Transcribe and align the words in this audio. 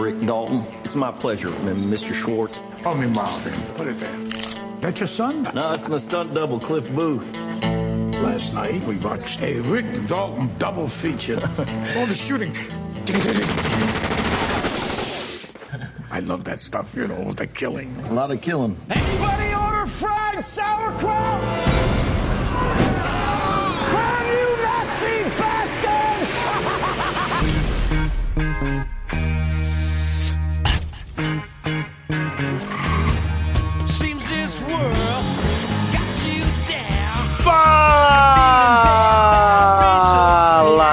Rick 0.00 0.24
Dalton. 0.24 0.64
It's 0.82 0.96
my 0.96 1.12
pleasure, 1.12 1.50
Mr. 1.50 2.14
Schwartz. 2.14 2.58
Call 2.82 2.94
me 2.94 3.06
Marvin. 3.06 3.52
Put 3.74 3.86
it 3.86 3.98
there. 3.98 4.16
That 4.80 4.98
your 4.98 5.06
son? 5.06 5.42
No, 5.54 5.74
it's 5.74 5.90
my 5.90 5.98
stunt 5.98 6.32
double, 6.32 6.58
Cliff 6.58 6.90
Booth. 6.94 7.30
Last 7.34 8.54
night 8.54 8.82
we 8.84 8.96
watched 8.96 9.42
a 9.42 9.60
Rick 9.60 10.06
Dalton 10.06 10.50
double 10.58 10.88
feature. 10.88 11.36
All 11.96 12.06
the 12.06 12.14
shooting. 12.14 12.56
I 16.10 16.20
love 16.20 16.44
that 16.44 16.58
stuff, 16.58 16.94
you 16.94 17.06
know, 17.06 17.32
the 17.32 17.46
killing. 17.46 17.94
A 18.06 18.14
lot 18.14 18.30
of 18.30 18.40
killing. 18.40 18.80
Anybody 18.88 19.54
order 19.54 19.86
fried 19.86 20.42
sauerkraut? 20.42 21.69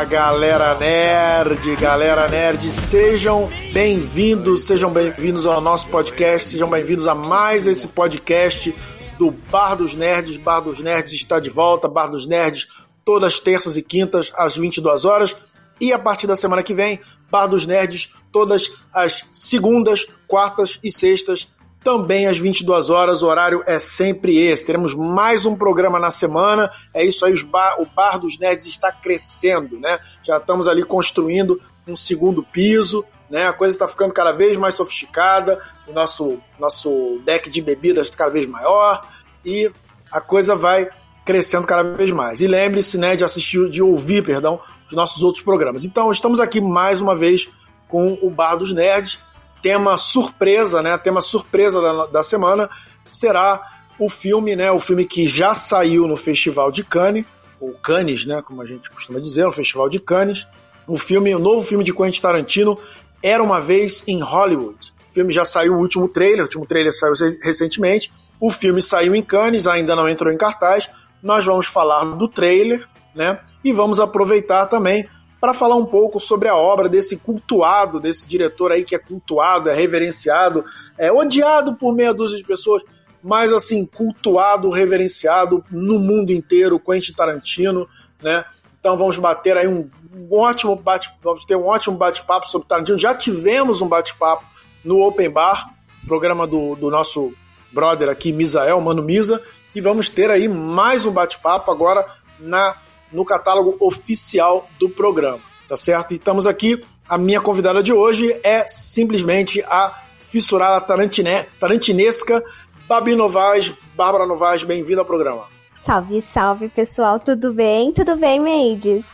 Galera 0.08 0.74
nerd, 0.76 1.76
galera 1.76 2.30
nerd, 2.30 2.72
sejam 2.72 3.50
bem-vindos, 3.74 4.64
sejam 4.64 4.90
bem-vindos 4.90 5.46
ao 5.46 5.60
nosso 5.60 5.90
podcast, 5.90 6.50
sejam 6.50 6.70
bem-vindos 6.70 7.08
a 7.08 7.14
mais 7.14 7.68
esse 7.68 7.90
podcast 7.90 8.74
do 9.20 9.32
Bar 9.32 9.76
dos 9.76 9.96
Nerds. 9.96 10.38
Bar 10.38 10.62
dos 10.62 10.80
Nerds 10.80 11.12
está 11.12 11.42
de 11.42 11.50
volta, 11.50 11.90
Bar 11.90 12.10
dos 12.10 12.26
Nerds 12.26 12.70
todas 13.04 13.34
as 13.34 13.40
terças 13.42 13.76
e 13.76 13.84
quintas 13.84 14.32
às 14.38 14.56
22 14.56 15.04
horas 15.04 15.36
e 15.80 15.92
a 15.92 16.00
partir 16.00 16.26
da 16.26 16.38
semana 16.38 16.64
que 16.64 16.74
vem, 16.74 17.02
Bar 17.30 17.48
dos 17.48 17.68
Nerds 17.68 18.14
todas 18.32 18.72
as 18.94 19.26
segundas, 19.30 20.08
quartas 20.26 20.80
e 20.82 20.90
sextas 20.90 21.50
também 21.88 22.28
às 22.28 22.38
22 22.38 22.90
horas, 22.90 23.24
o 23.24 23.28
horário 23.28 23.64
é 23.66 23.80
sempre 23.80 24.38
esse. 24.38 24.66
Teremos 24.66 24.94
mais 24.94 25.46
um 25.46 25.56
programa 25.56 25.98
na 25.98 26.10
semana. 26.10 26.70
É 26.94 27.02
isso 27.02 27.26
aí, 27.26 27.34
bar, 27.46 27.78
o 27.80 27.86
Bar 27.86 28.20
dos 28.20 28.38
Nerds 28.38 28.66
está 28.66 28.92
crescendo, 28.92 29.80
né? 29.80 29.98
Já 30.22 30.36
estamos 30.36 30.68
ali 30.68 30.84
construindo 30.84 31.62
um 31.88 31.96
segundo 31.96 32.44
piso, 32.44 33.06
né? 33.30 33.48
A 33.48 33.54
coisa 33.54 33.74
está 33.74 33.88
ficando 33.88 34.14
cada 34.14 34.34
vez 34.34 34.58
mais 34.58 34.76
sofisticada, 34.76 35.62
o 35.88 35.94
nosso, 35.94 36.40
nosso 36.60 37.22
deck 37.24 37.50
de 37.50 37.62
bebidas 37.62 38.08
está 38.08 38.18
cada 38.18 38.32
vez 38.32 38.46
maior 38.46 39.08
e 39.46 39.72
a 40.12 40.20
coisa 40.20 40.58
vai 40.58 40.90
crescendo 41.24 41.66
cada 41.66 41.84
vez 41.96 42.12
mais. 42.12 42.42
E 42.42 42.48
lembre-se, 42.48 42.98
né, 42.98 43.16
de 43.16 43.24
assistir, 43.24 43.70
de 43.70 43.82
ouvir, 43.82 44.26
perdão, 44.26 44.60
os 44.90 44.94
nossos 44.94 45.24
outros 45.24 45.42
programas. 45.42 45.86
Então, 45.86 46.12
estamos 46.12 46.42
aqui 46.42 46.60
mais 46.60 47.00
uma 47.00 47.16
vez 47.16 47.50
com 47.88 48.20
o 48.22 48.30
Bar 48.30 48.58
dos 48.58 48.74
Nerds 48.74 49.20
tema 49.62 49.98
surpresa, 49.98 50.82
né? 50.82 50.98
Tema 50.98 51.22
surpresa 51.22 51.82
da, 51.82 52.06
da 52.08 52.24
semana 52.24 52.70
será 53.04 53.62
o 54.00 54.10
filme, 54.10 54.56
né? 54.56 54.72
O 54.72 54.80
filme 54.80 55.06
que 55.06 55.28
já 55.28 55.54
saiu 55.54 56.08
no 56.08 56.16
Festival 56.16 56.72
de 56.72 56.84
Cannes, 56.84 57.26
ou 57.60 57.74
Cannes, 57.74 58.26
né? 58.26 58.42
Como 58.42 58.62
a 58.62 58.66
gente 58.66 58.90
costuma 58.90 59.20
dizer, 59.20 59.46
o 59.46 59.52
Festival 59.52 59.90
de 59.90 60.00
Cannes. 60.00 60.48
O 60.88 60.98
filme, 60.98 61.34
o 61.36 61.40
novo 61.40 61.66
filme 61.66 61.84
de 61.84 61.94
Quentin 61.94 62.22
Tarantino, 62.22 62.80
Era 63.22 63.42
uma 63.42 63.60
vez 63.60 64.04
em 64.08 64.22
Hollywood. 64.22 64.94
O 65.10 65.14
filme 65.14 65.34
já 65.34 65.44
saiu 65.44 65.74
o 65.74 65.80
último 65.80 66.08
trailer, 66.08 66.42
o 66.42 66.44
último 66.44 66.66
trailer 66.68 66.94
saiu 66.94 67.14
recentemente. 67.42 68.14
O 68.40 68.52
filme 68.52 68.82
saiu 68.82 69.16
em 69.16 69.24
Cannes, 69.24 69.66
ainda 69.66 69.96
não 69.96 70.08
entrou 70.08 70.32
em 70.32 70.38
cartaz. 70.38 70.88
Nós 71.22 71.44
vamos 71.44 71.66
falar 71.66 72.04
do 72.16 72.28
trailer, 72.28 72.88
né? 73.16 73.40
E 73.64 73.74
vamos 73.74 74.00
aproveitar 74.00 74.68
também 74.68 75.10
para 75.40 75.54
falar 75.54 75.76
um 75.76 75.86
pouco 75.86 76.20
sobre 76.20 76.48
a 76.48 76.56
obra 76.56 76.90
desse 76.90 77.18
cultuado, 77.18 78.00
desse 78.00 78.28
diretor 78.28 78.72
aí 78.72 78.84
que 78.84 78.96
é 78.96 79.00
cultuado, 79.00 79.70
é 79.70 79.76
reverenciado, 79.76 80.66
é 80.98 81.12
odiado 81.12 81.76
por 81.76 81.94
meia 81.94 82.14
dúzia 82.14 82.38
de 82.38 82.44
pessoas, 82.44 82.84
mas 83.22 83.54
assim, 83.54 83.86
cultuado, 83.86 84.70
reverenciado 84.70 85.64
no 85.70 86.00
mundo 86.00 86.32
inteiro, 86.32 86.80
Quentin 86.80 87.14
Tarantino, 87.14 87.88
né? 88.22 88.46
Então 88.80 88.98
vamos 88.98 89.18
bater 89.18 89.58
aí 89.58 89.68
um, 89.68 89.90
um 90.16 90.28
ótimo 90.32 90.76
bate, 90.76 91.12
vamos 91.22 91.46
ter 91.46 91.56
um 91.56 91.66
ótimo 91.66 91.98
bate-papo 91.98 92.48
sobre 92.50 92.68
Tarantino. 92.68 92.98
Já 92.98 93.14
tivemos 93.14 93.82
um 93.82 93.88
bate-papo 93.88 94.46
no 94.84 95.02
Open 95.02 95.30
Bar, 95.30 95.74
programa 96.08 96.48
do, 96.48 96.76
do 96.76 96.90
nosso 96.90 97.34
brother 97.72 98.10
aqui, 98.10 98.32
Misael, 98.32 98.80
Mano 98.80 99.04
Misa, 99.04 99.44
e 99.76 99.82
vamos 99.82 100.10
ter 100.10 100.32
aí 100.32 100.48
mais 100.48 101.06
um 101.06 101.12
bate-papo 101.12 101.70
agora 101.70 102.06
na 102.40 102.78
no 103.12 103.26
catálogo 103.26 103.76
oficial 103.80 104.68
do 104.80 104.90
programa, 104.90 105.40
tá 105.68 105.78
certo? 105.78 106.12
E 106.12 106.16
estamos 106.16 106.46
aqui. 106.46 106.84
A 107.08 107.18
minha 107.18 107.40
convidada 107.40 107.82
de 107.82 107.94
hoje 107.94 108.38
é 108.44 108.68
simplesmente 108.68 109.64
a 109.64 110.04
fissurada 110.20 110.82
tarantine, 110.82 111.46
tarantinesca 111.60 112.44
Babi 112.88 113.16
Novaes. 113.16 113.74
Bárbara 113.96 114.26
Novaes, 114.26 114.64
bem-vinda 114.64 115.02
ao 115.02 115.06
programa. 115.06 115.46
Salve, 115.80 116.22
salve, 116.22 116.70
pessoal. 116.70 117.20
Tudo 117.20 117.54
bem? 117.54 117.92
Tudo 117.92 118.16
bem, 118.16 118.40
Maides? 118.40 119.06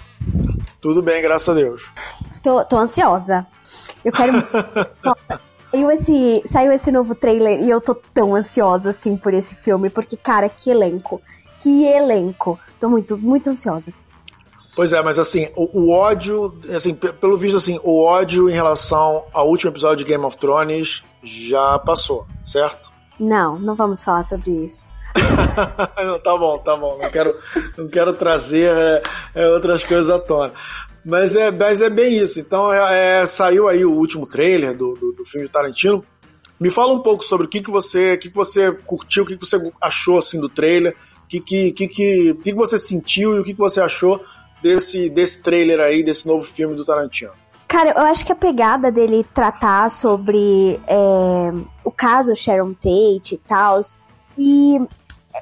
Tudo 0.82 1.02
bem, 1.02 1.22
graças 1.22 1.50
a 1.50 1.54
Deus. 1.54 1.92
Tô, 2.42 2.64
tô 2.66 2.78
ansiosa. 2.78 3.48
Eu 4.04 4.12
quero. 4.12 4.34
saiu, 5.72 5.92
esse, 5.92 6.44
saiu 6.52 6.72
esse 6.72 6.92
novo 6.92 7.16
trailer 7.16 7.62
e 7.62 7.70
eu 7.70 7.80
tô 7.80 7.96
tão 8.14 8.36
ansiosa, 8.36 8.90
assim, 8.90 9.16
por 9.16 9.34
esse 9.34 9.56
filme, 9.56 9.90
porque, 9.90 10.18
cara, 10.18 10.50
que 10.50 10.70
elenco. 10.70 11.22
Que 11.64 11.86
elenco. 11.86 12.60
Tô 12.78 12.90
muito, 12.90 13.18
muito 13.18 13.50
ansiosa. 13.50 13.94
Pois 14.76 14.92
é, 14.92 15.02
mas 15.02 15.18
assim, 15.18 15.48
o, 15.56 15.80
o, 15.80 15.92
ódio, 15.92 16.60
assim, 16.76 16.94
pelo 16.94 17.38
visto, 17.38 17.56
assim, 17.56 17.80
o 17.84 18.04
ódio 18.04 18.50
em 18.50 18.54
relação 18.54 19.24
ao 19.32 19.48
último 19.48 19.72
episódio 19.72 20.04
de 20.04 20.12
Game 20.12 20.26
of 20.26 20.36
Thrones 20.38 21.06
já 21.24 21.80
passou, 21.80 22.28
certo? 22.44 22.92
Não, 23.18 23.58
não 23.58 23.76
vamos 23.76 24.04
falar 24.04 24.24
sobre 24.24 24.52
isso. 24.52 24.90
não, 26.04 26.20
tá 26.20 26.38
bom, 26.38 26.58
tá 26.58 26.76
bom. 26.76 27.00
Não 27.02 27.10
quero, 27.10 27.40
não 27.78 27.88
quero 27.88 28.14
trazer 28.14 28.70
é, 28.70 29.04
é, 29.36 29.48
outras 29.48 29.86
coisas 29.86 30.10
à 30.10 30.20
tona. 30.20 30.52
Mas 31.06 31.34
é, 31.34 31.50
mas 31.50 31.82
é 31.82 31.90
bem 31.90 32.18
isso. 32.18 32.42
Então, 32.42 32.74
é, 32.74 33.22
é 33.22 33.26
saiu 33.26 33.70
aí 33.70 33.86
o 33.86 33.92
último 33.92 34.28
trailer 34.28 34.76
do, 34.76 34.96
do, 34.96 35.14
do, 35.14 35.26
filme 35.26 35.48
de 35.48 35.54
Tarantino. 35.54 36.04
Me 36.60 36.70
fala 36.70 36.92
um 36.92 37.00
pouco 37.00 37.24
sobre 37.24 37.46
o 37.46 37.50
que, 37.50 37.62
que 37.62 37.72
você, 37.72 38.16
o 38.16 38.18
que, 38.18 38.30
que 38.30 38.36
você 38.36 38.70
curtiu, 38.72 39.24
o 39.24 39.26
que, 39.26 39.38
que 39.38 39.46
você 39.46 39.72
achou 39.82 40.18
assim 40.18 40.42
do 40.42 40.50
trailer 40.50 40.94
que, 41.40 41.72
que, 41.72 41.88
que, 41.88 41.88
que, 41.88 42.34
que 42.34 42.54
você 42.54 42.78
sentiu 42.78 43.36
e 43.36 43.40
o 43.40 43.44
que, 43.44 43.54
que 43.54 43.60
você 43.60 43.82
achou 43.82 44.24
desse, 44.62 45.10
desse 45.10 45.42
trailer 45.44 45.80
aí, 45.80 46.04
desse 46.04 46.28
novo 46.28 46.44
filme 46.44 46.76
do 46.76 46.86
Tarantino? 46.86 47.32
Cara, 47.68 47.92
eu 47.92 48.04
acho 48.04 48.26
que 48.26 48.32
a 48.32 48.36
pegada 48.36 48.92
dele 48.92 49.26
tratar 49.34 49.90
sobre 49.90 50.80
é, 50.88 51.52
o 51.84 51.92
caso 51.92 52.36
Sharon 52.36 52.74
Tate 52.74 53.36
e 53.36 53.38
tal, 53.38 53.80
e 54.38 54.80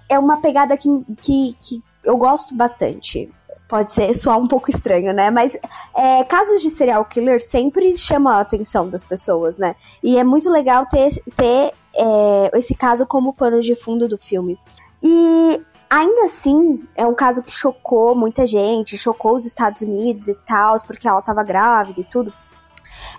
é 0.09 0.17
uma 0.17 0.39
pegada 0.39 0.77
que, 0.77 0.87
que, 1.21 1.57
que 1.61 1.83
eu 2.03 2.17
gosto 2.17 2.55
bastante. 2.55 3.29
Pode 3.67 3.91
ser 3.91 4.13
soar 4.13 4.37
um 4.37 4.47
pouco 4.47 4.69
estranho, 4.69 5.13
né? 5.13 5.29
Mas 5.29 5.57
é, 5.95 6.23
casos 6.25 6.61
de 6.61 6.69
serial 6.69 7.05
killer 7.05 7.41
sempre 7.41 7.97
chamam 7.97 8.33
a 8.33 8.41
atenção 8.41 8.89
das 8.89 9.03
pessoas, 9.03 9.57
né? 9.57 9.75
E 10.03 10.17
é 10.17 10.23
muito 10.23 10.49
legal 10.49 10.85
ter, 10.85 11.09
ter 11.35 11.73
é, 11.95 12.57
esse 12.57 12.75
caso 12.75 13.05
como 13.05 13.33
pano 13.33 13.61
de 13.61 13.75
fundo 13.75 14.07
do 14.07 14.17
filme. 14.17 14.57
E 15.01 15.61
Ainda 15.91 16.23
assim, 16.23 16.87
é 16.95 17.05
um 17.05 17.13
caso 17.13 17.43
que 17.43 17.51
chocou 17.51 18.15
muita 18.15 18.45
gente, 18.45 18.97
chocou 18.97 19.35
os 19.35 19.45
Estados 19.45 19.81
Unidos 19.81 20.29
e 20.29 20.35
tal, 20.47 20.77
porque 20.87 21.05
ela 21.05 21.19
estava 21.19 21.43
grávida 21.43 21.99
e 21.99 22.05
tudo. 22.05 22.31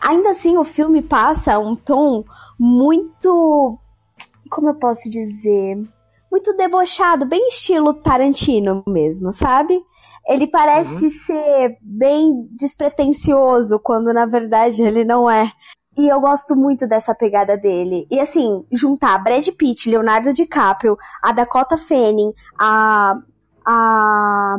Ainda 0.00 0.30
assim, 0.30 0.56
o 0.56 0.64
filme 0.64 1.02
passa 1.02 1.58
um 1.58 1.76
tom 1.76 2.24
muito. 2.58 3.78
Como 4.50 4.70
eu 4.70 4.74
posso 4.76 5.10
dizer? 5.10 5.86
Muito 6.30 6.56
debochado, 6.56 7.26
bem 7.26 7.48
estilo 7.48 7.92
Tarantino 7.92 8.82
mesmo, 8.86 9.34
sabe? 9.34 9.78
Ele 10.26 10.46
parece 10.46 11.04
uhum. 11.04 11.10
ser 11.10 11.76
bem 11.82 12.48
despretensioso, 12.52 13.78
quando 13.80 14.14
na 14.14 14.24
verdade 14.24 14.82
ele 14.82 15.04
não 15.04 15.28
é. 15.28 15.52
E 15.96 16.08
eu 16.08 16.20
gosto 16.20 16.56
muito 16.56 16.86
dessa 16.86 17.14
pegada 17.14 17.56
dele. 17.56 18.06
E 18.10 18.18
assim, 18.18 18.64
juntar 18.72 19.18
Brad 19.18 19.46
Pitt, 19.48 19.90
Leonardo 19.90 20.32
DiCaprio, 20.32 20.96
a 21.22 21.32
Dakota 21.32 21.76
Fanning, 21.76 22.32
a. 22.58 23.18
a. 23.64 24.58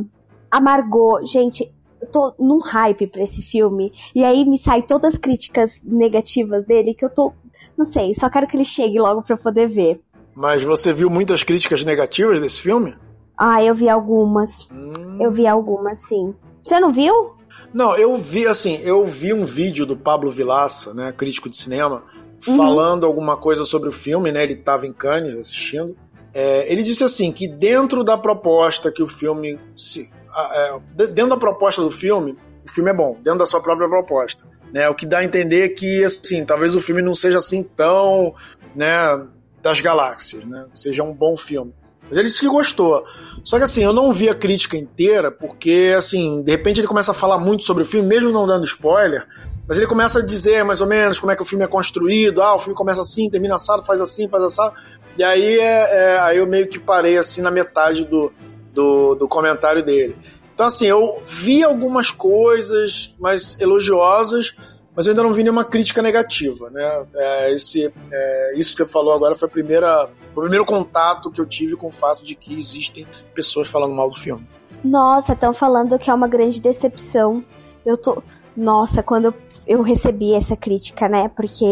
a 0.51 0.61
Margot. 0.61 1.23
Gente, 1.25 1.73
eu 1.99 2.07
tô 2.07 2.33
num 2.37 2.59
hype 2.59 3.07
pra 3.07 3.23
esse 3.23 3.41
filme. 3.41 3.91
E 4.13 4.23
aí 4.23 4.45
me 4.45 4.57
sai 4.57 4.83
todas 4.83 5.15
as 5.15 5.19
críticas 5.19 5.81
negativas 5.83 6.65
dele 6.65 6.93
que 6.93 7.03
eu 7.03 7.09
tô. 7.09 7.33
Não 7.75 7.85
sei, 7.85 8.13
só 8.13 8.29
quero 8.29 8.47
que 8.47 8.55
ele 8.55 8.65
chegue 8.65 8.99
logo 8.99 9.23
pra 9.23 9.33
eu 9.33 9.39
poder 9.39 9.67
ver. 9.67 10.01
Mas 10.35 10.63
você 10.63 10.93
viu 10.93 11.09
muitas 11.09 11.43
críticas 11.43 11.83
negativas 11.83 12.39
desse 12.39 12.59
filme? 12.59 12.95
Ah, 13.37 13.63
eu 13.63 13.73
vi 13.73 13.89
algumas. 13.89 14.69
Hum. 14.71 15.17
Eu 15.19 15.31
vi 15.31 15.47
algumas, 15.47 15.99
sim. 15.99 16.33
Você 16.61 16.79
não 16.79 16.91
viu? 16.91 17.35
Não, 17.73 17.95
eu 17.97 18.15
vi 18.17 18.47
assim, 18.47 18.79
eu 18.83 19.03
vi 19.05 19.33
um 19.33 19.45
vídeo 19.45 19.85
do 19.85 19.97
Pablo 19.97 20.29
Vilaça, 20.29 20.93
né, 20.93 21.11
crítico 21.11 21.49
de 21.49 21.57
cinema, 21.57 22.03
uhum. 22.47 22.55
falando 22.55 23.05
alguma 23.05 23.35
coisa 23.35 23.65
sobre 23.65 23.89
o 23.89 23.91
filme, 23.91 24.31
né? 24.31 24.43
Ele 24.43 24.53
estava 24.53 24.85
em 24.85 24.93
Cannes 24.93 25.35
assistindo. 25.35 25.97
É, 26.33 26.71
ele 26.71 26.83
disse 26.83 27.03
assim 27.03 27.31
que 27.31 27.47
dentro 27.47 28.03
da 28.03 28.17
proposta 28.17 28.91
que 28.91 29.03
o 29.03 29.07
filme 29.07 29.59
se, 29.75 30.11
é, 30.35 30.79
dentro 31.07 31.29
da 31.29 31.37
proposta 31.37 31.81
do 31.81 31.91
filme, 31.91 32.37
o 32.65 32.71
filme 32.71 32.89
é 32.89 32.93
bom, 32.93 33.17
dentro 33.21 33.39
da 33.39 33.45
sua 33.45 33.61
própria 33.61 33.87
proposta. 33.89 34.43
né? 34.71 34.89
O 34.89 34.95
que 34.95 35.05
dá 35.05 35.19
a 35.19 35.23
entender 35.23 35.69
que, 35.69 36.03
assim, 36.03 36.43
talvez 36.43 36.73
o 36.73 36.79
filme 36.79 37.01
não 37.01 37.13
seja 37.13 37.37
assim 37.37 37.61
tão, 37.63 38.33
né, 38.75 39.27
das 39.61 39.79
galáxias, 39.79 40.45
né? 40.45 40.65
Seja 40.73 41.03
um 41.03 41.13
bom 41.13 41.37
filme. 41.37 41.73
Mas 42.13 42.17
ele 42.19 42.27
disse 42.27 42.41
que 42.41 42.47
gostou. 42.47 43.03
Só 43.43 43.57
que 43.57 43.63
assim, 43.63 43.83
eu 43.83 43.91
não 43.91 44.13
vi 44.13 44.29
a 44.29 44.35
crítica 44.35 44.77
inteira, 44.77 45.31
porque 45.31 45.95
assim, 45.97 46.43
de 46.43 46.51
repente 46.51 46.79
ele 46.79 46.87
começa 46.87 47.09
a 47.09 47.15
falar 47.15 47.39
muito 47.39 47.63
sobre 47.63 47.81
o 47.81 47.85
filme, 47.87 48.07
mesmo 48.07 48.31
não 48.31 48.45
dando 48.45 48.65
spoiler, 48.65 49.25
mas 49.67 49.77
ele 49.77 49.87
começa 49.87 50.19
a 50.19 50.21
dizer 50.21 50.63
mais 50.63 50.79
ou 50.79 50.85
menos 50.85 51.19
como 51.19 51.31
é 51.31 51.35
que 51.35 51.41
o 51.41 51.45
filme 51.45 51.65
é 51.65 51.67
construído, 51.67 52.43
ah, 52.43 52.53
o 52.53 52.59
filme 52.59 52.75
começa 52.75 53.01
assim, 53.01 53.31
termina 53.31 53.55
assado, 53.55 53.83
faz 53.83 53.99
assim, 53.99 54.29
faz 54.29 54.43
assado. 54.43 54.75
E 55.17 55.23
aí, 55.23 55.59
é, 55.59 56.13
é, 56.13 56.19
aí 56.19 56.37
eu 56.37 56.45
meio 56.45 56.67
que 56.67 56.77
parei 56.77 57.17
assim 57.17 57.41
na 57.41 57.49
metade 57.49 58.05
do, 58.05 58.31
do, 58.71 59.15
do 59.15 59.27
comentário 59.27 59.83
dele. 59.83 60.15
Então 60.53 60.67
assim, 60.67 60.85
eu 60.85 61.19
vi 61.23 61.63
algumas 61.63 62.11
coisas 62.11 63.15
mais 63.19 63.59
elogiosas, 63.59 64.55
mas 64.95 65.05
eu 65.05 65.11
ainda 65.11 65.23
não 65.23 65.33
vi 65.33 65.43
nenhuma 65.43 65.65
crítica 65.65 66.01
negativa, 66.01 66.69
né? 66.69 67.05
É, 67.15 67.51
esse, 67.53 67.91
é, 68.11 68.53
isso 68.55 68.75
que 68.75 68.83
você 68.83 68.89
falou 68.89 69.13
agora 69.13 69.35
foi 69.35 69.47
a 69.47 69.51
primeira, 69.51 70.09
o 70.35 70.41
primeiro 70.41 70.65
contato 70.65 71.31
que 71.31 71.41
eu 71.41 71.45
tive 71.45 71.75
com 71.75 71.87
o 71.87 71.91
fato 71.91 72.23
de 72.23 72.35
que 72.35 72.57
existem 72.57 73.07
pessoas 73.33 73.67
falando 73.67 73.93
mal 73.93 74.07
do 74.07 74.15
filme. 74.15 74.47
Nossa, 74.83 75.33
estão 75.33 75.53
falando 75.53 75.97
que 75.97 76.09
é 76.09 76.13
uma 76.13 76.27
grande 76.27 76.61
decepção. 76.61 77.43
Eu 77.85 77.97
tô. 77.97 78.21
Nossa, 78.55 79.01
quando 79.01 79.33
eu, 79.65 79.81
recebi 79.81 80.33
essa 80.33 80.55
crítica, 80.55 81.07
né? 81.07 81.29
Porque 81.29 81.65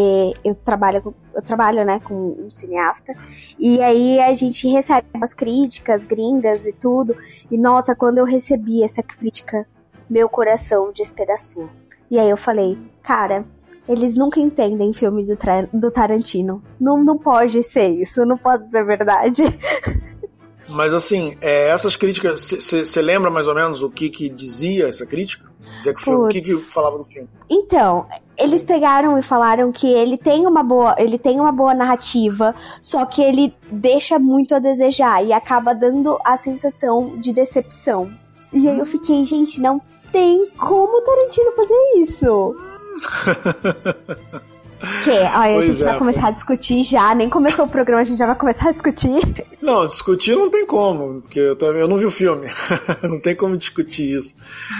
eu 0.43 0.55
trabalho, 0.55 1.13
eu 1.35 1.41
trabalho, 1.41 1.85
né, 1.85 1.99
com 1.99 2.35
um 2.39 2.49
cineasta. 2.49 3.13
E 3.59 3.81
aí 3.81 4.19
a 4.19 4.33
gente 4.33 4.67
recebe 4.67 5.07
umas 5.13 5.33
críticas 5.33 6.05
gringas 6.05 6.65
e 6.65 6.73
tudo. 6.73 7.15
E 7.51 7.57
nossa, 7.57 7.95
quando 7.95 8.17
eu 8.17 8.25
recebi 8.25 8.81
essa 8.81 9.03
crítica, 9.03 9.67
meu 10.09 10.29
coração 10.29 10.91
despedaçou. 10.93 11.69
E 12.11 12.19
aí 12.19 12.29
eu 12.29 12.35
falei, 12.35 12.77
cara, 13.01 13.45
eles 13.87 14.17
nunca 14.17 14.37
entendem 14.37 14.91
filme 14.91 15.25
do, 15.25 15.37
do 15.73 15.89
Tarantino. 15.89 16.61
Não, 16.77 17.01
não 17.01 17.17
pode 17.17 17.63
ser 17.63 17.87
isso, 17.87 18.25
não 18.25 18.37
pode 18.37 18.69
ser 18.69 18.83
verdade. 18.83 19.43
Mas 20.67 20.93
assim, 20.93 21.37
é, 21.41 21.69
essas 21.69 21.95
críticas, 21.95 22.51
você 22.51 23.01
lembra 23.01 23.29
mais 23.29 23.47
ou 23.47 23.55
menos 23.55 23.81
o 23.81 23.89
que 23.89 24.09
que 24.09 24.29
dizia 24.29 24.89
essa 24.89 25.05
crítica? 25.05 25.49
Dizia 25.77 25.93
que 25.93 26.03
filme, 26.03 26.25
o 26.25 26.27
que 26.27 26.41
que 26.41 26.55
falava 26.57 26.97
do 26.97 27.03
filme? 27.05 27.29
Então, 27.49 28.05
eles 28.37 28.61
pegaram 28.61 29.17
e 29.17 29.21
falaram 29.21 29.71
que 29.71 29.87
ele 29.87 30.17
tem 30.17 30.45
uma 30.45 30.63
boa, 30.63 30.95
ele 30.97 31.17
tem 31.17 31.39
uma 31.39 31.51
boa 31.51 31.73
narrativa, 31.73 32.53
só 32.81 33.05
que 33.05 33.21
ele 33.21 33.53
deixa 33.71 34.19
muito 34.19 34.53
a 34.53 34.59
desejar 34.59 35.25
e 35.25 35.33
acaba 35.33 35.73
dando 35.73 36.17
a 36.25 36.37
sensação 36.37 37.17
de 37.17 37.33
decepção. 37.33 38.09
E 38.53 38.67
aí 38.67 38.79
eu 38.79 38.85
fiquei, 38.85 39.23
gente, 39.25 39.59
não 39.59 39.81
tem 40.11 40.49
como 40.57 40.97
o 40.97 41.01
Tarantino 41.01 41.51
fazer 41.53 41.73
isso. 41.97 42.55
Que? 45.03 45.11
Aí 45.11 45.57
a 45.57 45.61
gente 45.61 45.81
é, 45.81 45.85
vai 45.85 45.97
começar 45.97 46.21
pois. 46.21 46.33
a 46.33 46.37
discutir 46.37 46.83
já, 46.83 47.13
nem 47.13 47.29
começou 47.29 47.65
o 47.65 47.69
programa, 47.69 48.01
a 48.01 48.03
gente 48.03 48.17
já 48.17 48.25
vai 48.25 48.35
começar 48.35 48.69
a 48.69 48.71
discutir. 48.71 49.21
Não, 49.61 49.85
discutir 49.85 50.35
não 50.35 50.49
tem 50.49 50.65
como, 50.65 51.21
porque 51.21 51.39
eu, 51.39 51.55
também, 51.55 51.81
eu 51.81 51.87
não 51.87 51.97
vi 51.97 52.05
o 52.05 52.11
filme. 52.11 52.47
não 53.03 53.19
tem 53.19 53.35
como 53.35 53.55
discutir 53.55 54.17
isso. 54.17 54.33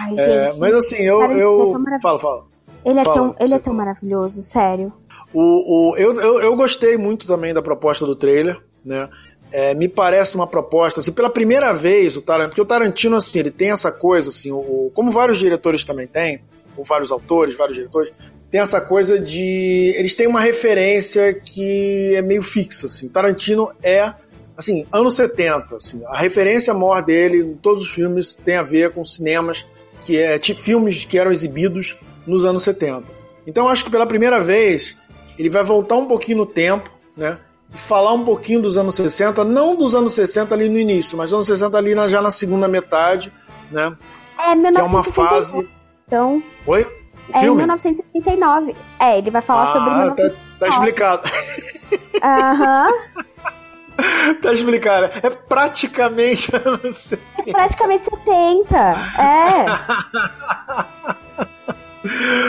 Ai, 0.04 0.16
é, 0.18 0.48
gente, 0.48 0.60
mas 0.60 0.74
assim, 0.74 1.04
eu. 1.04 1.22
eu... 1.34 1.76
É 1.88 2.02
fala, 2.02 2.18
fala. 2.18 2.44
Ele 2.84 3.00
é 3.00 3.06
fala, 3.06 3.16
tão, 3.16 3.36
ele 3.40 3.54
é 3.54 3.60
tão 3.60 3.74
maravilhoso, 3.76 4.42
sério. 4.42 4.92
O, 5.32 5.92
o, 5.92 5.98
eu, 5.98 6.20
eu, 6.20 6.42
eu 6.42 6.56
gostei 6.56 6.98
muito 6.98 7.28
também 7.28 7.54
da 7.54 7.62
proposta 7.62 8.08
do 8.08 8.16
trailer, 8.16 8.60
né? 8.84 9.08
É, 9.52 9.74
me 9.74 9.88
parece 9.88 10.36
uma 10.36 10.48
proposta, 10.48 11.02
assim, 11.02 11.12
pela 11.12 11.30
primeira 11.30 11.74
vez 11.74 12.16
o 12.16 12.22
Tarantino, 12.22 12.50
porque 12.50 12.62
o 12.62 12.66
Tarantino, 12.66 13.18
assim, 13.18 13.40
ele 13.40 13.52
tem 13.52 13.72
essa 13.72 13.92
coisa, 13.92 14.30
assim, 14.30 14.52
o, 14.52 14.90
como 14.94 15.12
vários 15.12 15.40
diretores 15.40 15.84
também 15.84 16.08
têm, 16.08 16.42
ou 16.78 16.86
vários 16.86 17.12
autores, 17.12 17.56
vários 17.56 17.78
diretores, 17.78 18.14
tem 18.52 18.60
essa 18.60 18.82
coisa 18.82 19.18
de. 19.18 19.94
Eles 19.96 20.14
têm 20.14 20.28
uma 20.28 20.42
referência 20.42 21.34
que 21.34 22.14
é 22.16 22.22
meio 22.22 22.42
fixa, 22.42 22.88
assim. 22.88 23.08
Tarantino 23.08 23.72
é, 23.82 24.14
assim, 24.58 24.86
anos 24.92 25.16
70, 25.16 25.78
assim. 25.78 26.02
A 26.08 26.20
referência 26.20 26.74
maior 26.74 27.02
dele 27.02 27.38
em 27.38 27.56
todos 27.56 27.82
os 27.82 27.90
filmes 27.90 28.34
tem 28.36 28.58
a 28.58 28.64
ver 28.64 28.92
com 28.92 29.06
cinemas, 29.06 29.66
que 30.04 30.18
é, 30.18 30.38
filmes 30.40 31.06
que 31.06 31.18
eram 31.18 31.32
exibidos 31.32 31.98
nos 32.28 32.44
anos 32.44 32.64
70. 32.64 33.06
Então, 33.48 33.70
acho 33.70 33.86
que 33.86 33.90
pela 33.90 34.06
primeira 34.06 34.40
vez, 34.42 34.98
ele 35.40 35.50
vai 35.50 35.64
voltar 35.64 35.96
um 35.96 36.06
pouquinho 36.06 36.40
no 36.40 36.46
tempo, 36.46 36.92
né? 37.16 37.38
Falar 37.72 38.14
um 38.14 38.24
pouquinho 38.24 38.62
dos 38.62 38.78
anos 38.78 38.96
60, 38.96 39.44
não 39.44 39.76
dos 39.76 39.96
anos 39.96 40.14
60 40.14 40.54
ali 40.54 40.70
no 40.70 40.78
início, 40.78 41.18
mas 41.18 41.30
dos 41.30 41.38
anos 41.38 41.48
60 41.48 41.78
ali 41.78 41.96
na, 41.96 42.08
já 42.08 42.22
na 42.22 42.32
segunda 42.32 42.68
metade, 42.68 43.32
né? 43.72 43.96
É, 44.38 44.56
1969. 44.56 44.64
Que 44.74 44.80
é 44.80 44.84
uma 44.84 45.04
fase. 45.04 45.70
Então. 46.08 46.44
Oi? 46.68 46.84
O 46.84 47.38
é 47.38 47.40
filme? 47.40 47.54
em 47.54 47.68
1969. 47.68 48.76
É, 49.00 49.18
ele 49.18 49.32
vai 49.32 49.42
falar 49.42 49.64
ah, 49.64 49.68
sobre. 49.68 49.90
Ah, 49.90 50.12
tá, 50.12 50.36
tá 50.60 50.68
explicado. 50.68 51.30
Aham. 52.24 52.94
tá 54.42 54.54
explicado. 54.54 55.06
É 55.24 55.30
praticamente 55.30 56.54
anos 56.56 56.96
70. 56.96 57.50
É 57.50 57.52
praticamente 57.52 58.04
70. 58.04 58.78
É. 59.18 59.66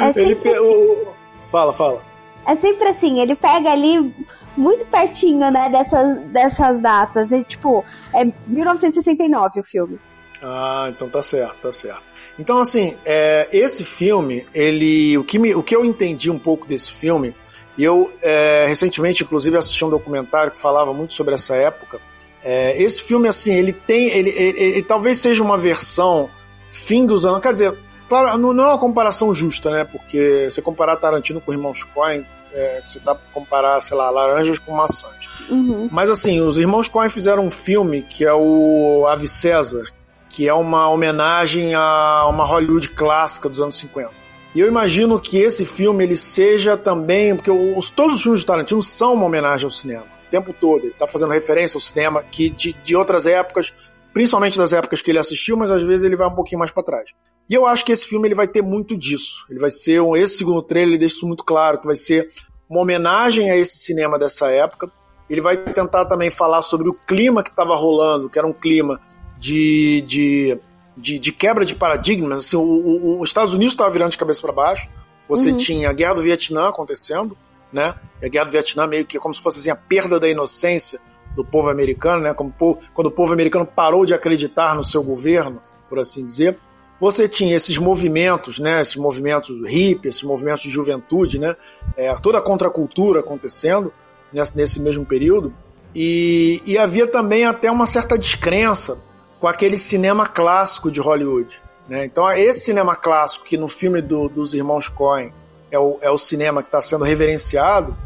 é 0.08 0.12
sempre... 0.12 0.48
Ele, 0.48 0.58
o... 0.58 1.08
Fala, 1.50 1.72
fala. 1.72 2.02
É 2.46 2.56
sempre 2.56 2.88
assim, 2.88 3.20
ele 3.20 3.36
pega 3.36 3.70
ali 3.70 4.12
muito 4.56 4.84
pertinho, 4.86 5.50
né, 5.50 5.68
dessas, 5.68 6.20
dessas 6.24 6.80
datas. 6.80 7.32
É 7.32 7.42
tipo, 7.42 7.84
é 8.14 8.24
1969 8.46 9.60
o 9.60 9.62
filme. 9.62 9.98
Ah, 10.42 10.88
então 10.90 11.08
tá 11.08 11.22
certo, 11.22 11.56
tá 11.58 11.72
certo. 11.72 12.02
Então, 12.38 12.58
assim, 12.58 12.96
é, 13.04 13.48
esse 13.52 13.84
filme, 13.84 14.46
ele. 14.52 15.16
O 15.18 15.24
que, 15.24 15.38
me, 15.38 15.54
o 15.54 15.62
que 15.62 15.76
eu 15.76 15.84
entendi 15.84 16.30
um 16.30 16.38
pouco 16.38 16.66
desse 16.66 16.90
filme, 16.90 17.34
eu 17.78 18.12
é, 18.20 18.64
recentemente, 18.66 19.22
inclusive, 19.22 19.56
assisti 19.56 19.84
um 19.84 19.90
documentário 19.90 20.50
que 20.50 20.58
falava 20.58 20.92
muito 20.92 21.14
sobre 21.14 21.34
essa 21.34 21.54
época. 21.54 22.00
É, 22.42 22.80
esse 22.82 23.02
filme, 23.02 23.28
assim, 23.28 23.52
ele 23.52 23.72
tem. 23.72 24.08
Ele, 24.08 24.30
ele, 24.30 24.60
ele, 24.60 24.82
talvez 24.82 25.18
seja 25.18 25.42
uma 25.42 25.56
versão 25.56 26.28
fim 26.70 27.06
dos 27.06 27.24
anos. 27.24 27.40
Quer 27.40 27.52
dizer, 27.52 27.78
claro, 28.08 28.36
não, 28.38 28.52
não 28.52 28.64
é 28.64 28.68
uma 28.68 28.78
comparação 28.78 29.32
justa, 29.32 29.70
né? 29.70 29.84
Porque 29.84 30.48
você 30.50 30.60
comparar 30.60 30.96
Tarantino 30.96 31.40
com 31.40 31.52
Irmãos 31.52 31.84
Coen, 31.84 32.26
é, 32.52 32.82
você 32.84 33.00
tá 33.00 33.16
comparar, 33.32 33.80
sei 33.80 33.96
lá, 33.96 34.10
laranjas 34.10 34.58
com 34.58 34.72
maçãs. 34.72 35.28
Uhum. 35.48 35.88
Mas 35.90 36.08
assim, 36.08 36.40
os 36.40 36.58
irmãos 36.58 36.88
Coen 36.88 37.08
fizeram 37.08 37.46
um 37.46 37.50
filme 37.50 38.02
que 38.02 38.24
é 38.24 38.32
o 38.32 39.06
Ave 39.08 39.28
César, 39.28 39.84
que 40.28 40.48
é 40.48 40.54
uma 40.54 40.88
homenagem 40.88 41.74
a 41.74 42.26
uma 42.28 42.44
Hollywood 42.44 42.90
clássica 42.90 43.48
dos 43.48 43.60
anos 43.60 43.76
50. 43.76 44.10
E 44.54 44.60
eu 44.60 44.68
imagino 44.68 45.18
que 45.18 45.38
esse 45.38 45.64
filme 45.64 46.04
ele 46.04 46.16
seja 46.16 46.76
também, 46.76 47.34
porque 47.34 47.50
os, 47.50 47.88
todos 47.90 48.16
os 48.16 48.22
filmes 48.22 48.40
de 48.40 48.46
Tarantino 48.46 48.82
são 48.82 49.14
uma 49.14 49.24
homenagem 49.24 49.64
ao 49.64 49.70
cinema, 49.70 50.04
o 50.26 50.30
tempo 50.30 50.52
todo. 50.52 50.82
Ele 50.82 50.92
está 50.92 51.06
fazendo 51.06 51.32
referência 51.32 51.76
ao 51.76 51.80
cinema 51.80 52.22
que 52.22 52.50
de, 52.50 52.72
de 52.72 52.94
outras 52.94 53.24
épocas, 53.24 53.72
principalmente 54.12 54.58
das 54.58 54.72
épocas 54.74 55.00
que 55.00 55.10
ele 55.10 55.18
assistiu, 55.18 55.56
mas 55.56 55.70
às 55.70 55.82
vezes 55.82 56.04
ele 56.04 56.16
vai 56.16 56.28
um 56.28 56.34
pouquinho 56.34 56.58
mais 56.58 56.70
para 56.70 56.82
trás. 56.82 57.10
E 57.52 57.54
eu 57.54 57.66
acho 57.66 57.84
que 57.84 57.92
esse 57.92 58.06
filme 58.06 58.26
ele 58.26 58.34
vai 58.34 58.48
ter 58.48 58.62
muito 58.62 58.96
disso. 58.96 59.44
Ele 59.50 59.58
vai 59.58 59.70
ser 59.70 60.00
um, 60.00 60.16
esse 60.16 60.38
segundo 60.38 60.62
trailer 60.62 60.92
ele 60.92 60.98
deixa 60.98 61.16
isso 61.16 61.26
muito 61.26 61.44
claro 61.44 61.78
que 61.78 61.86
vai 61.86 61.94
ser 61.94 62.30
uma 62.66 62.80
homenagem 62.80 63.50
a 63.50 63.56
esse 63.58 63.76
cinema 63.76 64.18
dessa 64.18 64.50
época. 64.50 64.90
Ele 65.28 65.42
vai 65.42 65.58
tentar 65.58 66.06
também 66.06 66.30
falar 66.30 66.62
sobre 66.62 66.88
o 66.88 66.94
clima 66.94 67.42
que 67.42 67.50
estava 67.50 67.76
rolando, 67.76 68.30
que 68.30 68.38
era 68.38 68.48
um 68.48 68.54
clima 68.54 68.98
de, 69.38 70.00
de, 70.06 70.58
de, 70.96 71.18
de 71.18 71.30
quebra 71.30 71.66
de 71.66 71.74
paradigmas. 71.74 72.46
Assim, 72.46 72.56
o, 72.56 72.62
o, 72.62 73.20
os 73.20 73.28
Estados 73.28 73.52
Unidos 73.52 73.74
estava 73.74 73.90
virando 73.90 74.12
de 74.12 74.16
cabeça 74.16 74.40
para 74.40 74.52
baixo. 74.52 74.88
Você 75.28 75.50
uhum. 75.50 75.56
tinha 75.58 75.90
a 75.90 75.92
guerra 75.92 76.14
do 76.14 76.22
Vietnã 76.22 76.70
acontecendo, 76.70 77.36
né? 77.70 77.94
A 78.22 78.28
guerra 78.28 78.46
do 78.46 78.52
Vietnã 78.52 78.86
meio 78.86 79.04
que 79.04 79.18
como 79.18 79.34
se 79.34 79.42
fosse 79.42 79.58
assim, 79.58 79.68
a 79.68 79.76
perda 79.76 80.18
da 80.18 80.26
inocência 80.26 80.98
do 81.36 81.44
povo 81.44 81.68
americano, 81.68 82.22
né? 82.22 82.32
Como 82.32 82.50
quando 82.94 83.08
o 83.08 83.10
povo 83.10 83.34
americano 83.34 83.66
parou 83.66 84.06
de 84.06 84.14
acreditar 84.14 84.74
no 84.74 84.86
seu 84.86 85.02
governo, 85.02 85.60
por 85.90 85.98
assim 85.98 86.24
dizer 86.24 86.58
você 87.02 87.26
tinha 87.26 87.56
esses 87.56 87.78
movimentos, 87.78 88.60
né, 88.60 88.80
esses 88.80 88.94
movimentos 88.94 89.50
hippie, 89.68 90.08
esses 90.08 90.22
movimentos 90.22 90.62
de 90.62 90.70
juventude, 90.70 91.36
né, 91.36 91.56
é, 91.96 92.14
toda 92.14 92.38
a 92.38 92.40
contracultura 92.40 93.18
acontecendo 93.18 93.92
nesse, 94.32 94.56
nesse 94.56 94.80
mesmo 94.80 95.04
período, 95.04 95.52
e, 95.92 96.62
e, 96.64 96.78
havia 96.78 97.04
também 97.08 97.44
até 97.44 97.68
uma 97.72 97.86
certa 97.86 98.16
descrença 98.16 99.02
com 99.40 99.48
aquele 99.48 99.76
cinema 99.76 100.28
clássico 100.28 100.92
de 100.92 101.00
Hollywood. 101.00 101.60
Né? 101.88 102.04
Então, 102.04 102.30
esse 102.30 102.60
cinema 102.60 102.94
clássico, 102.94 103.44
que 103.46 103.58
no 103.58 103.66
filme 103.66 104.00
do, 104.00 104.28
dos 104.28 104.54
irmãos 104.54 104.88
Coen 104.88 105.34
é 105.72 105.78
o, 105.80 105.98
é 106.00 106.08
o 106.08 106.16
cinema 106.16 106.62
que 106.62 106.68
está 106.68 106.80
sendo 106.80 107.04
reverenciado, 107.04 107.96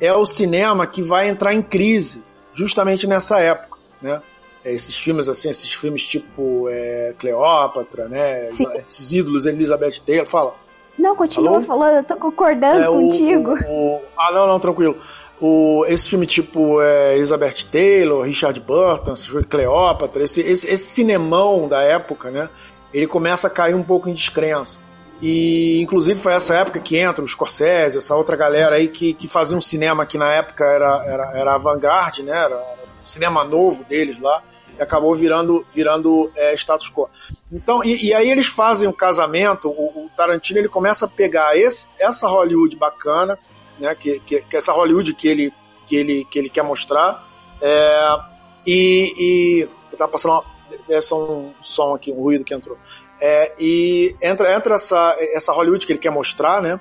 é 0.00 0.14
o 0.14 0.24
cinema 0.24 0.86
que 0.86 1.02
vai 1.02 1.28
entrar 1.28 1.54
em 1.54 1.60
crise 1.60 2.22
justamente 2.54 3.04
nessa 3.04 3.40
época. 3.40 3.78
Né? 4.00 4.22
É, 4.68 4.72
esses 4.72 4.96
filmes 4.96 5.28
assim, 5.28 5.48
esses 5.48 5.72
filmes 5.72 6.06
tipo 6.06 6.68
é, 6.68 7.14
Cleópatra, 7.18 8.08
né? 8.08 8.50
Sim. 8.52 8.66
Esses 8.86 9.12
ídolos, 9.12 9.46
Elizabeth 9.46 10.00
Taylor, 10.04 10.26
fala. 10.26 10.54
Não, 10.98 11.16
continua 11.16 11.56
Alô? 11.56 11.62
falando, 11.62 11.96
eu 11.96 12.04
tô 12.04 12.16
concordando 12.16 12.82
é, 12.82 12.86
contigo. 12.86 13.52
O, 13.66 13.96
o, 13.96 14.02
ah, 14.18 14.32
não, 14.32 14.46
não, 14.46 14.60
tranquilo. 14.60 14.96
O, 15.40 15.84
esse 15.86 16.10
filme 16.10 16.26
tipo 16.26 16.82
é, 16.82 17.16
Elizabeth 17.16 17.64
Taylor, 17.70 18.24
Richard 18.24 18.58
Burton, 18.60 19.14
Cleópatra, 19.48 20.24
esse, 20.24 20.40
esse, 20.40 20.68
esse 20.68 20.84
cinemão 20.84 21.68
da 21.68 21.82
época, 21.82 22.30
né? 22.30 22.50
Ele 22.92 23.06
começa 23.06 23.46
a 23.46 23.50
cair 23.50 23.74
um 23.74 23.82
pouco 23.82 24.08
em 24.08 24.12
descrença. 24.12 24.80
E 25.22 25.80
inclusive 25.80 26.18
foi 26.18 26.32
essa 26.32 26.56
época 26.56 26.78
que 26.80 26.96
entra 26.96 27.24
o 27.24 27.28
Scorsese, 27.28 27.98
essa 27.98 28.14
outra 28.14 28.36
galera 28.36 28.76
aí 28.76 28.88
que, 28.88 29.14
que 29.14 29.28
fazia 29.28 29.56
um 29.56 29.60
cinema 29.60 30.06
que 30.06 30.18
na 30.18 30.32
época 30.32 30.64
era, 30.64 31.04
era, 31.06 31.38
era 31.38 31.54
avant-garde, 31.54 32.22
né? 32.22 32.32
Era, 32.32 32.54
era 32.54 32.88
um 33.02 33.06
cinema 33.06 33.44
novo 33.44 33.84
deles 33.84 34.20
lá 34.20 34.42
e 34.78 34.82
acabou 34.82 35.14
virando, 35.14 35.66
virando 35.74 36.30
é, 36.36 36.54
status 36.54 36.90
quo. 36.90 37.08
Então, 37.52 37.82
e, 37.84 38.06
e, 38.06 38.14
aí 38.14 38.30
eles 38.30 38.46
fazem 38.46 38.88
o 38.88 38.92
casamento, 38.92 39.68
o, 39.68 40.04
o, 40.04 40.10
Tarantino 40.16 40.58
ele 40.58 40.68
começa 40.68 41.06
a 41.06 41.08
pegar 41.08 41.56
esse, 41.56 41.88
essa 41.98 42.28
Hollywood 42.28 42.76
bacana, 42.76 43.38
né, 43.78 43.94
que, 43.94 44.20
que, 44.20 44.40
que, 44.42 44.56
essa 44.56 44.72
Hollywood 44.72 45.14
que 45.14 45.28
ele, 45.28 45.52
que 45.86 45.96
ele, 45.96 46.24
que 46.24 46.38
ele 46.38 46.48
quer 46.48 46.62
mostrar, 46.62 47.26
é, 47.60 48.18
e, 48.66 49.14
e 49.18 49.96
tava 49.96 50.12
passando 50.12 50.32
uma, 50.32 50.44
é 50.88 50.98
um 51.14 51.52
som 51.62 51.94
aqui, 51.94 52.12
um 52.12 52.20
ruído 52.20 52.44
que 52.44 52.54
entrou. 52.54 52.76
É, 53.20 53.52
e 53.58 54.14
entra, 54.22 54.54
entra 54.54 54.74
essa, 54.76 55.16
essa 55.32 55.52
Hollywood 55.52 55.84
que 55.84 55.92
ele 55.92 55.98
quer 55.98 56.10
mostrar, 56.10 56.62
né? 56.62 56.78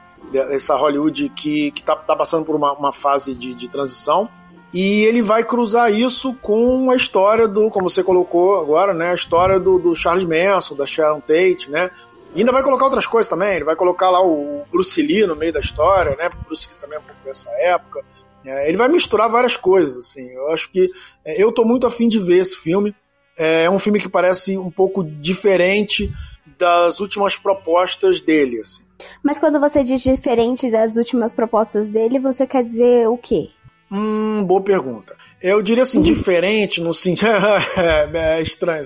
Essa 0.52 0.76
Hollywood 0.76 1.30
que, 1.30 1.72
que 1.72 1.82
tá, 1.82 1.96
tá 1.96 2.16
passando 2.16 2.46
por 2.46 2.56
uma, 2.56 2.74
uma 2.74 2.94
fase 2.94 3.34
de, 3.34 3.56
de 3.56 3.68
transição. 3.68 4.30
E 4.80 5.06
ele 5.06 5.24
vai 5.24 5.44
cruzar 5.44 5.92
isso 5.92 6.36
com 6.36 6.92
a 6.92 6.96
história 6.96 7.48
do, 7.48 7.68
como 7.72 7.90
você 7.90 8.04
colocou 8.04 8.60
agora, 8.60 8.94
né? 8.94 9.10
A 9.10 9.16
história 9.16 9.60
do, 9.60 9.80
do 9.80 9.96
Charles 9.96 10.24
Manson, 10.24 10.76
da 10.76 10.86
Sharon 10.86 11.20
Tate, 11.20 11.68
né? 11.72 11.90
E 12.36 12.42
ainda 12.42 12.52
vai 12.52 12.62
colocar 12.62 12.86
outras 12.86 13.08
coisas 13.08 13.28
também. 13.28 13.56
Ele 13.56 13.64
vai 13.64 13.76
colocar 13.76 14.12
lá 14.12 14.24
o 14.24 14.64
Bruce 14.72 15.02
Lee 15.02 15.26
no 15.26 15.36
meio 15.36 15.52
da 15.52 15.60
história, 15.60 16.16
né? 16.16 16.30
O 16.32 16.46
Bruce 16.46 16.68
Lee 16.68 16.78
também 16.78 16.96
é 16.96 17.00
um 17.00 17.04
pouco 17.06 17.26
dessa 17.26 17.50
época. 17.54 18.04
É, 18.46 18.68
ele 18.68 18.78
vai 18.78 18.88
misturar 18.88 19.28
várias 19.32 19.58
coisas, 19.58 19.98
assim. 19.98 20.30
Eu 20.30 20.52
acho 20.52 20.72
que 20.72 20.92
é, 21.26 21.42
eu 21.42 21.52
tô 21.52 21.66
muito 21.66 21.88
afim 21.88 22.08
de 22.08 22.20
ver 22.20 22.38
esse 22.38 22.56
filme. 22.56 22.96
É 23.36 23.68
um 23.72 23.80
filme 23.80 24.00
que 24.00 24.08
parece 24.08 24.60
um 24.60 24.70
pouco 24.70 25.04
diferente 25.04 26.14
das 26.56 27.00
últimas 27.00 27.36
propostas 27.36 28.22
dele, 28.22 28.60
assim. 28.60 28.84
Mas 29.24 29.40
quando 29.40 29.60
você 29.60 29.84
diz 29.84 30.04
diferente 30.04 30.70
das 30.70 30.98
últimas 30.98 31.34
propostas 31.34 31.90
dele, 31.90 32.20
você 32.20 32.46
quer 32.46 32.64
dizer 32.64 33.08
o 33.08 33.18
quê? 33.18 33.50
Hum, 33.92 34.44
boa 34.44 34.62
pergunta. 34.62 35.16
Eu 35.42 35.62
diria 35.62 35.84
assim, 35.84 36.02
diferente 36.02 36.82
no 36.82 36.94
sentido. 36.94 37.30
é, 37.78 38.10
é, 38.14 38.42
estranho, 38.42 38.82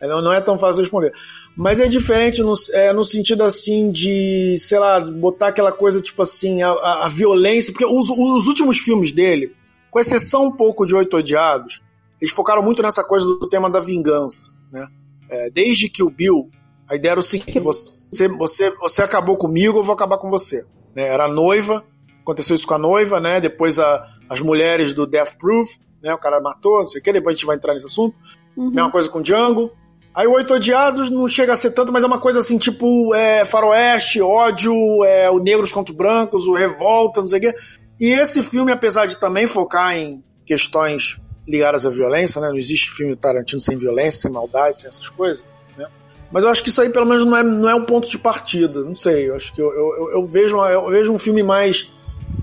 é, 0.00 0.06
não 0.06 0.32
é 0.32 0.40
tão 0.40 0.58
fácil 0.58 0.82
responder. 0.82 1.12
Mas 1.56 1.80
é 1.80 1.86
diferente 1.86 2.42
no, 2.42 2.54
é, 2.72 2.92
no 2.92 3.04
sentido 3.04 3.42
assim 3.44 3.90
de, 3.90 4.56
sei 4.58 4.78
lá, 4.78 5.00
botar 5.00 5.48
aquela 5.48 5.72
coisa 5.72 6.00
tipo 6.00 6.22
assim, 6.22 6.62
a, 6.62 6.70
a, 6.70 7.06
a 7.06 7.08
violência. 7.08 7.72
Porque 7.72 7.86
os, 7.86 8.08
os, 8.10 8.46
últimos 8.46 8.78
filmes 8.78 9.12
dele, 9.12 9.54
com 9.90 9.98
exceção 9.98 10.46
um 10.46 10.52
pouco 10.52 10.86
de 10.86 10.94
Oito 10.94 11.16
Odiados, 11.16 11.80
eles 12.20 12.32
focaram 12.32 12.62
muito 12.62 12.82
nessa 12.82 13.02
coisa 13.02 13.26
do 13.26 13.48
tema 13.48 13.70
da 13.70 13.80
vingança. 13.80 14.52
Né? 14.72 14.86
É, 15.28 15.50
desde 15.50 15.88
que 15.88 16.02
o 16.02 16.10
Bill, 16.10 16.48
a 16.88 16.94
ideia 16.94 17.12
era 17.12 17.20
o 17.20 17.24
seguinte: 17.24 17.58
você, 17.58 18.28
você, 18.28 18.70
você 18.70 19.02
acabou 19.02 19.36
comigo, 19.36 19.78
eu 19.78 19.84
vou 19.84 19.94
acabar 19.94 20.18
com 20.18 20.30
você. 20.30 20.64
Né? 20.94 21.04
Era 21.04 21.24
a 21.24 21.32
noiva, 21.32 21.84
aconteceu 22.20 22.54
isso 22.54 22.66
com 22.66 22.74
a 22.74 22.78
noiva, 22.78 23.20
né? 23.20 23.40
Depois 23.40 23.78
a 23.78 24.13
as 24.28 24.40
mulheres 24.40 24.94
do 24.94 25.06
Death 25.06 25.36
Proof, 25.38 25.76
né? 26.02 26.12
O 26.14 26.18
cara 26.18 26.40
matou, 26.40 26.80
não 26.80 26.88
sei 26.88 27.00
o 27.00 27.04
que, 27.04 27.12
depois 27.12 27.34
a 27.34 27.36
gente 27.36 27.46
vai 27.46 27.56
entrar 27.56 27.74
nesse 27.74 27.86
assunto. 27.86 28.14
Uhum. 28.56 28.70
Mesma 28.70 28.90
coisa 28.90 29.08
com 29.08 29.22
Django. 29.22 29.72
Aí 30.14 30.28
o 30.28 30.32
Oito 30.32 30.54
Odiados 30.54 31.10
não 31.10 31.26
chega 31.26 31.52
a 31.52 31.56
ser 31.56 31.72
tanto, 31.72 31.92
mas 31.92 32.04
é 32.04 32.06
uma 32.06 32.20
coisa 32.20 32.38
assim, 32.38 32.56
tipo 32.56 33.12
é, 33.14 33.44
faroeste, 33.44 34.22
ódio, 34.22 34.72
é, 35.04 35.28
o 35.28 35.40
negros 35.40 35.72
contra 35.72 35.92
brancos, 35.92 36.46
o 36.46 36.54
revolta, 36.54 37.20
não 37.20 37.26
sei 37.26 37.38
o 37.38 37.42
quê. 37.42 37.54
E 37.98 38.12
esse 38.12 38.40
filme, 38.42 38.70
apesar 38.70 39.06
de 39.06 39.18
também 39.18 39.48
focar 39.48 39.96
em 39.96 40.22
questões 40.46 41.20
ligadas 41.48 41.84
à 41.84 41.90
violência, 41.90 42.40
né? 42.40 42.48
Não 42.48 42.56
existe 42.56 42.92
filme 42.92 43.16
Tarantino 43.16 43.60
sem 43.60 43.76
violência, 43.76 44.20
sem 44.20 44.30
maldade, 44.30 44.80
sem 44.80 44.88
essas 44.88 45.08
coisas, 45.08 45.42
né? 45.76 45.86
Mas 46.30 46.44
eu 46.44 46.50
acho 46.50 46.62
que 46.62 46.68
isso 46.68 46.80
aí, 46.80 46.90
pelo 46.90 47.06
menos, 47.06 47.24
não 47.24 47.36
é, 47.36 47.42
não 47.42 47.68
é 47.68 47.74
um 47.74 47.84
ponto 47.84 48.08
de 48.08 48.18
partida. 48.18 48.82
Não 48.82 48.94
sei, 48.94 49.28
eu 49.28 49.34
acho 49.34 49.52
que 49.52 49.60
eu, 49.60 49.72
eu, 49.72 50.10
eu 50.12 50.24
vejo, 50.24 50.56
eu 50.64 50.88
vejo 50.90 51.12
um 51.12 51.18
filme 51.18 51.42
mais 51.42 51.90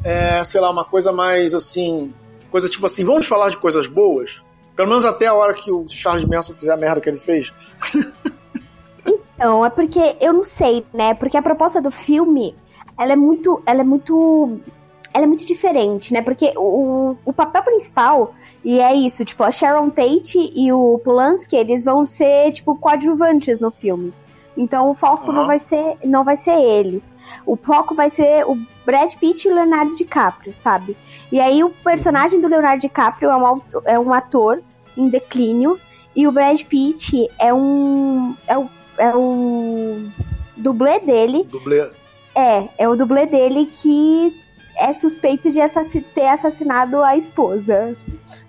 é, 0.03 0.43
sei 0.43 0.61
lá, 0.61 0.69
uma 0.69 0.85
coisa 0.85 1.11
mais 1.11 1.53
assim. 1.53 2.13
Coisa 2.49 2.67
tipo 2.67 2.85
assim, 2.85 3.05
vamos 3.05 3.27
falar 3.27 3.49
de 3.49 3.57
coisas 3.57 3.87
boas? 3.87 4.43
Pelo 4.75 4.89
menos 4.89 5.05
até 5.05 5.27
a 5.27 5.33
hora 5.33 5.53
que 5.53 5.71
o 5.71 5.87
Charles 5.87 6.25
Manson 6.25 6.53
fizer 6.53 6.71
a 6.71 6.77
merda 6.77 6.99
que 6.99 7.09
ele 7.09 7.19
fez. 7.19 7.53
então, 9.05 9.65
é 9.65 9.69
porque 9.69 10.17
eu 10.19 10.33
não 10.33 10.43
sei, 10.43 10.85
né? 10.93 11.13
Porque 11.13 11.37
a 11.37 11.41
proposta 11.41 11.81
do 11.81 11.91
filme, 11.91 12.55
ela 12.99 13.13
é 13.13 13.15
muito. 13.15 13.61
Ela 13.65 13.81
é 13.81 13.83
muito. 13.83 14.59
Ela 15.13 15.25
é 15.25 15.27
muito 15.27 15.45
diferente, 15.45 16.13
né? 16.13 16.21
Porque 16.21 16.53
o, 16.55 17.17
o 17.25 17.33
papel 17.33 17.63
principal, 17.63 18.33
e 18.63 18.79
é 18.79 18.93
isso, 18.95 19.25
tipo, 19.25 19.43
a 19.43 19.51
Sharon 19.51 19.89
Tate 19.89 20.51
e 20.55 20.71
o 20.71 20.99
Polanski, 21.03 21.57
eles 21.57 21.83
vão 21.83 22.05
ser, 22.05 22.53
tipo, 22.53 22.75
coadjuvantes 22.77 23.59
no 23.59 23.71
filme. 23.71 24.13
Então 24.55 24.89
o 24.89 24.93
foco 24.93 25.27
uhum. 25.27 25.33
não 25.33 25.47
vai 25.47 25.59
ser 25.59 25.97
não 26.03 26.23
vai 26.23 26.35
ser 26.35 26.59
eles. 26.59 27.11
O 27.45 27.55
foco 27.55 27.95
vai 27.95 28.09
ser 28.09 28.45
o 28.45 28.57
Brad 28.85 29.13
Pitt 29.15 29.47
e 29.47 29.51
o 29.51 29.55
Leonardo 29.55 29.95
DiCaprio, 29.95 30.53
sabe? 30.53 30.97
E 31.31 31.39
aí 31.39 31.63
o 31.63 31.69
personagem 31.69 32.41
do 32.41 32.47
Leonardo 32.47 32.81
DiCaprio 32.81 33.29
é 33.29 33.37
um, 33.37 33.61
é 33.85 33.99
um 33.99 34.13
ator 34.13 34.61
em 34.97 35.07
declínio 35.07 35.79
e 36.15 36.27
o 36.27 36.31
Brad 36.31 36.61
Pitt 36.63 37.29
é 37.39 37.53
um 37.53 38.35
é 38.47 38.57
o, 38.57 38.69
é 38.97 39.15
o 39.15 40.09
dublê 40.57 40.99
dele. 40.99 41.43
Dublê. 41.49 41.89
É, 42.35 42.67
é 42.77 42.89
o 42.89 42.95
dublê 42.95 43.25
dele 43.25 43.69
que 43.71 44.41
é 44.77 44.93
suspeito 44.93 45.51
de 45.51 45.61
assassin 45.61 46.01
ter 46.01 46.27
assassinado 46.27 47.01
a 47.03 47.15
esposa. 47.15 47.95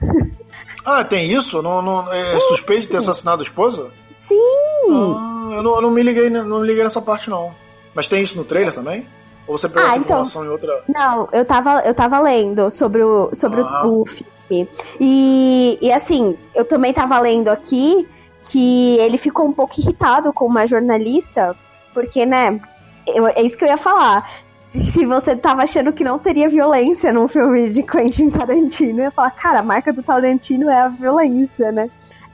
Ah, 0.84 1.04
tem 1.04 1.32
isso? 1.32 1.62
Não, 1.62 1.80
não, 1.80 2.12
é 2.12 2.38
suspeito 2.40 2.82
de 2.82 2.88
ter 2.88 2.96
assassinado 2.96 3.40
a 3.40 3.44
esposa? 3.44 3.92
Sim! 4.32 5.16
Ah, 5.16 5.50
eu, 5.54 5.62
não, 5.62 5.74
eu 5.76 5.82
não 5.82 5.90
me 5.90 6.02
liguei, 6.02 6.30
não 6.30 6.60
me 6.60 6.66
liguei 6.66 6.82
nessa 6.82 7.02
parte, 7.02 7.28
não. 7.28 7.54
Mas 7.94 8.08
tem 8.08 8.22
isso 8.22 8.36
no 8.36 8.44
trailer 8.44 8.72
também? 8.72 9.06
Ou 9.46 9.58
você 9.58 9.68
pegou 9.68 9.84
ah, 9.84 9.88
essa 9.88 9.98
então, 9.98 10.04
informação 10.04 10.44
em 10.44 10.48
outra. 10.48 10.82
Não, 10.88 11.28
eu 11.32 11.44
tava, 11.44 11.80
eu 11.80 11.94
tava 11.94 12.20
lendo 12.20 12.70
sobre 12.70 13.02
o, 13.02 13.30
sobre 13.34 13.60
ah. 13.60 13.86
o, 13.86 14.02
o 14.02 14.06
filme. 14.06 14.68
E, 15.00 15.78
e 15.80 15.92
assim, 15.92 16.36
eu 16.54 16.64
também 16.64 16.92
tava 16.92 17.18
lendo 17.18 17.48
aqui 17.48 18.06
que 18.44 18.98
ele 18.98 19.16
ficou 19.16 19.46
um 19.46 19.52
pouco 19.52 19.80
irritado 19.80 20.32
com 20.32 20.46
uma 20.46 20.66
jornalista, 20.66 21.56
porque, 21.94 22.26
né, 22.26 22.60
eu, 23.06 23.26
é 23.26 23.42
isso 23.42 23.56
que 23.56 23.64
eu 23.64 23.68
ia 23.68 23.76
falar. 23.76 24.28
Se, 24.60 25.04
você 25.04 25.36
tava 25.36 25.62
achando 25.62 25.92
que 25.92 26.02
não 26.02 26.18
teria 26.18 26.48
violência 26.48 27.12
num 27.12 27.28
filme 27.28 27.70
de 27.70 27.82
Quentin 27.82 28.30
Tarantino, 28.30 29.00
eu 29.00 29.04
ia 29.04 29.10
falar, 29.10 29.30
cara, 29.32 29.60
a 29.60 29.62
marca 29.62 29.92
do 29.92 30.02
Tarantino 30.02 30.70
é 30.70 30.80
a 30.80 30.88
violência, 30.88 31.70
né? 31.70 31.90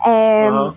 É, 0.06 0.50
uhum. 0.50 0.72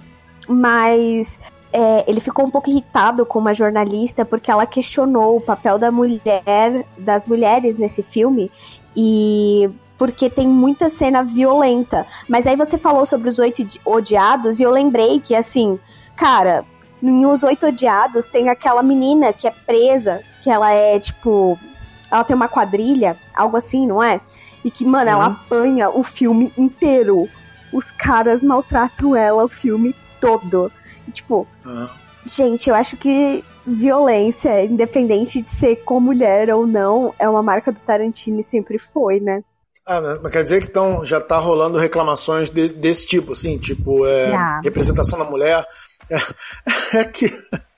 Mas 0.48 1.40
é, 1.74 2.04
ele 2.10 2.20
ficou 2.20 2.46
um 2.46 2.52
pouco 2.52 2.70
irritado 2.70 3.26
com 3.26 3.40
uma 3.40 3.54
jornalista 3.54 4.26
porque 4.26 4.52
ela 4.52 4.66
questionou 4.66 5.38
o 5.38 5.42
papel 5.42 5.78
da 5.80 5.92
mulher, 5.92 6.86
das 6.98 7.26
mulheres 7.26 7.78
nesse 7.78 8.04
filme 8.04 8.52
e 8.96 9.70
porque 9.98 10.30
tem 10.30 10.48
muita 10.48 10.90
cena 10.90 11.24
violenta. 11.24 12.06
Mas 12.28 12.48
aí 12.48 12.56
você 12.56 12.78
falou 12.78 13.06
sobre 13.06 13.30
os 13.30 13.38
oito 13.40 13.66
odiados 13.86 14.60
e 14.60 14.64
eu 14.64 14.72
lembrei 14.72 15.20
que 15.20 15.36
assim, 15.36 15.80
cara, 16.16 16.66
em 17.02 17.26
Os 17.26 17.44
Oito 17.44 17.68
Odiados 17.68 18.28
tem 18.28 18.50
aquela 18.50 18.84
menina 18.84 19.34
que 19.34 19.48
é 19.48 19.52
presa, 19.52 20.22
que 20.44 20.50
ela 20.50 20.72
é 20.72 21.00
tipo, 21.00 21.58
ela 22.10 22.24
tem 22.24 22.36
uma 22.36 22.48
quadrilha, 22.48 23.18
algo 23.36 23.58
assim, 23.58 23.88
não 23.88 24.04
é? 24.04 24.22
E 24.64 24.70
que, 24.70 24.86
mano, 24.86 25.10
uhum. 25.10 25.16
ela 25.16 25.26
apanha 25.28 25.90
o 25.90 26.04
filme 26.04 26.54
inteiro. 26.56 27.28
Os 27.74 27.90
caras 27.90 28.44
maltratam 28.44 29.16
ela 29.16 29.46
o 29.46 29.50
filme 29.50 29.96
todo. 30.22 30.72
E, 31.08 31.12
tipo, 31.12 31.48
uhum. 31.66 31.90
gente, 32.26 32.70
eu 32.70 32.76
acho 32.76 32.96
que 32.96 33.44
violência, 33.66 34.64
independente 34.64 35.42
de 35.42 35.50
ser 35.50 35.78
com 35.78 36.00
mulher 36.00 36.54
ou 36.54 36.66
não, 36.66 37.14
é 37.20 37.28
uma 37.28 37.44
marca 37.44 37.72
do 37.72 37.82
Tarantino 37.82 38.40
e 38.40 38.44
sempre 38.44 38.78
foi, 38.78 39.20
né? 39.20 39.44
Ah, 39.86 40.20
mas 40.22 40.32
quer 40.32 40.44
dizer 40.44 40.62
que 40.62 40.68
tão, 40.68 41.04
já 41.04 41.20
tá 41.20 41.38
rolando 41.38 41.78
reclamações 41.78 42.50
de, 42.50 42.70
desse 42.70 43.08
tipo, 43.08 43.32
assim, 43.32 43.58
tipo, 43.58 44.06
é, 44.06 44.62
representação 44.64 45.18
da 45.18 45.26
mulher. 45.26 45.66
É, 46.10 46.98
é, 47.00 47.04
que. 47.06 47.32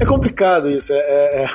É 0.00 0.04
complicado 0.04 0.68
isso. 0.68 0.92
É, 0.92 0.96
é, 0.96 1.44
é. 1.44 1.48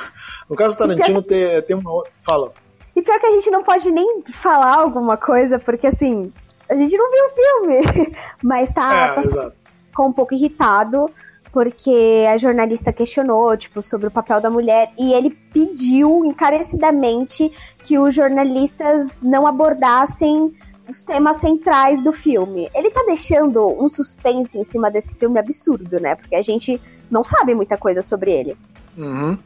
no 0.48 0.56
caso 0.56 0.74
do 0.74 0.78
Tarantino, 0.78 1.20
tem, 1.20 1.60
tem 1.60 1.76
uma. 1.76 2.02
Fala. 2.22 2.50
E 2.96 3.02
pior 3.02 3.20
que 3.20 3.26
a 3.26 3.30
gente 3.30 3.50
não 3.50 3.62
pode 3.62 3.90
nem 3.90 4.22
falar 4.40 4.76
alguma 4.76 5.18
coisa, 5.18 5.58
porque 5.58 5.86
assim, 5.86 6.32
a 6.66 6.74
gente 6.74 6.96
não 6.96 7.10
viu 7.10 7.24
o 7.26 7.28
filme. 7.28 8.16
Mas 8.42 8.72
tá. 8.72 9.04
É, 9.04 9.14
tá 9.16 9.20
exato 9.22 9.59
ficou 9.90 10.06
um 10.06 10.12
pouco 10.12 10.34
irritado 10.34 11.10
porque 11.52 12.24
a 12.32 12.36
jornalista 12.36 12.92
questionou, 12.92 13.56
tipo, 13.56 13.82
sobre 13.82 14.06
o 14.06 14.10
papel 14.10 14.40
da 14.40 14.50
mulher 14.50 14.92
e 14.98 15.12
ele 15.12 15.30
pediu 15.52 16.24
encarecidamente 16.24 17.50
que 17.84 17.98
os 17.98 18.14
jornalistas 18.14 19.08
não 19.20 19.46
abordassem 19.46 20.54
os 20.88 21.02
temas 21.02 21.38
centrais 21.38 22.02
do 22.02 22.12
filme. 22.12 22.70
Ele 22.74 22.90
tá 22.90 23.02
deixando 23.06 23.66
um 23.66 23.88
suspense 23.88 24.58
em 24.58 24.64
cima 24.64 24.90
desse 24.90 25.14
filme 25.14 25.38
absurdo, 25.38 26.00
né? 26.00 26.14
Porque 26.14 26.34
a 26.34 26.42
gente 26.42 26.80
não 27.10 27.24
sabe 27.24 27.54
muita 27.54 27.76
coisa 27.76 28.02
sobre 28.02 28.32
ele. 28.32 28.56
Uhum. 28.96 29.36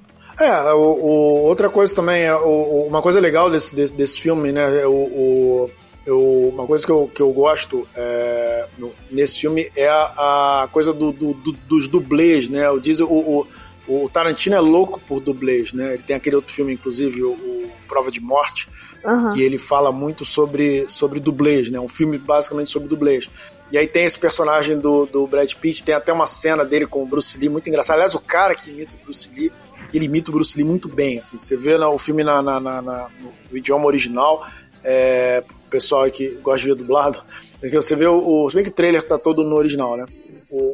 É, 0.41 0.73
o, 0.73 0.79
o, 0.79 1.43
outra 1.45 1.69
coisa 1.69 1.95
também, 1.95 2.25
é, 2.25 2.35
o, 2.35 2.87
uma 2.89 3.01
coisa 3.01 3.21
legal 3.21 3.51
desse, 3.51 3.75
desse, 3.75 3.93
desse 3.93 4.21
filme, 4.21 4.53
né? 4.53 4.85
O, 4.87 5.71
eu, 6.07 6.51
uma 6.53 6.67
coisa 6.67 6.85
que 6.85 6.93
eu, 6.93 7.11
que 7.15 7.21
eu 7.23 7.33
gosto 7.33 7.87
é, 7.97 8.67
no, 8.79 8.93
nesse 9.11 9.39
filme 9.41 9.71
é 9.77 9.89
a, 9.89 10.63
a 10.65 10.69
coisa 10.73 10.93
do, 10.93 11.13
do, 11.13 11.33
do, 11.35 11.53
dos 11.53 11.89
dublês, 11.89 12.49
né? 12.49 12.69
O, 12.71 12.79
diesel, 12.79 13.07
o, 13.11 13.47
o, 13.89 14.05
O 14.05 14.09
Tarantino 14.09 14.55
é 14.57 14.61
louco 14.61 15.01
por 15.01 15.21
dublês, 15.21 15.73
né? 15.73 15.95
Ele 15.95 16.03
tem 16.03 16.17
aquele 16.17 16.37
outro 16.37 16.53
filme, 16.53 16.73
inclusive, 16.73 17.23
o, 17.23 17.31
o 17.33 17.71
Prova 17.89 18.11
de 18.11 18.21
Morte, 18.21 18.69
Aham. 19.05 19.29
que 19.31 19.43
ele 19.43 19.59
fala 19.59 19.93
muito 19.93 20.25
sobre, 20.25 20.87
sobre 20.89 21.21
dublês, 21.21 21.71
né? 21.71 21.79
Um 21.81 21.89
filme 21.89 22.17
basicamente 22.19 22.71
sobre 22.71 22.89
dublês. 22.89 23.31
E 23.73 23.79
aí 23.79 23.87
tem 23.87 24.05
esse 24.05 24.19
personagem 24.19 24.79
do, 24.79 25.07
do 25.07 25.27
Brad 25.27 25.53
Pitt, 25.55 25.83
tem 25.83 25.95
até 25.95 26.13
uma 26.13 26.27
cena 26.27 26.65
dele 26.65 26.87
com 26.87 27.03
o 27.03 27.07
Bruce 27.07 27.37
Lee 27.39 27.49
muito 27.49 27.69
engraçada. 27.69 27.97
Aliás, 27.99 28.15
o 28.15 28.21
cara 28.21 28.55
que 28.55 28.71
imita 28.71 28.93
o 29.01 29.05
Bruce 29.05 29.29
Lee, 29.35 29.51
ele 29.93 30.05
imita 30.05 30.31
o 30.31 30.35
Bruce 30.35 30.57
Lee 30.57 30.65
muito 30.67 30.89
bem, 30.89 31.19
assim. 31.19 31.39
Você 31.39 31.57
vê 31.57 31.77
na- 31.79 31.89
o 31.89 31.99
filme 31.99 32.23
na, 32.23 32.41
na- 32.43 32.61
na- 32.61 32.83
na- 32.83 33.09
no, 33.21 33.33
no 33.51 33.57
idioma 33.57 33.87
original, 33.87 34.47
é, 34.85 35.43
pessoal 35.75 36.09
que 36.09 36.29
gosta 36.41 36.61
de 36.61 36.69
ver 36.69 36.77
dublado, 36.77 37.21
é 37.61 37.69
que 37.69 37.75
você 37.75 37.97
vê 37.97 38.07
o. 38.07 38.49
Se 38.49 38.55
bem 38.55 38.65
que 38.65 38.71
o 38.71 38.75
trailer 38.75 39.03
tá 39.03 39.19
todo 39.19 39.43
no 39.43 39.57
original, 39.57 39.97
né? 39.97 40.07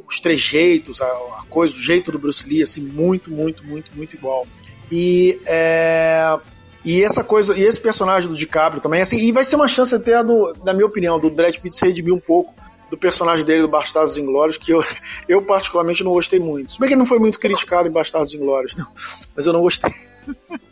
Os 0.07 0.21
trejeitos, 0.21 1.01
a, 1.01 1.07
a 1.07 1.45
coisa, 1.49 1.75
o 1.75 1.79
jeito 1.79 2.13
do 2.13 2.19
Bruce 2.19 2.47
Lee, 2.47 2.63
assim, 2.63 2.83
muito, 2.83 3.31
muito, 3.31 3.65
muito, 3.65 3.91
muito 3.97 4.15
igual. 4.15 4.47
E 4.93 5.41
é... 5.47 6.39
E 6.85 7.03
essa 7.03 7.23
coisa, 7.23 7.57
e 7.57 7.63
esse 7.63 7.79
personagem 7.81 8.29
do 8.29 8.35
DiCaprio 8.35 8.81
também, 8.81 9.01
assim, 9.01 9.19
e 9.19 9.33
vai 9.33 9.45
ser 9.45 9.57
uma 9.57 9.69
chance 9.69 9.95
até, 9.95 10.23
do, 10.25 10.55
na 10.65 10.73
minha 10.73 10.87
opinião, 10.87 11.21
do 11.21 11.31
Brad 11.31 11.55
Pitt 11.57 11.77
se 11.77 11.85
redimir 11.85 12.13
um 12.13 12.21
pouco 12.21 12.55
do 12.91 12.97
personagem 12.97 13.45
dele 13.45 13.63
do 13.63 13.69
Bastardos 13.69 14.17
Inglórios, 14.19 14.57
que 14.57 14.73
eu, 14.73 14.83
eu 15.29 15.43
particularmente 15.43 16.03
não 16.03 16.13
gostei 16.13 16.41
muito. 16.41 16.73
Se 16.73 16.81
bem 16.81 16.89
que 16.89 16.95
ele 16.95 16.99
não 16.99 17.07
foi 17.07 17.19
muito 17.19 17.39
criticado 17.39 17.89
em 17.89 17.93
Bastardos 17.93 18.35
Inglórios, 18.35 18.75
não, 18.77 18.87
mas 19.35 19.47
eu 19.47 19.53
não 19.53 19.61
gostei. 19.61 19.93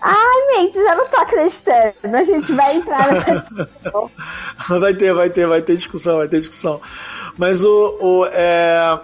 Ai, 0.00 0.56
Mendes, 0.56 0.76
eu 0.76 0.96
não 0.96 1.06
tô 1.08 1.16
acreditando. 1.16 1.94
A 2.16 2.24
gente 2.24 2.52
vai 2.52 2.76
entrar 2.76 3.12
nessa 3.12 3.70
vai 4.80 4.94
ter, 4.94 5.12
vai 5.14 5.30
ter, 5.30 5.46
vai 5.46 5.62
ter 5.62 5.76
discussão, 5.76 6.18
vai 6.18 6.28
ter 6.28 6.38
discussão. 6.38 6.80
Mas 7.36 7.64
o. 7.64 7.98
o 8.00 8.26
é... 8.26 8.98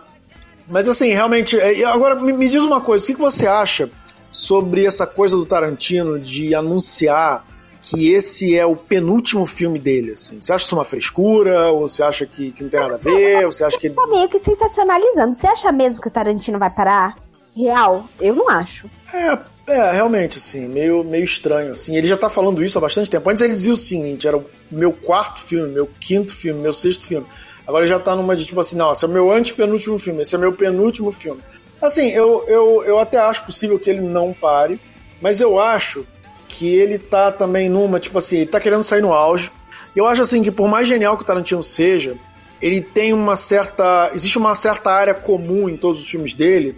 Mas 0.68 0.88
assim, 0.88 1.10
realmente. 1.10 1.58
é, 1.58 1.84
Agora, 1.84 2.14
me, 2.14 2.32
me 2.32 2.48
diz 2.48 2.64
uma 2.64 2.80
coisa: 2.80 3.04
o 3.04 3.06
que, 3.06 3.14
que 3.14 3.20
você 3.20 3.46
acha 3.46 3.88
sobre 4.30 4.84
essa 4.84 5.06
coisa 5.06 5.36
do 5.36 5.46
Tarantino 5.46 6.18
de 6.18 6.54
anunciar 6.54 7.44
que 7.80 8.12
esse 8.12 8.56
é 8.56 8.64
o 8.64 8.74
penúltimo 8.74 9.46
filme 9.46 9.78
dele? 9.78 10.12
Assim? 10.12 10.40
Você 10.40 10.52
acha 10.52 10.64
isso 10.64 10.74
uma 10.74 10.84
frescura? 10.84 11.70
Ou 11.70 11.88
você 11.88 12.02
acha 12.02 12.26
que, 12.26 12.50
que 12.50 12.62
não 12.62 12.70
tem 12.70 12.80
nada 12.80 12.94
a 12.94 12.98
ver? 12.98 13.44
Ou 13.46 13.52
você 13.52 13.64
acha 13.64 13.78
que 13.78 13.86
ele. 13.88 13.94
Tá 13.94 14.06
meio 14.06 14.28
que 14.28 14.38
sensacionalizando. 14.38 15.34
Você 15.34 15.46
acha 15.46 15.70
mesmo 15.70 16.00
que 16.00 16.08
o 16.08 16.10
Tarantino 16.10 16.58
vai 16.58 16.70
parar? 16.70 17.23
Real? 17.56 18.04
Eu 18.20 18.34
não 18.34 18.48
acho. 18.48 18.90
É, 19.12 19.38
é, 19.66 19.92
realmente, 19.92 20.38
assim, 20.38 20.66
meio, 20.68 21.04
meio 21.04 21.24
estranho, 21.24 21.72
assim. 21.72 21.96
Ele 21.96 22.06
já 22.06 22.16
tá 22.16 22.28
falando 22.28 22.62
isso 22.62 22.76
há 22.76 22.80
bastante 22.80 23.10
tempo. 23.10 23.28
Antes 23.30 23.42
ele 23.42 23.52
dizia 23.52 23.72
o 23.72 23.76
seguinte, 23.76 24.26
era 24.26 24.36
o 24.36 24.44
meu 24.70 24.92
quarto 24.92 25.40
filme, 25.40 25.72
meu 25.72 25.88
quinto 26.00 26.34
filme, 26.34 26.60
meu 26.60 26.74
sexto 26.74 27.06
filme. 27.06 27.26
Agora 27.66 27.86
já 27.86 27.98
tá 27.98 28.14
numa 28.14 28.36
de 28.36 28.44
tipo 28.44 28.60
assim, 28.60 28.76
não, 28.76 28.92
esse 28.92 29.04
é 29.04 29.08
o 29.08 29.10
meu 29.10 29.32
antepenúltimo 29.32 29.98
filme, 29.98 30.22
esse 30.22 30.34
é 30.34 30.38
o 30.38 30.40
meu 30.40 30.52
penúltimo 30.52 31.10
filme. 31.10 31.40
Assim, 31.80 32.10
eu, 32.10 32.44
eu, 32.46 32.84
eu 32.84 32.98
até 32.98 33.18
acho 33.18 33.44
possível 33.44 33.78
que 33.78 33.88
ele 33.88 34.00
não 34.00 34.32
pare, 34.32 34.78
mas 35.20 35.40
eu 35.40 35.58
acho 35.58 36.06
que 36.48 36.74
ele 36.74 36.98
tá 36.98 37.32
também 37.32 37.68
numa, 37.68 37.98
tipo 37.98 38.18
assim, 38.18 38.38
ele 38.38 38.50
tá 38.50 38.60
querendo 38.60 38.82
sair 38.82 39.00
no 39.00 39.12
auge. 39.12 39.50
Eu 39.94 40.06
acho 40.06 40.22
assim 40.22 40.42
que 40.42 40.50
por 40.50 40.68
mais 40.68 40.86
genial 40.88 41.16
que 41.16 41.22
o 41.22 41.26
Tarantino 41.26 41.62
seja, 41.62 42.16
ele 42.60 42.80
tem 42.80 43.12
uma 43.12 43.36
certa. 43.36 44.10
Existe 44.14 44.38
uma 44.38 44.54
certa 44.54 44.90
área 44.90 45.14
comum 45.14 45.68
em 45.68 45.76
todos 45.76 46.02
os 46.02 46.08
filmes 46.08 46.34
dele, 46.34 46.76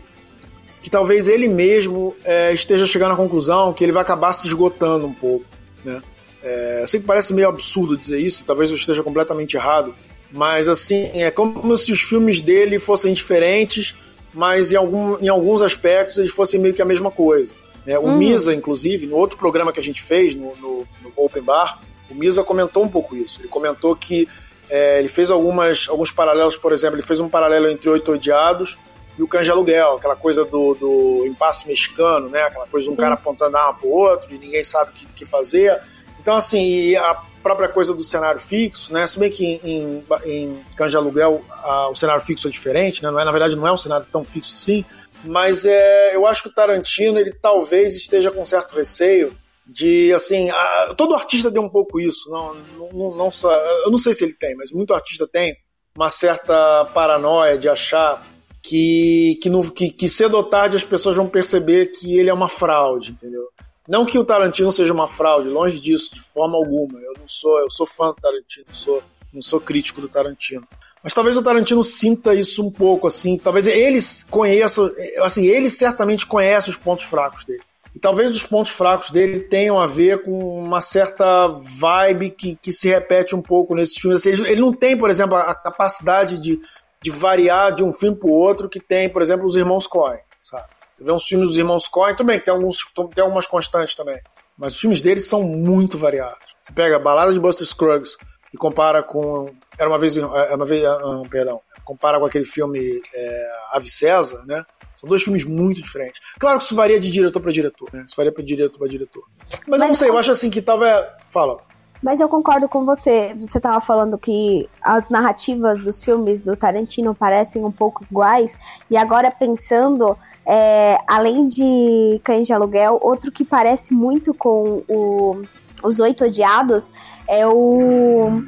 que 0.87 0.91
talvez 0.91 1.27
ele 1.27 1.49
mesmo 1.49 2.15
é, 2.25 2.53
esteja 2.53 2.87
chegando 2.87 3.11
à 3.11 3.17
conclusão 3.17 3.73
que 3.73 3.83
ele 3.83 3.91
vai 3.91 4.03
acabar 4.03 4.33
se 4.33 4.47
esgotando 4.47 5.05
um 5.05 5.13
pouco. 5.13 5.45
Né? 5.85 6.01
É, 6.41 6.79
eu 6.83 6.87
sei 6.87 7.01
que 7.01 7.07
parece 7.07 7.35
meio 7.35 7.49
absurdo 7.49 7.97
dizer 7.97 8.21
isso, 8.21 8.45
talvez 8.45 8.71
eu 8.71 8.77
esteja 8.77 9.03
completamente 9.03 9.57
errado, 9.57 9.93
mas 10.31 10.69
assim, 10.69 11.11
é 11.13 11.29
como 11.29 11.77
se 11.77 11.91
os 11.91 12.01
filmes 12.01 12.41
dele 12.41 12.79
fossem 12.79 13.13
diferentes, 13.13 13.97
mas 14.33 14.71
em, 14.71 14.77
algum, 14.77 15.19
em 15.19 15.27
alguns 15.27 15.61
aspectos 15.61 16.19
eles 16.19 16.31
fossem 16.31 16.61
meio 16.61 16.73
que 16.73 16.81
a 16.81 16.85
mesma 16.85 17.11
coisa. 17.11 17.53
Né? 17.85 17.99
O 17.99 18.13
Misa, 18.13 18.55
inclusive, 18.55 19.09
no 19.09 19.17
outro 19.17 19.37
programa 19.37 19.73
que 19.73 19.81
a 19.81 19.83
gente 19.83 20.01
fez, 20.01 20.37
no, 20.37 20.55
no, 20.59 20.87
no 21.03 21.13
Open 21.17 21.43
Bar, 21.43 21.81
o 22.09 22.15
Misa 22.15 22.45
comentou 22.45 22.85
um 22.85 22.89
pouco 22.89 23.17
isso. 23.17 23.41
Ele 23.41 23.49
comentou 23.49 23.97
que 23.97 24.29
é, 24.71 25.01
ele 25.01 25.09
fez 25.09 25.33
algumas, 25.33 25.89
alguns 25.89 26.13
paralelos, 26.13 26.57
por 26.57 26.73
exemplo, 26.73 26.95
ele 26.95 27.03
fez 27.05 27.19
um 27.19 27.29
paralelo 27.29 27.69
entre 27.69 27.91
Oito 27.91 28.13
Odiados 28.13 28.79
e 29.19 29.23
o 29.23 29.29
Cães 29.29 29.45
de 29.47 29.51
Aluguel, 29.51 29.95
aquela 29.97 30.17
coisa 30.17 30.45
do, 30.45 30.75
do 30.75 31.27
impasse 31.27 31.67
mexicano, 31.67 32.29
né? 32.29 32.43
Aquela 32.43 32.67
coisa 32.67 32.87
de 32.87 32.93
um 32.93 32.97
cara 32.97 33.15
apontando 33.15 33.57
a 33.57 33.61
arma 33.61 33.75
pro 33.79 33.89
outro 33.89 34.35
e 34.35 34.39
ninguém 34.39 34.63
sabe 34.63 34.91
o 34.91 34.95
que, 34.95 35.07
que 35.07 35.27
fazer. 35.27 35.81
Então, 36.21 36.37
assim, 36.37 36.61
e 36.63 36.97
a 36.97 37.15
própria 37.43 37.69
coisa 37.69 37.95
do 37.95 38.03
cenário 38.05 38.41
fixo, 38.41 38.93
né? 38.93 39.07
Se 39.07 39.19
bem 39.19 39.31
que 39.31 39.45
em, 39.63 40.05
em 40.25 40.61
Cães 40.77 40.91
de 40.91 40.97
Aluguel 40.97 41.43
a- 41.51 41.89
o 41.89 41.95
cenário 41.95 42.21
fixo 42.25 42.49
é 42.49 42.51
diferente, 42.51 43.03
né? 43.03 43.11
Não 43.11 43.21
é, 43.21 43.25
na 43.25 43.31
verdade, 43.31 43.55
não 43.57 43.67
é 43.67 43.73
um 43.73 43.77
cenário 43.77 44.07
tão 44.13 44.25
fixo 44.25 44.53
assim, 44.55 44.85
mas 45.25 45.65
é, 45.65 46.15
eu 46.15 46.27
acho 46.27 46.43
que 46.43 46.49
o 46.49 46.53
Tarantino, 46.53 47.19
ele 47.19 47.33
talvez 47.33 47.95
esteja 47.95 48.31
com 48.31 48.45
certo 48.45 48.75
receio 48.77 49.37
de, 49.67 50.13
assim, 50.13 50.51
a- 50.51 50.95
todo 50.97 51.15
artista 51.15 51.51
tem 51.51 51.61
um 51.61 51.69
pouco 51.69 51.99
isso, 52.01 52.29
não, 52.31 52.55
não- 52.93 53.15
não 53.17 53.31
só, 53.31 53.51
eu 53.85 53.91
não 53.91 53.99
sei 53.99 54.13
se 54.13 54.25
ele 54.25 54.35
tem, 54.35 54.55
mas 54.57 54.71
muito 54.73 54.93
artista 54.93 55.27
tem 55.27 55.57
uma 55.97 56.11
certa 56.11 56.85
paranoia 56.93 57.57
de 57.57 57.69
achar 57.69 58.23
que, 58.67 59.39
que, 59.41 59.49
no, 59.49 59.71
que, 59.71 59.91
que 59.91 60.09
cedo 60.09 60.37
ou 60.37 60.43
tarde 60.43 60.77
as 60.77 60.83
pessoas 60.83 61.15
vão 61.15 61.29
perceber 61.29 61.87
que 61.93 62.19
ele 62.19 62.29
é 62.29 62.35
uma 62.35 62.49
fraude, 62.49 63.13
entendeu? 63.13 63.49
Não 63.89 64.05
que 64.05 64.19
o 64.19 64.25
Tarantino 64.25 64.73
seja 64.73 64.93
uma 64.93 65.07
fraude, 65.07 65.49
longe 65.49 65.79
disso, 65.79 66.13
de 66.13 66.21
forma 66.21 66.57
alguma. 66.57 66.99
Eu 66.99 67.13
não 67.17 67.29
sou, 67.29 67.61
eu 67.61 67.71
sou 67.71 67.87
fã 67.87 68.09
do 68.09 68.17
Tarantino, 68.17 68.67
sou, 68.73 69.01
não 69.33 69.41
sou 69.41 69.61
crítico 69.61 70.01
do 70.01 70.09
Tarantino. 70.09 70.67
Mas 71.01 71.15
talvez 71.15 71.37
o 71.37 71.43
Tarantino 71.43 71.85
sinta 71.85 72.35
isso 72.35 72.67
um 72.67 72.71
pouco, 72.71 73.07
assim. 73.07 73.39
Talvez 73.39 73.69
eles 73.69 74.25
conheçam, 74.25 74.91
assim, 75.23 75.47
ele 75.47 75.71
certamente 75.71 76.27
conhece 76.27 76.69
os 76.69 76.77
pontos 76.77 77.05
fracos 77.05 77.45
dele. 77.45 77.63
E 77.95 78.01
talvez 78.01 78.35
os 78.35 78.43
pontos 78.43 78.73
fracos 78.73 79.13
dele 79.13 79.39
tenham 79.39 79.79
a 79.79 79.87
ver 79.87 80.23
com 80.23 80.59
uma 80.59 80.81
certa 80.81 81.47
vibe 81.47 82.31
que, 82.31 82.57
que 82.57 82.73
se 82.73 82.89
repete 82.89 83.37
um 83.37 83.41
pouco 83.41 83.77
nesses 83.77 83.97
filmes. 83.97 84.21
Assim, 84.21 84.31
ele, 84.31 84.51
ele 84.51 84.61
não 84.61 84.73
tem, 84.73 84.97
por 84.97 85.09
exemplo, 85.09 85.37
a 85.37 85.55
capacidade 85.55 86.41
de, 86.41 86.61
de 87.03 87.11
variar 87.11 87.75
de 87.75 87.85
um 87.85 87.93
filme 87.93 88.17
para 88.17 88.29
o 88.29 88.33
outro 88.33 88.69
que 88.69 88.81
tem, 88.81 89.09
por 89.09 89.23
exemplo, 89.23 89.47
os 89.47 89.57
irmãos 89.57 89.87
Coen, 89.87 90.19
sabe? 90.43 90.67
Você 90.97 91.05
vê 91.05 91.13
uns 91.13 91.27
filmes 91.27 91.49
dos 91.49 91.57
irmãos 91.57 91.87
Coen, 91.87 92.15
bem, 92.25 92.41
tem, 92.41 92.53
alguns, 92.53 92.79
tem 93.15 93.23
algumas 93.23 93.47
constantes 93.47 93.95
também. 93.95 94.21
Mas 94.57 94.75
os 94.75 94.81
filmes 94.81 95.01
deles 95.03 95.27
são 95.27 95.43
muito 95.43 95.99
variados. 95.99 96.57
Você 96.65 96.73
pega 96.73 96.97
a 96.97 96.99
Balada 96.99 97.33
de 97.33 97.39
Buster 97.39 97.67
Scruggs 97.67 98.17
e 98.53 98.57
compara 98.57 99.03
com. 99.03 99.55
Era 99.79 99.89
uma 99.89 99.99
vez. 99.99 100.17
Era 100.17 100.57
uma 100.57 100.65
vez 100.65 100.85
ah, 100.85 100.99
perdão. 101.31 101.61
Compara 101.85 102.19
com 102.19 102.25
aquele 102.25 102.45
filme 102.45 103.01
é, 103.15 103.49
Ave 103.73 103.91
César, 103.91 104.43
né? 104.47 104.65
São 104.97 105.09
dois 105.09 105.23
filmes 105.23 105.45
muito 105.45 105.83
diferentes. 105.83 106.21
Claro 106.39 106.59
que 106.59 106.65
isso 106.65 106.75
varia 106.75 106.99
de 106.99 107.11
diretor 107.11 107.41
para 107.41 107.53
diretor, 107.53 107.89
né? 107.93 108.05
Isso 108.07 108.17
varia 108.17 108.33
de 108.33 108.43
diretor 108.43 108.79
para 108.79 108.89
diretor. 108.89 109.23
Mas, 109.67 109.81
eu 109.81 109.87
não 109.87 109.95
sei, 109.95 110.09
eu 110.09 110.17
acho 110.17 110.31
assim 110.31 110.49
que 110.49 110.63
tava. 110.63 111.07
Fala. 111.29 111.59
Mas 112.03 112.21
eu 112.21 112.29
concordo 112.29 112.69
com 112.69 112.85
você. 112.85 113.35
Você 113.41 113.59
tava 113.59 113.81
falando 113.81 114.19
que 114.19 114.69
as 114.83 115.09
narrativas 115.09 115.81
dos 115.81 116.03
filmes 116.03 116.45
do 116.45 116.57
Tarantino 116.57 117.15
parecem 117.15 117.65
um 117.65 117.73
pouco 117.73 118.05
iguais. 118.11 118.57
E 118.91 118.97
agora 118.97 119.31
pensando, 119.31 120.17
é, 120.45 120.99
além 121.07 121.49
de 121.49 122.21
Cães 122.23 122.47
de 122.47 122.53
Aluguel, 122.53 122.99
outro 123.03 123.33
que 123.33 123.45
parece 123.45 123.95
muito 123.95 124.35
com 124.35 124.83
o, 124.89 125.43
Os 125.83 125.99
Oito 125.99 126.25
Odiados 126.25 126.91
é 127.27 127.47
o. 127.47 128.43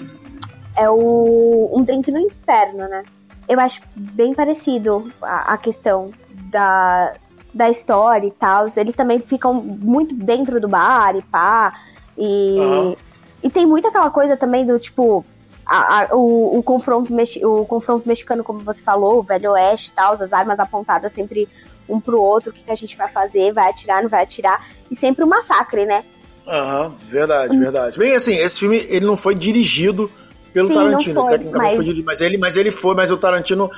É 0.76 0.88
o. 0.88 1.70
Um 1.74 1.82
Drink 1.82 2.10
no 2.10 2.18
Inferno, 2.18 2.88
né? 2.88 3.02
Eu 3.48 3.58
acho 3.60 3.80
bem 3.96 4.34
parecido 4.34 5.10
a, 5.22 5.54
a 5.54 5.56
questão 5.56 6.12
da, 6.50 7.14
da 7.52 7.70
história 7.70 8.26
e 8.26 8.30
tal. 8.30 8.66
Eles 8.76 8.94
também 8.94 9.20
ficam 9.20 9.54
muito 9.54 10.14
dentro 10.14 10.60
do 10.60 10.68
bar 10.68 11.16
e 11.16 11.22
pá. 11.22 11.72
E. 12.16 12.58
Aham. 12.60 13.07
E 13.42 13.48
tem 13.50 13.66
muito 13.66 13.86
aquela 13.88 14.10
coisa 14.10 14.36
também 14.36 14.66
do 14.66 14.78
tipo. 14.78 15.24
a- 15.70 16.00
a- 16.04 16.16
o, 16.16 16.58
o, 16.58 16.62
confronto 16.62 17.12
mexi- 17.12 17.44
o 17.44 17.64
confronto 17.66 18.08
mexicano, 18.08 18.42
como 18.42 18.60
você 18.60 18.82
falou, 18.82 19.18
o 19.18 19.22
Velho 19.22 19.52
Oeste 19.52 19.90
e 19.90 19.92
tal, 19.92 20.14
as 20.14 20.32
armas 20.32 20.58
apontadas 20.58 21.12
sempre 21.12 21.46
um 21.86 22.00
pro 22.00 22.18
outro, 22.20 22.50
o 22.50 22.52
que, 22.54 22.62
que 22.62 22.70
a 22.70 22.74
gente 22.74 22.96
vai 22.96 23.06
fazer, 23.08 23.52
vai 23.52 23.68
atirar, 23.70 24.02
não 24.02 24.08
vai 24.08 24.22
atirar, 24.22 24.66
e 24.90 24.96
sempre 24.96 25.24
um 25.24 25.28
massacre, 25.28 25.84
né? 25.84 26.04
Aham, 26.46 26.94
verdade, 27.06 27.54
verdade. 27.58 27.98
Bem, 27.98 28.16
assim, 28.16 28.34
esse 28.38 28.58
filme 28.60 28.78
ele 28.88 29.04
não 29.04 29.16
foi 29.16 29.34
dirigido 29.34 30.10
pelo 30.54 30.68
Sim, 30.68 30.74
Tarantino, 30.74 31.20
foi, 31.20 31.30
tecnicamente 31.30 31.66
mas- 31.66 31.74
foi 31.76 31.84
dirigido, 31.84 32.06
mas 32.06 32.20
ele, 32.22 32.38
mas 32.38 32.56
ele 32.56 32.72
foi, 32.72 32.94
mas 32.94 33.10
o 33.10 33.16
Tarantino 33.18 33.70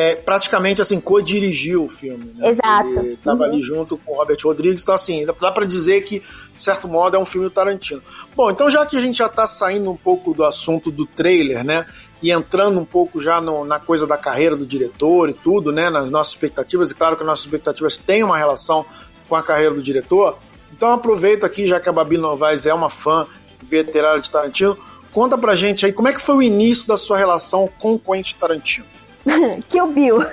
é, 0.00 0.14
praticamente 0.14 0.80
assim 0.80 1.00
co-dirigiu 1.00 1.84
o 1.84 1.88
filme. 1.88 2.32
Né? 2.36 2.50
Exato. 2.50 2.88
Ele 3.00 3.16
tava 3.16 3.44
Uhum. 3.44 3.50
ali 3.50 3.62
junto 3.62 3.96
com 3.98 4.12
o 4.12 4.16
Robert 4.16 4.38
Rodrigues, 4.44 4.82
então 4.82 4.94
assim, 4.94 5.26
dá, 5.26 5.32
para 5.50 5.66
dizer 5.66 6.02
que, 6.02 6.20
de 6.54 6.62
certo 6.62 6.86
modo, 6.86 7.16
é 7.16 7.18
um 7.18 7.24
filme 7.26 7.50
Tarantino. 7.50 8.00
Bom, 8.36 8.48
então 8.48 8.70
já 8.70 8.86
que 8.86 8.96
a 8.96 9.00
gente 9.00 9.18
já 9.18 9.28
tá 9.28 9.44
saindo 9.44 9.90
um 9.90 9.96
pouco 9.96 10.32
do 10.32 10.44
assunto 10.44 10.88
do 10.90 11.04
trailer, 11.04 11.64
né? 11.64 11.84
E 12.22 12.30
entrando 12.30 12.78
um 12.78 12.84
pouco 12.84 13.20
já 13.20 13.40
no- 13.40 13.64
na 13.64 13.80
coisa 13.80 14.06
da 14.06 14.16
carreira 14.16 14.54
do 14.54 14.64
diretor 14.64 15.30
e 15.30 15.34
tudo, 15.34 15.72
né? 15.72 15.90
Nas 15.90 16.08
nossas 16.10 16.32
expectativas, 16.34 16.92
e 16.92 16.94
claro 16.94 17.16
que 17.16 17.24
nossas 17.24 17.44
expectativas 17.44 17.96
têm 17.96 18.22
uma 18.22 18.38
relação 18.38 18.86
com 19.28 19.34
a 19.34 19.42
carreira 19.42 19.74
do 19.74 19.82
diretor. 19.82 20.38
Então 20.72 20.92
aproveito 20.92 21.42
aqui, 21.44 21.66
já 21.66 21.80
que 21.80 21.88
a 21.88 21.92
Babi 21.92 22.18
Novaes 22.18 22.66
é 22.66 22.72
uma 22.72 22.88
fã 22.88 23.26
veterana 23.60 24.20
de 24.20 24.30
Tarantino, 24.30 24.78
conta 25.12 25.36
pra 25.36 25.56
gente 25.56 25.84
aí 25.84 25.92
como 25.92 26.06
é 26.06 26.12
que 26.12 26.20
foi 26.20 26.36
o 26.36 26.42
início 26.42 26.86
da 26.86 26.96
sua 26.96 27.16
relação 27.18 27.68
com 27.80 27.94
o 27.94 27.98
Quentin 27.98 28.36
Tarantino. 28.38 28.86
Kill 29.68 29.86
Bill. 29.88 30.18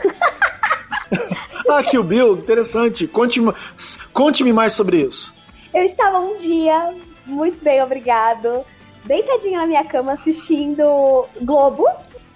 Ah, 1.67 1.83
Kill 1.83 2.03
Bill, 2.03 2.37
interessante. 2.37 3.07
Conte-me 3.07 3.51
conte 4.13 4.43
mais 4.53 4.73
sobre 4.73 5.01
isso. 5.01 5.33
Eu 5.73 5.83
estava 5.83 6.19
um 6.19 6.37
dia, 6.37 6.93
muito 7.25 7.63
bem, 7.63 7.81
obrigado, 7.81 8.63
deitadinha 9.03 9.61
na 9.61 9.67
minha 9.67 9.83
cama 9.83 10.13
assistindo 10.13 11.25
Globo 11.41 11.87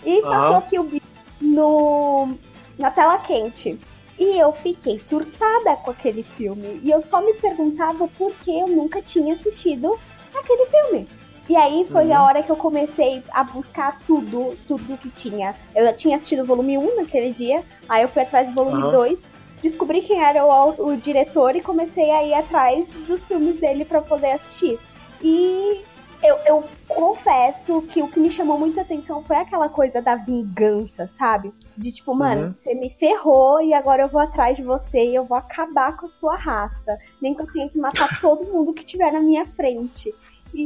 e 0.04 0.22
passou 0.22 0.58
Aham. 0.58 0.62
Kill 0.62 0.84
Bill 0.84 1.02
no, 1.40 2.36
na 2.78 2.92
tela 2.92 3.20
quente. 3.20 3.80
E 4.18 4.38
eu 4.38 4.52
fiquei 4.52 5.00
surtada 5.00 5.78
com 5.78 5.92
aquele 5.92 6.24
filme. 6.24 6.82
E 6.84 6.92
eu 6.92 7.02
só 7.02 7.22
me 7.22 7.34
perguntava 7.36 8.08
por 8.18 8.34
que 8.44 8.52
eu 8.52 8.68
nunca 8.68 9.02
tinha 9.02 9.36
assistido 9.36 9.98
aquele 10.36 10.66
filme. 10.66 11.08
E 11.50 11.56
aí 11.56 11.88
foi 11.92 12.12
a 12.12 12.24
hora 12.24 12.44
que 12.44 12.52
eu 12.52 12.56
comecei 12.56 13.24
a 13.32 13.44
buscar 13.44 13.98
tudo, 14.06 14.56
tudo 14.68 14.98
que 15.00 15.10
tinha. 15.10 15.56
Eu 15.76 15.92
tinha 15.98 16.16
assistido 16.16 16.44
o 16.44 16.46
volume 16.46 16.78
1 16.78 16.98
naquele 16.98 17.32
dia, 17.34 17.64
aí 17.88 18.04
eu 18.04 18.08
fui 18.08 18.22
atrás 18.22 18.48
do 18.50 18.54
volume 18.54 18.84
Aham. 18.84 18.92
2, 18.92 19.32
descobri 19.62 20.02
quem 20.02 20.24
era 20.24 20.46
o, 20.46 20.92
o 20.92 20.96
diretor 20.96 21.56
e 21.56 21.62
comecei 21.62 22.12
a 22.12 22.24
ir 22.24 22.36
atrás 22.36 22.88
dos 23.08 23.26
filmes 23.26 23.60
dele 23.60 23.84
pra 23.84 24.00
poder 24.00 24.34
assistir. 24.34 24.80
E 25.24 25.84
eu, 26.24 26.38
eu 26.46 26.64
confesso 26.88 27.82
que 27.84 28.02
o 28.02 28.08
que 28.08 28.20
me 28.20 28.30
chamou 28.30 28.60
muito 28.60 28.78
a 28.80 28.84
atenção 28.84 29.24
foi 29.24 29.38
aquela 29.38 29.70
coisa 29.70 30.02
da 30.04 30.16
vingança, 30.16 31.08
sabe? 31.08 31.52
De 31.76 31.92
tipo, 31.92 32.14
mano, 32.14 32.44
Uhum. 32.44 32.52
você 32.52 32.76
me 32.76 32.92
ferrou 32.92 33.60
e 33.60 33.74
agora 33.74 34.04
eu 34.04 34.08
vou 34.10 34.22
atrás 34.22 34.56
de 34.56 34.62
você 34.62 35.04
e 35.04 35.16
eu 35.16 35.26
vou 35.26 35.38
acabar 35.38 35.98
com 35.98 36.06
a 36.06 36.10
sua 36.10 36.36
raça. 36.36 36.98
Nem 37.20 37.34
que 37.34 37.42
eu 37.42 37.52
tenha 37.52 37.70
que 37.70 37.78
matar 37.80 38.08
todo 38.22 38.46
mundo 38.54 38.72
que 38.74 38.86
tiver 38.86 39.12
na 39.12 39.20
minha 39.20 39.46
frente. 39.46 40.14
E 40.54 40.66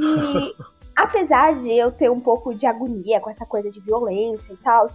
apesar 0.95 1.55
de 1.55 1.71
eu 1.71 1.91
ter 1.91 2.09
um 2.11 2.19
pouco 2.19 2.53
de 2.53 2.65
agonia 2.65 3.19
com 3.19 3.29
essa 3.29 3.45
coisa 3.45 3.69
de 3.71 3.79
violência 3.79 4.53
e 4.53 4.57
tal, 4.57 4.85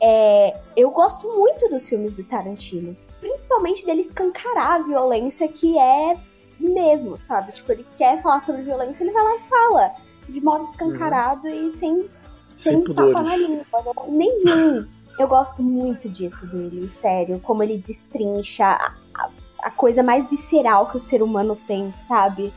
é, 0.00 0.56
eu 0.76 0.90
gosto 0.90 1.26
muito 1.36 1.68
dos 1.68 1.88
filmes 1.88 2.16
do 2.16 2.24
Tarantino. 2.24 2.96
Principalmente 3.20 3.84
dele 3.84 4.00
escancarar 4.00 4.72
a 4.74 4.78
violência 4.78 5.48
que 5.48 5.78
é 5.78 6.14
mesmo, 6.60 7.16
sabe? 7.16 7.52
Tipo, 7.52 7.72
ele 7.72 7.86
quer 7.96 8.20
falar 8.22 8.40
sobre 8.40 8.62
violência, 8.62 9.02
ele 9.04 9.12
vai 9.12 9.22
lá 9.24 9.36
e 9.36 9.40
fala. 9.48 9.94
De 10.28 10.40
modo 10.40 10.62
escancarado 10.64 11.48
e 11.48 11.70
sem, 11.72 12.08
Sem 12.54 12.82
tapa 12.84 13.02
na 13.02 13.12
pudores. 13.22 13.40
língua. 13.40 13.64
né? 13.72 13.92
Nenhum. 14.08 14.86
Eu 15.18 15.26
gosto 15.26 15.62
muito 15.62 16.08
disso 16.08 16.46
dele, 16.46 16.88
sério. 17.00 17.40
Como 17.40 17.62
ele 17.62 17.78
destrincha 17.78 18.66
a, 18.66 18.94
a- 19.16 19.30
a 19.64 19.70
coisa 19.72 20.02
mais 20.02 20.28
visceral 20.28 20.86
que 20.86 20.96
o 20.96 21.00
ser 21.00 21.20
humano 21.22 21.56
tem, 21.66 21.92
sabe? 22.06 22.52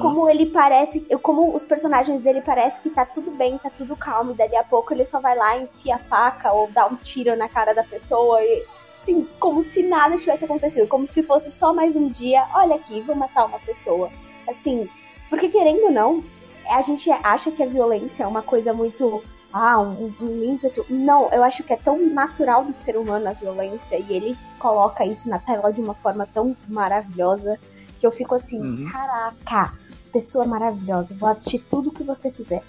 Como 0.00 0.30
ele 0.30 0.46
parece. 0.46 1.00
Como 1.20 1.54
os 1.54 1.64
personagens 1.64 2.22
dele 2.22 2.40
parece 2.40 2.80
que 2.80 2.88
tá 2.88 3.04
tudo 3.04 3.32
bem, 3.32 3.58
tá 3.58 3.68
tudo 3.68 3.96
calmo, 3.96 4.30
e 4.30 4.34
dali 4.34 4.54
a 4.54 4.62
pouco 4.62 4.94
ele 4.94 5.04
só 5.04 5.18
vai 5.18 5.36
lá, 5.36 5.58
enfia 5.58 5.96
a 5.96 5.98
faca 5.98 6.52
ou 6.52 6.70
dá 6.70 6.86
um 6.86 6.94
tiro 6.94 7.36
na 7.36 7.48
cara 7.48 7.74
da 7.74 7.82
pessoa 7.82 8.42
e. 8.42 8.64
Assim, 8.96 9.26
como 9.40 9.64
se 9.64 9.82
nada 9.82 10.16
tivesse 10.16 10.44
acontecido, 10.44 10.86
como 10.86 11.08
se 11.08 11.24
fosse 11.24 11.50
só 11.50 11.74
mais 11.74 11.96
um 11.96 12.08
dia, 12.08 12.46
olha 12.54 12.76
aqui, 12.76 13.00
vou 13.00 13.16
matar 13.16 13.46
uma 13.46 13.58
pessoa. 13.58 14.08
Assim, 14.48 14.88
porque 15.28 15.48
querendo 15.48 15.86
ou 15.86 15.90
não, 15.90 16.22
a 16.70 16.80
gente 16.82 17.10
acha 17.10 17.50
que 17.50 17.64
a 17.64 17.66
violência 17.66 18.22
é 18.22 18.26
uma 18.28 18.42
coisa 18.42 18.72
muito. 18.72 19.20
Ah, 19.52 19.80
um, 19.80 20.14
um 20.20 20.44
ímpeto. 20.44 20.86
Não, 20.88 21.28
eu 21.30 21.42
acho 21.42 21.64
que 21.64 21.72
é 21.72 21.76
tão 21.76 21.98
natural 22.06 22.64
do 22.64 22.72
ser 22.72 22.96
humano 22.96 23.28
a 23.28 23.32
violência 23.32 23.96
e 23.96 24.12
ele 24.12 24.38
coloca 24.60 25.04
isso 25.04 25.28
na 25.28 25.40
tela 25.40 25.72
de 25.72 25.80
uma 25.80 25.94
forma 25.94 26.24
tão 26.24 26.56
maravilhosa 26.68 27.58
que 28.02 28.06
eu 28.06 28.10
fico 28.10 28.34
assim, 28.34 28.58
Uhum. 28.60 28.88
caraca, 28.90 29.74
pessoa 30.12 30.44
maravilhosa, 30.44 31.14
vou 31.16 31.28
assistir 31.28 31.60
tudo 31.70 31.92
que 31.92 32.02
você 32.02 32.32
fizer. 32.32 32.60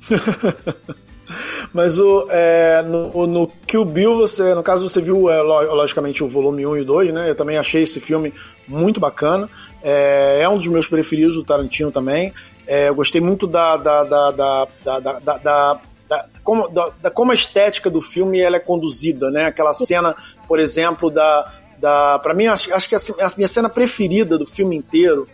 Mas 1.72 1.98
o, 1.98 2.26
é, 2.28 2.82
no, 2.82 3.26
no 3.26 3.46
Kill 3.66 3.84
Bill, 3.86 4.16
você, 4.18 4.54
no 4.54 4.62
caso, 4.62 4.86
você 4.88 5.00
viu, 5.00 5.30
é, 5.30 5.40
lo- 5.40 5.74
logicamente, 5.76 6.22
o 6.22 6.28
volume 6.28 6.66
1 6.66 6.76
e 6.78 6.84
2, 6.84 7.12
né? 7.14 7.30
Eu 7.30 7.34
também 7.36 7.56
achei 7.56 7.84
esse 7.84 8.00
filme 8.00 8.34
muito 8.68 8.98
bacana. 9.00 9.48
É, 9.82 10.40
é 10.42 10.48
um 10.48 10.58
dos 10.58 10.66
meus 10.66 10.86
preferidos 10.88 11.36
do 11.36 11.44
Tarantino 11.44 11.90
também. 11.92 12.34
É, 12.66 12.88
eu 12.88 12.94
gostei 12.94 13.20
muito 13.20 13.46
da, 13.46 13.76
da, 13.78 14.02
da, 14.04 14.30
da, 14.32 14.68
da, 14.84 14.98
da, 15.00 15.18
da- 15.20 15.38
da- 15.38 15.80
da- 16.08 16.26
como, 16.42 16.68
da, 16.68 16.88
da 17.00 17.10
como 17.10 17.30
a 17.30 17.34
estética 17.34 17.88
do 17.88 18.00
filme 18.00 18.40
ela 18.40 18.56
é 18.56 18.60
conduzida, 18.60 19.30
né? 19.30 19.44
Aquela 19.46 19.72
cena, 19.72 20.14
por 20.48 20.58
exemplo, 20.58 21.08
da. 21.10 21.59
Da 21.80 22.18
para 22.18 22.34
mim, 22.34 22.46
acho, 22.46 22.72
acho 22.74 22.88
que 22.88 22.94
a, 22.94 22.98
a 22.98 23.30
minha 23.36 23.48
cena 23.48 23.68
preferida 23.68 24.36
do 24.36 24.46
filme 24.46 24.76
inteiro. 24.76 25.26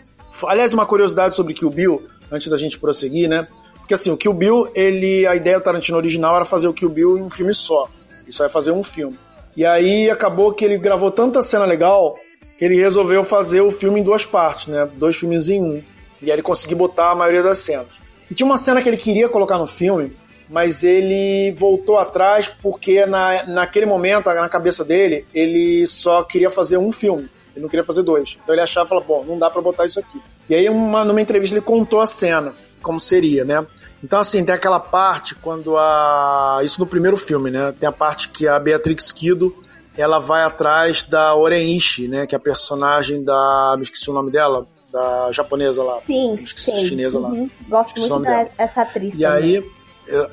Aliás, 0.44 0.72
uma 0.72 0.86
curiosidade 0.86 1.34
sobre 1.34 1.54
Kill 1.54 1.70
Bill, 1.70 2.06
antes 2.30 2.48
da 2.48 2.56
gente 2.56 2.78
prosseguir, 2.78 3.28
né? 3.28 3.48
Porque 3.78 3.94
assim, 3.94 4.10
o 4.10 4.16
Kill 4.16 4.32
Bill, 4.32 4.68
ele, 4.74 5.26
a 5.26 5.34
ideia 5.34 5.58
do 5.58 5.62
Tarantino 5.62 5.96
original 5.96 6.36
era 6.36 6.44
fazer 6.44 6.68
o 6.68 6.72
Kill 6.72 6.90
Bill 6.90 7.18
em 7.18 7.22
um 7.22 7.30
filme 7.30 7.54
só. 7.54 7.88
Só 8.30 8.44
ia 8.44 8.50
fazer 8.50 8.72
um 8.72 8.82
filme. 8.82 9.16
E 9.56 9.64
aí 9.64 10.10
acabou 10.10 10.52
que 10.52 10.64
ele 10.64 10.76
gravou 10.76 11.10
tanta 11.10 11.40
cena 11.42 11.64
legal 11.64 12.18
que 12.58 12.64
ele 12.64 12.76
resolveu 12.76 13.22
fazer 13.22 13.60
o 13.60 13.70
filme 13.70 14.00
em 14.00 14.02
duas 14.02 14.26
partes, 14.26 14.66
né? 14.66 14.88
Dois 14.96 15.16
filmes 15.16 15.48
em 15.48 15.62
um. 15.62 15.82
E 16.20 16.26
aí 16.26 16.32
ele 16.32 16.42
conseguiu 16.42 16.76
botar 16.76 17.12
a 17.12 17.14
maioria 17.14 17.42
das 17.42 17.58
cenas. 17.58 17.86
E 18.30 18.34
tinha 18.34 18.46
uma 18.46 18.58
cena 18.58 18.82
que 18.82 18.88
ele 18.88 18.96
queria 18.96 19.28
colocar 19.28 19.58
no 19.58 19.66
filme, 19.66 20.16
mas 20.48 20.84
ele 20.84 21.52
voltou 21.52 21.98
atrás 21.98 22.48
porque 22.48 23.04
na, 23.06 23.44
naquele 23.44 23.86
momento, 23.86 24.26
na 24.26 24.48
cabeça 24.48 24.84
dele, 24.84 25.26
ele 25.34 25.86
só 25.86 26.22
queria 26.22 26.50
fazer 26.50 26.76
um 26.76 26.92
filme. 26.92 27.28
Ele 27.54 27.62
não 27.62 27.68
queria 27.68 27.84
fazer 27.84 28.02
dois. 28.02 28.38
Então 28.42 28.54
ele 28.54 28.62
achava, 28.62 28.88
falou, 28.88 29.04
bom, 29.04 29.24
não 29.24 29.38
dá 29.38 29.50
pra 29.50 29.62
botar 29.62 29.86
isso 29.86 29.98
aqui. 29.98 30.20
E 30.48 30.54
aí 30.54 30.68
uma, 30.68 31.04
numa 31.04 31.20
entrevista 31.20 31.54
ele 31.54 31.64
contou 31.64 32.00
a 32.00 32.06
cena, 32.06 32.54
como 32.82 33.00
seria, 33.00 33.44
né? 33.44 33.66
Então 34.04 34.20
assim, 34.20 34.44
tem 34.44 34.54
aquela 34.54 34.78
parte 34.78 35.34
quando 35.34 35.76
a... 35.76 36.60
Isso 36.62 36.78
no 36.78 36.86
primeiro 36.86 37.16
filme, 37.16 37.50
né? 37.50 37.74
Tem 37.78 37.88
a 37.88 37.92
parte 37.92 38.28
que 38.28 38.46
a 38.46 38.58
Beatrix 38.58 39.10
Kido, 39.10 39.54
ela 39.96 40.18
vai 40.18 40.44
atrás 40.44 41.02
da 41.02 41.34
Orenishi, 41.34 42.06
né? 42.06 42.26
Que 42.26 42.34
é 42.34 42.38
a 42.38 42.40
personagem 42.40 43.24
da... 43.24 43.74
Me 43.76 43.82
esqueci 43.82 44.10
o 44.10 44.12
nome 44.12 44.30
dela. 44.30 44.66
Da 44.92 45.30
japonesa 45.32 45.82
lá. 45.82 45.98
Sim, 45.98 46.38
sim. 46.56 46.76
Chinesa 46.76 47.18
lá. 47.18 47.28
Uhum. 47.28 47.50
Gosto 47.68 47.88
Esqueci 47.88 48.12
o 48.12 48.20
muito 48.20 48.56
dessa 48.56 48.82
atriz. 48.82 49.14
E 49.14 49.18
também. 49.18 49.56
aí, 49.56 49.70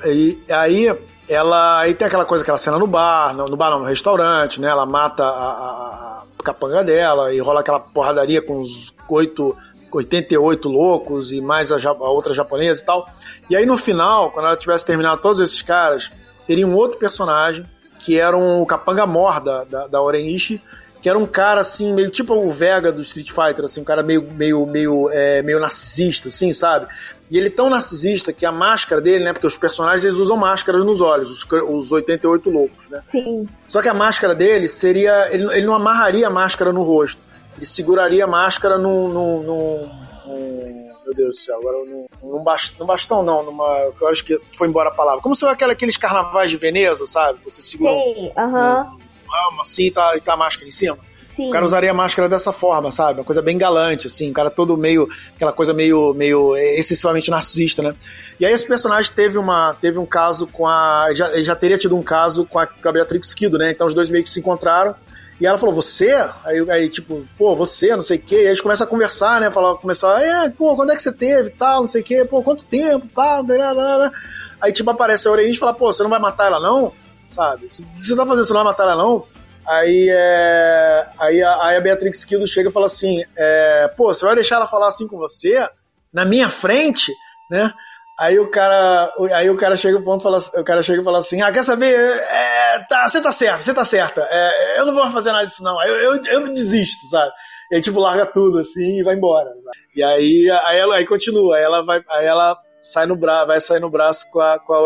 e, 0.06 0.38
aí 0.50 0.94
ela 1.28 1.80
aí 1.80 1.94
tem 1.94 2.06
aquela 2.06 2.24
coisa, 2.24 2.42
aquela 2.42 2.58
cena 2.58 2.78
no 2.78 2.86
bar, 2.86 3.34
no, 3.34 3.48
no 3.48 3.56
bar 3.56 3.70
não, 3.70 3.80
no 3.80 3.86
restaurante, 3.86 4.60
né? 4.60 4.68
Ela 4.68 4.84
mata 4.86 5.24
a, 5.24 5.28
a- 5.28 6.22
a 6.38 6.42
capanga 6.44 6.84
dela 6.84 7.32
e 7.32 7.38
rola 7.40 7.60
aquela 7.60 7.80
porradaria 7.80 8.42
com 8.42 8.60
os 8.60 8.94
oito, 9.08 9.56
88 9.90 10.68
loucos 10.68 11.32
e 11.32 11.40
mais 11.40 11.72
a, 11.72 11.76
a 11.88 12.10
outra 12.10 12.34
japonesa 12.34 12.82
e 12.82 12.84
tal. 12.84 13.08
E 13.48 13.56
aí 13.56 13.64
no 13.64 13.78
final, 13.78 14.30
quando 14.30 14.46
ela 14.46 14.56
tivesse 14.56 14.84
terminado 14.84 15.22
todos 15.22 15.40
esses 15.40 15.62
caras, 15.62 16.12
teria 16.46 16.66
um 16.66 16.74
outro 16.74 16.98
personagem 16.98 17.64
que 17.98 18.20
era 18.20 18.36
um 18.36 18.62
capanga 18.66 19.06
mor 19.06 19.40
da, 19.40 19.64
da, 19.64 19.86
da 19.86 20.02
Orenishi, 20.02 20.60
que 21.04 21.08
era 21.10 21.18
um 21.18 21.26
cara 21.26 21.60
assim, 21.60 21.92
meio 21.92 22.08
tipo 22.08 22.32
o 22.32 22.50
Vega 22.50 22.90
do 22.90 23.02
Street 23.02 23.28
Fighter, 23.28 23.66
assim, 23.66 23.82
um 23.82 23.84
cara 23.84 24.02
meio, 24.02 24.22
meio, 24.22 24.64
meio, 24.64 25.10
é, 25.12 25.42
meio 25.42 25.60
narcisista, 25.60 26.30
assim, 26.30 26.50
sabe? 26.50 26.86
E 27.30 27.36
ele 27.36 27.48
é 27.48 27.50
tão 27.50 27.68
narcisista 27.68 28.32
que 28.32 28.46
a 28.46 28.50
máscara 28.50 29.02
dele, 29.02 29.22
né? 29.22 29.34
Porque 29.34 29.46
os 29.46 29.54
personagens 29.58 30.02
eles 30.02 30.16
usam 30.16 30.34
máscaras 30.34 30.82
nos 30.82 31.02
olhos, 31.02 31.30
os, 31.30 31.46
os 31.68 31.92
88 31.92 32.48
loucos, 32.48 32.88
né? 32.88 33.02
Sim, 33.10 33.46
Só 33.68 33.82
que 33.82 33.88
a 33.90 33.92
máscara 33.92 34.34
dele 34.34 34.66
seria. 34.66 35.28
Ele, 35.30 35.44
ele 35.54 35.66
não 35.66 35.74
amarraria 35.74 36.26
a 36.26 36.30
máscara 36.30 36.72
no 36.72 36.82
rosto. 36.82 37.20
Ele 37.58 37.66
seguraria 37.66 38.24
a 38.24 38.26
máscara 38.26 38.78
num. 38.78 39.06
num, 39.08 39.42
num- 39.42 39.90
num- 40.26 40.84
meu 41.04 41.14
Deus 41.14 41.36
do 41.36 41.42
céu, 41.42 41.58
agora 41.58 41.76
num, 41.84 42.06
num, 42.22 42.42
bast- 42.42 42.76
num 42.80 42.86
bastão, 42.86 43.22
não, 43.22 43.42
numa. 43.42 43.92
Eu 44.00 44.08
acho 44.08 44.24
que 44.24 44.40
foi 44.56 44.68
embora 44.68 44.88
a 44.88 44.94
palavra. 44.94 45.20
Como 45.20 45.34
se 45.34 45.42
fosse 45.42 45.52
aquela, 45.52 45.74
aqueles 45.74 45.98
carnavais 45.98 46.48
de 46.50 46.56
Veneza, 46.56 47.06
sabe? 47.06 47.38
Você 47.44 47.60
segura 47.60 47.92
um 47.92 48.14
sei, 48.14 48.32
aham, 48.38 48.96
ramo 49.34 49.62
assim 49.62 49.84
e 49.84 49.90
tá, 49.90 50.16
e 50.16 50.20
tá 50.20 50.34
a 50.34 50.36
máscara 50.36 50.68
em 50.68 50.72
cima. 50.72 50.98
sim. 51.34 51.48
O 51.48 51.50
cara 51.50 51.64
usaria 51.64 51.90
a 51.90 51.94
máscara 51.94 52.28
dessa 52.28 52.52
forma, 52.52 52.90
sabe? 52.90 53.20
Uma 53.20 53.24
coisa 53.24 53.42
bem 53.42 53.58
galante, 53.58 54.06
assim, 54.06 54.30
um 54.30 54.32
cara 54.32 54.50
todo 54.50 54.76
meio. 54.76 55.08
aquela 55.34 55.52
coisa 55.52 55.72
meio, 55.72 56.14
meio 56.14 56.56
excessivamente 56.56 57.30
narcisista, 57.30 57.82
né? 57.82 57.94
E 58.38 58.46
aí 58.46 58.52
esse 58.52 58.66
personagem 58.66 59.12
teve, 59.12 59.38
uma, 59.38 59.74
teve 59.80 59.98
um 59.98 60.06
caso 60.06 60.46
com 60.46 60.66
a. 60.66 61.08
Já, 61.12 61.32
ele 61.32 61.44
já 61.44 61.56
teria 61.56 61.78
tido 61.78 61.96
um 61.96 62.02
caso 62.02 62.44
com 62.46 62.58
a, 62.58 62.66
com 62.66 62.88
a 62.88 62.92
Beatrix 62.92 63.34
Kido, 63.34 63.58
né? 63.58 63.70
Então 63.70 63.86
os 63.86 63.94
dois 63.94 64.10
meio 64.10 64.24
que 64.24 64.30
se 64.30 64.40
encontraram. 64.40 64.94
E 65.40 65.46
ela 65.46 65.58
falou, 65.58 65.74
você? 65.74 66.12
Aí, 66.44 66.70
aí 66.70 66.88
tipo, 66.88 67.26
pô, 67.36 67.56
você, 67.56 67.94
não 67.94 68.02
sei 68.02 68.18
o 68.18 68.20
quê. 68.20 68.36
E 68.36 68.38
aí 68.38 68.46
eles 68.46 68.60
começam 68.60 68.86
a 68.86 68.90
conversar, 68.90 69.40
né? 69.40 69.50
Falar, 69.50 69.74
começar, 69.76 70.20
é, 70.22 70.48
pô, 70.48 70.76
quando 70.76 70.92
é 70.92 70.96
que 70.96 71.02
você 71.02 71.12
teve 71.12 71.50
tal, 71.50 71.80
não 71.80 71.86
sei 71.88 72.02
o 72.02 72.04
quê, 72.04 72.24
pô, 72.24 72.42
quanto 72.42 72.64
tempo, 72.64 73.08
tal, 73.14 73.42
blá, 73.42 73.74
blá, 73.74 73.96
blá. 73.96 74.12
Aí, 74.60 74.72
tipo, 74.72 74.88
aparece 74.90 75.26
a 75.26 75.30
Orelhinha 75.30 75.54
e 75.54 75.58
fala, 75.58 75.74
pô, 75.74 75.92
você 75.92 76.02
não 76.02 76.10
vai 76.10 76.20
matar 76.20 76.46
ela, 76.46 76.60
não? 76.60 76.92
Sabe? 77.34 77.66
O 77.66 78.04
você 78.04 78.14
tá 78.14 78.24
fazendo? 78.24 78.44
Você 78.44 78.52
não 78.52 78.62
vai 78.62 78.72
matar 78.72 78.84
ela, 78.84 78.96
não? 78.96 79.26
Aí, 79.66 80.08
é, 80.10 81.08
aí, 81.18 81.42
a, 81.42 81.66
aí 81.66 81.76
a 81.76 81.80
Beatrix 81.80 82.24
Kido 82.24 82.46
chega 82.46 82.68
e 82.68 82.72
fala 82.72 82.86
assim: 82.86 83.24
é, 83.36 83.88
pô, 83.96 84.12
você 84.12 84.24
vai 84.24 84.34
deixar 84.34 84.56
ela 84.56 84.68
falar 84.68 84.88
assim 84.88 85.08
com 85.08 85.16
você? 85.16 85.68
Na 86.12 86.24
minha 86.24 86.48
frente? 86.48 87.12
Né? 87.50 87.72
Aí 88.18 88.38
o 88.38 88.48
cara, 88.48 89.12
aí 89.34 89.50
o 89.50 89.56
cara 89.56 89.74
chega 89.76 89.98
e 89.98 90.02
ponto, 90.02 90.22
fala, 90.22 90.38
o 90.38 90.62
cara 90.62 90.82
chega 90.82 91.00
e 91.00 91.04
fala 91.04 91.18
assim: 91.18 91.40
ah, 91.40 91.50
quer 91.50 91.64
saber? 91.64 91.94
É, 91.94 92.78
tá, 92.88 93.08
você 93.08 93.20
tá 93.20 93.32
certa, 93.32 93.62
você 93.62 93.74
tá 93.74 93.84
certa. 93.84 94.26
É, 94.30 94.78
eu 94.78 94.86
não 94.86 94.94
vou 94.94 95.10
fazer 95.10 95.32
nada 95.32 95.46
disso, 95.46 95.64
não. 95.64 95.82
Eu, 95.82 96.14
eu, 96.14 96.24
eu 96.26 96.54
desisto, 96.54 97.06
sabe? 97.08 97.32
E 97.72 97.76
aí, 97.76 97.80
tipo, 97.82 97.98
larga 97.98 98.26
tudo 98.26 98.60
assim 98.60 99.00
e 99.00 99.02
vai 99.02 99.16
embora. 99.16 99.48
sabe? 99.48 99.78
E 99.96 100.02
aí, 100.02 100.50
aí 100.64 100.78
ela 100.78 100.96
aí 100.96 101.06
continua, 101.06 101.56
aí 101.56 101.62
ela 101.64 101.84
vai, 101.84 102.04
aí 102.10 102.26
ela 102.26 102.56
sai 102.80 103.06
no 103.06 103.16
braço, 103.16 103.46
vai 103.46 103.60
sair 103.60 103.80
no 103.80 103.90
braço 103.90 104.30
com 104.30 104.40
a, 104.40 104.58
com 104.60 104.74
a. 104.74 104.80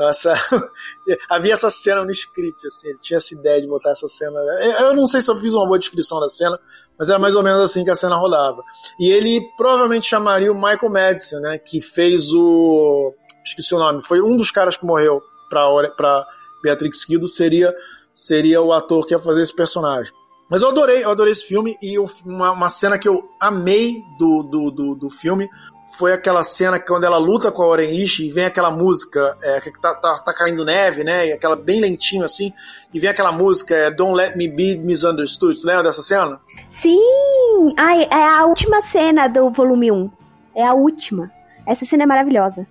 Então, 0.00 0.06
Nossa, 0.06 0.32
havia 1.28 1.52
essa 1.52 1.68
cena 1.68 2.04
no 2.04 2.10
script, 2.10 2.66
assim, 2.66 2.96
tinha 2.98 3.18
essa 3.18 3.34
ideia 3.34 3.60
de 3.60 3.68
botar 3.68 3.90
essa 3.90 4.08
cena. 4.08 4.40
Eu 4.80 4.94
não 4.94 5.06
sei 5.06 5.20
se 5.20 5.30
eu 5.30 5.36
fiz 5.36 5.52
uma 5.52 5.66
boa 5.66 5.78
descrição 5.78 6.18
da 6.18 6.28
cena, 6.28 6.58
mas 6.98 7.10
era 7.10 7.18
mais 7.18 7.36
ou 7.36 7.42
menos 7.42 7.60
assim 7.60 7.84
que 7.84 7.90
a 7.90 7.94
cena 7.94 8.16
rodava. 8.16 8.62
E 8.98 9.10
ele 9.10 9.46
provavelmente 9.58 10.08
chamaria 10.08 10.50
o 10.50 10.54
Michael 10.54 10.90
Madison, 10.90 11.40
né, 11.40 11.58
que 11.58 11.82
fez 11.82 12.32
o. 12.32 13.14
Esqueci 13.44 13.74
o 13.74 13.78
nome, 13.78 14.02
foi 14.02 14.22
um 14.22 14.36
dos 14.36 14.50
caras 14.50 14.76
que 14.76 14.84
morreu 14.84 15.20
pra 15.48 16.26
Beatrix 16.62 17.04
Kido, 17.04 17.26
seria, 17.26 17.74
seria 18.14 18.60
o 18.62 18.72
ator 18.72 19.06
que 19.06 19.14
ia 19.14 19.18
fazer 19.18 19.42
esse 19.42 19.54
personagem. 19.54 20.12
Mas 20.48 20.62
eu 20.62 20.68
adorei, 20.68 21.04
eu 21.04 21.10
adorei 21.10 21.32
esse 21.32 21.44
filme 21.44 21.76
e 21.80 21.98
uma, 21.98 22.52
uma 22.52 22.68
cena 22.68 22.98
que 22.98 23.08
eu 23.08 23.22
amei 23.40 24.02
do, 24.18 24.42
do, 24.42 24.70
do, 24.70 24.94
do 24.94 25.10
filme 25.10 25.48
foi 25.96 26.12
aquela 26.12 26.42
cena 26.42 26.78
que 26.78 26.86
quando 26.86 27.04
ela 27.04 27.18
luta 27.18 27.50
com 27.50 27.62
a 27.62 27.66
Orenishi 27.66 28.26
e 28.26 28.32
vem 28.32 28.44
aquela 28.44 28.70
música 28.70 29.36
é, 29.42 29.60
que 29.60 29.70
tá, 29.80 29.94
tá, 29.94 30.18
tá, 30.18 30.34
caindo 30.34 30.64
neve, 30.64 31.04
né? 31.04 31.28
E 31.28 31.32
aquela 31.32 31.56
bem 31.56 31.80
lentinho 31.80 32.24
assim, 32.24 32.52
e 32.92 33.00
vem 33.00 33.10
aquela 33.10 33.32
música 33.32 33.74
é, 33.74 33.90
Don't 33.90 34.14
Let 34.14 34.36
Me 34.36 34.48
Be 34.48 34.76
Misunderstood. 34.76 35.60
Tu 35.60 35.66
lembra 35.66 35.84
dessa 35.84 36.02
cena? 36.02 36.40
Sim! 36.70 37.74
Ai, 37.78 38.08
é 38.10 38.26
a 38.26 38.44
última 38.46 38.80
cena 38.82 39.28
do 39.28 39.50
volume 39.50 39.92
1. 39.92 40.10
É 40.54 40.64
a 40.66 40.74
última. 40.74 41.30
Essa 41.66 41.84
cena 41.84 42.04
é 42.04 42.06
maravilhosa. 42.06 42.66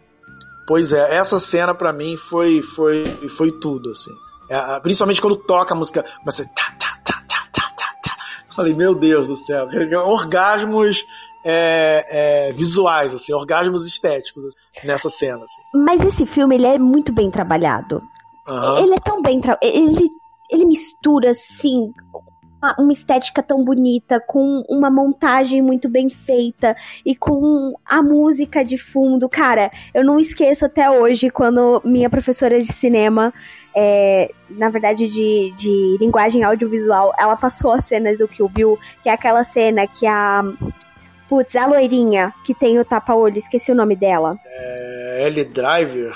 Pois 0.68 0.94
é, 0.94 1.16
essa 1.16 1.40
cena 1.40 1.74
para 1.74 1.92
mim 1.92 2.16
foi, 2.16 2.62
foi, 2.62 3.06
foi 3.38 3.52
tudo, 3.60 3.92
assim. 3.92 4.12
É, 4.50 4.80
principalmente 4.80 5.22
quando 5.22 5.36
toca 5.36 5.74
a 5.74 5.78
música, 5.78 6.04
tá, 6.04 6.10
tá, 6.80 6.98
tá, 7.04 7.24
tá, 7.24 7.48
tá, 7.52 7.74
tá, 7.78 7.96
tá. 8.04 8.18
Falei, 8.56 8.74
meu 8.74 8.96
Deus 8.96 9.28
do 9.28 9.36
céu, 9.36 9.68
orgasmos 10.06 11.04
é, 11.44 12.06
é, 12.50 12.54
visuais, 12.54 13.14
assim, 13.14 13.34
orgasmos 13.34 13.86
estéticos 13.86 14.46
assim, 14.46 14.88
nessa 14.88 15.10
cena. 15.10 15.44
Assim. 15.44 15.62
Mas 15.74 16.02
esse 16.02 16.26
filme, 16.26 16.56
ele 16.56 16.68
é 16.68 16.78
muito 16.78 17.12
bem 17.12 17.30
trabalhado. 17.32 18.02
Uhum. 18.48 18.78
Ele 18.80 18.94
é 18.94 19.00
tão 19.00 19.22
bem 19.22 19.40
trabalhado. 19.40 19.78
Ele, 19.78 20.10
ele 20.52 20.66
mistura, 20.66 21.32
assim, 21.32 21.94
uma, 22.62 22.76
uma 22.78 22.92
estética 22.92 23.42
tão 23.42 23.64
bonita, 23.64 24.20
com 24.20 24.64
uma 24.70 24.92
montagem 24.92 25.62
muito 25.62 25.90
bem 25.90 26.10
feita 26.10 26.76
e 27.06 27.16
com 27.16 27.74
a 27.86 28.04
música 28.04 28.64
de 28.64 28.78
fundo. 28.78 29.30
Cara, 29.30 29.72
eu 29.94 30.04
não 30.04 30.20
esqueço 30.20 30.66
até 30.66 30.90
hoje 30.90 31.30
quando 31.30 31.82
minha 31.86 32.10
professora 32.10 32.60
de 32.60 32.72
cinema, 32.72 33.34
é, 33.76 34.32
na 34.50 34.70
verdade 34.70 35.08
de, 35.08 35.54
de 35.56 35.98
linguagem 36.00 36.44
audiovisual, 36.44 37.14
ela 37.18 37.38
passou 37.38 37.72
a 37.72 37.82
cena 37.82 38.16
do 38.16 38.28
Kill 38.28 38.50
Bill, 38.50 38.80
que 39.02 39.10
é 39.10 39.14
aquela 39.14 39.44
cena 39.44 39.88
que 39.88 40.06
a 40.06 40.44
Putz, 41.30 41.56
a 41.56 41.68
loirinha 41.68 42.34
que 42.44 42.56
tem 42.56 42.80
o 42.80 42.84
tapa-olho, 42.84 43.38
esqueci 43.38 43.72
o 43.72 43.76
nome 43.76 43.96
dela. 43.96 44.36
É. 44.46 45.28
Ellie 45.28 45.46
Driver. 45.46 46.12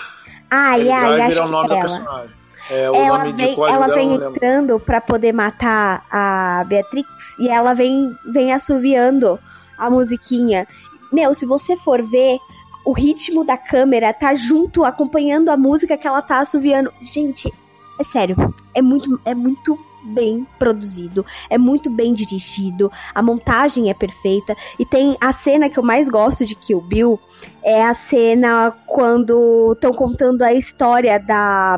Ah, 0.49 0.71
ai, 0.71 0.83
Driver 0.83 1.25
acho 1.25 1.39
é 1.39 1.43
o 1.43 1.47
nome 1.47 1.67
que 1.67 1.69
da 1.69 1.79
ela. 1.79 1.87
personagem. 1.87 2.43
É, 2.69 2.89
o 2.89 2.95
ela 2.95 3.17
nome 3.17 3.33
de 3.33 3.45
vem, 3.45 3.55
código 3.55 3.75
ela 3.75 3.93
vem 3.93 4.13
entrando 4.15 4.79
pra 4.79 5.01
poder 5.01 5.33
matar 5.33 6.05
a 6.09 6.63
Beatrix 6.65 7.09
e 7.37 7.49
ela 7.49 7.73
vem, 7.73 8.09
vem 8.31 8.53
assoviando 8.53 9.37
a 9.77 9.89
musiquinha. 9.89 10.65
Meu, 11.11 11.33
se 11.33 11.45
você 11.45 11.75
for 11.75 12.01
ver, 12.01 12.37
o 12.85 12.93
ritmo 12.93 13.43
da 13.43 13.57
câmera 13.57 14.13
tá 14.13 14.33
junto, 14.33 14.85
acompanhando 14.85 15.49
a 15.49 15.57
música 15.57 15.97
que 15.97 16.07
ela 16.07 16.21
tá 16.21 16.39
assoviando. 16.39 16.91
Gente, 17.01 17.53
é 17.99 18.03
sério, 18.03 18.35
é 18.73 18.81
muito, 18.81 19.19
é 19.25 19.35
muito 19.35 19.77
bem 20.03 20.45
produzido, 20.59 21.25
é 21.49 21.57
muito 21.57 21.89
bem 21.89 22.13
dirigido, 22.13 22.91
a 23.13 23.21
montagem 23.21 23.89
é 23.89 23.93
perfeita 23.93 24.55
e 24.79 24.85
tem 24.85 25.17
a 25.19 25.31
cena 25.31 25.69
que 25.69 25.79
eu 25.79 25.83
mais 25.83 26.09
gosto 26.09 26.45
de 26.45 26.55
Kill 26.55 26.81
Bill 26.81 27.19
é 27.63 27.83
a 27.83 27.93
cena 27.93 28.73
quando 28.85 29.71
estão 29.73 29.91
contando 29.93 30.41
a 30.41 30.53
história 30.53 31.19
da 31.19 31.77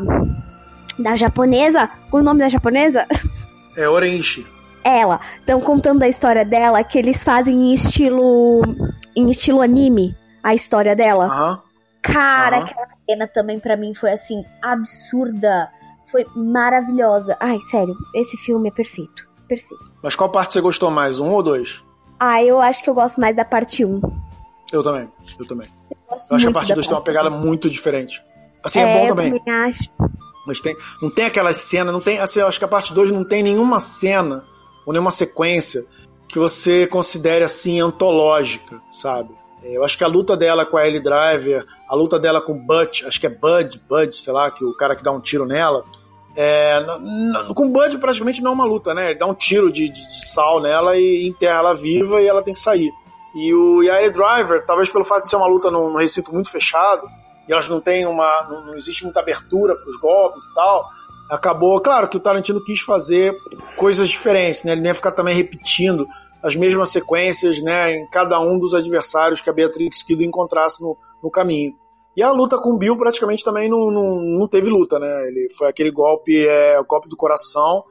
da 0.97 1.15
japonesa, 1.15 1.89
qual 2.09 2.19
é 2.19 2.21
o 2.21 2.25
nome 2.25 2.39
da 2.39 2.49
japonesa? 2.49 3.05
É 3.75 3.89
Orange. 3.89 4.45
Ela, 4.83 5.19
estão 5.39 5.59
contando 5.59 6.03
a 6.03 6.07
história 6.07 6.45
dela 6.45 6.83
que 6.83 6.97
eles 6.97 7.23
fazem 7.23 7.71
em 7.71 7.73
estilo 7.73 8.61
em 9.15 9.29
estilo 9.29 9.61
anime, 9.61 10.15
a 10.43 10.53
história 10.53 10.95
dela. 10.95 11.63
Cara, 12.01 12.57
Aham. 12.57 12.65
aquela 12.65 12.87
cena 13.05 13.27
também 13.27 13.59
pra 13.59 13.75
mim 13.75 13.93
foi 13.93 14.11
assim 14.11 14.45
absurda. 14.61 15.69
Foi 16.11 16.25
maravilhosa. 16.35 17.35
Ai, 17.39 17.59
sério, 17.59 17.95
esse 18.13 18.37
filme 18.37 18.69
é 18.69 18.71
perfeito. 18.71 19.27
Perfeito. 19.47 19.91
Mas 20.01 20.15
qual 20.15 20.29
parte 20.29 20.53
você 20.53 20.61
gostou 20.61 20.89
mais, 20.89 21.19
um 21.19 21.29
ou 21.29 21.43
dois? 21.43 21.83
Ah, 22.19 22.43
eu 22.43 22.59
acho 22.61 22.83
que 22.83 22.89
eu 22.89 22.93
gosto 22.93 23.19
mais 23.19 23.35
da 23.35 23.43
parte 23.45 23.83
1. 23.83 24.01
Eu 24.71 24.81
também, 24.81 25.09
eu 25.39 25.45
também. 25.45 25.67
Eu, 25.91 25.97
Eu 26.29 26.35
acho 26.35 26.45
que 26.45 26.49
a 26.49 26.53
parte 26.53 26.69
da 26.69 26.75
2 26.75 26.87
tem 26.87 26.95
uma 26.95 27.03
pegada 27.03 27.29
muito 27.29 27.69
diferente. 27.69 28.21
Assim, 28.63 28.79
é, 28.79 28.97
bom 28.97 29.03
eu 29.05 29.15
também. 29.15 29.37
também 29.37 29.53
acho. 29.69 29.89
Mas 30.47 30.61
tem, 30.61 30.75
não 31.01 31.09
tem 31.13 31.25
aquelas 31.25 31.57
cenas, 31.57 31.93
não 31.93 32.01
tem, 32.01 32.19
assim, 32.19 32.39
eu 32.39 32.47
acho 32.47 32.57
que 32.59 32.65
a 32.65 32.67
parte 32.67 32.93
2 32.93 33.11
não 33.11 33.23
tem 33.27 33.43
nenhuma 33.43 33.79
cena 33.79 34.43
ou 34.85 34.93
nenhuma 34.93 35.11
sequência 35.11 35.85
que 36.27 36.39
você 36.39 36.87
considere 36.87 37.43
assim 37.43 37.79
antológica, 37.79 38.81
sabe? 38.91 39.29
É, 39.63 39.75
Eu 39.77 39.83
acho 39.83 39.97
que 39.97 40.03
a 40.03 40.07
luta 40.07 40.35
dela 40.37 40.65
com 40.65 40.77
a 40.77 40.87
Ellie 40.87 40.99
Driver, 40.99 41.65
a 41.87 41.95
luta 41.95 42.19
dela 42.19 42.41
com 42.41 42.53
Butch, 42.57 43.03
acho 43.05 43.19
que 43.19 43.27
é 43.27 43.29
Bud, 43.29 43.81
Bud, 43.87 44.15
sei 44.15 44.33
lá, 44.33 44.49
que 44.51 44.63
o 44.65 44.73
cara 44.75 44.95
que 44.95 45.03
dá 45.03 45.11
um 45.11 45.19
tiro 45.19 45.45
nela. 45.45 45.83
É, 46.35 46.85
com 47.55 47.71
Bud 47.71 47.97
praticamente 47.97 48.41
não 48.41 48.51
é 48.51 48.53
uma 48.53 48.65
luta, 48.65 48.93
né? 48.93 49.11
Ele 49.11 49.19
dá 49.19 49.25
um 49.25 49.33
tiro 49.33 49.71
de, 49.71 49.87
de- 49.87 50.07
de 50.07 50.27
sal 50.27 50.59
nela 50.61 50.97
e 50.97 51.27
enterra 51.27 51.59
ela 51.59 51.73
viva 51.73 52.21
e 52.21 52.27
ela 52.27 52.43
tem 52.43 52.53
que 52.53 52.59
sair. 52.59 52.91
E, 53.35 53.53
o, 53.53 53.83
Ellie 53.83 54.09
Driver, 54.11 54.65
talvez 54.65 54.89
pelo 54.89 55.03
fato 55.03 55.23
de 55.23 55.29
ser 55.29 55.35
uma 55.35 55.47
luta 55.47 55.69
num, 55.71 55.89
num 55.91 55.97
recinto 55.97 56.33
muito 56.33 56.49
fechado, 56.49 57.07
e 57.47 57.53
elas 57.53 57.69
não 57.69 57.79
têm 57.79 58.05
uma. 58.05 58.43
não, 58.49 58.65
não 58.67 58.75
existe 58.75 59.03
muita 59.03 59.19
abertura 59.19 59.75
para 59.75 59.89
os 59.89 59.97
golpes 59.97 60.43
e 60.45 60.53
tal. 60.53 60.85
Acabou, 61.29 61.79
claro 61.81 62.07
que 62.07 62.17
o 62.17 62.19
Tarantino 62.19 62.63
quis 62.63 62.81
fazer 62.81 63.35
coisas 63.77 64.09
diferentes, 64.09 64.63
né? 64.63 64.73
Ele 64.73 64.81
não 64.81 64.87
ia 64.87 64.95
ficar 64.95 65.11
também 65.11 65.35
repetindo 65.35 66.07
as 66.43 66.55
mesmas 66.55 66.91
sequências, 66.91 67.59
né, 67.63 67.95
em 67.95 68.07
cada 68.11 68.39
um 68.39 68.59
dos 68.59 68.75
adversários 68.75 69.41
que 69.41 69.49
a 69.49 69.53
Beatrix 69.53 70.03
Kido 70.03 70.21
encontrasse 70.21 70.79
no, 70.79 70.95
no 71.25 71.31
caminho. 71.31 71.73
E 72.15 72.23
a 72.23 72.31
luta 72.31 72.57
com 72.57 72.71
o 72.71 72.77
Bill 72.77 72.97
praticamente 72.97 73.43
também 73.43 73.67
não, 73.67 73.91
não, 73.91 74.21
não 74.21 74.47
teve 74.47 74.69
luta, 74.69 74.97
né? 74.97 75.27
Ele 75.27 75.47
foi 75.57 75.67
aquele 75.67 75.91
golpe, 75.91 76.47
é, 76.47 76.79
o 76.79 76.85
golpe 76.85 77.09
do 77.09 77.17
coração. 77.17 77.83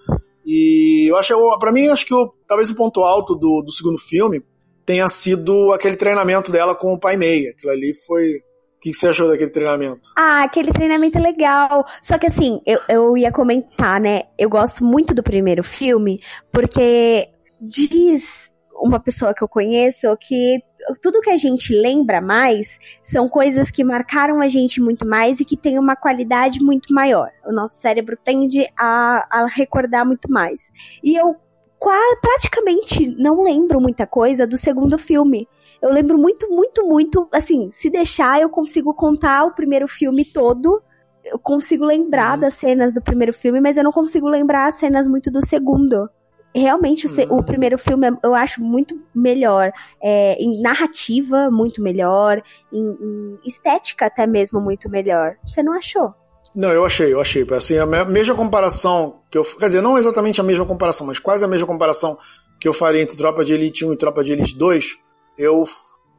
E 0.46 1.10
eu 1.10 1.16
acho, 1.16 1.34
para 1.58 1.72
mim, 1.72 1.88
acho 1.88 2.06
que 2.06 2.14
o, 2.14 2.32
talvez 2.46 2.70
o 2.70 2.74
ponto 2.74 3.00
alto 3.00 3.34
do, 3.34 3.62
do 3.62 3.72
segundo 3.72 3.98
filme 3.98 4.42
tenha 4.86 5.08
sido 5.08 5.72
aquele 5.72 5.96
treinamento 5.96 6.50
dela 6.50 6.74
com 6.74 6.94
o 6.94 6.98
Pai 6.98 7.16
Mei. 7.16 7.48
Aquilo 7.48 7.72
ali 7.72 7.92
foi. 8.06 8.36
O 8.36 8.84
que, 8.84 8.90
que 8.90 8.96
você 8.96 9.08
achou 9.08 9.28
daquele 9.28 9.50
treinamento? 9.50 10.10
Ah, 10.16 10.42
aquele 10.42 10.70
treinamento 10.70 11.18
é 11.18 11.20
legal. 11.20 11.84
Só 12.02 12.18
que 12.18 12.26
assim, 12.26 12.60
eu, 12.66 12.78
eu 12.88 13.16
ia 13.16 13.32
comentar, 13.32 14.00
né? 14.00 14.24
Eu 14.38 14.48
gosto 14.48 14.84
muito 14.84 15.14
do 15.14 15.22
primeiro 15.22 15.64
filme, 15.64 16.20
porque 16.52 17.28
diz 17.60 18.50
uma 18.74 19.00
pessoa 19.00 19.34
que 19.34 19.42
eu 19.42 19.48
conheço 19.48 20.14
que 20.18 20.58
tudo 21.00 21.20
que 21.20 21.30
a 21.30 21.36
gente 21.36 21.72
lembra 21.74 22.20
mais 22.20 22.78
são 23.02 23.28
coisas 23.28 23.70
que 23.70 23.82
marcaram 23.84 24.40
a 24.40 24.48
gente 24.48 24.80
muito 24.80 25.06
mais 25.06 25.40
e 25.40 25.44
que 25.44 25.56
tem 25.56 25.78
uma 25.78 25.96
qualidade 25.96 26.62
muito 26.62 26.92
maior. 26.92 27.30
O 27.46 27.52
nosso 27.52 27.80
cérebro 27.80 28.16
tende 28.22 28.66
a, 28.78 29.26
a 29.30 29.46
recordar 29.46 30.06
muito 30.06 30.30
mais. 30.30 30.70
E 31.02 31.16
eu 31.16 31.36
qua- 31.78 32.16
praticamente 32.20 33.06
não 33.16 33.42
lembro 33.42 33.80
muita 33.80 34.06
coisa 34.06 34.46
do 34.46 34.56
segundo 34.56 34.98
filme. 34.98 35.48
Eu 35.80 35.90
lembro 35.90 36.16
muito, 36.18 36.48
muito, 36.50 36.84
muito. 36.86 37.28
Assim, 37.32 37.70
se 37.72 37.90
deixar, 37.90 38.40
eu 38.40 38.48
consigo 38.48 38.94
contar 38.94 39.44
o 39.44 39.54
primeiro 39.54 39.86
filme 39.88 40.24
todo. 40.24 40.82
Eu 41.24 41.38
consigo 41.38 41.84
lembrar 41.84 42.34
Uhum. 42.34 42.40
das 42.40 42.54
cenas 42.54 42.94
do 42.94 43.02
primeiro 43.02 43.32
filme, 43.32 43.60
mas 43.60 43.76
eu 43.76 43.84
não 43.84 43.92
consigo 43.92 44.28
lembrar 44.28 44.66
as 44.66 44.74
cenas 44.76 45.06
muito 45.08 45.30
do 45.30 45.44
segundo. 45.44 46.08
Realmente, 46.54 47.06
o, 47.06 47.08
se- 47.08 47.22
Uhum. 47.24 47.38
o 47.38 47.42
primeiro 47.42 47.76
filme 47.76 48.06
eu 48.22 48.34
acho 48.34 48.62
muito 48.62 48.96
melhor. 49.14 49.72
É, 50.02 50.34
em 50.40 50.60
narrativa, 50.62 51.50
muito 51.50 51.82
melhor. 51.82 52.40
Em, 52.72 52.80
em 52.80 53.38
estética, 53.44 54.06
até 54.06 54.26
mesmo, 54.26 54.60
muito 54.60 54.88
melhor. 54.88 55.34
Você 55.44 55.62
não 55.62 55.72
achou? 55.74 56.14
Não, 56.54 56.70
eu 56.70 56.84
achei, 56.84 57.12
eu 57.12 57.20
achei. 57.20 57.44
Assim, 57.52 57.76
a 57.78 57.84
me- 57.86 58.04
mesma 58.04 58.34
comparação 58.36 59.20
que 59.30 59.36
eu. 59.36 59.42
Quer 59.42 59.66
dizer, 59.66 59.80
não 59.80 59.98
exatamente 59.98 60.40
a 60.40 60.44
mesma 60.44 60.64
comparação, 60.64 61.06
mas 61.06 61.18
quase 61.18 61.44
a 61.44 61.48
mesma 61.48 61.66
comparação 61.66 62.16
que 62.60 62.68
eu 62.68 62.72
faria 62.72 63.02
entre 63.02 63.16
Tropa 63.16 63.44
de 63.44 63.52
Elite 63.52 63.84
1 63.84 63.92
e 63.92 63.96
Tropa 63.96 64.22
de 64.22 64.30
Elite 64.32 64.56
2, 64.56 64.96
eu, 65.36 65.64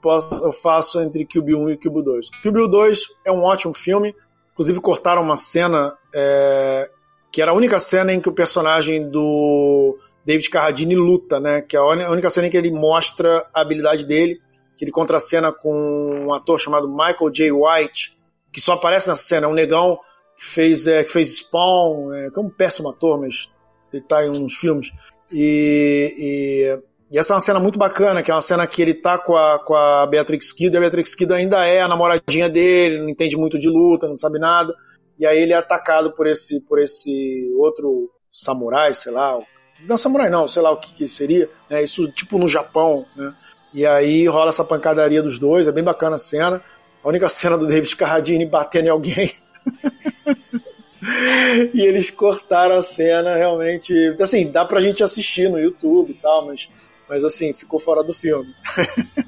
posso, 0.02 0.44
eu 0.44 0.52
faço 0.52 1.00
entre 1.02 1.26
Kill 1.26 1.42
Bill 1.44 1.60
1 1.60 1.70
e 1.70 1.78
Kill 1.78 1.92
Bill 1.94 2.04
2. 2.04 2.30
Kill 2.42 2.52
Bill 2.52 2.68
2 2.68 3.00
é 3.24 3.32
um 3.32 3.42
ótimo 3.44 3.74
filme. 3.74 4.14
Inclusive, 4.52 4.82
cortaram 4.82 5.22
uma 5.22 5.38
cena 5.38 5.94
é, 6.14 6.90
que 7.32 7.42
era 7.42 7.52
a 7.52 7.54
única 7.54 7.80
cena 7.80 8.12
em 8.14 8.20
que 8.20 8.28
o 8.30 8.34
personagem 8.34 9.10
do 9.10 9.98
David 10.26 10.50
Carradine 10.50 10.96
luta, 10.96 11.40
né? 11.40 11.62
Que 11.62 11.78
é 11.78 11.80
a 11.80 12.10
única 12.10 12.30
cena 12.30 12.48
em 12.48 12.50
que 12.50 12.58
ele 12.58 12.72
mostra 12.72 13.46
a 13.54 13.62
habilidade 13.62 14.06
dele, 14.06 14.42
que 14.76 14.84
ele 14.84 14.92
contracena 14.92 15.52
com 15.52 16.26
um 16.26 16.34
ator 16.34 16.60
chamado 16.60 16.90
Michael 16.90 17.32
J. 17.32 17.52
White, 17.52 18.18
que 18.52 18.60
só 18.60 18.74
aparece 18.74 19.08
nessa 19.08 19.24
cena, 19.24 19.46
é 19.46 19.50
um 19.50 19.54
negão 19.54 20.00
que 20.38 20.46
fez, 20.46 20.88
é, 20.88 21.04
que 21.04 21.12
fez 21.12 21.38
Spawn, 21.38 22.14
é, 22.14 22.30
que 22.32 22.40
é 22.40 22.42
um 22.42 22.50
péssimo 22.50 22.90
ator, 22.90 23.20
mas 23.20 23.50
ele 23.94 24.02
tá 24.02 24.26
em 24.26 24.30
uns 24.30 24.56
filmes. 24.56 24.92
E, 25.32 26.14
e, 26.18 27.14
e 27.16 27.20
essa 27.20 27.34
é 27.34 27.36
uma 27.36 27.42
cena 27.42 27.60
muito 27.60 27.78
bacana, 27.78 28.24
que 28.24 28.32
é 28.32 28.34
uma 28.34 28.42
cena 28.42 28.66
que 28.66 28.82
ele 28.82 28.94
tá 28.94 29.18
com 29.18 29.36
a, 29.36 29.60
com 29.60 29.76
a 29.76 30.06
Beatrix 30.08 30.52
Kido, 30.52 30.76
e 30.76 30.78
a 30.78 30.82
Beatrix 30.82 31.14
Kido 31.14 31.34
ainda 31.34 31.66
é 31.66 31.82
a 31.82 31.88
namoradinha 31.88 32.50
dele, 32.50 33.00
não 33.00 33.10
entende 33.10 33.38
muito 33.38 33.60
de 33.60 33.70
luta, 33.70 34.08
não 34.08 34.16
sabe 34.16 34.40
nada. 34.40 34.74
E 35.18 35.26
aí 35.26 35.40
ele 35.42 35.54
é 35.54 35.56
atacado 35.56 36.14
por 36.14 36.28
esse, 36.28 36.60
por 36.62 36.80
esse 36.80 37.50
outro 37.58 38.10
samurai, 38.32 38.94
sei 38.94 39.12
lá. 39.12 39.40
Não 39.82 39.98
samurai 39.98 40.30
não, 40.30 40.48
sei 40.48 40.62
lá 40.62 40.72
o 40.72 40.78
que, 40.78 40.94
que 40.94 41.08
seria. 41.08 41.50
Né? 41.70 41.84
Isso 41.84 42.10
tipo 42.12 42.38
no 42.38 42.48
Japão, 42.48 43.06
né? 43.16 43.34
E 43.74 43.86
aí 43.86 44.26
rola 44.26 44.50
essa 44.50 44.64
pancadaria 44.64 45.22
dos 45.22 45.38
dois, 45.38 45.68
é 45.68 45.72
bem 45.72 45.84
bacana 45.84 46.16
a 46.16 46.20
cena. 46.20 46.62
A 47.04 47.08
única 47.08 47.28
cena 47.28 47.58
do 47.58 47.68
David 47.68 47.96
Carradine 47.96 48.46
batendo 48.46 48.88
em 48.88 48.90
alguém. 48.90 49.32
e 51.74 51.82
eles 51.82 52.10
cortaram 52.10 52.78
a 52.78 52.82
cena 52.82 53.36
realmente. 53.36 53.94
Assim, 54.20 54.50
dá 54.50 54.66
pra 54.66 54.80
gente 54.80 55.04
assistir 55.04 55.50
no 55.50 55.60
YouTube 55.60 56.12
e 56.12 56.16
tal, 56.16 56.48
mas, 56.48 56.70
mas 57.08 57.24
assim, 57.24 57.54
ficou 57.54 57.80
fora 57.80 58.04
do 58.04 58.14
filme. 58.14 58.54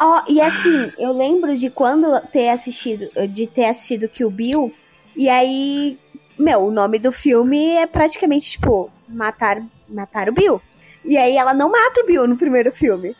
Ó, 0.00 0.22
e 0.28 0.40
assim, 0.40 0.92
eu 0.98 1.12
lembro 1.12 1.54
de 1.56 1.70
quando 1.70 2.20
ter 2.32 2.48
assistido, 2.48 3.08
de 3.28 3.46
ter 3.46 3.66
assistido 3.66 4.08
Kill 4.08 4.30
Bill, 4.30 4.74
e 5.14 5.28
aí, 5.28 5.96
meu, 6.36 6.60
o 6.60 6.72
nome 6.72 6.98
do 6.98 7.12
filme 7.12 7.76
é 7.76 7.86
praticamente, 7.86 8.50
tipo, 8.50 8.90
matar, 9.12 9.62
matar 9.88 10.28
o 10.28 10.32
Bill. 10.32 10.60
E 11.04 11.16
aí 11.16 11.36
ela 11.36 11.52
não 11.52 11.70
mata 11.70 12.00
o 12.02 12.06
Bill 12.06 12.26
no 12.28 12.36
primeiro 12.36 12.72
filme. 12.72 13.16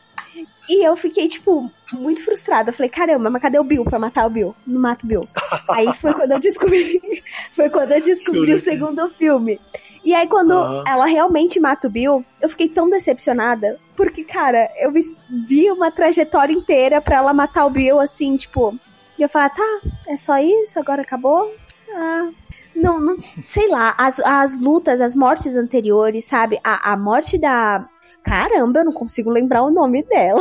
E 0.68 0.86
eu 0.86 0.94
fiquei, 0.96 1.28
tipo, 1.28 1.68
muito 1.92 2.24
frustrada. 2.24 2.70
Eu 2.70 2.74
falei, 2.74 2.88
caramba, 2.88 3.28
mas 3.28 3.42
cadê 3.42 3.58
o 3.58 3.64
Bill 3.64 3.84
pra 3.84 3.98
matar 3.98 4.26
o 4.26 4.30
Bill? 4.30 4.54
Não 4.66 4.80
mata 4.80 5.04
o 5.04 5.08
Bill. 5.08 5.20
aí 5.70 5.92
foi 5.96 6.14
quando 6.14 6.32
eu 6.32 6.38
descobri. 6.38 7.22
foi 7.52 7.68
quando 7.68 7.90
eu 7.92 8.00
descobri 8.00 8.54
o 8.54 8.60
segundo 8.60 9.08
filme. 9.10 9.60
E 10.04 10.14
aí, 10.14 10.26
quando 10.26 10.52
Aham. 10.52 10.84
ela 10.86 11.06
realmente 11.06 11.58
mata 11.60 11.86
o 11.86 11.90
Bill, 11.90 12.24
eu 12.40 12.48
fiquei 12.48 12.68
tão 12.68 12.88
decepcionada. 12.88 13.78
Porque, 13.96 14.24
cara, 14.24 14.68
eu 14.80 14.90
vi- 14.92 15.16
vi 15.46 15.70
uma 15.70 15.90
trajetória 15.90 16.52
inteira 16.52 17.00
pra 17.00 17.16
ela 17.16 17.32
matar 17.34 17.66
o 17.66 17.70
Bill, 17.70 17.98
assim, 18.00 18.36
tipo. 18.36 18.76
E 19.18 19.22
eu 19.22 19.28
falar, 19.28 19.50
tá, 19.50 19.80
é 20.08 20.16
só 20.16 20.38
isso? 20.38 20.78
Agora 20.78 21.02
acabou? 21.02 21.52
Ah. 21.94 22.28
Não, 22.74 23.00
não 23.00 23.20
sei 23.20 23.68
lá, 23.68 23.94
as, 23.98 24.18
as 24.20 24.58
lutas, 24.58 25.00
as 25.00 25.14
mortes 25.14 25.56
anteriores, 25.56 26.24
sabe? 26.24 26.58
A, 26.64 26.92
a 26.92 26.96
morte 26.96 27.38
da. 27.38 27.86
Caramba, 28.24 28.80
eu 28.80 28.84
não 28.86 28.92
consigo 28.92 29.30
lembrar 29.30 29.62
o 29.62 29.70
nome 29.70 30.02
dela. 30.04 30.40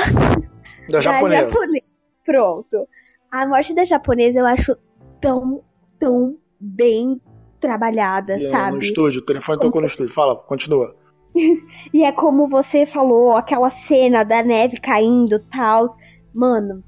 Da 0.90 1.00
japonesa. 1.00 1.48
japone- 1.50 1.82
Pronto. 2.26 2.88
A 3.32 3.46
morte 3.48 3.74
da 3.74 3.84
japonesa 3.84 4.40
eu 4.40 4.46
acho 4.46 4.76
tão, 5.20 5.62
tão 5.98 6.38
bem 6.60 7.20
trabalhada, 7.60 8.38
E, 8.38 8.46
é, 8.46 8.50
sabe? 8.50 8.78
No 8.78 8.84
estúdio, 8.84 9.22
o 9.22 9.26
telefone 9.26 9.60
tocou 9.60 9.82
no 9.82 9.88
estúdio. 9.88 10.14
Fala, 10.14 10.36
continua. 10.36 10.96
E 11.94 12.04
é 12.04 12.12
como 12.12 12.48
você 12.50 12.86
falou, 12.86 13.32
aquela 13.38 13.70
cena 13.70 14.24
da 14.24 14.44
neve 14.44 14.78
caindo 14.78 15.36
e 15.36 15.40
tal. 15.52 15.86
Mano, 16.34 16.84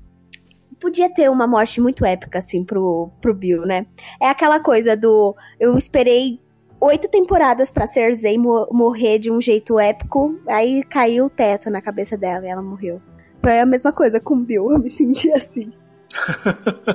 podia 0.84 1.10
ter 1.10 1.32
uma 1.32 1.48
morte 1.48 1.80
muito 1.80 2.04
épica, 2.06 2.39
assim, 2.39 2.62
pro, 2.65 3.10
pro 3.22 3.34
Bill, 3.34 3.62
né? 3.65 3.86
É 4.22 4.28
aquela 4.28 4.60
coisa 4.60 4.98
do. 4.98 5.34
Eu 5.58 5.78
esperei 5.78 6.41
oito 6.82 7.08
temporadas 7.08 7.72
pra 7.72 7.88
Cersei 7.88 8.38
mo- 8.38 8.67
morrer 8.69 9.17
de 9.17 9.32
um 9.32 9.39
jeito 9.39 9.80
épico, 9.80 10.38
aí 10.46 10.84
caiu 10.84 11.28
o 11.28 11.30
teto 11.30 11.69
na 11.69 11.82
cabeça 11.82 12.17
dela 12.17 12.46
e 12.46 12.50
ela 12.50 12.62
morreu. 12.62 13.02
Foi 13.41 13.60
a 13.60 13.65
mesma 13.65 13.93
coisa 13.93 14.19
com 14.19 14.34
o 14.34 14.43
Bill, 14.43 14.74
eu 14.74 14.80
me 14.80 14.89
senti 14.89 15.32
assim. 15.32 15.72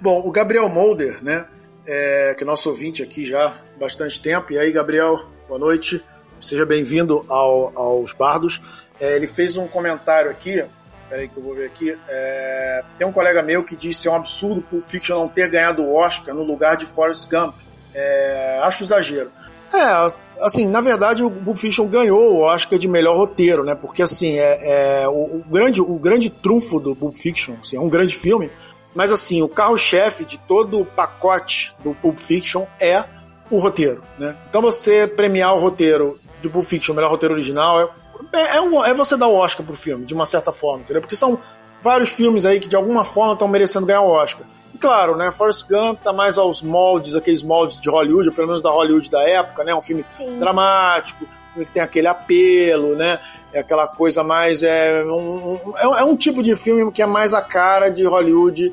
Bom, 0.00 0.22
o 0.26 0.30
Gabriel 0.30 0.68
Molder, 0.68 1.22
né? 1.24 1.46
É, 1.86 2.34
que 2.36 2.44
é 2.44 2.46
nosso 2.46 2.68
ouvinte 2.68 3.02
aqui 3.02 3.24
já 3.24 3.48
há 3.48 3.54
bastante 3.78 4.20
tempo. 4.20 4.52
E 4.52 4.58
aí, 4.58 4.70
Gabriel, 4.70 5.18
boa 5.48 5.58
noite. 5.58 6.02
Seja 6.40 6.64
bem-vindo 6.64 7.24
ao- 7.28 7.76
aos 7.76 8.12
Bardos. 8.12 8.60
É, 9.00 9.16
ele 9.16 9.26
fez 9.26 9.56
um 9.56 9.66
comentário 9.66 10.30
aqui. 10.30 10.64
Peraí 11.10 11.28
que 11.28 11.36
eu 11.36 11.42
vou 11.42 11.56
ver 11.56 11.66
aqui. 11.66 11.98
É, 12.08 12.84
tem 12.96 13.06
um 13.06 13.12
colega 13.12 13.42
meu 13.42 13.64
que 13.64 13.74
disse 13.74 14.02
que 14.02 14.08
é 14.08 14.10
um 14.12 14.14
absurdo 14.14 14.62
Pulp 14.62 14.84
Fiction 14.84 15.18
não 15.18 15.28
ter 15.28 15.50
ganhado 15.50 15.82
o 15.82 15.94
Oscar 15.94 16.32
no 16.32 16.44
lugar 16.44 16.76
de 16.76 16.86
Forrest 16.86 17.28
Gump. 17.28 17.56
É, 17.92 18.60
acho 18.62 18.84
exagero. 18.84 19.32
É, 19.74 20.06
assim, 20.40 20.68
na 20.68 20.80
verdade 20.80 21.22
o 21.24 21.30
Pulp 21.30 21.56
Fiction 21.56 21.86
ganhou 21.88 22.34
o 22.34 22.40
Oscar 22.42 22.78
de 22.78 22.86
melhor 22.86 23.16
roteiro, 23.16 23.64
né? 23.64 23.74
Porque 23.74 24.02
assim, 24.02 24.38
é, 24.38 25.02
é, 25.02 25.08
o, 25.08 25.36
o 25.36 25.44
grande, 25.48 25.80
o 25.80 25.98
grande 25.98 26.30
trunfo 26.30 26.78
do 26.78 26.94
Pulp 26.94 27.16
Fiction, 27.16 27.56
assim, 27.60 27.76
é 27.76 27.80
um 27.80 27.88
grande 27.88 28.16
filme, 28.16 28.50
mas 28.94 29.10
assim, 29.10 29.42
o 29.42 29.48
carro-chefe 29.48 30.24
de 30.24 30.38
todo 30.38 30.80
o 30.80 30.84
pacote 30.84 31.74
do 31.82 31.92
Pulp 31.94 32.18
Fiction 32.18 32.66
é 32.80 33.04
o 33.50 33.58
roteiro, 33.58 34.02
né? 34.16 34.36
Então 34.48 34.62
você 34.62 35.08
premiar 35.08 35.54
o 35.54 35.58
roteiro 35.58 36.18
do 36.40 36.50
Pulp 36.50 36.64
Fiction, 36.64 36.92
o 36.92 36.96
melhor 36.96 37.10
roteiro 37.10 37.34
original, 37.34 37.80
é, 37.80 37.88
é, 38.32 38.56
é 38.56 38.60
um- 38.60 38.84
é 38.84 38.92
você 38.94 39.16
dar 39.16 39.28
o 39.28 39.34
Oscar 39.34 39.64
pro 39.64 39.74
filme, 39.74 40.04
de 40.04 40.14
uma 40.14 40.26
certa 40.26 40.52
forma, 40.52 40.80
entendeu? 40.82 41.00
Porque 41.02 41.16
são 41.16 41.38
vários 41.82 42.10
filmes 42.10 42.44
aí 42.44 42.60
que 42.60 42.68
de 42.68 42.76
alguma 42.76 43.04
forma 43.04 43.32
estão 43.34 43.48
merecendo 43.48 43.86
ganhar 43.86 44.02
o 44.02 44.10
Oscar. 44.10 44.46
E 44.74 44.78
claro, 44.78 45.16
né, 45.16 45.30
Forrest 45.32 45.66
Gump 45.68 46.00
tá 46.02 46.12
mais 46.12 46.38
aos 46.38 46.62
moldes, 46.62 47.14
aqueles 47.16 47.42
moldes 47.42 47.80
de 47.80 47.88
Hollywood, 47.90 48.28
ou 48.28 48.34
pelo 48.34 48.46
menos 48.48 48.62
da 48.62 48.70
Hollywood 48.70 49.10
da 49.10 49.22
época, 49.28 49.64
né? 49.64 49.74
Um 49.74 49.82
filme 49.82 50.04
Sim. 50.16 50.38
dramático, 50.38 51.26
filme 51.52 51.66
que 51.66 51.72
tem 51.74 51.82
aquele 51.82 52.06
apelo, 52.06 52.94
né? 52.96 53.18
É 53.52 53.60
aquela 53.60 53.88
coisa 53.88 54.22
mais. 54.22 54.62
É 54.62 55.02
um, 55.04 55.58
um- 55.66 55.76
é 55.76 55.82
é 56.02 56.04
um 56.04 56.14
tipo 56.16 56.42
de 56.42 56.54
filme 56.54 56.90
que 56.92 57.02
é 57.02 57.06
mais 57.06 57.34
a 57.34 57.40
cara 57.42 57.88
de 57.90 58.04
Hollywood 58.06 58.72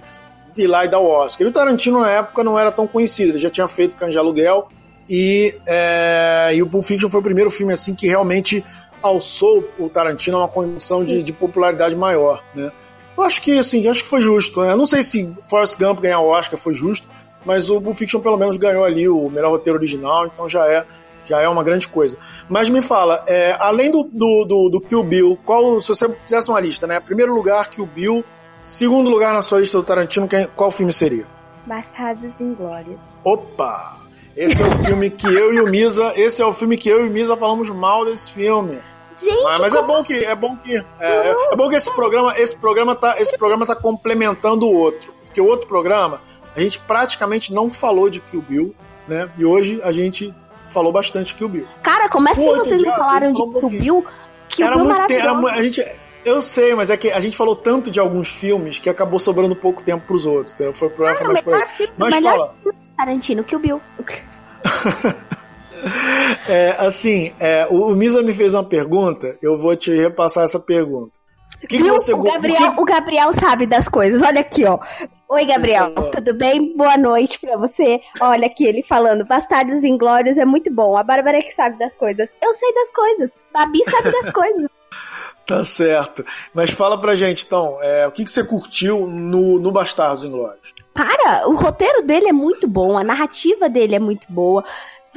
ir 0.55 0.67
lá 0.67 0.85
e 0.85 0.87
dar 0.87 0.99
o 0.99 1.07
Oscar. 1.07 1.45
E 1.47 1.49
o 1.49 1.53
Tarantino, 1.53 2.01
na 2.01 2.11
época, 2.11 2.43
não 2.43 2.57
era 2.59 2.71
tão 2.71 2.85
conhecido, 2.87 3.31
ele 3.31 3.37
já 3.39 3.49
tinha 3.49 3.67
feito 3.67 3.95
de 4.07 4.17
Aluguel, 4.17 4.67
e, 5.09 5.55
é, 5.65 6.51
e 6.53 6.61
o 6.61 6.67
Pulp 6.67 6.83
Fiction 6.83 7.09
foi 7.09 7.19
o 7.19 7.23
primeiro 7.23 7.49
filme 7.49 7.71
assim 7.73 7.95
que 7.95 8.07
realmente 8.07 8.63
alçou 9.07 9.67
o 9.79 9.89
Tarantino 9.89 10.37
a 10.37 10.41
uma 10.41 10.47
condição 10.47 11.03
de, 11.03 11.23
de 11.23 11.33
popularidade 11.33 11.95
maior, 11.95 12.43
né? 12.53 12.71
Eu 13.17 13.23
acho 13.23 13.41
que, 13.41 13.57
assim, 13.57 13.87
acho 13.87 14.03
que 14.03 14.09
foi 14.09 14.21
justo, 14.21 14.61
né? 14.61 14.71
Eu 14.71 14.77
não 14.77 14.85
sei 14.85 15.01
se 15.01 15.35
Forrest 15.49 15.77
Gump 15.79 15.99
ganhar 15.99 16.19
o 16.19 16.27
Oscar 16.27 16.59
foi 16.59 16.75
justo, 16.75 17.07
mas 17.43 17.69
o 17.69 17.81
Pulp 17.81 17.97
Fiction 17.97 18.19
pelo 18.21 18.37
menos 18.37 18.57
ganhou 18.57 18.83
ali 18.83 19.09
o 19.09 19.29
melhor 19.29 19.51
roteiro 19.51 19.79
original, 19.79 20.27
então 20.27 20.47
já 20.47 20.67
é 20.67 20.85
já 21.27 21.41
é 21.41 21.49
uma 21.49 21.63
grande 21.63 21.87
coisa. 21.87 22.17
Mas 22.47 22.69
me 22.69 22.81
fala, 22.81 23.23
é, 23.27 23.55
além 23.59 23.91
do, 23.91 24.03
do, 24.03 24.45
do, 24.45 24.69
do 24.69 24.81
Kill 24.81 25.03
Bill, 25.03 25.37
qual, 25.43 25.81
se 25.81 25.89
você 25.89 26.07
fizesse 26.23 26.49
uma 26.49 26.59
lista, 26.59 26.87
né? 26.87 26.99
Primeiro 27.01 27.35
lugar, 27.35 27.69
Kill 27.69 27.85
Bill. 27.85 28.23
Segundo 28.63 29.09
lugar 29.09 29.33
na 29.33 29.41
sua 29.41 29.59
lista 29.59 29.77
do 29.77 29.83
Tarantino, 29.83 30.27
quem, 30.27 30.47
qual 30.55 30.71
filme 30.71 30.93
seria? 30.93 31.25
Bastardos 31.65 32.39
Inglórios. 32.39 33.01
Opa! 33.23 33.97
Esse 34.35 34.61
é 34.61 34.65
o 34.65 34.83
filme 34.83 35.09
que 35.09 35.27
eu 35.27 35.53
e 35.53 35.59
o 35.59 35.65
Misa, 35.65 36.13
esse 36.15 36.41
é 36.41 36.45
o 36.45 36.53
filme 36.53 36.77
que 36.77 36.87
eu 36.87 37.05
e 37.05 37.09
o 37.09 37.11
Misa 37.11 37.35
falamos 37.35 37.69
mal 37.69 38.05
desse 38.05 38.31
filme. 38.31 38.79
Gente, 39.19 39.43
Mas, 39.43 39.59
mas 39.59 39.73
é 39.73 39.77
como- 39.81 39.87
bom 39.93 40.03
que 40.03 40.13
é 40.25 40.35
bom 40.35 40.55
que 40.57 40.75
é, 40.75 40.83
é- 40.99 41.35
é 41.51 41.55
bom 41.55 41.69
que 41.69 41.75
esse 41.75 41.91
programa, 41.95 42.37
esse 42.37 42.55
programa 42.55 42.95
tá, 42.95 43.15
esse 43.17 43.37
programa 43.37 43.65
tá 43.65 43.75
complementando 43.75 44.67
o 44.67 44.73
outro, 44.75 45.13
porque 45.23 45.41
o 45.41 45.45
outro 45.45 45.67
programa 45.67 46.21
a 46.55 46.59
gente 46.59 46.79
praticamente 46.79 47.53
não 47.53 47.69
falou 47.69 48.09
de 48.09 48.19
Kill 48.19 48.41
Bill, 48.41 48.75
né? 49.07 49.29
E 49.37 49.45
hoje 49.45 49.79
a 49.83 49.91
gente 49.91 50.33
falou 50.69 50.91
bastante 50.91 51.33
Kill 51.35 51.49
Bill. 51.49 51.65
Cara, 51.83 52.09
como 52.09 52.29
assim 52.29 52.43
Pô, 52.45 52.55
vocês 52.57 52.81
não 52.81 52.91
falaram 52.95 53.31
de 53.33 53.41
Kill. 53.41 53.69
Bill? 53.69 54.05
Kill 54.49 54.65
era 54.65 54.75
Bill 54.75 54.85
muito 54.85 55.05
tempo, 55.07 55.21
era 55.47 55.57
a 55.57 55.61
gente 55.61 55.85
eu 56.25 56.41
sei, 56.41 56.75
mas 56.75 56.89
é 56.89 56.97
que 56.97 57.09
a 57.11 57.19
gente 57.21 57.37
falou 57.37 57.55
tanto 57.55 57.89
de 57.89 57.99
alguns 58.01 58.27
filmes 58.27 58.79
que 58.79 58.89
acabou 58.89 59.17
sobrando 59.17 59.55
pouco 59.55 59.81
tempo 59.81 60.05
pros 60.05 60.25
outros. 60.25 60.53
Entendeu? 60.55 60.73
Foi, 60.73 60.89
pro, 60.89 61.15
foi 61.15 61.27
mais 61.27 61.39
por 61.41 61.53
aí. 61.53 61.59
melhor 61.59 61.69
filme, 61.69 61.93
Mas 61.97 62.13
melhor 62.15 62.31
fala, 62.33 62.55
Tarantino, 62.97 63.43
Kill 63.45 63.59
Bill. 63.59 63.81
É, 66.49 66.75
assim, 66.79 67.33
é, 67.39 67.67
o, 67.69 67.87
o 67.91 67.95
Misa 67.95 68.21
me 68.21 68.33
fez 68.33 68.53
uma 68.53 68.63
pergunta, 68.63 69.37
eu 69.41 69.57
vou 69.57 69.75
te 69.75 69.93
repassar 69.93 70.45
essa 70.45 70.59
pergunta. 70.59 71.11
O 71.61 71.67
que, 71.67 71.77
que 71.77 71.83
você 71.89 72.13
o, 72.13 72.21
Gabriel, 72.21 72.55
o 72.69 72.73
que- 72.75 72.81
o 72.81 72.85
Gabriel 72.85 73.33
sabe 73.33 73.65
das 73.65 73.89
coisas. 73.89 74.21
Olha 74.21 74.41
aqui, 74.41 74.63
ó. 74.63 74.77
Oi, 75.27 75.45
Gabriel. 75.45 75.91
Favor. 75.93 76.11
Tudo 76.11 76.33
bem? 76.35 76.77
Boa 76.77 76.95
noite 76.97 77.39
pra 77.39 77.57
você. 77.57 77.99
Olha 78.21 78.45
aqui 78.45 78.65
ele 78.65 78.83
falando. 78.83 79.25
Bastardos 79.25 79.83
Inglórios 79.83 80.37
é 80.37 80.45
muito 80.45 80.71
bom. 80.71 80.95
A 80.95 81.03
Bárbara 81.03 81.39
é 81.39 81.41
que 81.41 81.51
sabe 81.51 81.77
das 81.79 81.95
coisas. 81.95 82.29
Eu 82.41 82.53
sei 82.53 82.73
das 82.75 82.91
coisas. 82.91 83.31
Babi 83.51 83.81
sabe 83.89 84.11
das 84.11 84.29
coisas. 84.31 84.69
Tá 85.47 85.65
certo. 85.65 86.23
Mas 86.53 86.69
fala 86.69 86.99
pra 86.99 87.15
gente, 87.15 87.43
então, 87.45 87.77
é, 87.81 88.05
o 88.07 88.11
que, 88.11 88.23
que 88.23 88.29
você 88.31 88.43
curtiu 88.43 89.07
no, 89.07 89.57
no 89.59 89.71
Bastardos 89.71 90.23
Inglórios? 90.23 90.73
Para, 90.93 91.47
o 91.47 91.55
roteiro 91.55 92.01
dele 92.03 92.27
é 92.29 92.33
muito 92.33 92.67
bom, 92.67 92.97
a 92.97 93.03
narrativa 93.03 93.69
dele 93.69 93.95
é 93.95 93.99
muito 93.99 94.25
boa. 94.29 94.63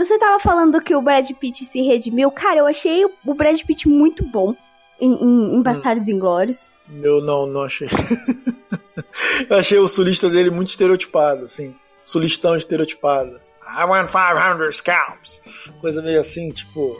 Você 0.04 0.18
tava 0.18 0.40
falando 0.40 0.80
que 0.80 0.94
o 0.94 1.02
Brad 1.02 1.30
Pitt 1.32 1.64
se 1.66 1.82
redimiu. 1.82 2.30
Cara, 2.30 2.58
eu 2.58 2.66
achei 2.66 3.04
o- 3.04 3.34
Brad 3.34 3.60
Pitt 3.62 3.88
muito 3.88 4.24
bom 4.24 4.54
em, 5.00 5.12
em- 5.12 5.54
em 5.56 5.62
Bastardos 5.62 6.08
Inglórios. 6.08 6.68
Eu 7.02 7.20
não, 7.22 7.46
não 7.46 7.62
achei. 7.62 7.88
eu 9.48 9.56
achei 9.56 9.78
o 9.78 9.88
sulista 9.88 10.28
dele 10.28 10.50
muito 10.50 10.68
estereotipado, 10.68 11.44
assim. 11.44 11.74
Sulistão 12.04 12.56
estereotipado. 12.56 13.40
I 13.78 13.84
want 13.84 14.10
500 14.10 14.76
scalps. 14.76 15.40
Coisa 15.80 16.02
meio 16.02 16.20
assim, 16.20 16.50
tipo... 16.50 16.96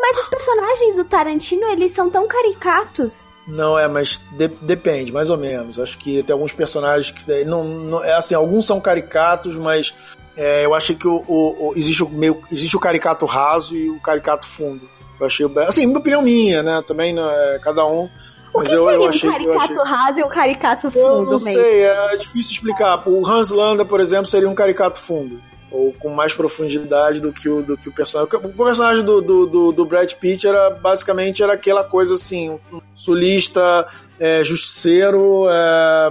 Mas 0.00 0.18
os 0.18 0.28
personagens 0.28 0.96
do 0.96 1.04
Tarantino, 1.04 1.66
eles 1.68 1.92
são 1.92 2.10
tão 2.10 2.26
caricatos. 2.28 3.24
Não, 3.46 3.78
é, 3.78 3.88
mas 3.88 4.18
de- 4.32 4.48
depende, 4.48 5.10
mais 5.10 5.30
ou 5.30 5.36
menos. 5.38 5.78
Acho 5.80 5.96
que 5.98 6.22
tem 6.22 6.32
alguns 6.34 6.52
personagens 6.52 7.10
que 7.10 7.44
não, 7.44 7.64
não- 7.64 8.04
é 8.04 8.14
assim, 8.14 8.34
alguns 8.34 8.66
são 8.66 8.80
caricatos, 8.80 9.56
mas 9.56 9.94
é, 10.38 10.64
eu 10.64 10.72
achei 10.74 10.94
que 10.96 11.06
o, 11.06 11.22
o- 11.26 11.68
o- 11.70 11.72
existe 11.76 12.02
o 12.02 12.08
meio, 12.08 12.40
existe 12.50 12.76
o 12.76 12.80
caricato 12.80 13.26
raso 13.26 13.76
e 13.76 13.90
o 13.90 14.00
caricato 14.00 14.46
fundo. 14.46 14.88
Eu 15.20 15.26
achei, 15.26 15.46
assim, 15.66 15.84
minha 15.86 15.98
opinião 15.98 16.22
minha, 16.22 16.62
né? 16.62 16.82
Também 16.86 17.12
né, 17.12 17.58
cada 17.62 17.84
um 17.84 18.08
O 18.54 18.60
Mas 18.60 18.72
eu- 18.72 18.88
eu 18.88 19.06
achei- 19.08 19.28
eu 19.28 19.32
caricato 19.32 19.62
achei- 19.62 19.76
raso 19.84 20.20
e 20.20 20.24
um 20.24 20.28
caricato 20.28 20.90
fundo? 20.90 21.06
Eu 21.06 21.22
não 21.22 21.38
meio? 21.44 21.60
sei, 21.60 21.82
é 21.82 22.16
difícil 22.16 22.52
explicar. 22.52 23.02
O 23.06 23.26
Hans 23.28 23.50
Landa, 23.50 23.84
por 23.84 24.00
exemplo, 24.00 24.26
seria 24.26 24.48
um 24.48 24.54
caricato 24.54 24.98
fundo. 24.98 25.38
Ou 25.70 25.92
com 25.92 26.08
mais 26.08 26.32
profundidade 26.32 27.20
do 27.20 27.30
que 27.30 27.46
o, 27.46 27.62
do 27.62 27.76
que 27.76 27.90
o 27.90 27.92
personagem. 27.92 28.32
O 28.42 28.64
personagem 28.64 29.04
do, 29.04 29.20
do, 29.20 29.46
do, 29.46 29.72
do 29.72 29.84
Brad 29.84 30.10
Pitt 30.14 30.46
era 30.46 30.70
basicamente 30.70 31.42
era 31.42 31.52
aquela 31.52 31.84
coisa 31.84 32.14
assim, 32.14 32.58
um 32.72 32.80
sulista, 32.94 33.86
é, 34.18 34.42
justiceiro, 34.42 35.44
é, 35.50 36.10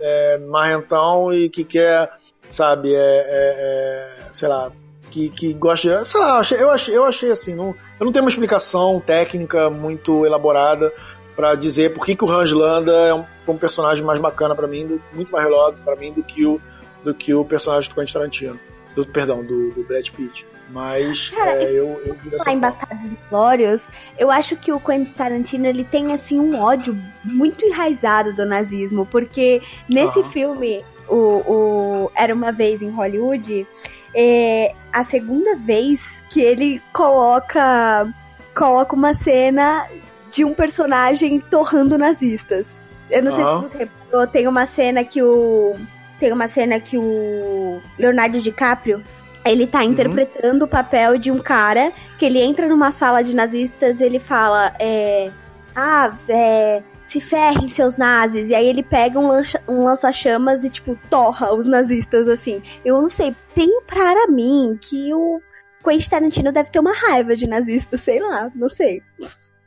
é, 0.00 0.38
marrentão 0.48 1.32
e 1.34 1.50
que 1.50 1.64
quer, 1.64 2.10
sabe, 2.50 2.94
é, 2.94 2.98
é, 2.98 3.26
é, 3.28 4.32
sei 4.32 4.48
lá, 4.48 4.70
que, 5.10 5.28
que 5.30 5.52
gosta 5.52 6.00
de. 6.00 6.08
Sei 6.08 6.20
lá, 6.20 6.28
eu 6.28 6.36
achei, 6.36 6.62
eu 6.62 6.70
achei, 6.70 6.96
eu 6.96 7.04
achei 7.06 7.30
assim, 7.30 7.54
não, 7.54 7.74
eu 7.98 8.04
não 8.04 8.12
tenho 8.12 8.24
uma 8.24 8.30
explicação 8.30 9.00
técnica 9.04 9.70
muito 9.70 10.24
elaborada 10.26 10.92
pra 11.36 11.54
dizer 11.54 11.92
por 11.92 12.04
que, 12.04 12.14
que 12.14 12.24
o 12.24 12.30
Hans 12.30 12.52
Landa 12.52 12.92
é 12.92 13.14
um, 13.14 13.24
foi 13.44 13.54
um 13.54 13.58
personagem 13.58 14.04
mais 14.04 14.20
bacana 14.20 14.54
pra 14.54 14.66
mim, 14.66 15.00
muito 15.12 15.30
mais 15.30 15.44
relógio 15.44 15.78
pra 15.84 15.96
mim 15.96 16.12
do 16.12 16.22
que 16.22 16.44
o 16.46 16.60
do 17.04 17.14
que 17.14 17.34
o 17.34 17.44
personagem 17.44 17.88
do 17.88 17.94
Quentin 17.94 18.14
Tarantino. 18.14 18.60
Do, 18.94 19.04
perdão, 19.06 19.44
do, 19.44 19.70
do 19.70 19.84
Brad 19.84 20.08
Pitt. 20.08 20.46
Mas 20.70 21.30
Cara, 21.30 21.62
é, 21.62 21.70
eu, 21.70 22.00
eu 22.06 22.14
vi 22.14 22.30
dessa 22.30 22.48
Lá 22.48 22.56
em. 22.56 22.58
Bastardos 22.58 23.12
Inglórios, 23.12 23.88
eu 24.18 24.30
acho 24.30 24.56
que 24.56 24.72
o 24.72 24.80
Quentin 24.80 25.12
Tarantino 25.12 25.66
ele 25.66 25.84
tem 25.84 26.12
assim 26.12 26.40
um 26.40 26.58
ódio 26.60 26.96
muito 27.22 27.64
enraizado 27.66 28.32
do 28.32 28.46
nazismo, 28.46 29.04
porque 29.06 29.60
nesse 29.88 30.24
filme, 30.24 30.82
o, 31.08 31.16
o 31.16 32.10
Era 32.14 32.34
uma 32.34 32.52
vez 32.52 32.82
em 32.82 32.90
Hollywood, 32.90 33.66
é 34.14 34.74
a 34.92 35.04
segunda 35.04 35.56
vez 35.56 36.22
que 36.28 36.40
ele 36.40 36.80
coloca 36.92 38.08
coloca 38.54 38.94
uma 38.94 39.14
cena 39.14 39.88
de 40.30 40.44
um 40.44 40.54
personagem 40.54 41.40
torrando 41.40 41.98
nazistas. 41.98 42.66
Eu 43.10 43.22
não 43.22 43.32
sei 43.32 43.42
Aham. 43.42 43.62
se 43.62 43.68
você 43.68 43.78
reparou, 43.78 44.26
tem 44.26 44.46
uma 44.46 44.66
cena 44.66 45.04
que 45.04 45.22
o 45.22 45.76
tem 46.18 46.32
uma 46.32 46.46
cena 46.46 46.78
que 46.78 46.96
o 46.96 47.80
Leonardo 47.98 48.40
DiCaprio 48.40 49.02
ele 49.44 49.66
tá 49.66 49.84
interpretando 49.84 50.64
o 50.64 50.68
papel 50.68 51.18
de 51.18 51.30
um 51.30 51.38
cara 51.38 51.92
que 52.18 52.24
ele 52.24 52.40
entra 52.40 52.66
numa 52.66 52.90
sala 52.90 53.22
de 53.22 53.36
nazistas 53.36 54.00
e 54.00 54.04
ele 54.04 54.18
fala, 54.18 54.74
é, 54.78 55.30
ah, 55.76 56.16
é, 56.28 56.82
se 57.04 57.20
ferrem 57.20 57.68
seus 57.68 57.96
nazis. 57.98 58.48
E 58.48 58.54
aí 58.54 58.66
ele 58.66 58.82
pega 58.82 59.20
um, 59.20 59.28
lancha- 59.28 59.62
um 59.68 59.84
lança-chamas 59.84 60.64
e, 60.64 60.70
tipo, 60.70 60.98
torra 61.10 61.54
os 61.54 61.66
nazistas, 61.66 62.26
assim. 62.26 62.62
Eu 62.84 63.00
não 63.00 63.10
sei, 63.10 63.36
tem 63.54 63.82
para 63.82 64.26
mim 64.26 64.76
que 64.80 65.12
o 65.12 65.40
Quentin 65.84 66.08
Tarantino 66.08 66.50
deve 66.50 66.70
ter 66.70 66.80
uma 66.80 66.94
raiva 66.94 67.36
de 67.36 67.46
nazistas, 67.46 68.00
sei 68.00 68.20
lá, 68.20 68.50
não 68.54 68.70
sei. 68.70 69.02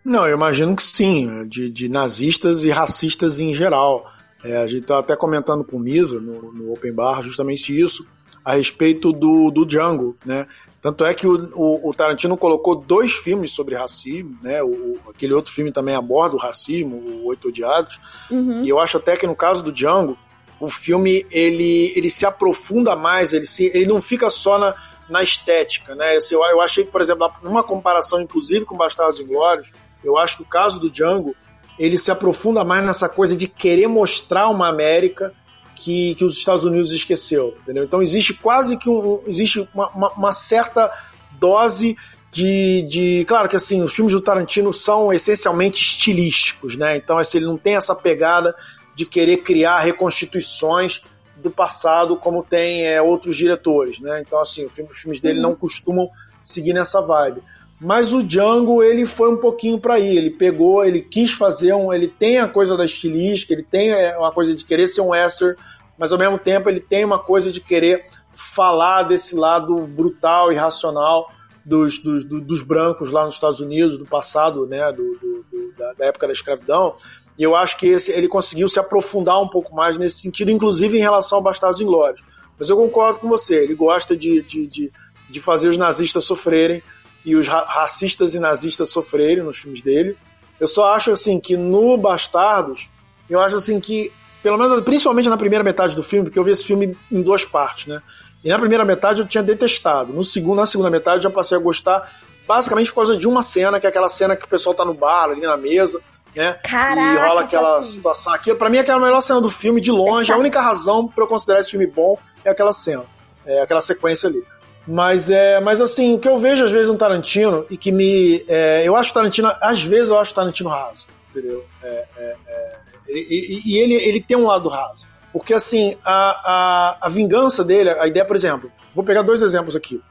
Não, 0.04 0.26
eu 0.26 0.36
imagino 0.36 0.76
que 0.76 0.84
sim, 0.84 1.48
de, 1.48 1.70
de 1.70 1.88
nazistas 1.88 2.64
e 2.64 2.72
racistas 2.72 3.40
em 3.40 3.54
geral. 3.54 4.12
É, 4.44 4.58
a 4.58 4.66
gente 4.66 4.86
tá 4.88 5.00
até 5.00 5.16
comentando 5.16 5.64
com 5.64 5.78
o 5.78 5.80
Misa 5.80 6.20
no, 6.20 6.52
no 6.52 6.74
Open 6.74 6.94
Bar 6.94 7.22
justamente 7.22 7.80
isso, 7.80 8.08
a 8.44 8.56
respeito 8.56 9.12
do, 9.12 9.52
do 9.52 9.66
Django, 9.66 10.18
né? 10.26 10.48
Tanto 10.82 11.04
é 11.06 11.14
que 11.14 11.26
o, 11.26 11.50
o, 11.56 11.90
o 11.90 11.94
Tarantino 11.94 12.38
colocou 12.38 12.76
dois 12.76 13.14
filmes 13.14 13.52
sobre 13.52 13.76
racismo, 13.76 14.38
né? 14.42 14.62
O, 14.62 15.00
aquele 15.10 15.34
outro 15.34 15.52
filme 15.52 15.72
também 15.72 15.96
aborda 15.96 16.36
o 16.36 16.40
racismo, 16.40 16.96
o 16.98 17.26
Oito 17.28 17.48
Odiados. 17.48 18.00
Uhum. 18.30 18.64
E 18.64 18.70
eu 18.70 18.80
acho 18.80 18.98
até 18.98 19.18
que 19.18 19.26
no 19.26 19.36
caso 19.36 19.64
do 19.64 19.72
Django, 19.72 20.18
o 20.60 20.70
filme 20.70 21.26
ele, 21.32 21.92
ele 21.96 22.10
se 22.10 22.26
aprofunda 22.26 22.96
mais, 22.96 23.34
ele, 23.34 23.46
se, 23.46 23.72
ele 23.76 23.88
não 23.88 24.02
fica 24.02 24.30
só 24.30 24.58
na, 24.60 24.76
na 25.10 25.24
estética, 25.24 25.96
né? 25.96 26.18
Eu, 26.32 26.44
eu 26.44 26.62
achei 26.62 26.86
que, 26.86 26.92
por 26.92 27.02
exemplo, 27.02 27.32
numa 27.42 27.64
comparação 27.64 28.22
inclusive 28.22 28.66
com 28.66 28.78
Bastardos 28.78 29.20
Inglórios, 29.20 29.72
eu 30.04 30.18
acho 30.18 30.38
que 30.38 30.44
o 30.44 30.48
caso 30.48 30.80
do 30.80 30.90
Django, 30.92 31.36
ele 31.80 31.98
se 31.98 32.12
aprofunda 32.12 32.64
mais 32.64 32.86
nessa 32.86 33.10
coisa 33.10 33.36
de 33.36 33.48
querer 33.48 33.88
mostrar 33.88 34.50
uma 34.50 34.68
América 34.68 35.34
que, 35.78 36.16
que 36.16 36.26
os 36.26 36.36
Estados 36.38 36.64
Unidos 36.64 36.92
esqueceu, 36.92 37.56
entendeu? 37.62 37.84
Então 37.84 38.02
existe 38.02 38.34
quase 38.34 38.78
que 38.78 38.90
um, 38.90 39.22
existe 39.28 39.68
uma, 39.74 39.90
uma- 39.92 40.12
uma 40.14 40.34
certa 40.34 40.92
dose 41.40 41.96
de, 42.32 42.82
de. 42.84 43.26
Claro 43.26 43.48
que 43.48 43.56
assim, 43.56 43.82
os 43.82 43.94
filmes 43.94 44.14
do 44.14 44.22
Tarantino 44.22 44.74
são 44.74 45.14
essencialmente 45.14 45.82
estilísticos, 45.82 46.76
né? 46.76 46.98
Então 46.98 47.18
assim, 47.18 47.38
ele 47.38 47.46
não 47.48 47.58
tem 47.58 47.76
essa 47.76 47.96
pegada 47.96 48.56
de 48.96 49.06
querer 49.06 49.38
criar 49.38 49.80
reconstituições 49.80 51.02
do 51.36 51.52
passado 51.52 52.18
como 52.18 52.44
tem 52.44 52.86
é, 52.88 53.02
outros 53.02 53.36
diretores, 53.36 54.00
né? 54.00 54.22
Então 54.26 54.40
assim, 54.42 54.68
filme- 54.70 54.92
os 54.92 54.98
filmes 54.98 55.22
dele 55.22 55.40
não 55.40 55.56
costumam 55.56 56.10
seguir 56.42 56.74
nessa 56.74 57.02
vibe. 57.02 57.42
Mas 57.80 58.12
o 58.12 58.24
Django, 58.24 58.82
ele 58.82 59.06
foi 59.06 59.30
um 59.32 59.38
pouquinho 59.38 59.80
para 59.80 59.96
aí. 59.96 60.18
Ele 60.18 60.32
pegou, 60.32 60.84
ele 60.84 61.00
quis 61.02 61.32
fazer 61.32 61.74
um. 61.74 61.94
Ele 61.94 62.08
tem 62.08 62.40
a 62.40 62.48
coisa 62.48 62.76
da 62.76 62.84
estilística, 62.86 63.54
ele 63.54 63.64
tem 63.64 63.92
é, 63.92 64.18
uma 64.18 64.32
coisa 64.32 64.56
de 64.56 64.66
querer 64.66 64.88
ser 64.88 65.02
um 65.02 65.10
western, 65.10 65.56
mas 65.98 66.12
ao 66.12 66.18
mesmo 66.18 66.40
tempo 66.40 66.70
ele 66.70 66.80
tem 66.80 67.06
uma 67.06 67.20
coisa 67.20 67.52
de 67.52 67.62
querer 67.62 68.06
falar 68.34 69.04
desse 69.04 69.36
lado 69.36 69.76
brutal 69.88 70.52
e 70.52 70.56
racional 70.56 71.30
dos, 71.64 72.00
dos, 72.00 72.24
do- 72.24 72.42
dos 72.42 72.64
brancos 72.64 73.12
lá 73.12 73.26
nos 73.26 73.36
Estados 73.36 73.60
Unidos, 73.60 73.98
do 73.98 74.06
passado, 74.06 74.66
né, 74.66 74.92
do, 74.92 75.04
do- 75.18 75.46
do- 75.52 75.74
da, 75.78 75.94
da 75.94 76.06
época 76.06 76.26
da 76.28 76.34
escravidão. 76.34 76.96
E 77.38 77.44
eu 77.44 77.56
acho 77.56 77.78
que 77.78 77.88
esse, 77.88 78.12
ele 78.12 78.28
conseguiu 78.28 78.68
se 78.68 78.80
aprofundar 78.80 79.40
um 79.40 79.48
pouco 79.48 79.76
mais 79.76 79.98
nesse 80.00 80.20
sentido, 80.20 80.50
inclusive 80.50 80.98
em 80.98 81.02
relação 81.02 81.38
ao 81.38 81.44
Bastardos 81.44 81.80
Inglórios. 81.82 82.24
Mas 82.58 82.70
eu 82.72 82.78
concordo 82.78 83.20
com 83.20 83.28
você, 83.28 83.56
ele 83.64 83.76
gosta 83.76 84.16
de, 84.18 84.42
de, 84.42 84.66
de, 84.66 84.92
de 85.30 85.40
fazer 85.42 85.70
os 85.70 85.78
nazistas 85.78 86.24
sofrerem 86.24 86.82
e 87.26 87.36
os 87.36 87.48
ra- 87.48 87.66
racistas 87.68 88.34
e 88.36 88.40
nazistas 88.40 88.90
sofrerem 88.90 89.44
nos 89.44 89.58
filmes 89.58 89.82
dele. 89.82 90.18
Eu 90.60 90.68
só 90.68 90.94
acho 90.94 91.12
assim 91.12 91.40
que 91.40 91.56
no 91.56 91.98
Bastardos, 91.98 92.90
eu 93.30 93.40
acho 93.40 93.58
assim 93.58 93.80
que, 93.80 94.12
pelo 94.42 94.58
menos 94.58 94.80
principalmente 94.82 95.30
na 95.30 95.38
primeira 95.38 95.64
metade 95.64 95.96
do 95.96 96.02
filme, 96.04 96.26
porque 96.26 96.40
eu 96.40 96.44
vi 96.44 96.52
esse 96.52 96.66
filme 96.66 96.98
em 97.12 97.22
duas 97.22 97.44
partes, 97.46 97.88
né? 97.88 98.02
E 98.44 98.50
na 98.50 98.58
primeira 98.58 98.86
metade 98.86 99.22
eu 99.22 99.28
tinha 99.28 99.44
detestado. 99.44 100.14
No 100.14 100.24
segundo, 100.24 100.58
na 100.60 100.66
segunda 100.66 100.90
metade 100.90 101.18
eu 101.18 101.24
já 101.24 101.30
passei 101.30 101.58
a 101.58 101.62
gostar, 101.62 102.10
basicamente 102.48 102.90
por 102.90 102.96
causa 102.96 103.18
de 103.18 103.28
uma 103.28 103.44
cena, 103.44 103.80
que 103.80 103.86
é 103.86 103.90
aquela 103.90 104.10
cena 104.10 104.36
que 104.36 104.46
o 104.46 104.48
pessoal 104.48 104.74
tá 104.74 104.86
no 104.86 104.94
bar, 104.94 105.26
ali 105.26 105.42
na 105.42 105.58
mesa, 105.58 106.00
né? 106.36 106.54
Caraca, 106.64 107.02
e 107.02 107.28
rola 107.28 107.42
aquela 107.42 107.84
situação. 107.84 108.34
Aquilo, 108.34 108.56
pra 108.58 108.70
mim, 108.70 108.78
é 108.78 108.82
aquela 108.82 109.00
melhor 109.00 109.22
cena 109.22 109.42
do 109.42 109.50
filme, 109.50 109.82
de 109.82 109.92
longe. 109.92 110.32
A 110.32 110.38
única 110.38 110.62
razão 110.62 111.08
pra 111.08 111.24
eu 111.24 111.28
considerar 111.28 111.60
esse 111.60 111.72
filme 111.72 111.88
bom 111.88 112.18
é 112.46 112.50
aquela 112.50 112.72
cena, 112.72 113.04
é 113.46 113.62
aquela 113.62 113.82
sequência 113.82 114.30
ali. 114.30 114.42
Mas 114.88 115.30
é, 115.30 115.60
mas 115.60 115.82
assim, 115.82 116.16
o 116.16 116.20
que 116.20 116.28
eu 116.30 116.38
vejo 116.40 116.64
às 116.64 116.72
vezes 116.72 116.88
no 116.88 116.96
Tarantino 116.98 117.66
e 117.70 117.76
que 117.76 117.92
me, 117.92 118.42
é, 118.48 118.84
eu 118.86 118.96
acho 118.96 119.14
Tarantino, 119.14 119.52
às 119.60 119.84
vezes 119.84 120.10
eu 120.10 120.18
acho 120.18 120.34
Tarantino 120.34 120.70
raso, 120.70 121.06
entendeu? 121.30 121.66
É, 121.84 122.06
é, 122.18 122.36
é, 122.48 122.78
e, 123.10 123.62
e- 123.66 123.78
ele, 123.80 123.94
ele 123.96 124.22
tem 124.22 124.38
um 124.38 124.46
lado 124.48 124.70
raso, 124.70 125.06
porque 125.34 125.54
assim 125.54 125.98
a, 126.06 126.96
a, 127.02 127.08
a 127.08 127.10
vingança 127.10 127.66
dele, 127.66 127.90
a 127.90 128.08
ideia, 128.08 128.24
por 128.26 128.36
exemplo, 128.36 128.72
vou 128.96 129.04
pegar 129.04 129.24
dois 129.24 129.42
exemplos 129.42 129.76
aqui. 129.76 130.02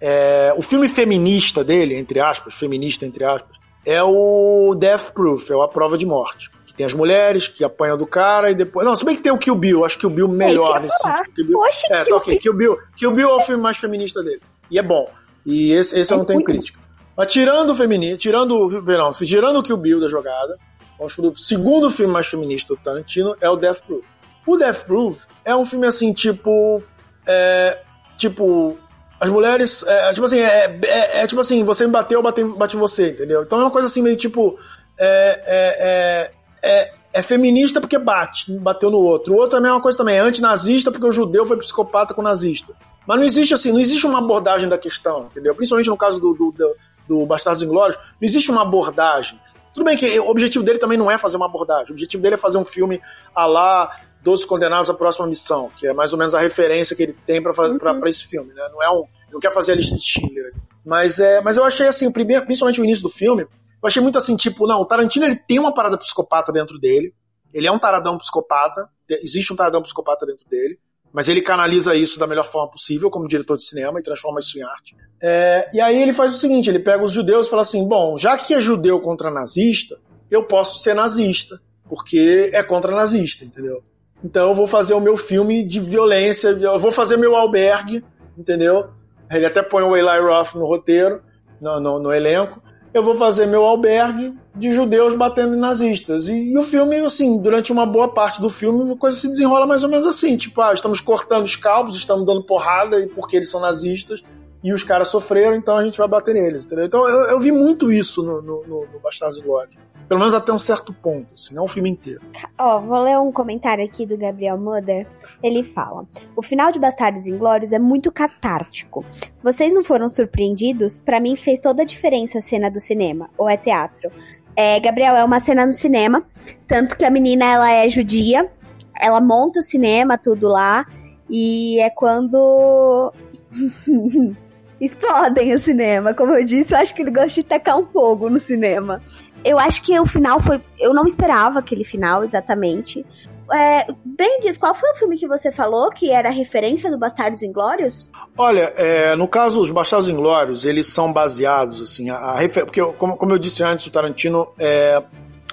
É, 0.00 0.54
o 0.56 0.62
filme 0.62 0.88
feminista 0.88 1.64
dele, 1.64 1.96
entre 1.96 2.20
aspas, 2.20 2.54
feminista 2.54 3.04
entre 3.04 3.24
aspas, 3.24 3.56
é 3.84 4.00
o 4.02 4.74
Death 4.76 5.10
Proof, 5.12 5.50
é 5.50 5.54
A 5.64 5.66
Prova 5.68 5.98
de 5.98 6.06
Morte. 6.06 6.48
Que 6.72 6.78
tem 6.78 6.86
as 6.86 6.94
mulheres 6.94 7.48
que 7.48 7.62
apanham 7.62 7.98
do 7.98 8.06
cara 8.06 8.50
e 8.50 8.54
depois. 8.54 8.86
Não, 8.86 8.96
se 8.96 9.04
bem 9.04 9.14
que 9.14 9.20
tem 9.22 9.30
o 9.30 9.36
Kill 9.36 9.54
Bill, 9.54 9.84
acho 9.84 9.98
que 9.98 10.06
o 10.06 10.10
Bill 10.10 10.26
melhor 10.26 10.78
É 10.78 10.80
nesse 10.80 10.96
eu 11.06 11.10
sentido. 11.10 11.34
Kill 11.34 11.46
Bill, 11.46 11.58
Oxe, 11.58 11.86
é, 11.92 11.96
tá 11.98 12.04
Kill 12.04 12.16
ok. 12.16 12.38
Kill 12.38 12.54
Bill, 12.54 12.78
Kill 12.96 13.10
Bill 13.12 13.28
é 13.28 13.34
o 13.34 13.40
filme 13.40 13.62
mais 13.62 13.76
feminista 13.76 14.22
dele. 14.22 14.40
E 14.70 14.78
é 14.78 14.82
bom. 14.82 15.10
E 15.44 15.72
esse, 15.72 15.98
esse 15.98 16.12
eu 16.12 16.16
É 16.16 16.18
não 16.18 16.24
tenho 16.24 16.38
muito 16.38 16.46
crítica. 16.50 16.80
Mas 17.14 17.30
tirando 17.30 17.70
o 17.70 17.74
feminino, 17.74 18.16
tirando, 18.16 18.52
o- 18.56 18.82
perdão, 18.82 19.12
tirando 19.12 19.58
o 19.58 19.62
Kill 19.62 19.76
Bill 19.76 20.00
da 20.00 20.08
jogada, 20.08 20.56
vamos 20.96 21.14
pro 21.14 21.36
segundo 21.36 21.90
filme 21.90 22.10
mais 22.10 22.26
feminista 22.26 22.74
do 22.74 22.80
Tarantino 22.80 23.36
é 23.40 23.50
o 23.50 23.56
Death 23.56 23.82
Proof. 23.86 24.06
O 24.46 24.56
Death 24.56 24.86
Proof 24.86 25.24
é 25.44 25.54
um 25.54 25.66
filme 25.66 25.86
assim, 25.86 26.12
tipo. 26.14 26.82
É, 27.26 27.78
tipo. 28.16 28.78
As 29.20 29.28
mulheres. 29.28 29.84
É, 29.86 30.12
tipo 30.14 30.24
assim, 30.24 30.40
é, 30.40 30.80
é- 30.86 31.20
é 31.20 31.26
tipo 31.26 31.40
assim, 31.40 31.62
você 31.64 31.84
me 31.86 31.92
bateu, 31.92 32.18
eu 32.18 32.22
bati, 32.22 32.42
bati 32.44 32.76
você, 32.76 33.10
entendeu? 33.10 33.42
Então 33.42 33.60
é 33.60 33.64
uma 33.64 33.70
coisa 33.70 33.86
assim, 33.88 34.00
meio 34.02 34.16
tipo. 34.16 34.58
É, 34.98 36.30
é, 36.62 36.92
é, 37.12 37.22
feminista 37.22 37.80
porque 37.80 37.98
bate, 37.98 38.52
bateu 38.58 38.90
no 38.90 38.98
outro. 38.98 39.34
O 39.34 39.36
outro 39.36 39.56
é 39.56 39.58
a 39.58 39.62
mesma 39.62 39.80
coisa 39.80 39.98
também, 39.98 40.16
é 40.16 40.20
antinazista 40.20 40.90
porque 40.90 41.06
o 41.06 41.12
judeu 41.12 41.44
foi 41.44 41.56
psicopata 41.58 42.14
com 42.14 42.20
o 42.20 42.24
nazista. 42.24 42.74
Mas 43.06 43.18
não 43.18 43.24
existe 43.24 43.52
assim, 43.52 43.72
não 43.72 43.80
existe 43.80 44.06
uma 44.06 44.18
abordagem 44.18 44.68
da 44.68 44.78
questão, 44.78 45.26
entendeu? 45.26 45.54
Principalmente 45.54 45.90
no 45.90 45.96
caso 45.96 46.20
do, 46.20 46.32
do, 46.34 46.52
do, 46.52 46.76
do 47.08 47.26
Bastardos 47.26 47.62
Inglórios, 47.62 47.96
não 47.98 48.18
existe 48.20 48.50
uma 48.50 48.62
abordagem. 48.62 49.40
Tudo 49.74 49.84
bem 49.84 49.96
que 49.96 50.20
o 50.20 50.28
objetivo 50.28 50.64
dele 50.64 50.78
também 50.78 50.96
não 50.98 51.10
é 51.10 51.18
fazer 51.18 51.36
uma 51.36 51.46
abordagem, 51.46 51.88
o 51.90 51.92
objetivo 51.92 52.22
dele 52.22 52.34
é 52.34 52.38
fazer 52.38 52.58
um 52.58 52.64
filme 52.64 53.00
a 53.34 53.44
lá 53.46 53.90
Doze 54.22 54.46
Condenados 54.46 54.88
à 54.88 54.94
Próxima 54.94 55.26
Missão, 55.26 55.70
que 55.76 55.86
é 55.86 55.92
mais 55.92 56.12
ou 56.12 56.18
menos 56.18 56.34
a 56.34 56.38
referência 56.38 56.94
que 56.94 57.02
ele 57.02 57.16
tem 57.26 57.42
pra- 57.42 57.52
pra 57.52 58.08
esse 58.08 58.24
filme, 58.24 58.52
né? 58.52 58.68
Não 58.72 58.80
é 58.82 58.88
um, 58.90 59.04
não 59.32 59.40
quer 59.40 59.52
fazer 59.52 59.72
a 59.72 59.74
lista 59.74 59.96
de 59.96 60.04
Schindler. 60.04 60.52
Mas, 60.84 61.18
é, 61.18 61.40
mas 61.40 61.56
eu 61.56 61.64
achei 61.64 61.88
assim, 61.88 62.06
o 62.06 62.12
primeiro, 62.12 62.44
principalmente 62.44 62.80
o 62.80 62.84
início 62.84 63.02
do 63.02 63.08
filme, 63.10 63.46
eu 63.82 63.86
achei 63.86 64.00
muito 64.00 64.16
assim, 64.16 64.36
tipo, 64.36 64.66
não, 64.66 64.80
o 64.80 64.86
Tarantino 64.86 65.24
ele 65.24 65.36
tem 65.36 65.58
uma 65.58 65.74
parada 65.74 65.98
psicopata 65.98 66.52
dentro 66.52 66.78
dele, 66.78 67.12
ele 67.52 67.66
é 67.66 67.72
um 67.72 67.78
taradão 67.78 68.16
psicopata, 68.16 68.88
existe 69.08 69.52
um 69.52 69.56
taradão 69.56 69.82
psicopata 69.82 70.24
dentro 70.24 70.48
dele, 70.48 70.78
mas 71.12 71.28
ele 71.28 71.42
canaliza 71.42 71.94
isso 71.94 72.18
da 72.18 72.26
melhor 72.26 72.44
forma 72.44 72.70
possível 72.70 73.10
como 73.10 73.28
diretor 73.28 73.56
de 73.56 73.64
cinema 73.64 74.00
e 74.00 74.02
transforma 74.02 74.40
isso 74.40 74.58
em 74.58 74.62
arte. 74.62 74.96
É, 75.20 75.68
e 75.74 75.80
aí 75.80 76.00
ele 76.00 76.12
faz 76.12 76.34
o 76.34 76.38
seguinte, 76.38 76.70
ele 76.70 76.78
pega 76.78 77.04
os 77.04 77.12
judeus 77.12 77.46
e 77.46 77.50
fala 77.50 77.62
assim, 77.62 77.86
bom, 77.86 78.16
já 78.16 78.38
que 78.38 78.54
é 78.54 78.60
judeu 78.60 79.00
contra 79.00 79.30
nazista, 79.30 79.98
eu 80.30 80.44
posso 80.44 80.78
ser 80.78 80.94
nazista, 80.94 81.60
porque 81.86 82.50
é 82.54 82.62
contra 82.62 82.94
nazista, 82.94 83.44
entendeu? 83.44 83.84
Então 84.24 84.48
eu 84.48 84.54
vou 84.54 84.66
fazer 84.66 84.94
o 84.94 85.00
meu 85.00 85.16
filme 85.16 85.64
de 85.64 85.80
violência, 85.80 86.48
eu 86.48 86.78
vou 86.78 86.92
fazer 86.92 87.16
meu 87.16 87.36
albergue, 87.36 88.04
entendeu? 88.38 88.88
Ele 89.30 89.44
até 89.44 89.62
põe 89.62 89.82
o 89.82 89.96
Eli 89.96 90.20
Roth 90.20 90.54
no 90.54 90.66
roteiro, 90.66 91.22
no, 91.60 91.80
no, 91.80 91.98
no 91.98 92.12
elenco. 92.12 92.61
Eu 92.92 93.02
vou 93.02 93.14
fazer 93.14 93.46
meu 93.46 93.64
albergue 93.64 94.34
de 94.54 94.70
judeus 94.72 95.14
batendo 95.14 95.54
em 95.54 95.58
nazistas. 95.58 96.28
E, 96.28 96.52
e, 96.52 96.58
o 96.58 96.64
filme, 96.64 96.98
assim, 96.98 97.40
durante 97.40 97.72
uma 97.72 97.86
boa 97.86 98.12
parte 98.12 98.40
do 98.40 98.50
filme, 98.50 98.92
a 98.92 98.96
coisa 98.96 99.16
se 99.16 99.28
desenrola 99.28 99.66
mais 99.66 99.82
ou 99.82 99.88
menos 99.88 100.06
assim. 100.06 100.36
Tipo, 100.36 100.60
ah, 100.60 100.74
estamos 100.74 101.00
cortando 101.00 101.44
os 101.44 101.56
calvos, 101.56 101.96
estamos 101.96 102.26
dando 102.26 102.44
porrada 102.44 103.08
porque 103.14 103.36
eles 103.36 103.50
são 103.50 103.60
nazistas 103.60 104.22
e 104.62 104.72
os 104.72 104.84
caras 104.84 105.08
sofreram, 105.08 105.56
então 105.56 105.76
a 105.76 105.84
gente 105.84 105.98
vai 105.98 106.06
bater 106.06 106.34
neles, 106.34 106.64
entendeu? 106.64 106.84
Então 106.84 107.08
eu, 107.08 107.30
eu 107.30 107.40
vi 107.40 107.50
muito 107.50 107.92
isso 107.92 108.22
no, 108.22 108.40
no, 108.40 108.62
no, 108.64 109.00
Bastardos 109.02 109.38
Inglórios. 109.38 109.76
Pelo 110.12 110.20
menos 110.20 110.34
até 110.34 110.52
um 110.52 110.58
certo 110.58 110.92
ponto, 110.92 111.32
assim, 111.32 111.54
não 111.54 111.64
o 111.64 111.66
filme 111.66 111.88
inteiro. 111.88 112.20
Ó, 112.58 112.78
vou 112.80 112.98
ler 112.98 113.18
um 113.18 113.32
comentário 113.32 113.82
aqui 113.82 114.04
do 114.04 114.14
Gabriel 114.14 114.58
Mother. 114.58 115.06
Ele 115.42 115.62
fala: 115.62 116.04
O 116.36 116.42
final 116.42 116.70
de 116.70 116.78
Bastardos 116.78 117.26
Inglórios 117.26 117.72
é 117.72 117.78
muito 117.78 118.12
catártico. 118.12 119.06
Vocês 119.42 119.72
não 119.72 119.82
foram 119.82 120.10
surpreendidos? 120.10 120.98
Para 120.98 121.18
mim 121.18 121.34
fez 121.34 121.58
toda 121.60 121.80
a 121.80 121.86
diferença 121.86 122.40
a 122.40 122.42
cena 122.42 122.70
do 122.70 122.78
cinema, 122.78 123.30
ou 123.38 123.48
é 123.48 123.56
teatro. 123.56 124.10
É, 124.54 124.78
Gabriel, 124.80 125.16
é 125.16 125.24
uma 125.24 125.40
cena 125.40 125.64
no 125.64 125.72
cinema, 125.72 126.22
tanto 126.68 126.94
que 126.94 127.06
a 127.06 127.10
menina 127.10 127.46
ela 127.46 127.70
é 127.72 127.88
judia, 127.88 128.52
ela 129.00 129.18
monta 129.18 129.60
o 129.60 129.62
cinema, 129.62 130.18
tudo 130.18 130.46
lá, 130.46 130.84
e 131.26 131.80
é 131.80 131.88
quando 131.88 133.14
explodem 134.78 135.54
o 135.54 135.58
cinema. 135.58 136.12
Como 136.12 136.34
eu 136.34 136.44
disse, 136.44 136.74
eu 136.74 136.78
acho 136.80 136.94
que 136.94 137.00
ele 137.00 137.10
gosta 137.10 137.30
de 137.30 137.44
tacar 137.44 137.78
um 137.78 137.86
fogo 137.86 138.28
no 138.28 138.38
cinema. 138.38 139.00
Eu 139.44 139.58
acho 139.58 139.82
que 139.82 139.98
o 139.98 140.06
final 140.06 140.40
foi. 140.40 140.60
Eu 140.78 140.94
não 140.94 141.06
esperava 141.06 141.58
aquele 141.58 141.84
final 141.84 142.22
exatamente. 142.22 143.04
É, 143.52 143.86
bem 144.04 144.40
diz, 144.40 144.56
qual 144.56 144.74
foi 144.74 144.90
o 144.90 144.94
filme 144.94 145.18
que 145.18 145.28
você 145.28 145.52
falou 145.52 145.90
que 145.90 146.10
era 146.10 146.30
referência 146.30 146.90
do 146.90 146.98
Bastardos 146.98 147.42
Inglórios? 147.42 148.10
Olha, 148.38 148.72
é, 148.76 149.14
no 149.14 149.28
caso, 149.28 149.60
os 149.60 149.70
Bastardos 149.70 150.08
Inglórios, 150.08 150.64
eles 150.64 150.86
são 150.86 151.12
baseados, 151.12 151.82
assim, 151.82 152.08
a, 152.08 152.16
a 152.16 152.38
refer... 152.38 152.64
porque, 152.64 152.82
como, 152.94 153.16
como 153.16 153.32
eu 153.32 153.38
disse 153.38 153.62
antes, 153.62 153.86
o 153.86 153.90
Tarantino, 153.90 154.48
é, 154.58 155.02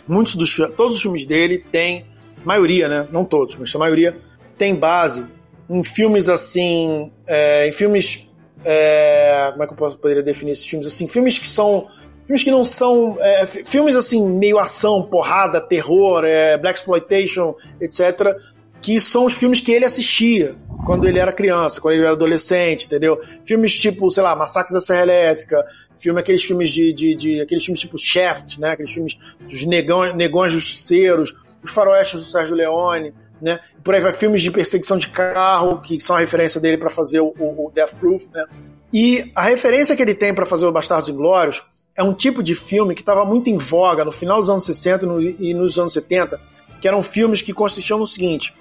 muitos 0.08 0.36
dos 0.36 0.56
todos 0.78 0.96
os 0.96 1.02
filmes 1.02 1.26
dele 1.26 1.58
têm, 1.58 2.06
maioria, 2.46 2.88
né, 2.88 3.08
não 3.12 3.26
todos, 3.26 3.56
mas 3.58 3.76
a 3.76 3.80
maioria, 3.80 4.16
tem 4.58 4.76
base 4.76 5.28
em 5.70 5.84
filmes, 5.84 6.30
assim, 6.30 7.12
é, 7.28 7.68
em 7.68 7.72
filmes, 7.72 8.32
é, 8.64 9.50
como 9.52 9.64
é 9.64 9.68
que 9.68 9.74
eu 9.74 9.98
poderia 9.98 10.24
definir 10.24 10.52
esses 10.52 10.66
filmes, 10.66 10.88
assim, 10.88 11.08
filmes 11.08 11.38
que 11.38 11.48
são 11.48 11.88
filmes 12.30 12.44
que 12.44 12.52
não 12.52 12.64
são 12.64 13.18
é, 13.20 13.44
filmes 13.48 13.96
assim 13.96 14.24
meio 14.24 14.60
ação, 14.60 15.02
porrada, 15.02 15.60
terror, 15.60 16.24
é, 16.24 16.60
black 16.60 16.78
exploitation, 16.78 17.56
etc. 17.82 18.38
Que 18.80 19.02
são 19.02 19.26
os 19.26 19.34
filmes 19.34 19.60
que 19.60 19.72
ele 19.72 19.84
assistia 19.84 20.56
quando 20.86 21.08
ele 21.08 21.18
era 21.18 21.34
criança, 21.34 21.82
quando 21.82 21.96
ele 21.96 22.04
era 22.04 22.14
adolescente, 22.14 22.86
entendeu? 22.86 23.20
Filmes 23.44 23.74
tipo, 23.74 24.10
sei 24.12 24.22
lá, 24.22 24.36
Massacre 24.36 24.72
da 24.72 24.80
Serra 24.80 25.02
Elétrica, 25.02 25.66
filme 25.98 26.20
aqueles 26.20 26.44
filmes 26.44 26.70
de, 26.70 26.94
de, 26.94 27.16
de 27.16 27.42
aqueles 27.42 27.66
filmes 27.66 27.82
tipo 27.82 27.98
Shaft, 27.98 28.60
né? 28.60 28.74
Aqueles 28.74 28.92
filmes 28.92 29.18
dos 29.42 29.66
negão, 29.66 30.16
negões 30.16 30.54
justiceiros, 30.54 31.36
os 31.64 31.72
faroestes 31.72 32.20
do 32.20 32.26
Sérgio 32.28 32.56
Leone, 32.56 33.12
né? 33.42 33.60
Por 33.84 33.96
aí 33.96 34.02
vai 34.02 34.12
filmes 34.12 34.44
de 34.44 34.52
perseguição 34.52 35.00
de 35.00 35.10
carro 35.10 35.82
que 35.82 36.00
são 36.00 36.16
a 36.16 36.20
referência 36.20 36.62
dele 36.62 36.78
para 36.78 36.92
fazer 36.92 37.22
o, 37.22 37.34
o, 37.40 37.66
o 37.66 37.72
Death 37.72 37.96
Proof, 38.00 38.28
né? 38.32 38.46
E 38.94 39.32
a 39.34 39.42
referência 39.42 39.96
que 39.96 40.02
ele 40.04 40.14
tem 40.14 40.32
para 40.32 40.46
fazer 40.46 40.68
o 40.68 40.72
Bastardos 40.72 41.10
Inglórios 41.10 41.64
é 42.00 42.04
um 42.04 42.14
tipo 42.14 42.42
de 42.42 42.56
filme 42.56 42.96
que 42.96 43.02
estava 43.02 43.26
muito 43.26 43.50
em 43.50 43.58
voga 43.58 44.06
no 44.06 44.12
final 44.12 44.40
dos 44.40 44.50
anos 44.50 44.64
60 44.64 45.06
e 45.38 45.54
nos 45.54 45.78
anos 45.78 45.92
70, 45.92 46.40
que 46.80 46.88
eram 46.88 47.04
filmes 47.04 47.42
que 47.42 47.52
consistiam 47.52 48.00
no 48.00 48.08
seguinte: 48.08 48.54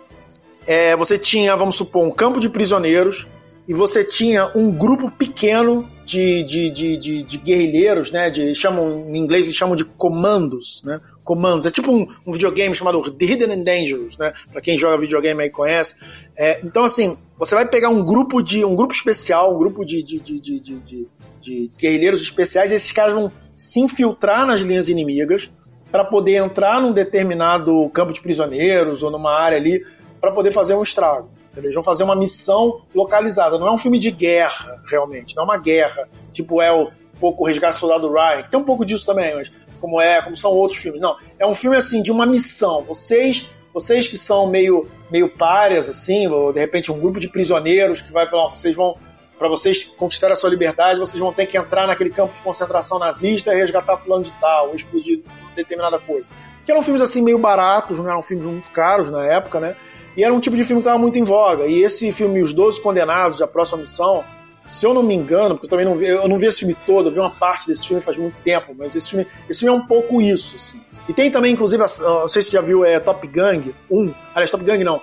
é, 0.67 0.97
você 0.97 1.17
tinha, 1.17 1.55
vamos 1.55 1.77
supor, 1.77 2.05
um 2.05 2.11
campo 2.11 2.41
de 2.41 2.49
prisioneiros 2.49 3.29
e 3.69 3.73
você 3.73 4.03
tinha 4.03 4.51
um 4.57 4.73
grupo 4.73 5.09
pequeno 5.09 5.89
de, 6.05 6.43
de, 6.43 6.71
de, 6.71 6.97
de, 6.97 7.23
de 7.23 7.39
guerrilheiros, 7.39 8.11
né? 8.11 8.29
De, 8.29 8.53
chamam, 8.57 9.07
em 9.09 9.17
inglês 9.17 9.47
eles 9.47 9.57
chamam 9.57 9.77
de 9.77 9.85
comandos, 9.85 10.83
né? 10.83 11.01
Comandos. 11.23 11.65
É 11.67 11.71
tipo 11.71 11.93
um, 11.93 12.09
um 12.27 12.33
videogame 12.33 12.75
chamado 12.75 13.09
The 13.09 13.25
Hidden 13.25 13.53
and 13.53 13.63
Dangerous, 13.63 14.19
né? 14.19 14.33
Pra 14.51 14.61
quem 14.61 14.77
joga 14.77 14.99
videogame 14.99 15.45
aí 15.45 15.51
conhece. 15.51 15.95
É, 16.37 16.59
então, 16.65 16.83
assim, 16.83 17.17
você 17.39 17.55
vai 17.55 17.69
pegar 17.69 17.91
um 17.91 18.05
grupo 18.05 18.43
de. 18.43 18.65
um 18.65 18.75
grupo 18.75 18.93
especial, 18.93 19.55
um 19.55 19.59
grupo 19.59 19.85
de, 19.85 20.03
de, 20.03 20.19
de, 20.19 20.41
de, 20.41 21.09
de 21.41 21.71
guerrilheiros 21.79 22.23
especiais, 22.23 22.73
esses 22.73 22.93
caras 22.93 23.15
vão 23.15 23.31
se 23.55 23.81
infiltrar 23.81 24.47
nas 24.47 24.61
linhas 24.61 24.89
inimigas 24.89 25.51
para 25.91 26.05
poder 26.05 26.37
entrar 26.37 26.81
num 26.81 26.93
determinado 26.93 27.89
campo 27.91 28.13
de 28.13 28.21
prisioneiros 28.21 29.03
ou 29.03 29.11
numa 29.11 29.33
área 29.33 29.57
ali 29.57 29.85
para 30.21 30.33
poder 30.33 30.53
fazer 30.53 30.75
um 30.75 30.83
estrago. 30.83 31.31
Eles 31.57 31.75
vão 31.75 31.83
fazer 31.83 32.05
uma 32.05 32.15
missão 32.15 32.83
localizada. 32.95 33.59
Não 33.59 33.67
é 33.67 33.73
um 33.73 33.79
filme 33.79 33.99
de 33.99 34.11
guerra, 34.11 34.81
realmente. 34.89 35.35
Não 35.35 35.43
é 35.43 35.47
uma 35.47 35.59
guerra. 35.59 36.09
Tipo, 36.33 36.63
é 36.63 36.71
o 36.71 36.91
pouco 37.19 37.45
Resgate 37.45 37.75
do 37.75 37.81
Soldado 37.81 38.13
Ryan, 38.13 38.43
tem 38.43 38.61
um 38.61 38.65
pouco 38.65 38.85
disso 38.85 39.05
também, 39.05 39.35
mas 39.35 39.51
como 39.81 40.01
é, 40.01 40.23
como 40.23 40.37
são 40.37 40.53
outros 40.53 40.79
filmes. 40.79 41.01
Não, 41.01 41.17
é 41.39 41.47
um 41.47 41.55
filme 41.55 41.77
assim 41.77 42.01
de 42.01 42.13
uma 42.13 42.27
missão. 42.27 42.83
Vocês, 42.83 43.49
vocês 43.75 44.07
que 44.07 44.17
são 44.17 44.47
meio 44.47 44.89
meio 45.11 45.29
párias 45.29 45.89
assim, 45.89 46.27
ou 46.27 46.53
de 46.53 46.61
repente 46.61 46.93
um 46.93 47.01
grupo 47.01 47.19
de 47.19 47.29
prisioneiros 47.29 48.01
que 48.01 48.13
vai 48.13 48.29
falar, 48.29 48.51
vocês 48.51 48.75
vão 48.75 48.97
para 49.39 49.49
vocês 49.49 49.85
conquistarem 49.85 50.33
a 50.33 50.37
sua 50.37 50.51
liberdade, 50.51 50.99
vocês 50.99 51.19
vão 51.19 51.33
ter 51.33 51.47
que 51.47 51.57
entrar 51.57 51.87
naquele 51.87 52.11
campo 52.11 52.35
de 52.35 52.43
concentração 52.43 52.99
nazista 52.99 53.55
e 53.55 53.57
resgatar 53.57 53.97
fulano 53.97 54.25
de 54.25 54.33
tal, 54.41 54.69
ou 54.69 54.75
explodir 54.75 55.21
determinada 55.55 55.99
coisa. 55.99 56.29
Que 56.65 56.73
eram 56.73 56.83
filmes 56.83 57.01
assim 57.01 57.23
meio 57.23 57.39
baratos, 57.39 57.99
não 57.99 58.11
eram 58.11 58.21
filmes 58.23 58.45
muito 58.45 58.71
caros 58.71 59.11
na 59.11 59.25
época, 59.25 59.61
né? 59.61 59.77
E 60.17 60.25
era 60.25 60.35
um 60.35 60.41
tipo 60.41 60.57
de 60.57 60.65
filme 60.65 60.83
que 60.83 60.89
estava 60.89 60.99
muito 60.99 61.19
em 61.19 61.25
voga. 61.25 61.67
E 61.67 61.83
esse 61.83 62.11
filme, 62.13 62.43
Os 62.43 62.53
Doze 62.53 62.81
Condenados, 62.81 63.41
A 63.41 63.47
Próxima 63.47 63.79
Missão, 63.79 64.25
se 64.67 64.85
eu 64.85 64.93
não 64.93 65.03
me 65.03 65.15
engano, 65.15 65.55
porque 65.55 65.67
eu 65.67 65.71
também 65.71 65.87
não 65.87 65.97
vi, 65.97 66.07
eu 66.07 66.29
não 66.29 66.39
vi 66.39 66.47
esse 66.47 66.59
filme 66.59 66.77
todo, 66.85 67.09
eu 67.09 67.13
vi 67.13 67.19
uma 67.19 67.31
parte 67.31 67.67
desse 67.67 67.87
filme 67.87 68.03
faz 68.03 68.19
muito 68.19 68.37
tempo, 68.45 68.75
mas 68.77 68.95
esse 68.95 69.09
filme, 69.09 69.27
esse 69.49 69.61
filme 69.61 69.75
é 69.75 69.81
um 69.81 69.87
pouco 69.87 70.21
isso, 70.21 70.57
assim. 70.57 70.81
E 71.09 71.15
tem 71.15 71.31
também, 71.31 71.55
inclusive, 71.55 71.81
não 71.81 72.29
sei 72.29 72.43
se 72.43 72.51
você 72.51 72.57
já 72.57 72.61
viu, 72.61 72.85
é 72.85 73.01
Top 73.01 73.27
Gang 73.27 73.75
1, 73.91 74.15
aliás, 74.35 74.51
Top 74.51 74.63
Gang 74.63 74.85
não, 74.85 75.01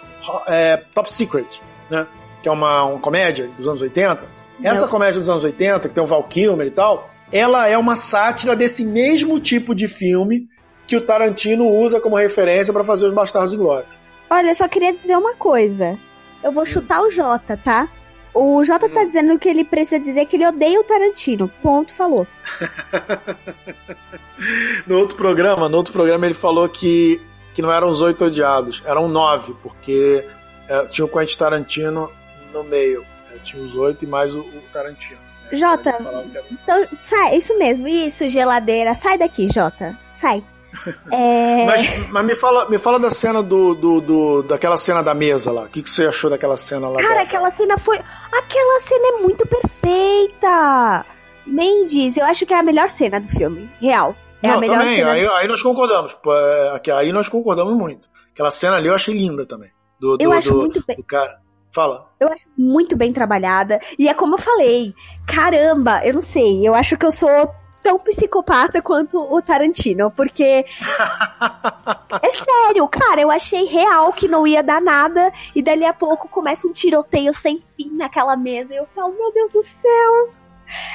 é, 0.47 0.77
Top 0.93 1.11
Secret, 1.11 1.61
né? 1.89 2.05
Que 2.45 2.49
é 2.49 2.51
uma, 2.51 2.83
uma 2.83 2.99
comédia 2.99 3.49
dos 3.57 3.67
anos 3.67 3.81
80, 3.81 4.23
Não. 4.59 4.69
essa 4.69 4.87
comédia 4.87 5.19
dos 5.19 5.27
anos 5.27 5.43
80, 5.43 5.89
que 5.89 5.95
tem 5.95 6.03
o 6.03 6.05
Val 6.05 6.21
Kilmer 6.25 6.67
e 6.67 6.69
tal, 6.69 7.09
ela 7.31 7.67
é 7.67 7.75
uma 7.75 7.95
sátira 7.95 8.55
desse 8.55 8.85
mesmo 8.85 9.39
tipo 9.39 9.73
de 9.73 9.87
filme 9.87 10.47
que 10.85 10.95
o 10.95 11.01
Tarantino 11.01 11.67
usa 11.67 11.99
como 11.99 12.15
referência 12.15 12.71
para 12.71 12.83
fazer 12.83 13.07
os 13.07 13.13
Bastardos 13.15 13.51
Inglórios. 13.51 13.89
Olha, 14.29 14.49
eu 14.49 14.53
só 14.53 14.67
queria 14.67 14.93
dizer 14.93 15.17
uma 15.17 15.33
coisa. 15.33 15.97
Eu 16.43 16.51
vou 16.51 16.67
chutar 16.67 17.01
o 17.01 17.09
Jota, 17.09 17.57
tá? 17.57 17.89
O 18.31 18.63
Jota 18.63 18.87
tá 18.89 18.99
hum. 18.99 19.07
dizendo 19.07 19.39
que 19.39 19.49
ele 19.49 19.63
precisa 19.63 19.99
dizer 19.99 20.27
que 20.27 20.35
ele 20.35 20.45
odeia 20.45 20.79
o 20.79 20.83
Tarantino. 20.83 21.49
Ponto, 21.63 21.95
falou. 21.95 22.27
no 24.85 24.99
outro 24.99 25.17
programa, 25.17 25.67
no 25.67 25.77
outro 25.77 25.91
programa 25.91 26.27
ele 26.27 26.35
falou 26.35 26.69
que, 26.69 27.19
que 27.55 27.61
não 27.63 27.73
eram 27.73 27.89
os 27.89 28.03
oito 28.03 28.25
odiados, 28.25 28.83
eram 28.85 29.07
nove, 29.07 29.55
porque 29.63 30.23
é, 30.69 30.85
tinha 30.85 31.05
o 31.05 31.09
Quentin 31.09 31.39
Tarantino 31.39 32.11
no 32.55 32.63
meio. 32.63 33.05
É, 33.33 33.37
tinha 33.39 33.61
os 33.61 33.75
oito 33.75 34.05
e 34.05 34.07
mais 34.07 34.33
o, 34.33 34.39
o 34.39 34.61
Tarantino. 34.71 35.19
Né? 35.51 35.57
Jota, 35.57 35.95
então, 36.51 36.87
sai, 37.03 37.37
isso 37.37 37.57
mesmo, 37.59 37.87
isso, 37.87 38.27
geladeira, 38.29 38.95
sai 38.95 39.17
daqui, 39.17 39.47
Jota, 39.51 39.97
sai. 40.13 40.43
É... 41.09 41.65
mas, 41.65 42.09
mas 42.09 42.25
me 42.25 42.35
fala, 42.35 42.69
me 42.69 42.77
fala 42.77 42.99
da 42.99 43.09
cena 43.09 43.41
do, 43.41 43.73
do, 43.73 44.01
do 44.01 44.43
daquela 44.43 44.75
cena 44.75 45.01
da 45.01 45.13
mesa 45.13 45.49
lá. 45.51 45.63
O 45.63 45.69
que, 45.69 45.81
que 45.81 45.89
você 45.89 46.05
achou 46.05 46.29
daquela 46.29 46.57
cena 46.57 46.89
lá? 46.89 47.01
Cara, 47.01 47.21
aquela 47.21 47.49
cena 47.49 47.77
foi. 47.77 47.97
Aquela 47.97 48.79
cena 48.81 49.07
é 49.07 49.21
muito 49.21 49.47
perfeita! 49.47 51.05
Mendes, 51.45 52.17
eu 52.17 52.25
acho 52.25 52.45
que 52.45 52.53
é 52.53 52.57
a 52.57 52.63
melhor 52.63 52.89
cena 52.89 53.21
do 53.21 53.29
filme. 53.29 53.69
Real. 53.79 54.15
É 54.43 54.47
Não, 54.49 54.57
a 54.57 54.59
melhor 54.59 54.79
também, 54.79 54.95
cena. 54.97 55.11
Aí, 55.11 55.25
aí 55.25 55.47
nós 55.47 55.61
concordamos. 55.61 56.17
É, 56.27 56.91
aí 56.91 57.13
nós 57.13 57.29
concordamos 57.29 57.77
muito. 57.77 58.09
Aquela 58.33 58.51
cena 58.51 58.75
ali 58.75 58.87
eu 58.87 58.95
achei 58.95 59.13
linda 59.13 59.45
também. 59.45 59.71
Do, 59.97 60.17
do, 60.17 60.23
eu 60.23 60.33
acho 60.33 60.51
do, 60.51 60.57
muito 60.57 60.83
bem. 60.85 60.97
Do 60.97 61.03
cara. 61.03 61.39
Fala. 61.75 62.09
Eu 62.21 62.29
acho 62.29 62.47
muito 62.57 62.95
bem 62.95 63.11
trabalhada. 63.11 63.81
E 63.99 64.07
é 64.07 64.13
como 64.13 64.35
eu 64.35 64.37
falei, 64.37 64.93
caramba, 65.27 65.99
eu 66.05 66.13
não 66.13 66.21
sei, 66.21 66.65
eu 66.65 66.73
acho 66.73 66.97
que 66.97 67.05
eu 67.05 67.11
sou 67.11 67.53
tão 67.83 67.99
psicopata 67.99 68.81
quanto 68.81 69.19
o 69.19 69.41
Tarantino, 69.41 70.09
porque 70.09 70.43
é 72.23 72.29
sério, 72.31 72.87
cara, 72.87 73.19
eu 73.19 73.29
achei 73.29 73.65
real 73.65 74.13
que 74.13 74.25
não 74.25 74.47
ia 74.47 74.63
dar 74.63 74.81
nada 74.81 75.33
e 75.53 75.61
dali 75.61 75.83
a 75.85 75.91
pouco 75.91 76.29
começa 76.29 76.65
um 76.65 76.71
tiroteio 76.71 77.33
sem 77.33 77.61
fim 77.75 77.91
naquela 77.91 78.37
mesa 78.37 78.73
e 78.73 78.77
eu 78.77 78.87
falo, 78.95 79.13
meu 79.13 79.33
Deus 79.33 79.51
do 79.51 79.63
céu. 79.63 80.29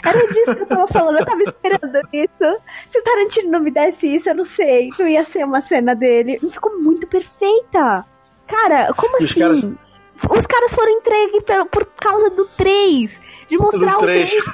Era 0.02 0.26
disso 0.32 0.56
que 0.56 0.62
eu 0.62 0.66
tava 0.66 0.88
falando, 0.88 1.18
eu 1.18 1.26
tava 1.26 1.42
esperando 1.42 2.00
isso. 2.10 2.62
Se 2.90 2.98
o 2.98 3.04
Tarantino 3.04 3.50
não 3.50 3.60
me 3.60 3.70
desse 3.70 4.16
isso, 4.16 4.30
eu 4.30 4.34
não 4.34 4.46
sei. 4.46 4.88
Não 4.98 5.06
ia 5.06 5.22
ser 5.24 5.44
uma 5.44 5.60
cena 5.60 5.94
dele. 5.94 6.40
Ficou 6.50 6.80
muito 6.80 7.06
perfeita. 7.06 8.04
Cara, 8.48 8.92
como 8.94 9.18
assim? 9.18 9.38
Caras 9.38 9.89
os 10.28 10.46
caras 10.46 10.74
foram 10.74 10.92
entregues 10.92 11.42
por, 11.42 11.66
por 11.66 11.86
causa 11.96 12.30
do 12.30 12.44
3. 12.56 13.20
De 13.48 13.56
mostrar 13.56 13.92
do 13.92 13.98
o 13.98 14.00
3. 14.00 14.30
3. 14.30 14.44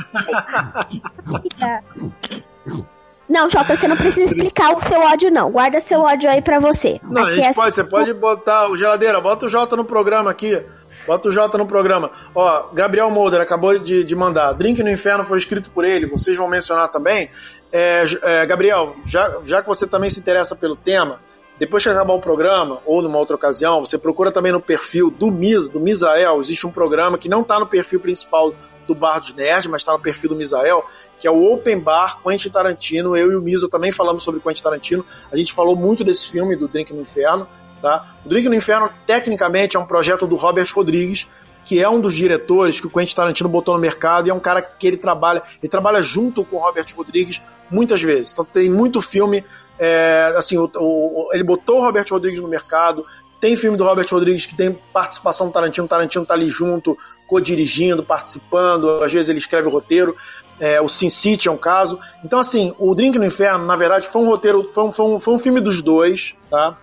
Não, 3.28 3.50
Jota, 3.50 3.74
você 3.74 3.88
não 3.88 3.96
precisa 3.96 4.22
explicar 4.22 4.76
o 4.76 4.80
seu 4.80 5.00
ódio, 5.00 5.32
não. 5.32 5.50
Guarda 5.50 5.80
seu 5.80 6.00
ódio 6.00 6.30
aí 6.30 6.40
pra 6.40 6.60
você. 6.60 7.00
Não, 7.02 7.22
a 7.22 7.26
Aqui 7.26 7.34
gente 7.34 7.48
é 7.48 7.52
pode, 7.54 7.74
você 7.74 7.82
pode 7.82 8.14
botar 8.14 8.70
o 8.70 8.76
geladeira, 8.76 9.20
bota 9.20 9.46
o 9.46 9.48
Jota 9.48 9.74
no 9.74 9.84
programa 9.84 10.30
aqui. 10.30 10.62
Bota 11.06 11.28
o 11.28 11.32
Jota 11.32 11.58
no 11.58 11.66
programa. 11.66 12.10
Ó, 12.34 12.68
Gabriel 12.72 13.10
Molder 13.10 13.40
acabou 13.40 13.78
de, 13.78 14.04
de 14.04 14.16
mandar. 14.16 14.52
Drink 14.52 14.82
no 14.82 14.90
Inferno 14.90 15.24
foi 15.24 15.38
escrito 15.38 15.70
por 15.70 15.84
ele, 15.84 16.06
vocês 16.06 16.36
vão 16.36 16.48
mencionar 16.48 16.88
também. 16.88 17.30
É, 17.72 18.04
é, 18.22 18.46
Gabriel, 18.46 18.94
já, 19.04 19.38
já 19.44 19.60
que 19.60 19.68
você 19.68 19.86
também 19.86 20.08
se 20.08 20.20
interessa 20.20 20.54
pelo 20.54 20.76
tema, 20.76 21.20
depois 21.58 21.82
que 21.82 21.88
acabar 21.88 22.12
o 22.12 22.20
programa, 22.20 22.80
ou 22.84 23.00
numa 23.00 23.18
outra 23.18 23.34
ocasião, 23.34 23.84
você 23.84 23.96
procura 23.96 24.30
também 24.30 24.52
no 24.52 24.60
perfil 24.60 25.10
do 25.10 25.30
Mis, 25.30 25.68
do 25.68 25.80
Misael. 25.80 26.40
Existe 26.40 26.66
um 26.66 26.70
programa 26.70 27.16
que 27.16 27.28
não 27.28 27.40
está 27.40 27.58
no 27.58 27.66
perfil 27.66 27.98
principal 27.98 28.54
do 28.86 28.94
Bar 28.94 29.20
dos 29.20 29.34
Nerds, 29.34 29.66
mas 29.66 29.80
está 29.80 29.92
no 29.92 29.98
perfil 29.98 30.30
do 30.30 30.36
Misael, 30.36 30.84
que 31.18 31.26
é 31.26 31.30
o 31.30 31.52
Open 31.52 31.80
Bar 31.80 32.20
Quentin 32.22 32.50
Tarantino. 32.50 33.16
Eu 33.16 33.32
e 33.32 33.36
o 33.36 33.40
Misa 33.40 33.68
também 33.68 33.90
falamos 33.90 34.22
sobre 34.22 34.40
Quentin 34.40 34.62
Tarantino. 34.62 35.04
A 35.32 35.36
gente 35.36 35.52
falou 35.52 35.74
muito 35.74 36.04
desse 36.04 36.30
filme, 36.30 36.56
do 36.56 36.68
Drink 36.68 36.92
no 36.92 37.00
Inferno. 37.00 37.48
Tá? 37.80 38.16
O 38.24 38.28
Drink 38.28 38.48
no 38.48 38.54
Inferno, 38.54 38.90
tecnicamente, 39.06 39.76
é 39.76 39.80
um 39.80 39.86
projeto 39.86 40.26
do 40.26 40.36
Robert 40.36 40.68
Rodrigues, 40.74 41.26
que 41.64 41.82
é 41.82 41.88
um 41.88 42.00
dos 42.00 42.14
diretores 42.14 42.80
que 42.80 42.86
o 42.86 42.90
Quentin 42.90 43.16
Tarantino 43.16 43.48
botou 43.48 43.74
no 43.74 43.80
mercado 43.80 44.28
e 44.28 44.30
é 44.30 44.34
um 44.34 44.40
cara 44.40 44.62
que 44.62 44.86
ele 44.86 44.96
trabalha, 44.96 45.42
ele 45.60 45.68
trabalha 45.68 46.00
junto 46.00 46.44
com 46.44 46.56
o 46.56 46.60
Robert 46.60 46.86
Rodrigues 46.96 47.42
muitas 47.70 48.00
vezes. 48.00 48.32
Então 48.32 48.44
tem 48.44 48.70
muito 48.70 49.02
filme, 49.02 49.44
é, 49.78 50.34
assim, 50.36 50.56
o, 50.56 50.70
o, 50.74 51.28
ele 51.32 51.44
botou 51.44 51.78
o 51.78 51.80
Robert 51.82 52.06
Rodrigues 52.10 52.40
no 52.40 52.48
mercado, 52.48 53.04
tem 53.40 53.56
filme 53.56 53.76
do 53.76 53.84
Robert 53.84 54.06
Rodrigues 54.10 54.46
que 54.46 54.56
tem 54.56 54.72
participação 54.92 55.48
do 55.48 55.52
Tarantino, 55.52 55.86
Tarantino 55.86 56.24
tá 56.24 56.34
ali 56.34 56.48
junto, 56.48 56.96
co-dirigindo, 57.26 58.02
participando, 58.02 59.02
às 59.02 59.12
vezes 59.12 59.28
ele 59.28 59.38
escreve 59.38 59.68
o 59.68 59.70
roteiro. 59.70 60.16
É, 60.58 60.80
o 60.80 60.88
Sin 60.88 61.10
City 61.10 61.48
é 61.48 61.50
um 61.50 61.56
caso. 61.58 62.00
Então, 62.24 62.40
assim, 62.40 62.74
o 62.78 62.94
Drink 62.94 63.18
no 63.18 63.26
Inferno, 63.26 63.66
na 63.66 63.76
verdade, 63.76 64.08
foi 64.08 64.22
um 64.22 64.26
roteiro, 64.26 64.64
foi 64.72 64.84
um, 64.84 64.92
foi 64.92 65.06
um, 65.06 65.20
foi 65.20 65.34
um 65.34 65.38
filme 65.38 65.60
dos 65.60 65.82
dois, 65.82 66.34
tá? 66.50 66.78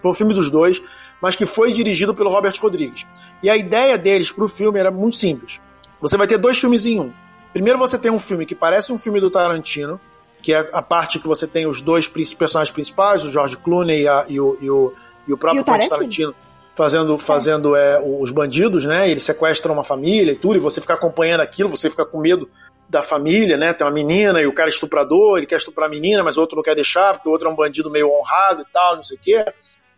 Foi 0.00 0.10
um 0.10 0.14
filme 0.14 0.32
dos 0.32 0.48
dois, 0.48 0.80
mas 1.20 1.36
que 1.36 1.44
foi 1.44 1.70
dirigido 1.70 2.14
pelo 2.14 2.30
Robert 2.30 2.54
Rodrigues. 2.58 3.06
E 3.42 3.50
a 3.50 3.56
ideia 3.56 3.98
deles 3.98 4.30
pro 4.30 4.48
filme 4.48 4.78
era 4.78 4.90
muito 4.90 5.16
simples. 5.16 5.60
Você 6.00 6.16
vai 6.16 6.26
ter 6.26 6.38
dois 6.38 6.58
filmes 6.58 6.86
em 6.86 6.98
um. 6.98 7.12
Primeiro 7.52 7.78
você 7.78 7.98
tem 7.98 8.10
um 8.10 8.18
filme 8.18 8.46
que 8.46 8.54
parece 8.54 8.90
um 8.90 8.96
filme 8.96 9.20
do 9.20 9.30
Tarantino, 9.30 10.00
que 10.40 10.52
é 10.52 10.68
a 10.72 10.82
parte 10.82 11.18
que 11.18 11.26
você 11.26 11.46
tem 11.46 11.66
os 11.66 11.80
dois 11.80 12.06
personagens 12.06 12.72
principais, 12.72 13.24
o 13.24 13.30
George 13.30 13.56
Clooney 13.56 14.02
e, 14.02 14.08
a, 14.08 14.24
e, 14.28 14.40
o, 14.40 14.58
e, 14.60 14.70
o, 14.70 14.92
e 15.28 15.32
o 15.32 15.38
próprio 15.38 15.64
Quentin 15.64 15.88
Tarantino. 15.88 16.34
Fazendo, 16.74 17.18
fazendo 17.18 17.76
é, 17.76 18.00
os 18.00 18.30
bandidos, 18.30 18.84
né? 18.84 19.10
Eles 19.10 19.24
sequestram 19.24 19.74
uma 19.74 19.84
família 19.84 20.32
e 20.32 20.36
tudo, 20.36 20.56
e 20.56 20.60
você 20.60 20.80
fica 20.80 20.94
acompanhando 20.94 21.40
aquilo, 21.40 21.68
você 21.68 21.90
fica 21.90 22.06
com 22.06 22.18
medo 22.18 22.48
da 22.88 23.02
família, 23.02 23.56
né? 23.56 23.72
Tem 23.72 23.86
uma 23.86 23.92
menina 23.92 24.40
e 24.40 24.46
o 24.46 24.52
cara 24.52 24.68
é 24.68 24.72
estuprador, 24.72 25.38
ele 25.38 25.46
quer 25.46 25.56
estuprar 25.56 25.88
a 25.88 25.90
menina, 25.90 26.24
mas 26.24 26.36
o 26.36 26.40
outro 26.40 26.56
não 26.56 26.62
quer 26.62 26.74
deixar, 26.74 27.14
porque 27.14 27.28
o 27.28 27.32
outro 27.32 27.48
é 27.48 27.52
um 27.52 27.56
bandido 27.56 27.90
meio 27.90 28.10
honrado 28.10 28.62
e 28.62 28.72
tal, 28.72 28.96
não 28.96 29.02
sei 29.02 29.16
o 29.16 29.20
quê. 29.20 29.44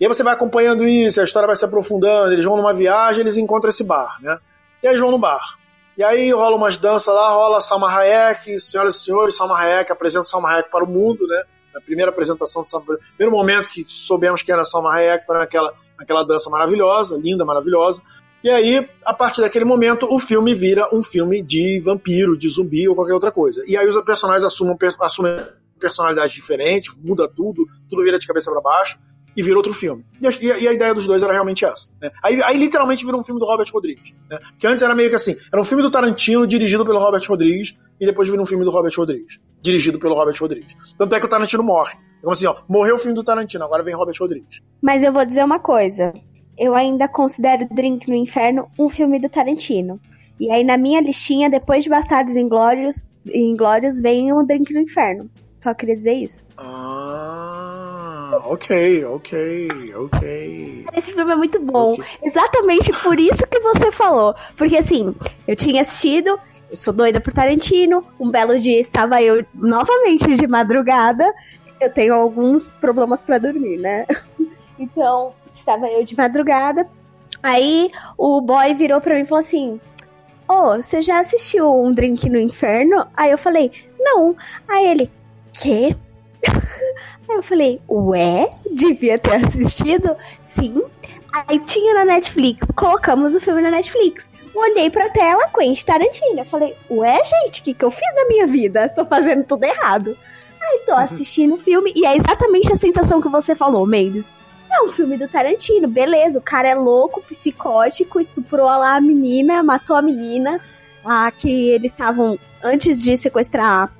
E 0.00 0.04
aí 0.04 0.08
você 0.08 0.22
vai 0.22 0.34
acompanhando 0.34 0.86
isso, 0.86 1.20
a 1.20 1.24
história 1.24 1.46
vai 1.46 1.54
se 1.56 1.64
aprofundando, 1.64 2.32
eles 2.32 2.44
vão 2.44 2.56
numa 2.56 2.74
viagem, 2.74 3.20
eles 3.20 3.36
encontram 3.36 3.70
esse 3.70 3.84
bar, 3.84 4.18
né? 4.20 4.38
E 4.82 4.88
aí 4.88 4.92
eles 4.92 5.00
vão 5.00 5.10
no 5.10 5.18
bar. 5.18 5.56
E 5.96 6.02
aí 6.02 6.32
rola 6.32 6.56
umas 6.56 6.76
danças 6.76 7.14
lá, 7.14 7.30
rola 7.30 7.60
Salma 7.60 7.88
Hayek, 7.88 8.58
senhoras 8.58 8.96
e 8.96 9.00
senhores, 9.00 9.36
Salma 9.36 9.58
Hayek 9.58 9.92
apresenta 9.92 10.24
Salma 10.24 10.50
Hayek 10.50 10.70
para 10.70 10.84
o 10.84 10.88
mundo, 10.88 11.26
né? 11.26 11.42
A 11.76 11.80
primeira 11.80 12.10
apresentação, 12.10 12.64
Salma, 12.64 12.98
primeiro 13.16 13.36
momento 13.36 13.68
que 13.68 13.84
soubemos 13.86 14.42
que 14.42 14.50
era 14.50 14.64
Salma 14.64 14.92
Hayek 14.92 15.26
foi 15.26 15.36
naquela, 15.36 15.72
naquela 15.98 16.24
dança 16.24 16.48
maravilhosa, 16.48 17.18
linda, 17.22 17.44
maravilhosa. 17.44 18.00
E 18.42 18.50
aí, 18.50 18.88
a 19.04 19.14
partir 19.14 19.42
daquele 19.42 19.64
momento, 19.64 20.06
o 20.10 20.18
filme 20.18 20.54
vira 20.54 20.88
um 20.92 21.02
filme 21.02 21.42
de 21.42 21.78
vampiro, 21.80 22.36
de 22.36 22.48
zumbi 22.48 22.88
ou 22.88 22.94
qualquer 22.94 23.14
outra 23.14 23.30
coisa. 23.30 23.62
E 23.68 23.76
aí 23.76 23.86
os 23.86 23.96
personagens 24.02 24.44
assumem, 24.44 24.76
assumem 25.00 25.46
personalidades 25.78 26.32
diferentes, 26.32 26.98
muda 26.98 27.28
tudo, 27.28 27.66
tudo 27.88 28.02
vira 28.02 28.18
de 28.18 28.26
cabeça 28.26 28.50
para 28.50 28.60
baixo 28.60 28.98
e 29.36 29.42
vira 29.42 29.56
outro 29.56 29.72
filme. 29.72 30.04
E 30.20 30.26
a, 30.26 30.30
e 30.60 30.68
a- 30.68 30.72
ideia 30.72 30.94
dos 30.94 31.06
dois 31.06 31.22
era 31.22 31.32
realmente 31.32 31.64
essa. 31.64 31.88
né? 32.00 32.10
Aí, 32.22 32.40
aí 32.44 32.56
literalmente 32.58 33.04
vira 33.04 33.16
um 33.16 33.24
filme 33.24 33.40
do 33.40 33.46
Robert 33.46 33.68
Rodrigues. 33.72 34.12
Né? 34.30 34.38
Que 34.58 34.66
antes 34.66 34.82
era 34.82 34.94
meio 34.94 35.08
que 35.08 35.16
assim, 35.16 35.36
era 35.52 35.60
um 35.60 35.64
filme 35.64 35.82
do 35.82 35.90
Tarantino 35.90 36.46
dirigido 36.46 36.84
pelo 36.84 36.98
Robert 36.98 37.22
Rodrigues 37.28 37.76
e 38.00 38.06
depois 38.06 38.28
vira 38.28 38.40
um 38.42 38.46
filme 38.46 38.64
do 38.64 38.70
Robert 38.70 38.92
Rodrigues, 38.96 39.38
dirigido 39.60 39.98
pelo 39.98 40.14
Robert 40.14 40.36
Rodrigues. 40.40 40.74
Tanto 40.98 41.14
é 41.14 41.20
que 41.20 41.26
o 41.26 41.28
Tarantino 41.28 41.62
morre. 41.62 41.94
É 41.94 42.20
como 42.22 42.32
assim, 42.32 42.46
ó, 42.46 42.56
morreu 42.68 42.94
o 42.96 42.98
filme 42.98 43.14
do 43.14 43.24
Tarantino, 43.24 43.64
agora 43.64 43.82
vem 43.82 43.94
Robert 43.94 44.16
Rodrigues. 44.20 44.60
Mas 44.80 45.02
eu 45.02 45.12
vou 45.12 45.24
dizer 45.24 45.44
uma 45.44 45.58
coisa. 45.58 46.12
Eu 46.58 46.74
ainda 46.74 47.08
considero 47.08 47.66
Drink 47.74 48.08
no 48.08 48.14
Inferno 48.14 48.68
um 48.78 48.88
filme 48.90 49.18
do 49.18 49.28
Tarantino. 49.28 49.98
E 50.38 50.50
aí 50.50 50.62
na 50.64 50.76
minha 50.76 51.00
listinha, 51.00 51.48
depois 51.48 51.82
de 51.84 51.90
Bastardos 51.90 52.36
Inglórios, 52.36 53.04
Inglórios 53.26 54.00
vem 54.00 54.32
o 54.32 54.42
Drink 54.44 54.72
no 54.74 54.80
Inferno. 54.80 55.30
Só 55.62 55.72
queria 55.74 55.94
dizer 55.96 56.14
isso. 56.14 56.44
Ah, 56.56 57.81
ok, 58.44 59.04
ok, 59.04 59.94
ok. 59.94 60.86
Esse 60.94 61.12
filme 61.12 61.32
é 61.32 61.36
muito 61.36 61.60
bom. 61.60 61.92
Ok. 61.92 62.04
Exatamente 62.22 62.92
por 63.02 63.18
isso 63.18 63.46
que 63.46 63.60
você 63.60 63.90
falou. 63.90 64.34
Porque 64.56 64.76
assim, 64.76 65.14
eu 65.46 65.56
tinha 65.56 65.82
assistido, 65.82 66.38
eu 66.70 66.76
sou 66.76 66.92
doida 66.92 67.20
por 67.20 67.32
Tarantino. 67.32 68.04
Um 68.18 68.30
belo 68.30 68.58
dia 68.58 68.80
estava 68.80 69.22
eu 69.22 69.44
novamente 69.54 70.34
de 70.34 70.46
madrugada. 70.46 71.32
Eu 71.80 71.92
tenho 71.92 72.14
alguns 72.14 72.68
problemas 72.68 73.22
pra 73.22 73.38
dormir, 73.38 73.78
né? 73.78 74.06
Então, 74.78 75.32
estava 75.54 75.86
eu 75.86 76.04
de 76.04 76.16
madrugada. 76.16 76.88
Aí 77.40 77.92
o 78.18 78.40
boy 78.40 78.74
virou 78.74 79.00
pra 79.00 79.14
mim 79.14 79.20
e 79.20 79.26
falou 79.26 79.38
assim: 79.38 79.80
Ô, 80.48 80.76
você 80.76 81.00
já 81.00 81.18
assistiu 81.20 81.72
um 81.72 81.92
drink 81.92 82.28
no 82.28 82.38
inferno? 82.38 83.06
Aí 83.16 83.30
eu 83.30 83.38
falei, 83.38 83.70
não. 83.98 84.36
Aí 84.68 84.86
ele, 84.86 85.10
quê? 85.52 85.96
Aí 87.28 87.36
eu 87.36 87.42
falei, 87.42 87.80
ué? 87.88 88.50
Devia 88.70 89.18
ter 89.18 89.44
assistido? 89.44 90.16
Sim. 90.42 90.82
Aí 91.32 91.58
tinha 91.60 91.94
na 91.94 92.04
Netflix, 92.04 92.70
colocamos 92.76 93.34
o 93.34 93.40
filme 93.40 93.62
na 93.62 93.70
Netflix. 93.70 94.28
Olhei 94.54 94.90
pra 94.90 95.08
tela, 95.08 95.48
Quentin 95.48 95.84
Tarantino. 95.84 96.40
Eu 96.40 96.44
falei, 96.44 96.76
ué, 96.90 97.22
gente, 97.24 97.60
o 97.60 97.64
que, 97.64 97.72
que 97.72 97.84
eu 97.84 97.90
fiz 97.90 98.14
na 98.14 98.26
minha 98.26 98.46
vida? 98.46 98.88
Tô 98.90 99.06
fazendo 99.06 99.44
tudo 99.44 99.64
errado. 99.64 100.16
Aí 100.60 100.82
tô 100.86 100.92
assistindo 100.92 101.54
o 101.54 101.58
filme 101.58 101.92
e 101.96 102.06
é 102.06 102.16
exatamente 102.16 102.72
a 102.72 102.76
sensação 102.76 103.20
que 103.20 103.28
você 103.28 103.54
falou, 103.54 103.86
Mendes. 103.86 104.30
É 104.70 104.82
um 104.82 104.88
filme 104.88 105.16
do 105.16 105.28
Tarantino, 105.28 105.88
beleza. 105.88 106.38
O 106.38 106.42
cara 106.42 106.68
é 106.68 106.74
louco, 106.74 107.22
psicótico, 107.22 108.20
estuprou 108.20 108.66
lá 108.66 108.96
a 108.96 109.00
menina, 109.00 109.62
matou 109.62 109.96
a 109.96 110.02
menina. 110.02 110.60
Lá 111.04 111.30
que 111.30 111.50
eles 111.70 111.92
estavam, 111.92 112.38
antes 112.62 113.02
de 113.02 113.16
sequestrar 113.16 113.92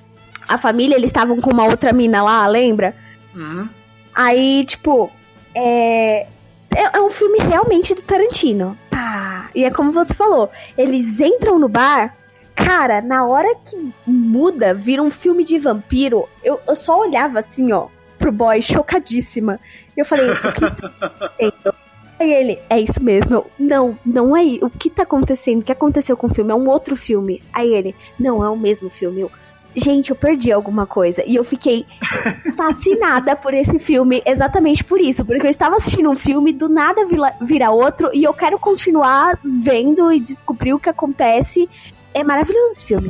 a 0.48 0.58
família, 0.58 0.96
eles 0.96 1.10
estavam 1.10 1.40
com 1.40 1.50
uma 1.50 1.64
outra 1.64 1.92
mina 1.92 2.22
lá, 2.22 2.46
lembra? 2.46 2.94
Uhum. 3.34 3.68
Aí, 4.14 4.64
tipo, 4.64 5.10
é. 5.54 6.26
É, 6.74 6.96
é 6.96 7.00
um 7.02 7.10
filme 7.10 7.38
realmente 7.38 7.94
do 7.94 8.02
Tarantino. 8.02 8.78
Pá. 8.90 9.50
E 9.54 9.64
é 9.64 9.70
como 9.70 9.92
você 9.92 10.14
falou, 10.14 10.50
eles 10.76 11.20
entram 11.20 11.58
no 11.58 11.68
bar. 11.68 12.16
Cara, 12.54 13.00
na 13.00 13.26
hora 13.26 13.54
que 13.64 13.92
muda, 14.06 14.74
vira 14.74 15.02
um 15.02 15.10
filme 15.10 15.44
de 15.44 15.58
vampiro, 15.58 16.28
eu, 16.42 16.60
eu 16.66 16.74
só 16.74 17.00
olhava 17.00 17.40
assim, 17.40 17.72
ó, 17.72 17.88
pro 18.18 18.32
boy, 18.32 18.62
chocadíssima. 18.62 19.58
E 19.96 20.00
eu 20.00 20.04
falei, 20.04 20.30
o 20.30 20.40
que 20.40 20.48
está 20.48 20.66
acontecendo? 20.66 21.74
Aí 22.22 22.32
ele, 22.32 22.58
é 22.70 22.78
isso 22.78 23.02
mesmo. 23.02 23.34
Eu, 23.34 23.50
não, 23.58 23.98
não 24.06 24.36
é 24.36 24.44
isso. 24.44 24.64
O 24.64 24.70
que 24.70 24.88
tá 24.88 25.02
acontecendo? 25.02 25.60
O 25.60 25.64
que 25.64 25.72
aconteceu 25.72 26.16
com 26.16 26.28
o 26.28 26.34
filme? 26.34 26.52
É 26.52 26.54
um 26.54 26.68
outro 26.68 26.96
filme. 26.96 27.42
Aí 27.52 27.74
ele, 27.74 27.96
não, 28.18 28.44
é 28.44 28.48
o 28.48 28.56
mesmo 28.56 28.88
filme. 28.88 29.22
Eu, 29.22 29.30
gente, 29.74 30.10
eu 30.10 30.16
perdi 30.16 30.52
alguma 30.52 30.86
coisa. 30.86 31.22
E 31.26 31.36
eu 31.36 31.44
fiquei 31.44 31.86
fascinada 32.56 33.34
por 33.36 33.54
esse 33.54 33.78
filme, 33.78 34.22
exatamente 34.24 34.84
por 34.84 35.00
isso. 35.00 35.24
Porque 35.24 35.46
eu 35.46 35.50
estava 35.50 35.76
assistindo 35.76 36.10
um 36.10 36.16
filme, 36.16 36.52
do 36.52 36.68
nada 36.68 37.04
vira, 37.06 37.32
vira 37.40 37.70
outro, 37.70 38.10
e 38.12 38.24
eu 38.24 38.34
quero 38.34 38.58
continuar 38.58 39.38
vendo 39.44 40.12
e 40.12 40.20
descobrir 40.20 40.72
o 40.74 40.78
que 40.78 40.88
acontece. 40.88 41.68
É 42.14 42.22
maravilhoso 42.22 42.72
esse 42.72 42.84
filme. 42.84 43.08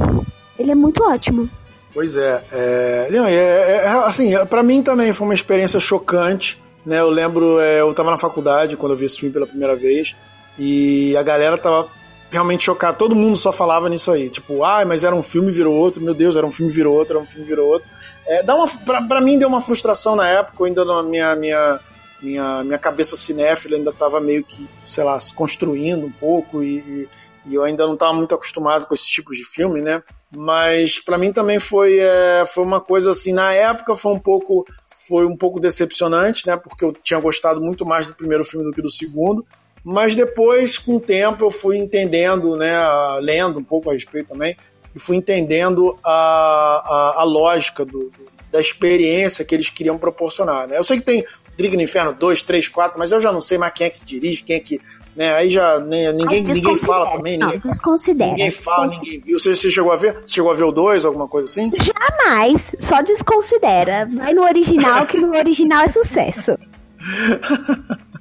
Ele 0.59 0.71
é 0.71 0.75
muito 0.75 1.03
ótimo. 1.03 1.49
Pois 1.95 2.17
é, 2.17 2.43
é, 2.51 3.09
não, 3.11 3.27
é, 3.27 3.35
é, 3.35 3.87
assim, 3.87 4.33
para 4.47 4.63
mim 4.63 4.83
também 4.83 5.13
foi 5.13 5.27
uma 5.27 5.35
experiência 5.35 5.79
chocante, 5.79 6.61
né? 6.87 7.01
Eu 7.01 7.11
lembro, 7.11 7.61
é, 7.61 7.81
eu 7.81 7.93
tava 7.93 8.11
na 8.11 8.17
faculdade 8.17 8.79
quando 8.79 8.93
eu 8.93 8.99
vi 8.99 9.05
esse 9.05 9.19
filme 9.19 9.33
pela 9.33 9.47
primeira 9.47 9.77
vez 9.77 10.17
e 10.59 11.15
a 11.17 11.23
galera 11.23 11.59
tava 11.59 11.89
realmente 12.33 12.65
chocada. 12.65 12.97
Todo 12.97 13.15
mundo 13.15 13.37
só 13.37 13.53
falava 13.53 13.89
nisso 13.89 14.11
aí, 14.11 14.29
tipo, 14.29 14.65
ah, 14.65 14.85
mas 14.85 15.05
era 15.05 15.15
um 15.15 15.23
filme 15.23 15.53
virou 15.53 15.75
outro, 15.75 16.03
meu 16.03 16.15
Deus, 16.15 16.37
era 16.37 16.47
um 16.47 16.51
filme 16.51 16.73
virou 16.73 16.97
outro, 16.97 17.17
era 17.17 17.23
um 17.23 17.27
filme 17.27 17.47
virou 17.47 17.69
outro. 17.69 17.89
É, 18.27 18.43
dá 18.43 18.57
uma, 18.57 18.67
pra, 18.67 19.03
pra 19.03 19.21
mim 19.21 19.39
deu 19.39 19.49
uma 19.49 19.61
frustração 19.61 20.17
na 20.17 20.29
época, 20.29 20.65
ainda 20.65 20.85
na 20.85 21.03
minha 21.03 21.37
minha 21.37 21.81
minha, 22.23 22.65
minha 22.65 22.79
cabeça 22.79 23.17
cinéfila 23.17 23.77
ainda 23.77 23.93
tava 23.93 24.21
meio 24.21 24.45
que, 24.45 24.69
sei 24.85 25.03
lá, 25.03 25.19
se 25.19 25.35
construindo 25.35 26.07
um 26.07 26.13
pouco 26.13 26.63
e, 26.63 26.79
e 26.79 27.09
e 27.45 27.55
eu 27.55 27.65
ainda 27.65 27.87
não 27.87 27.95
estava 27.95 28.13
muito 28.13 28.35
acostumado 28.35 28.87
com 28.87 28.95
esses 28.95 29.09
tipos 29.09 29.37
de 29.37 29.45
filme, 29.45 29.81
né? 29.81 30.03
Mas 30.31 31.01
para 31.01 31.19
mim 31.19 31.33
também 31.33 31.59
foi, 31.59 31.99
é, 31.99 32.45
foi 32.47 32.65
uma 32.65 32.81
coisa 32.81 33.11
assim, 33.11 33.33
na 33.33 33.53
época 33.53 33.97
foi 33.97 34.13
um 34.13 34.19
pouco 34.19 34.65
foi 35.09 35.27
um 35.27 35.37
pouco 35.37 35.59
decepcionante, 35.59 36.47
né? 36.47 36.57
Porque 36.57 36.85
eu 36.85 36.93
tinha 36.93 37.19
gostado 37.19 37.61
muito 37.61 37.85
mais 37.85 38.07
do 38.07 38.15
primeiro 38.15 38.45
filme 38.45 38.65
do 38.65 38.73
que 38.73 38.81
do 38.81 38.91
segundo. 38.91 39.45
Mas 39.85 40.15
depois, 40.15 40.79
com 40.79 40.97
o 40.97 41.01
tempo, 41.01 41.45
eu 41.45 41.51
fui 41.51 41.77
entendendo, 41.77 42.57
né? 42.57 42.73
Lendo 43.21 43.59
um 43.59 43.65
pouco 43.65 43.91
a 43.91 43.93
respeito 43.93 44.29
também, 44.29 44.57
e 44.95 44.99
fui 44.99 45.17
entendendo 45.17 45.99
a, 46.05 46.13
a, 46.13 47.21
a 47.21 47.25
lógica 47.25 47.85
do, 47.85 48.11
do, 48.11 48.27
da 48.51 48.61
experiência 48.61 49.45
que 49.45 49.55
eles 49.55 49.71
queriam 49.71 49.99
proporcionar. 49.99 50.69
Né? 50.69 50.79
Eu 50.79 50.85
sei 50.85 50.99
que 50.99 51.05
tem 51.05 51.25
Driga 51.57 51.77
no 51.77 51.83
Inferno 51.83 52.13
2, 52.15 52.43
3, 52.43 52.69
4, 52.69 52.99
mas 52.99 53.13
eu 53.13 53.21
já 53.21 53.33
não 53.33 53.41
sei 53.41 53.59
mais 53.59 53.73
quem 53.73 53.87
é 53.87 53.91
que 53.91 54.05
dirige, 54.05 54.43
quem 54.43 54.57
é 54.57 54.61
que. 54.61 54.81
Né? 55.15 55.35
Aí 55.35 55.51
já 55.51 55.79
ninguém, 55.79 56.43
ninguém 56.43 56.79
fala 56.79 57.11
também. 57.11 57.37
Não, 57.37 57.49
Ninguém, 57.51 57.71
desconsidera. 57.71 58.31
ninguém 58.31 58.51
fala, 58.51 58.87
ninguém 58.87 59.21
viu. 59.21 59.39
Você, 59.39 59.55
você 59.55 59.71
chegou 59.71 59.93
a 59.93 59.97
ver? 59.97 60.15
Você 60.25 60.35
chegou 60.35 60.51
a 60.51 60.55
ver 60.55 60.65
o 60.65 60.73
2, 60.73 61.05
alguma 61.05 61.29
coisa 61.29 61.51
assim? 61.51 61.71
Jamais, 61.81 62.73
só 62.79 63.03
desconsidera. 63.03 64.09
Vai 64.15 64.33
no 64.33 64.43
original, 64.43 65.07
que 65.07 65.19
no 65.19 65.37
original 65.37 65.85
é 65.85 65.89
sucesso. 65.89 66.57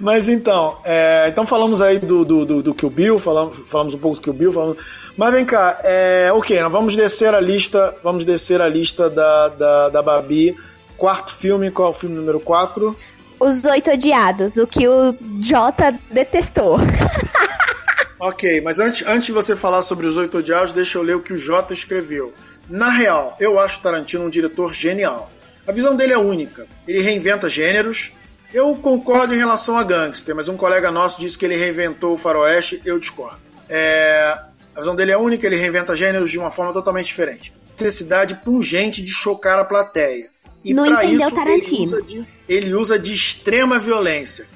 Mas 0.00 0.28
então, 0.28 0.78
é, 0.84 1.26
então 1.28 1.44
falamos 1.44 1.82
aí 1.82 1.98
do, 1.98 2.24
do, 2.24 2.44
do, 2.44 2.62
do 2.62 2.74
Kill 2.74 2.90
Bill, 2.90 3.18
falamos, 3.18 3.58
falamos 3.66 3.94
um 3.94 3.98
pouco 3.98 4.16
do 4.16 4.22
Kill 4.22 4.32
Bill, 4.32 4.52
falamos, 4.52 4.78
mas 5.16 5.32
vem 5.32 5.44
cá, 5.44 5.80
é, 5.82 6.30
ok, 6.32 6.60
nós 6.60 6.72
vamos 6.72 6.96
descer 6.96 7.34
a 7.34 7.40
lista, 7.40 7.96
vamos 8.02 8.24
descer 8.24 8.60
a 8.60 8.68
lista 8.68 9.10
da, 9.10 9.48
da, 9.48 9.88
da 9.88 10.02
Babi. 10.02 10.56
Quarto 10.96 11.34
filme, 11.34 11.70
qual 11.70 11.88
é 11.88 11.90
o 11.90 11.94
filme 11.94 12.16
número 12.16 12.38
4? 12.38 12.96
Os 13.40 13.64
Oito 13.64 13.90
Odiados, 13.90 14.56
o 14.56 14.66
que 14.66 14.88
o 14.88 15.14
Jota 15.42 15.94
detestou. 16.10 16.78
Ok, 18.20 18.62
mas 18.62 18.78
antes, 18.78 19.06
antes 19.06 19.26
de 19.26 19.32
você 19.32 19.54
falar 19.54 19.82
sobre 19.82 20.06
os 20.06 20.16
Oito 20.16 20.38
Odiados, 20.38 20.72
deixa 20.72 20.96
eu 20.96 21.02
ler 21.02 21.14
o 21.14 21.20
que 21.20 21.34
o 21.34 21.36
Jota 21.36 21.74
escreveu. 21.74 22.32
Na 22.70 22.88
real, 22.88 23.36
eu 23.38 23.60
acho 23.60 23.80
Tarantino 23.80 24.24
um 24.24 24.30
diretor 24.30 24.72
genial. 24.72 25.30
A 25.66 25.72
visão 25.72 25.94
dele 25.94 26.14
é 26.14 26.18
única. 26.18 26.66
Ele 26.88 27.02
reinventa 27.02 27.50
gêneros. 27.50 28.12
Eu 28.54 28.72
concordo 28.76 29.34
em 29.34 29.38
relação 29.38 29.76
a 29.76 29.82
Gangster, 29.82 30.32
mas 30.32 30.46
um 30.46 30.56
colega 30.56 30.88
nosso 30.88 31.20
disse 31.20 31.36
que 31.36 31.44
ele 31.44 31.56
reinventou 31.56 32.14
o 32.14 32.16
faroeste, 32.16 32.80
eu 32.84 33.00
discordo. 33.00 33.40
É, 33.68 34.38
a 34.76 34.78
visão 34.78 34.94
dele 34.94 35.10
é 35.10 35.18
única, 35.18 35.44
ele 35.44 35.56
reinventa 35.56 35.96
gêneros 35.96 36.30
de 36.30 36.38
uma 36.38 36.52
forma 36.52 36.72
totalmente 36.72 37.06
diferente. 37.06 37.52
Necessidade 37.72 38.36
pungente 38.36 39.02
de 39.02 39.10
chocar 39.10 39.58
a 39.58 39.64
plateia. 39.64 40.30
E 40.62 40.72
para 40.72 41.04
isso 41.04 41.40
ele 41.40 41.82
usa, 41.82 42.02
de, 42.02 42.24
ele 42.48 42.74
usa 42.74 42.96
de 42.96 43.12
extrema 43.12 43.80
violência. 43.80 44.46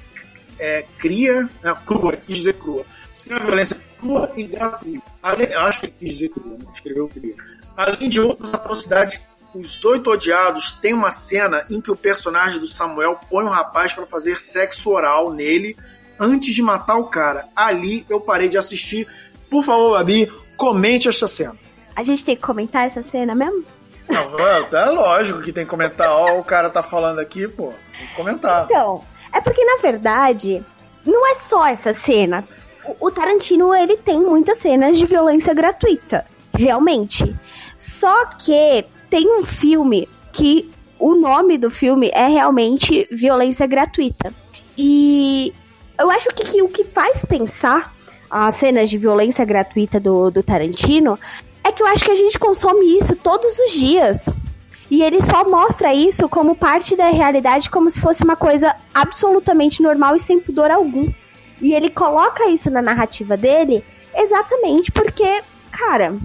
É, 0.57 0.85
cria. 0.97 1.49
Não, 1.61 1.75
crua, 1.75 2.15
quis 2.15 2.37
dizer 2.37 2.53
crua. 2.53 2.85
Extrema 3.13 3.41
violência 3.41 3.77
crua 3.99 4.31
e 4.33 4.43
gratuita. 4.47 5.11
Além, 5.21 5.53
acho 5.53 5.81
que 5.81 5.87
quis 5.89 6.13
dizer 6.13 6.29
crua, 6.29 6.57
escreveu 6.73 7.09
cria. 7.09 7.35
Além 7.75 8.09
de 8.09 8.21
outras 8.21 8.53
atrocidades, 8.53 9.19
os 9.53 9.83
Oito 9.83 10.11
Odiados 10.11 10.73
tem 10.73 10.93
uma 10.93 11.11
cena 11.11 11.65
em 11.69 11.81
que 11.81 11.91
o 11.91 11.95
personagem 11.95 12.59
do 12.59 12.67
Samuel 12.67 13.19
põe 13.29 13.43
um 13.43 13.49
rapaz 13.49 13.93
para 13.93 14.05
fazer 14.05 14.39
sexo 14.39 14.89
oral 14.89 15.31
nele 15.31 15.75
antes 16.19 16.53
de 16.53 16.61
matar 16.61 16.97
o 16.97 17.05
cara. 17.05 17.47
Ali 17.55 18.05
eu 18.09 18.19
parei 18.19 18.49
de 18.49 18.57
assistir. 18.57 19.07
Por 19.49 19.63
favor, 19.63 19.97
Babi, 19.97 20.31
comente 20.55 21.07
essa 21.07 21.27
cena. 21.27 21.55
A 21.95 22.03
gente 22.03 22.23
tem 22.23 22.35
que 22.35 22.41
comentar 22.41 22.85
essa 22.85 23.01
cena 23.01 23.33
mesmo? 23.33 23.63
Não, 24.07 24.39
é 24.39 24.85
lógico 24.85 25.41
que 25.41 25.53
tem 25.53 25.63
que 25.63 25.69
comentar. 25.69 26.11
Ó, 26.11 26.39
o 26.39 26.43
cara 26.43 26.69
tá 26.69 26.81
falando 26.81 27.19
aqui, 27.19 27.47
pô. 27.47 27.73
Tem 27.97 28.07
que 28.07 28.15
comentar. 28.15 28.65
Então, 28.65 29.03
é 29.31 29.39
porque 29.39 29.63
na 29.63 29.77
verdade, 29.77 30.63
não 31.05 31.27
é 31.27 31.35
só 31.35 31.65
essa 31.65 31.93
cena. 31.93 32.43
O, 32.83 33.07
o 33.07 33.11
Tarantino, 33.11 33.73
ele 33.73 33.97
tem 33.97 34.19
muitas 34.19 34.57
cenas 34.57 34.97
de 34.97 35.05
violência 35.05 35.53
gratuita, 35.53 36.25
realmente. 36.53 37.35
Só 37.77 38.25
que 38.25 38.85
tem 39.09 39.39
um 39.39 39.43
filme 39.43 40.07
que 40.31 40.69
o 40.99 41.15
nome 41.15 41.57
do 41.57 41.69
filme 41.71 42.11
é 42.13 42.27
realmente 42.27 43.07
violência 43.09 43.65
gratuita. 43.65 44.33
E 44.77 45.53
eu 45.97 46.09
acho 46.11 46.29
que, 46.29 46.43
que 46.43 46.61
o 46.61 46.69
que 46.69 46.83
faz 46.83 47.23
pensar 47.25 47.93
as 48.29 48.55
cenas 48.55 48.89
de 48.89 48.97
violência 48.97 49.43
gratuita 49.43 49.99
do, 49.99 50.29
do 50.29 50.43
Tarantino 50.43 51.17
é 51.63 51.71
que 51.71 51.81
eu 51.81 51.87
acho 51.87 52.05
que 52.05 52.11
a 52.11 52.15
gente 52.15 52.37
consome 52.37 52.97
isso 52.97 53.15
todos 53.15 53.57
os 53.59 53.71
dias. 53.71 54.29
E 54.89 55.03
ele 55.03 55.21
só 55.21 55.47
mostra 55.47 55.93
isso 55.93 56.27
como 56.27 56.55
parte 56.55 56.95
da 56.95 57.09
realidade, 57.09 57.69
como 57.69 57.89
se 57.89 57.99
fosse 57.99 58.23
uma 58.23 58.35
coisa 58.35 58.75
absolutamente 58.93 59.81
normal 59.81 60.15
e 60.15 60.19
sem 60.19 60.39
pudor 60.39 60.71
algum. 60.71 61.07
E 61.61 61.73
ele 61.73 61.89
coloca 61.89 62.49
isso 62.49 62.69
na 62.69 62.81
narrativa 62.81 63.37
dele 63.37 63.83
exatamente 64.15 64.91
porque, 64.91 65.41
cara, 65.71 66.15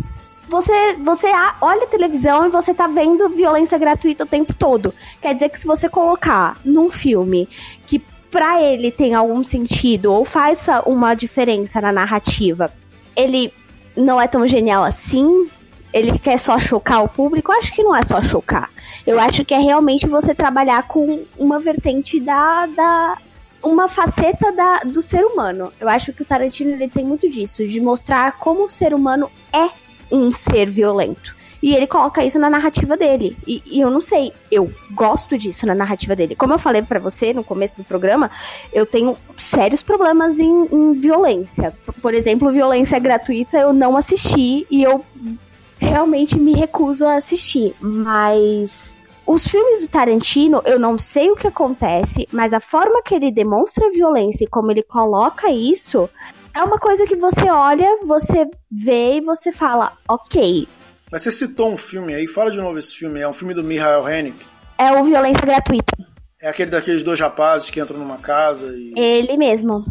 você, 0.49 0.95
você 0.95 1.27
olha 1.61 1.85
a 1.85 1.89
televisão 1.89 2.47
e 2.47 2.51
você 2.51 2.75
tá 2.75 2.87
vendo 2.87 3.29
violência 3.29 3.79
gratuita 3.79 4.25
o 4.25 4.27
tempo 4.29 4.55
todo. 4.55 4.95
Quer 5.21 5.35
dizer 5.35 5.49
que 5.49 5.59
se 5.59 5.67
você 5.67 5.89
colocar 5.89 6.57
num 6.65 6.91
filme 6.91 7.49
que 7.87 7.99
pra 8.31 8.61
ele 8.63 8.91
tem 8.91 9.15
algum 9.15 9.43
sentido 9.43 10.13
ou 10.13 10.25
faça 10.25 10.83
uma 10.89 11.15
diferença 11.15 11.81
na 11.81 11.93
narrativa, 11.93 12.73
ele 13.17 13.53
não 13.97 14.21
é 14.21 14.27
tão 14.27 14.47
genial 14.47 14.83
assim, 14.83 15.49
ele 15.93 16.19
quer 16.19 16.39
só 16.39 16.59
chocar 16.59 17.05
o 17.05 17.09
público, 17.09 17.53
eu 17.53 17.59
acho 17.59 17.73
que 17.73 17.85
não 17.85 17.95
é 17.95 18.03
só 18.03 18.21
chocar. 18.21 18.69
Eu 19.07 19.21
acho 19.21 19.45
que 19.45 19.55
é 19.55 19.59
realmente 19.59 20.07
você 20.09 20.35
trabalhar 20.35 20.83
com 20.89 21.23
uma 21.39 21.61
vertente 21.61 22.21
da. 22.21 22.67
da 22.67 23.19
uma 23.63 23.89
faceta 23.89 24.53
da, 24.53 24.81
do 24.81 25.01
ser 25.01 25.25
humano. 25.25 25.73
Eu 25.81 25.89
acho 25.89 26.13
que 26.13 26.21
o 26.21 26.25
Tarantino 26.25 26.73
ele 26.73 26.87
tem 26.87 27.03
muito 27.03 27.31
disso, 27.31 27.67
de 27.67 27.81
mostrar 27.81 28.33
como 28.33 28.65
o 28.65 28.69
ser 28.69 28.93
humano 28.93 29.31
é 29.51 29.71
um 30.11 30.35
ser 30.35 30.71
violento. 30.71 31.35
E 31.63 31.75
ele 31.75 31.87
coloca 31.87 32.23
isso 32.23 32.39
na 32.39 32.51
narrativa 32.51 32.95
dele. 32.95 33.37
E, 33.47 33.63
e 33.65 33.81
eu 33.81 33.91
não 33.91 34.01
sei, 34.03 34.33
eu 34.53 34.71
gosto 34.93 35.39
disso 35.39 35.67
na 35.67 35.75
narrativa 35.75 36.15
dele. 36.15 36.37
Como 36.37 36.53
eu 36.53 36.59
falei 36.59 36.83
pra 36.83 37.01
você 37.01 37.33
no 37.33 37.43
começo 37.43 37.79
do 37.79 37.85
programa, 37.85 38.31
eu 38.71 38.85
tenho 38.85 39.17
sérios 39.39 39.83
problemas 39.83 40.39
em, 40.39 40.67
em 40.71 40.93
violência. 40.93 41.73
Por- 41.87 41.95
Por 41.95 42.15
exemplo, 42.15 42.53
violência 42.53 42.99
gratuita 42.99 43.57
eu 43.57 43.73
não 43.73 43.97
assisti 43.97 44.67
e 44.71 44.83
eu 44.83 45.03
realmente 45.79 46.39
me 46.39 46.53
recuso 46.53 47.07
a 47.07 47.15
assistir. 47.17 47.75
Mas 47.81 48.95
os 49.27 49.47
filmes 49.49 49.81
do 49.81 49.89
Tarantino, 49.89 50.61
eu 50.67 50.79
não 50.79 50.99
sei 50.99 51.31
o 51.31 51.37
que 51.37 51.47
acontece, 51.47 52.29
mas 52.31 52.53
a 52.53 52.61
forma 52.61 53.03
que 53.03 53.15
ele 53.15 53.31
demonstra 53.33 53.91
violência 53.91 54.45
e 54.45 54.49
como 54.49 54.71
ele 54.71 54.83
coloca 54.83 55.51
isso 55.51 56.11
é 56.55 56.63
uma 56.63 56.79
coisa 56.79 57.05
que 57.05 57.17
você 57.17 57.51
olha, 57.51 57.99
você 58.05 58.49
vê 58.71 59.17
e 59.17 59.21
você 59.21 59.51
fala, 59.51 59.93
ok, 60.09 60.69
Mas 61.11 61.23
você 61.23 61.31
citou 61.31 61.73
um 61.73 61.77
filme 61.77 62.15
aí, 62.15 62.27
fala 62.27 62.51
de 62.51 62.59
novo 62.59 62.79
esse 62.79 62.95
filme. 62.95 63.21
É 63.21 63.29
um 63.29 63.33
filme 63.33 63.55
do 63.55 63.63
Michael 63.63 64.07
Haneke. 64.07 64.45
é 64.79 64.93
o 64.93 65.05
violência 65.05 65.45
gratuita. 65.45 65.97
É 66.41 66.49
aquele 66.49 66.71
daqueles 66.71 67.03
dois 67.03 67.19
rapazes 67.21 67.71
que 67.71 67.81
entram 67.81 67.99
numa 67.99 68.19
casa 68.19 68.67
e. 68.77 68.93
Ele 68.97 69.37
mesmo. 69.37 69.85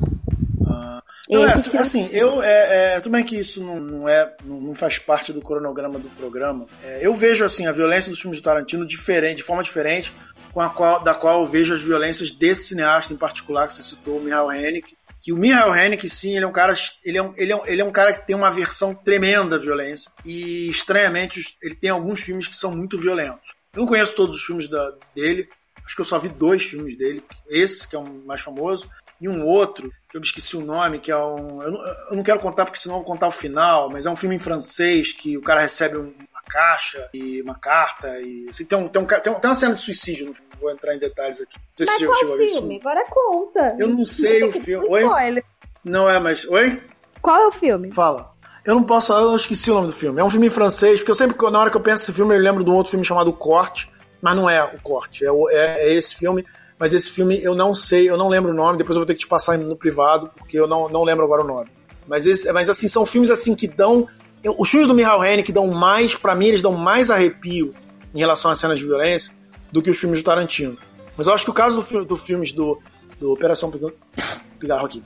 Não, 1.30 1.47
é, 1.47 1.57
filme. 1.57 1.80
assim, 1.80 2.09
eu. 2.11 2.43
É, 2.43 2.95
é, 2.95 2.99
tudo 2.99 3.14
bem 3.14 3.24
que 3.24 3.39
isso 3.39 3.64
não, 3.64 3.80
não 3.80 4.09
é, 4.09 4.36
não, 4.43 4.59
não 4.59 4.76
faz 4.76 4.97
parte 4.99 5.32
do 5.32 5.41
cronograma 5.41 5.97
do 5.97 6.09
programa. 6.09 6.66
É, 6.84 6.99
eu 7.01 7.14
vejo 7.14 7.45
assim 7.45 7.66
a 7.66 7.72
violência 7.72 8.11
dos 8.11 8.20
filmes 8.20 8.39
do 8.39 8.43
Tarantino 8.43 8.86
diferente, 8.86 9.38
de 9.38 9.43
forma 9.43 9.64
diferente, 9.64 10.14
com 10.53 10.59
a 10.59 10.70
qual, 10.70 11.01
da 11.01 11.14
qual 11.14 11.41
eu 11.41 11.47
vejo 11.47 11.74
as 11.74 11.82
violências 11.82 12.30
desse 12.30 12.68
cineasta 12.68 13.14
em 13.14 13.18
particular 13.18 13.68
que 13.68 13.74
você 13.74 13.82
citou, 13.84 14.18
o 14.18 14.22
Michael 14.22 14.49
Haneke. 14.49 14.97
Que 15.24 15.32
o 15.32 15.38
Michael 15.38 15.72
Haneke, 15.72 16.10
sim, 16.10 16.36
ele 16.36 16.44
é 16.44 16.48
um 16.48 16.52
cara. 16.52 16.76
Ele 17.06 17.18
é 17.18 17.24
um, 17.24 17.34
ele 17.38 17.52
é 17.54 17.56
um, 17.56 17.66
ele 17.66 17.82
é 17.82 17.86
um 17.86 17.92
cara 17.94 18.14
que 18.14 18.28
tem 18.28 18.36
uma 18.36 18.52
versão 18.52 18.94
tremenda 18.94 19.56
à 19.56 19.60
violência. 19.60 20.12
E, 20.26 20.70
estranhamente, 20.70 21.56
ele 21.62 21.76
tem 21.76 21.90
alguns 21.90 22.20
filmes 22.20 22.46
que 22.48 22.58
são 22.58 22.76
muito 22.76 22.98
violentos. 22.98 23.54
Eu 23.74 23.80
não 23.80 23.88
conheço 23.88 24.16
todos 24.16 24.36
os 24.36 24.44
filmes 24.44 24.68
da- 24.68 24.94
dele. 25.16 25.48
Acho 25.86 25.96
que 25.96 26.02
eu 26.02 26.06
só 26.06 26.20
vi 26.20 26.28
dois 26.28 26.64
filmes 26.64 26.98
dele. 26.98 27.24
Esse, 27.48 27.88
que 27.88 27.96
é 27.96 28.00
o 28.00 28.04
mais 28.26 28.42
famoso, 28.42 28.90
e 29.22 29.30
um 29.30 29.46
outro, 29.46 29.90
que 30.10 30.18
eu 30.18 30.22
esqueci 30.22 30.58
o 30.58 30.62
nome, 30.62 31.00
que 31.00 31.10
é 31.10 31.16
um. 31.18 31.64
Eu 31.64 31.72
não, 31.72 31.88
eu 32.10 32.16
não 32.18 32.24
quero 32.24 32.40
contar 32.42 32.66
porque 32.66 32.80
senão 32.80 32.96
eu 32.98 33.00
vou 33.04 33.08
contar 33.14 33.28
o 33.28 33.32
final, 33.32 33.90
mas 33.90 34.06
é 34.06 34.10
um 34.10 34.16
filme 34.18 34.36
em 34.36 34.40
francês 34.40 35.14
que 35.14 35.38
o 35.38 35.42
cara 35.42 35.62
recebe 35.62 35.98
um- 35.98 36.14
caixa 36.54 37.10
e 37.14 37.41
uma 37.41 37.56
carta. 37.56 38.20
e 38.20 38.47
assim, 38.49 38.66
tem, 38.66 38.78
um, 38.78 38.88
tem, 38.88 39.01
um, 39.01 39.06
tem, 39.06 39.34
um- 39.34 39.39
uma 39.43 39.56
cena 39.56 39.74
de 39.74 39.82
suicídio 39.82 40.34
filme, 40.34 40.49
não 40.54 40.60
vou 40.62 40.72
entrar 40.72 40.95
em 40.95 40.99
detalhes 40.99 41.41
aqui. 41.41 41.58
Não 41.58 41.86
sei 41.86 41.88
se 41.88 42.06
você 42.06 42.20
chegou 42.20 42.41
esse 42.41 42.54
filme. 42.56 42.80
Agora 42.80 43.06
conta. 43.10 43.76
Eu 43.80 43.88
não 43.89 44.06
sei 44.06 44.43
o 44.43 44.51
filme. 44.51 44.88
Oi? 44.88 45.01
Spoiler. 45.04 45.43
Não 45.84 46.10
é, 46.10 46.20
mas. 46.20 46.45
Oi? 46.47 46.82
Qual 47.22 47.41
é 47.41 47.47
o 47.47 47.51
filme? 47.51 47.91
Fala. 47.91 48.32
Eu 48.66 48.76
não 48.76 48.84
posso, 48.84 49.12
eu 49.14 49.36
esqueci 49.36 49.70
o 49.72 49.74
nome 49.74 49.88
do 49.88 49.93
filme. 49.93 50.22
É 50.22 50.24
um 50.24 50.30
filme 50.30 50.47
em 50.47 50.49
francês, 50.49 50.99
porque 50.99 51.12
eu 51.12 51.16
sempre, 51.16 51.36
na 51.51 51.60
hora 51.60 51.70
que 51.70 51.76
eu 51.76 51.82
penso 51.82 52.04
nesse 52.04 52.14
filme, 52.14 52.34
eu 52.36 52.39
lembro 52.39 52.64
de 52.64 52.70
um 52.70 52.76
outro 52.76 52.91
filme 52.91 53.04
chamado 53.06 53.34
Corte, 53.34 53.91
mas 54.22 54.36
não 54.36 54.49
é 54.49 54.64
o 54.64 54.80
Corte, 54.82 55.26
é, 55.26 55.30
é- 55.51 55.89
é 55.89 55.93
esse 55.93 56.16
filme. 56.16 56.45
Mas 56.80 56.93
esse 56.93 57.10
filme 57.10 57.41
eu 57.43 57.54
não 57.56 57.74
sei, 57.76 58.10
eu 58.10 58.18
não 58.18 58.28
lembro 58.30 58.51
o 58.51 58.54
nome, 58.54 58.78
depois 58.78 58.95
eu 58.95 59.01
vou 59.01 59.06
ter 59.06 59.14
que 59.14 59.20
te 59.22 59.28
passar 59.28 59.58
no 59.58 59.76
privado, 59.76 60.30
porque 60.38 60.58
eu 60.60 60.68
não, 60.68 60.88
não 60.89 61.04
lembro 61.04 61.24
agora 61.26 61.41
o 61.43 61.47
nome. 61.47 61.70
Mas, 62.08 62.26
esse, 62.26 62.51
mas 62.51 62.70
assim, 62.70 62.88
são 62.88 63.06
filmes 63.06 63.30
assim 63.32 63.56
que 63.56 63.68
dão. 63.68 64.08
Eu- 64.44 64.56
os 64.58 64.70
filmes 64.70 64.88
do 64.88 64.94
Michael 64.96 65.22
Haneke 65.22 65.52
dão 65.52 65.68
mais, 65.68 66.14
pra 66.16 66.36
mim, 66.36 66.48
eles 66.48 66.62
dão 66.62 66.74
mais 66.74 67.10
arrepio 67.10 67.74
em 68.14 68.20
relação 68.20 68.52
às 68.52 68.60
cenas 68.60 68.80
de 68.80 68.86
violência 68.86 69.32
do 69.72 69.82
que 69.82 69.89
os 69.89 69.98
filmes 69.98 70.20
do 70.20 70.26
Tarantino. 70.26 70.78
Mas 71.18 71.28
eu 71.28 71.34
acho 71.34 71.44
que 71.46 71.52
o 71.52 71.54
caso 71.54 71.78
do, 71.78 71.82
fi- 71.82 72.06
do 72.06 72.18
filmes 72.18 72.52
do, 72.52 72.80
do 73.20 73.32
Operação 73.34 73.72
Pigarro, 74.60 74.86
aqui. 74.86 75.04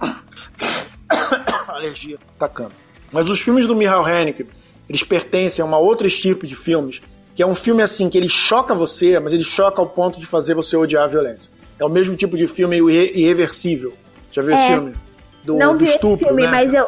alergia 1.68 2.18
atacando. 2.36 2.72
Mas 3.12 3.28
os 3.28 3.40
filmes 3.40 3.66
do 3.66 3.74
Michael 3.74 4.04
Haneke, 4.04 4.46
eles 4.88 5.02
pertencem 5.02 5.62
a 5.62 5.66
uma 5.66 5.78
outra 5.78 6.08
tipo 6.08 6.46
de 6.46 6.56
filmes, 6.56 7.00
que 7.34 7.42
é 7.42 7.46
um 7.46 7.54
filme 7.54 7.82
assim, 7.82 8.08
que 8.10 8.18
ele 8.18 8.28
choca 8.28 8.74
você, 8.74 9.18
mas 9.18 9.32
ele 9.32 9.44
choca 9.44 9.80
ao 9.80 9.86
ponto 9.88 10.18
de 10.18 10.26
fazer 10.26 10.54
você 10.54 10.76
odiar 10.76 11.04
a 11.04 11.06
violência. 11.06 11.50
É 11.78 11.84
o 11.84 11.88
mesmo 11.88 12.16
tipo 12.16 12.36
de 12.36 12.46
filme 12.46 12.76
irreversível. 12.78 13.94
Já 14.30 14.42
viu 14.42 14.54
esse 14.54 14.62
É. 14.64 14.72
filme? 14.72 14.94
Do, 15.44 15.54
não 15.56 15.72
do 15.72 15.78
vi 15.78 15.84
esse 15.84 15.94
estupro, 15.94 16.26
filme, 16.26 16.42
né? 16.42 16.50
mas 16.50 16.74
eu, 16.74 16.86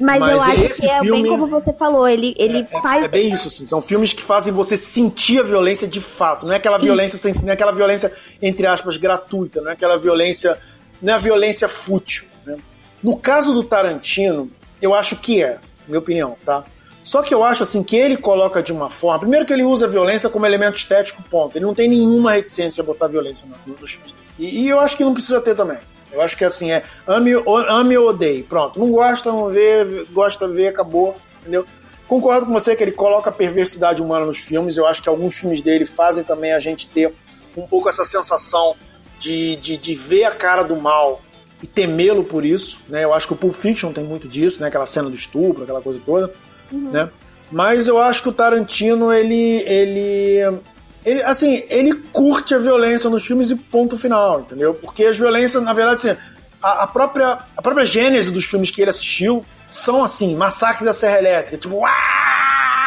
Mas, 0.00 0.20
eu 0.20 0.26
Mas 0.38 0.42
acho 0.42 0.62
esse 0.64 0.80
que 0.80 0.86
é 0.88 1.00
filme- 1.00 1.22
bem 1.22 1.30
como 1.30 1.46
você 1.46 1.72
falou, 1.72 2.08
ele, 2.08 2.34
ele 2.36 2.66
É, 2.70 2.80
faz. 2.80 3.04
é 3.04 3.08
bem 3.08 3.32
isso, 3.32 3.46
assim. 3.48 3.66
São 3.66 3.80
filmes 3.80 4.12
que 4.12 4.22
fazem 4.22 4.52
você 4.52 4.76
sentir 4.76 5.38
a 5.40 5.42
violência 5.44 5.86
de 5.86 6.00
fato. 6.00 6.44
Não 6.46 6.52
é 6.52 6.56
aquela 6.56 6.78
violência 6.78 7.16
sem, 7.18 7.32
não 7.42 7.50
é 7.50 7.52
aquela 7.52 7.70
violência, 7.72 8.12
entre 8.40 8.66
aspas, 8.66 8.96
gratuita, 8.96 9.60
não 9.60 9.70
é 9.70 9.74
aquela 9.74 9.96
violência. 9.98 10.58
Não 11.00 11.12
é 11.12 11.16
a 11.16 11.18
violência 11.18 11.68
fútil. 11.68 12.24
né? 12.44 12.56
No 13.02 13.16
caso 13.16 13.52
do 13.52 13.62
Tarantino, 13.62 14.50
eu 14.80 14.94
acho 14.94 15.16
que 15.16 15.42
é, 15.42 15.58
minha 15.86 15.98
opinião, 16.00 16.36
tá? 16.44 16.64
Só 17.04 17.20
que 17.22 17.34
eu 17.34 17.42
acho 17.44 17.64
assim 17.64 17.82
que 17.82 17.96
ele 17.96 18.16
coloca 18.16 18.62
de 18.62 18.72
uma 18.72 18.88
forma. 18.88 19.20
Primeiro 19.20 19.44
que 19.44 19.52
ele 19.52 19.64
usa 19.64 19.86
a 19.86 19.88
violência 19.88 20.28
como 20.30 20.46
elemento 20.46 20.76
estético, 20.76 21.20
ponto. 21.24 21.56
Ele 21.58 21.64
não 21.64 21.74
tem 21.74 21.88
nenhuma 21.88 22.32
reticência 22.32 22.80
a 22.80 22.84
botar 22.84 23.08
violência 23.08 23.46
no- 23.66 23.74
nos 23.76 23.92
filmes. 23.92 24.14
E, 24.38 24.62
e 24.64 24.68
eu 24.68 24.78
acho 24.80 24.96
que 24.96 25.04
não 25.04 25.12
precisa 25.12 25.40
ter 25.40 25.56
também. 25.56 25.78
Eu 26.12 26.20
acho 26.20 26.36
que 26.36 26.44
assim 26.44 26.70
é 26.70 26.82
ame, 27.06 27.34
ou- 27.34 27.58
ame 27.58 27.96
ou 27.96 28.08
odeie. 28.10 28.42
Pronto. 28.42 28.78
Não 28.78 28.90
gosta, 28.90 29.30
não 29.32 29.48
vê, 29.48 30.06
gosta, 30.12 30.46
vê, 30.46 30.68
acabou. 30.68 31.16
Entendeu? 31.40 31.66
Concordo 32.06 32.46
com 32.46 32.52
você 32.52 32.76
que 32.76 32.82
ele 32.82 32.92
coloca 32.92 33.30
a 33.30 33.32
perversidade 33.32 34.02
humana 34.02 34.26
nos 34.26 34.38
filmes. 34.38 34.76
Eu 34.76 34.86
acho 34.86 35.02
que 35.02 35.08
alguns 35.08 35.36
filmes 35.36 35.62
dele 35.62 35.86
fazem 35.86 36.22
também 36.22 36.52
a 36.52 36.58
gente 36.58 36.86
ter 36.86 37.12
um 37.56 37.66
pouco 37.66 37.88
essa 37.88 38.04
sensação 38.04 38.76
de, 39.18 39.56
de, 39.56 39.76
de 39.76 39.94
ver 39.94 40.24
a 40.24 40.30
cara 40.30 40.62
do 40.62 40.76
mal 40.76 41.22
e 41.62 41.66
temê-lo 41.66 42.24
por 42.24 42.44
isso. 42.44 42.80
Né? 42.88 43.04
Eu 43.04 43.14
acho 43.14 43.26
que 43.26 43.32
o 43.32 43.36
Pulp 43.36 43.54
Fiction 43.54 43.92
tem 43.92 44.04
muito 44.04 44.28
disso, 44.28 44.60
né? 44.60 44.68
aquela 44.68 44.84
cena 44.84 45.08
do 45.08 45.14
estupro, 45.14 45.62
aquela 45.62 45.80
coisa 45.80 46.00
toda. 46.04 46.32
Né? 46.70 47.08
Mas 47.50 47.86
eu 47.86 47.98
acho 47.98 48.22
que 48.22 48.28
o 48.28 48.32
Tarantino, 48.32 49.12
ele, 49.12 49.62
ele, 49.66 50.58
ele. 51.04 51.22
Assim, 51.22 51.64
ele 51.68 51.94
curte 52.12 52.54
a 52.54 52.58
violência 52.58 53.08
nos 53.10 53.24
filmes 53.26 53.50
e 53.50 53.56
ponto 53.56 53.98
final, 53.98 54.40
entendeu? 54.40 54.74
Porque 54.74 55.04
as 55.04 55.16
violências, 55.16 55.62
na 55.62 55.72
verdade, 55.72 56.08
assim, 56.10 56.20
a, 56.62 56.82
a 56.84 56.86
própria, 56.86 57.38
a 57.56 57.62
própria 57.62 57.84
gênese 57.84 58.30
dos 58.30 58.44
filmes 58.44 58.70
que 58.70 58.80
ele 58.80 58.90
assistiu 58.90 59.44
são 59.70 60.04
assim, 60.04 60.36
Massacre 60.36 60.84
da 60.84 60.92
Serra 60.92 61.18
Elétrica, 61.18 61.56
tipo, 61.56 61.76
uau, 61.76 61.88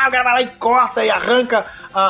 o 0.07 0.11
cara 0.11 0.23
vai 0.23 0.33
lá 0.33 0.41
e 0.43 0.47
corta 0.57 1.03
e 1.03 1.09
arranca 1.09 1.65
a- 1.93 2.01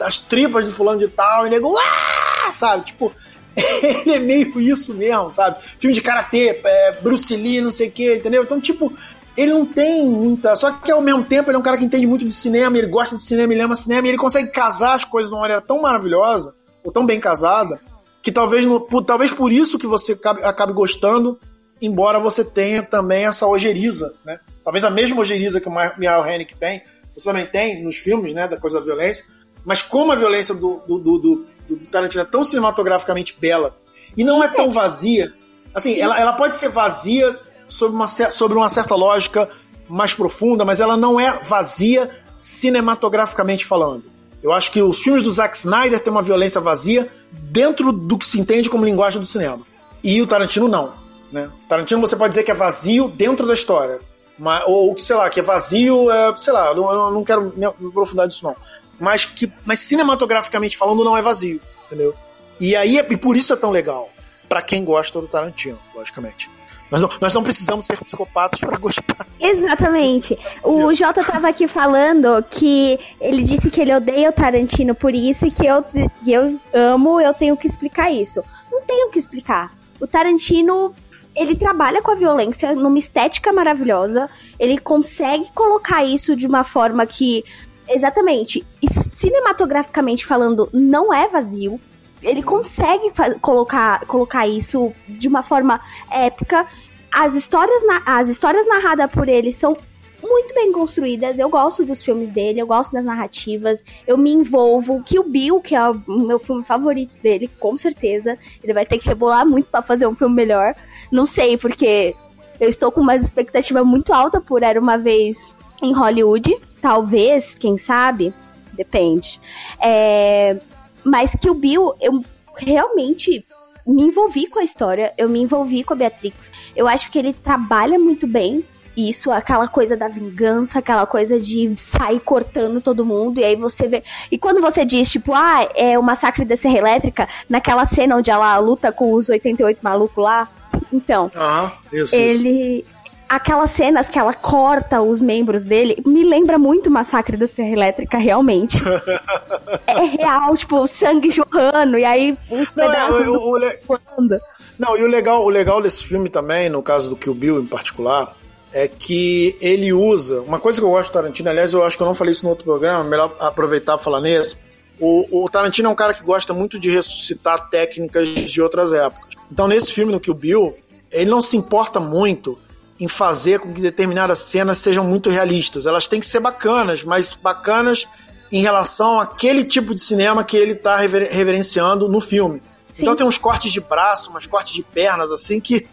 a- 0.00 0.06
as 0.06 0.18
tripas 0.18 0.64
de 0.64 0.72
fulano 0.72 0.98
de 0.98 1.08
tal, 1.08 1.46
e 1.46 1.50
nego, 1.50 1.68
uau, 1.72 2.52
sabe? 2.52 2.86
Tipo, 2.86 3.12
ele 3.54 4.14
é 4.14 4.18
meio 4.18 4.58
isso 4.60 4.94
mesmo, 4.94 5.30
sabe? 5.30 5.58
Filme 5.78 5.94
de 5.94 6.00
karatê, 6.00 6.60
é, 6.64 6.92
Bruce 7.02 7.36
Lee, 7.36 7.60
não 7.60 7.70
sei 7.70 7.88
o 7.88 7.92
que, 7.92 8.14
entendeu? 8.16 8.42
Então, 8.42 8.60
tipo, 8.60 8.92
ele 9.36 9.52
não 9.52 9.64
tem 9.66 10.08
muita. 10.08 10.54
Só 10.56 10.70
que 10.72 10.90
ao 10.90 11.00
mesmo 11.00 11.24
tempo 11.24 11.50
ele 11.50 11.56
é 11.56 11.58
um 11.58 11.62
cara 11.62 11.76
que 11.76 11.84
entende 11.84 12.06
muito 12.06 12.24
de 12.24 12.30
cinema, 12.32 12.76
ele 12.78 12.86
gosta 12.88 13.16
de 13.16 13.22
cinema, 13.22 13.52
ele 13.52 13.62
ama 13.62 13.74
cinema, 13.74 14.06
e 14.06 14.10
ele 14.10 14.18
consegue 14.18 14.50
casar 14.50 14.94
as 14.94 15.04
coisas 15.04 15.30
de 15.30 15.34
uma 15.34 15.42
maneira 15.42 15.60
tão 15.62 15.80
maravilhosa, 15.82 16.54
ou 16.84 16.92
tão 16.92 17.04
bem 17.06 17.18
casada, 17.20 17.80
que 18.22 18.30
talvez, 18.32 18.64
no- 18.66 18.80
por, 18.80 19.02
talvez 19.04 19.32
por 19.32 19.50
isso 19.52 19.78
que 19.78 19.86
você 19.86 20.12
acabe, 20.12 20.42
acabe 20.44 20.72
gostando, 20.72 21.38
embora 21.82 22.18
você 22.18 22.44
tenha 22.44 22.82
também 22.82 23.26
essa 23.26 23.46
ojeriza, 23.46 24.14
né? 24.24 24.38
Talvez 24.64 24.84
a 24.84 24.90
mesma 24.90 25.20
ojeriza 25.20 25.60
que 25.60 25.68
o 25.68 25.72
Michael 25.72 26.22
Haneke 26.22 26.56
tem, 26.56 26.82
você 27.16 27.28
também 27.28 27.46
tem 27.46 27.82
nos 27.84 27.96
filmes, 27.96 28.34
né, 28.34 28.48
da 28.48 28.56
coisa 28.56 28.78
da 28.78 28.84
violência, 28.84 29.26
mas 29.64 29.82
como 29.82 30.12
a 30.12 30.16
violência 30.16 30.54
do, 30.54 30.80
do, 30.86 30.98
do, 30.98 31.18
do- 31.18 31.46
do 31.68 31.76
Tarantino 31.90 32.22
é 32.22 32.26
tão 32.26 32.44
cinematograficamente 32.44 33.36
bela 33.40 33.76
e 34.16 34.22
não 34.24 34.42
é 34.44 34.48
tão 34.48 34.70
vazia, 34.70 35.32
assim, 35.74 35.98
ela, 35.98 36.18
ela 36.20 36.32
pode 36.34 36.54
ser 36.56 36.68
vazia 36.68 37.38
sobre 37.68 37.96
uma, 37.96 38.06
sobre 38.08 38.56
uma 38.56 38.68
certa 38.68 38.94
lógica 38.94 39.48
mais 39.88 40.14
profunda, 40.14 40.64
mas 40.64 40.80
ela 40.80 40.96
não 40.96 41.18
é 41.18 41.40
vazia 41.42 42.10
cinematograficamente 42.38 43.64
falando. 43.64 44.04
Eu 44.42 44.52
acho 44.52 44.70
que 44.70 44.82
os 44.82 44.98
filmes 44.98 45.22
do 45.22 45.30
Zack 45.30 45.56
Snyder 45.56 46.00
têm 46.00 46.10
uma 46.10 46.22
violência 46.22 46.60
vazia 46.60 47.10
dentro 47.32 47.92
do 47.92 48.18
que 48.18 48.26
se 48.26 48.38
entende 48.38 48.68
como 48.68 48.84
linguagem 48.84 49.20
do 49.20 49.26
cinema. 49.26 49.60
E 50.02 50.20
o 50.20 50.26
Tarantino 50.26 50.68
não. 50.68 50.92
Né? 51.32 51.50
Tarantino 51.68 52.00
você 52.00 52.14
pode 52.14 52.30
dizer 52.30 52.42
que 52.42 52.50
é 52.50 52.54
vazio 52.54 53.08
dentro 53.08 53.46
da 53.46 53.54
história. 53.54 53.98
Mas, 54.38 54.62
ou 54.66 54.98
sei 54.98 55.16
lá, 55.16 55.30
que 55.30 55.40
é 55.40 55.42
vazio, 55.42 56.10
é, 56.10 56.34
sei 56.38 56.52
lá, 56.52 56.68
eu 56.68 56.76
não, 56.76 57.10
não 57.10 57.24
quero 57.24 57.52
me 57.56 57.64
aprofundar 57.64 58.26
nisso 58.26 58.44
não. 58.44 58.54
Mas 59.00 59.24
que 59.24 59.50
mas 59.64 59.80
cinematograficamente 59.80 60.76
falando 60.76 61.04
não 61.04 61.16
é 61.16 61.22
vazio, 61.22 61.60
entendeu? 61.86 62.14
E 62.60 62.76
aí 62.76 62.98
é- 62.98 63.06
e 63.08 63.16
por 63.16 63.36
isso 63.36 63.52
é 63.52 63.56
tão 63.56 63.70
legal 63.70 64.10
Pra 64.48 64.60
quem 64.62 64.84
gosta 64.84 65.20
do 65.20 65.26
Tarantino, 65.26 65.78
logicamente. 65.94 66.50
Nós 66.94 67.02
não, 67.02 67.10
nós 67.20 67.34
não 67.34 67.42
precisamos 67.42 67.86
ser 67.86 67.98
psicopatas 68.04 68.60
pra 68.60 68.78
gostar. 68.78 69.26
Exatamente. 69.40 70.38
O 70.62 70.94
Jota 70.94 71.24
tava 71.24 71.48
aqui 71.48 71.66
falando 71.66 72.40
que 72.48 72.96
ele 73.20 73.42
disse 73.42 73.68
que 73.68 73.80
ele 73.80 73.92
odeia 73.92 74.30
o 74.30 74.32
Tarantino 74.32 74.94
por 74.94 75.12
isso 75.12 75.44
e 75.44 75.50
que 75.50 75.66
eu, 75.66 75.84
eu 76.24 76.60
amo, 76.72 77.20
eu 77.20 77.34
tenho 77.34 77.56
que 77.56 77.66
explicar 77.66 78.12
isso. 78.12 78.44
Não 78.70 78.80
tenho 78.82 79.10
que 79.10 79.18
explicar. 79.18 79.72
O 80.00 80.06
Tarantino, 80.06 80.94
ele 81.34 81.56
trabalha 81.56 82.00
com 82.00 82.12
a 82.12 82.14
violência 82.14 82.72
numa 82.76 82.98
estética 83.00 83.52
maravilhosa. 83.52 84.30
Ele 84.56 84.78
consegue 84.78 85.50
colocar 85.52 86.04
isso 86.04 86.36
de 86.36 86.46
uma 86.46 86.62
forma 86.62 87.04
que, 87.06 87.44
exatamente, 87.88 88.64
cinematograficamente 89.08 90.24
falando, 90.24 90.68
não 90.72 91.12
é 91.12 91.26
vazio. 91.26 91.80
Ele 92.22 92.42
consegue 92.42 93.12
colocar, 93.40 94.06
colocar 94.06 94.46
isso 94.46 94.92
de 95.08 95.28
uma 95.28 95.42
forma 95.42 95.80
épica. 96.10 96.66
As 97.14 97.34
histórias, 97.34 97.82
as 98.04 98.28
histórias 98.28 98.66
narradas 98.66 99.08
por 99.08 99.28
ele 99.28 99.52
são 99.52 99.76
muito 100.20 100.52
bem 100.52 100.72
construídas. 100.72 101.38
Eu 101.38 101.48
gosto 101.48 101.84
dos 101.84 102.02
filmes 102.02 102.32
dele, 102.32 102.60
eu 102.60 102.66
gosto 102.66 102.92
das 102.92 103.04
narrativas, 103.04 103.84
eu 104.04 104.18
me 104.18 104.32
envolvo. 104.32 105.04
O 105.16 105.22
Bill, 105.22 105.60
que 105.60 105.76
é 105.76 105.90
o 105.90 105.94
meu 106.06 106.40
filme 106.40 106.64
favorito 106.64 107.20
dele, 107.22 107.48
com 107.60 107.78
certeza. 107.78 108.36
Ele 108.62 108.72
vai 108.72 108.84
ter 108.84 108.98
que 108.98 109.06
rebolar 109.06 109.46
muito 109.46 109.66
pra 109.66 109.80
fazer 109.80 110.08
um 110.08 110.14
filme 110.14 110.34
melhor. 110.34 110.74
Não 111.12 111.24
sei, 111.24 111.56
porque 111.56 112.16
eu 112.58 112.68
estou 112.68 112.90
com 112.90 113.00
uma 113.00 113.14
expectativa 113.14 113.84
muito 113.84 114.12
alta 114.12 114.40
por 114.40 114.64
Era 114.64 114.80
Uma 114.80 114.98
Vez 114.98 115.38
em 115.82 115.92
Hollywood. 115.92 116.56
Talvez, 116.80 117.54
quem 117.54 117.78
sabe, 117.78 118.34
depende. 118.72 119.40
É, 119.80 120.58
mas 121.04 121.32
o 121.48 121.54
Bill, 121.54 121.94
eu 122.00 122.24
realmente 122.56 123.44
me 123.86 124.02
envolvi 124.02 124.46
com 124.46 124.58
a 124.58 124.64
história, 124.64 125.12
eu 125.18 125.28
me 125.28 125.40
envolvi 125.40 125.84
com 125.84 125.94
a 125.94 125.96
Beatrix. 125.96 126.50
Eu 126.74 126.88
acho 126.88 127.10
que 127.10 127.18
ele 127.18 127.32
trabalha 127.32 127.98
muito 127.98 128.26
bem 128.26 128.64
isso, 128.96 129.30
aquela 129.32 129.66
coisa 129.66 129.96
da 129.96 130.08
vingança, 130.08 130.78
aquela 130.78 131.06
coisa 131.06 131.38
de 131.38 131.74
sair 131.76 132.20
cortando 132.20 132.80
todo 132.80 133.04
mundo, 133.04 133.40
e 133.40 133.44
aí 133.44 133.56
você 133.56 133.88
vê. 133.88 134.04
E 134.30 134.38
quando 134.38 134.60
você 134.60 134.84
diz, 134.84 135.10
tipo, 135.10 135.34
ah, 135.34 135.68
é 135.74 135.98
o 135.98 136.02
massacre 136.02 136.44
da 136.44 136.56
Serra 136.56 136.78
Elétrica, 136.78 137.28
naquela 137.48 137.84
cena 137.86 138.16
onde 138.16 138.30
ela 138.30 138.56
luta 138.58 138.92
com 138.92 139.12
os 139.14 139.28
88 139.28 139.80
malucos 139.82 140.22
lá, 140.22 140.48
então, 140.92 141.30
Aham, 141.34 141.72
isso, 141.92 142.14
isso. 142.14 142.94
Aquelas 143.28 143.70
cenas 143.72 144.08
que 144.08 144.18
ela 144.18 144.32
corta 144.34 145.00
os 145.02 145.18
membros 145.20 145.64
dele 145.64 145.96
me 146.06 146.22
lembra 146.24 146.58
muito 146.58 146.86
o 146.88 146.90
Massacre 146.90 147.36
da 147.36 147.46
Serra 147.48 147.70
Elétrica, 147.70 148.18
realmente. 148.18 148.78
é 149.86 150.00
real, 150.04 150.56
tipo, 150.56 150.78
o 150.78 150.86
sangue 150.86 151.30
jorrando, 151.30 151.98
e 151.98 152.04
aí 152.04 152.36
os 152.50 152.74
Não, 152.74 152.84
é, 152.84 152.88
pedaços 152.88 153.26
o- 153.28 153.32
do 153.32 153.40
o 153.42 153.56
le- 153.56 153.78
voando. 153.86 154.36
Não, 154.78 154.96
e 154.96 155.02
o 155.02 155.06
legal, 155.06 155.44
o 155.44 155.48
legal 155.48 155.80
desse 155.80 156.04
filme 156.04 156.28
também, 156.28 156.68
no 156.68 156.82
caso 156.82 157.08
do 157.08 157.16
Kill 157.16 157.34
Bill 157.34 157.60
em 157.60 157.66
particular, 157.66 158.34
é 158.72 158.88
que 158.88 159.56
ele 159.60 159.92
usa. 159.92 160.40
Uma 160.42 160.58
coisa 160.58 160.80
que 160.80 160.84
eu 160.84 160.90
gosto 160.90 161.10
do 161.10 161.12
Tarantino, 161.12 161.48
aliás, 161.48 161.72
eu 161.72 161.84
acho 161.84 161.96
que 161.96 162.02
eu 162.02 162.06
não 162.06 162.14
falei 162.14 162.32
isso 162.32 162.42
no 162.44 162.50
outro 162.50 162.64
programa, 162.64 163.04
melhor 163.04 163.34
aproveitar 163.38 163.96
e 163.96 164.02
falar 164.02 164.20
nesse. 164.20 164.56
O, 165.00 165.44
o 165.44 165.48
Tarantino 165.48 165.88
é 165.88 165.92
um 165.92 165.94
cara 165.94 166.12
que 166.14 166.22
gosta 166.22 166.52
muito 166.52 166.78
de 166.78 166.90
ressuscitar 166.90 167.68
técnicas 167.68 168.28
de 168.28 168.60
outras 168.62 168.92
épocas. 168.92 169.34
Então, 169.50 169.66
nesse 169.68 169.92
filme, 169.92 170.12
no 170.12 170.20
Kill 170.20 170.34
Bill, 170.34 170.76
ele 171.10 171.30
não 171.30 171.40
se 171.40 171.56
importa 171.56 171.98
muito 172.00 172.58
em 172.98 173.08
fazer 173.08 173.58
com 173.58 173.72
que 173.72 173.80
determinadas 173.80 174.38
cenas 174.38 174.78
sejam 174.78 175.04
muito 175.04 175.28
realistas. 175.28 175.86
Elas 175.86 176.06
têm 176.06 176.20
que 176.20 176.26
ser 176.26 176.40
bacanas, 176.40 177.02
mas 177.02 177.32
bacanas 177.34 178.06
em 178.52 178.62
relação 178.62 179.18
àquele 179.18 179.64
tipo 179.64 179.94
de 179.94 180.00
cinema 180.00 180.44
que 180.44 180.56
ele 180.56 180.72
está 180.72 180.96
reverenciando 180.96 182.08
no 182.08 182.20
filme. 182.20 182.62
Então 182.96 183.16
tem 183.16 183.26
uns 183.26 183.38
cortes 183.38 183.72
de 183.72 183.80
braço, 183.80 184.30
umas 184.30 184.46
cortes 184.46 184.74
de 184.74 184.82
pernas, 184.84 185.30
assim, 185.32 185.60
que. 185.60 185.86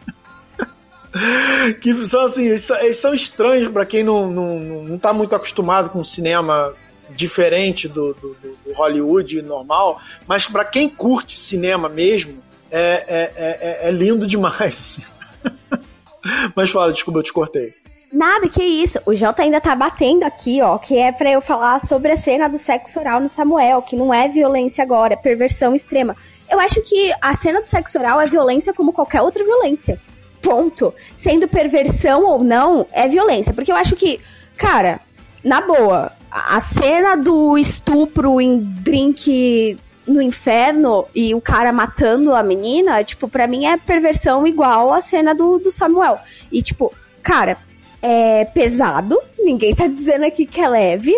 que 1.82 2.06
são 2.06 2.22
assim, 2.22 2.44
eles 2.48 2.98
são, 2.98 3.14
estranhos 3.14 3.72
para 3.72 3.86
quem 3.86 4.04
não, 4.04 4.30
não, 4.32 4.60
não, 4.60 4.98
tá 4.98 5.12
muito 5.12 5.36
acostumado 5.36 5.90
com 5.90 6.04
cinema 6.04 6.74
diferente 7.10 7.88
do, 7.88 8.14
do, 8.14 8.36
do- 8.36 8.58
do 8.66 8.74
Hollywood 8.74 9.42
normal, 9.42 10.00
mas 10.28 10.46
para 10.46 10.64
quem 10.64 10.88
curte 10.88 11.38
cinema 11.38 11.90
mesmo, 11.90 12.42
é, 12.70 13.04
é, 13.08 13.80
é, 13.84 13.90
é 13.90 13.92
lindo 13.92 14.26
demais, 14.26 14.80
assim. 14.80 15.04
mas 16.56 16.72
fala, 16.72 16.92
desculpa, 16.92 17.20
eu 17.20 17.24
te 17.24 17.34
cortei. 17.34 17.74
Nada, 18.12 18.50
que 18.50 18.62
isso. 18.62 19.00
O 19.06 19.16
Jota 19.16 19.42
ainda 19.42 19.62
tá 19.62 19.74
batendo 19.74 20.24
aqui, 20.24 20.62
ó, 20.62 20.78
que 20.78 20.98
é 20.98 21.14
pra 21.14 21.32
eu 21.32 21.42
falar 21.42 21.80
sobre 21.80 22.12
a 22.12 22.18
cena 22.18 22.50
do 22.50 22.58
sexo 22.58 23.00
oral 23.00 23.22
no 23.22 23.30
Samuel, 23.30 23.82
que 23.82 23.96
não 23.96 24.14
é 24.14 24.28
violência 24.28 24.84
agora, 24.84 25.14
é 25.14 25.16
perversão 25.16 25.74
extrema. 25.74 26.16
Eu 26.50 26.60
acho 26.60 26.82
que 26.82 27.14
a 27.22 27.34
cena 27.38 27.62
do 27.62 27.68
sexo 27.68 27.98
oral 27.98 28.20
é 28.20 28.26
violência 28.26 28.74
como 28.74 28.92
qualquer 28.92 29.22
outra 29.22 29.44
violência. 29.46 29.98
Ponto. 30.42 30.94
Sendo 31.16 31.48
perversão 31.48 32.26
ou 32.26 32.44
não, 32.44 32.86
é 32.92 33.08
violência. 33.08 33.54
Porque 33.54 33.72
eu 33.72 33.78
acho 33.78 33.96
que, 33.96 34.20
cara, 34.58 35.00
na 35.42 35.62
boa, 35.62 36.12
a 36.30 36.60
cena 36.60 37.16
do 37.16 37.58
estupro 37.58 38.42
em 38.42 38.60
drink 38.60 39.78
no 40.12 40.22
inferno 40.22 41.06
e 41.16 41.34
o 41.34 41.42
cara 41.42 41.72
matando 41.72 42.34
a 42.34 42.44
menina, 42.44 43.04
tipo, 43.04 43.28
pra 43.28 43.48
mim 43.48 43.66
é 43.66 43.78
perversão 43.78 44.46
igual 44.46 44.94
a 44.94 45.02
cena 45.02 45.34
do, 45.34 45.58
do 45.58 45.72
Samuel. 45.72 46.20
E, 46.52 46.62
tipo, 46.62 46.94
cara, 47.24 47.58
é 48.02 48.46
pesado, 48.46 49.20
ninguém 49.40 49.74
tá 49.76 49.88
dizendo 49.88 50.26
aqui 50.26 50.46
que 50.46 50.60
é 50.60 50.68
leve, 50.68 51.14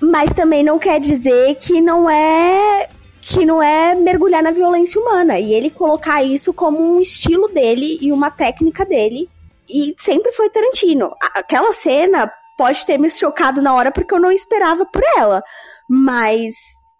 mas 0.00 0.32
também 0.32 0.62
não 0.62 0.78
quer 0.78 1.00
dizer 1.00 1.56
que 1.56 1.80
não 1.80 2.08
é 2.08 2.88
que 3.20 3.46
não 3.46 3.62
é 3.62 3.94
mergulhar 3.94 4.42
na 4.42 4.50
violência 4.50 5.00
humana 5.00 5.38
e 5.38 5.54
ele 5.54 5.70
colocar 5.70 6.22
isso 6.22 6.52
como 6.52 6.78
um 6.78 7.00
estilo 7.00 7.48
dele 7.48 7.98
e 8.02 8.12
uma 8.12 8.30
técnica 8.30 8.84
dele 8.84 9.30
e 9.66 9.94
sempre 9.98 10.30
foi 10.32 10.50
Tarantino. 10.50 11.14
Aquela 11.34 11.72
cena 11.72 12.30
pode 12.56 12.84
ter 12.84 12.98
me 12.98 13.08
chocado 13.08 13.62
na 13.62 13.74
hora 13.74 13.90
porque 13.90 14.12
eu 14.12 14.20
não 14.20 14.30
esperava 14.30 14.84
por 14.84 15.02
ela, 15.16 15.42
mas 15.88 16.54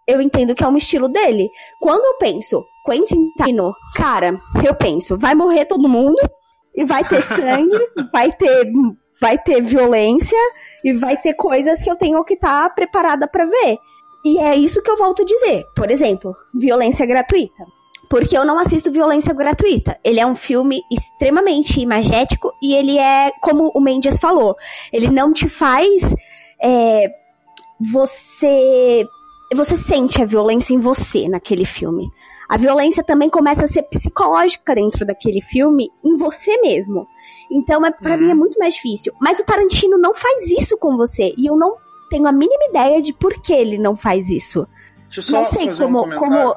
eu 0.07 0.21
entendo 0.21 0.55
que 0.55 0.65
é 0.65 0.69
um 0.69 0.77
estilo 0.77 1.09
dele. 1.09 1.49
Quando 1.81 2.05
eu 2.05 2.19
penso 2.19 2.65
Quentin 2.85 3.31
Tarantino, 3.37 3.75
cara, 3.95 4.39
eu 4.65 4.75
penso, 4.75 5.19
vai 5.19 5.35
morrer 5.35 5.65
todo 5.65 5.89
mundo 5.89 6.21
e 6.75 6.85
vai 6.85 7.05
ter 7.05 7.23
sangue, 7.23 7.79
vai 8.13 8.33
ter 8.33 8.71
vai 9.21 9.39
ter 9.39 9.63
violência 9.63 10.39
e 10.85 10.93
vai 10.93 11.17
ter 11.17 11.35
coisas 11.35 11.83
que 11.83 11.91
eu 11.91 11.97
tenho 11.97 12.23
que 12.25 12.35
estar 12.35 12.69
tá 12.69 12.75
preparada 12.75 13.27
para 13.27 13.47
ver. 13.47 13.79
E 14.25 14.39
é 14.39 14.57
isso 14.57 14.83
que 14.83 14.91
eu 14.91 14.97
volto 14.97 15.23
a 15.23 15.25
dizer. 15.25 15.65
Por 15.75 15.91
exemplo, 15.91 16.35
violência 16.55 17.07
gratuita. 17.07 17.65
Porque 18.09 18.37
eu 18.37 18.45
não 18.45 18.59
assisto 18.59 18.93
violência 18.93 19.35
gratuita. 19.35 19.99
Ele 20.05 20.21
é 20.21 20.27
um 20.27 20.35
filme 20.35 20.83
extremamente 20.91 21.81
imagético 21.81 22.53
e 22.63 22.75
ele 22.75 22.99
é, 22.99 23.33
como 23.41 23.71
o 23.75 23.81
Mendes 23.81 24.19
falou, 24.19 24.57
ele 24.93 25.09
não 25.09 25.33
te 25.33 25.49
faz. 25.49 26.03
É, 26.63 27.09
você. 27.81 29.05
Você 29.55 29.77
sente 29.77 30.21
a 30.21 30.25
violência 30.25 30.75
em 30.75 30.79
você 30.79 31.29
naquele 31.29 31.65
filme. 31.65 32.11
A 32.49 32.57
violência 32.57 33.03
também 33.03 33.31
começa 33.31 33.65
a 33.65 33.69
ser 33.69 33.83
psicológica 33.85 34.75
dentro 34.75 35.07
daquele 35.07 35.41
filme, 35.41 35.91
em 36.05 36.17
você 36.17 36.61
mesmo. 36.61 37.07
Então, 37.51 37.85
é, 37.87 37.91
para 37.91 38.15
uhum. 38.15 38.21
mim, 38.21 38.31
é 38.31 38.35
muito 38.35 38.59
mais 38.59 38.75
difícil. 38.75 39.13
Mas 39.21 39.39
o 39.39 39.45
Tarantino 39.45 39.97
não 39.99 40.15
faz 40.15 40.51
isso 40.51 40.77
com 40.77 40.97
você. 40.97 41.33
E 41.37 41.47
eu 41.47 41.57
não 41.57 41.77
tenho 42.11 42.27
a 42.27 42.33
mínima 42.33 42.65
ideia 42.69 43.01
de 43.01 43.13
por 43.13 43.41
que 43.41 43.53
ele 43.53 43.79
não 43.79 43.97
faz 43.97 44.29
isso. 44.29 44.67
não 45.31 45.47
sei 45.47 45.75
como, 45.75 46.07
um 46.07 46.17
como, 46.19 46.57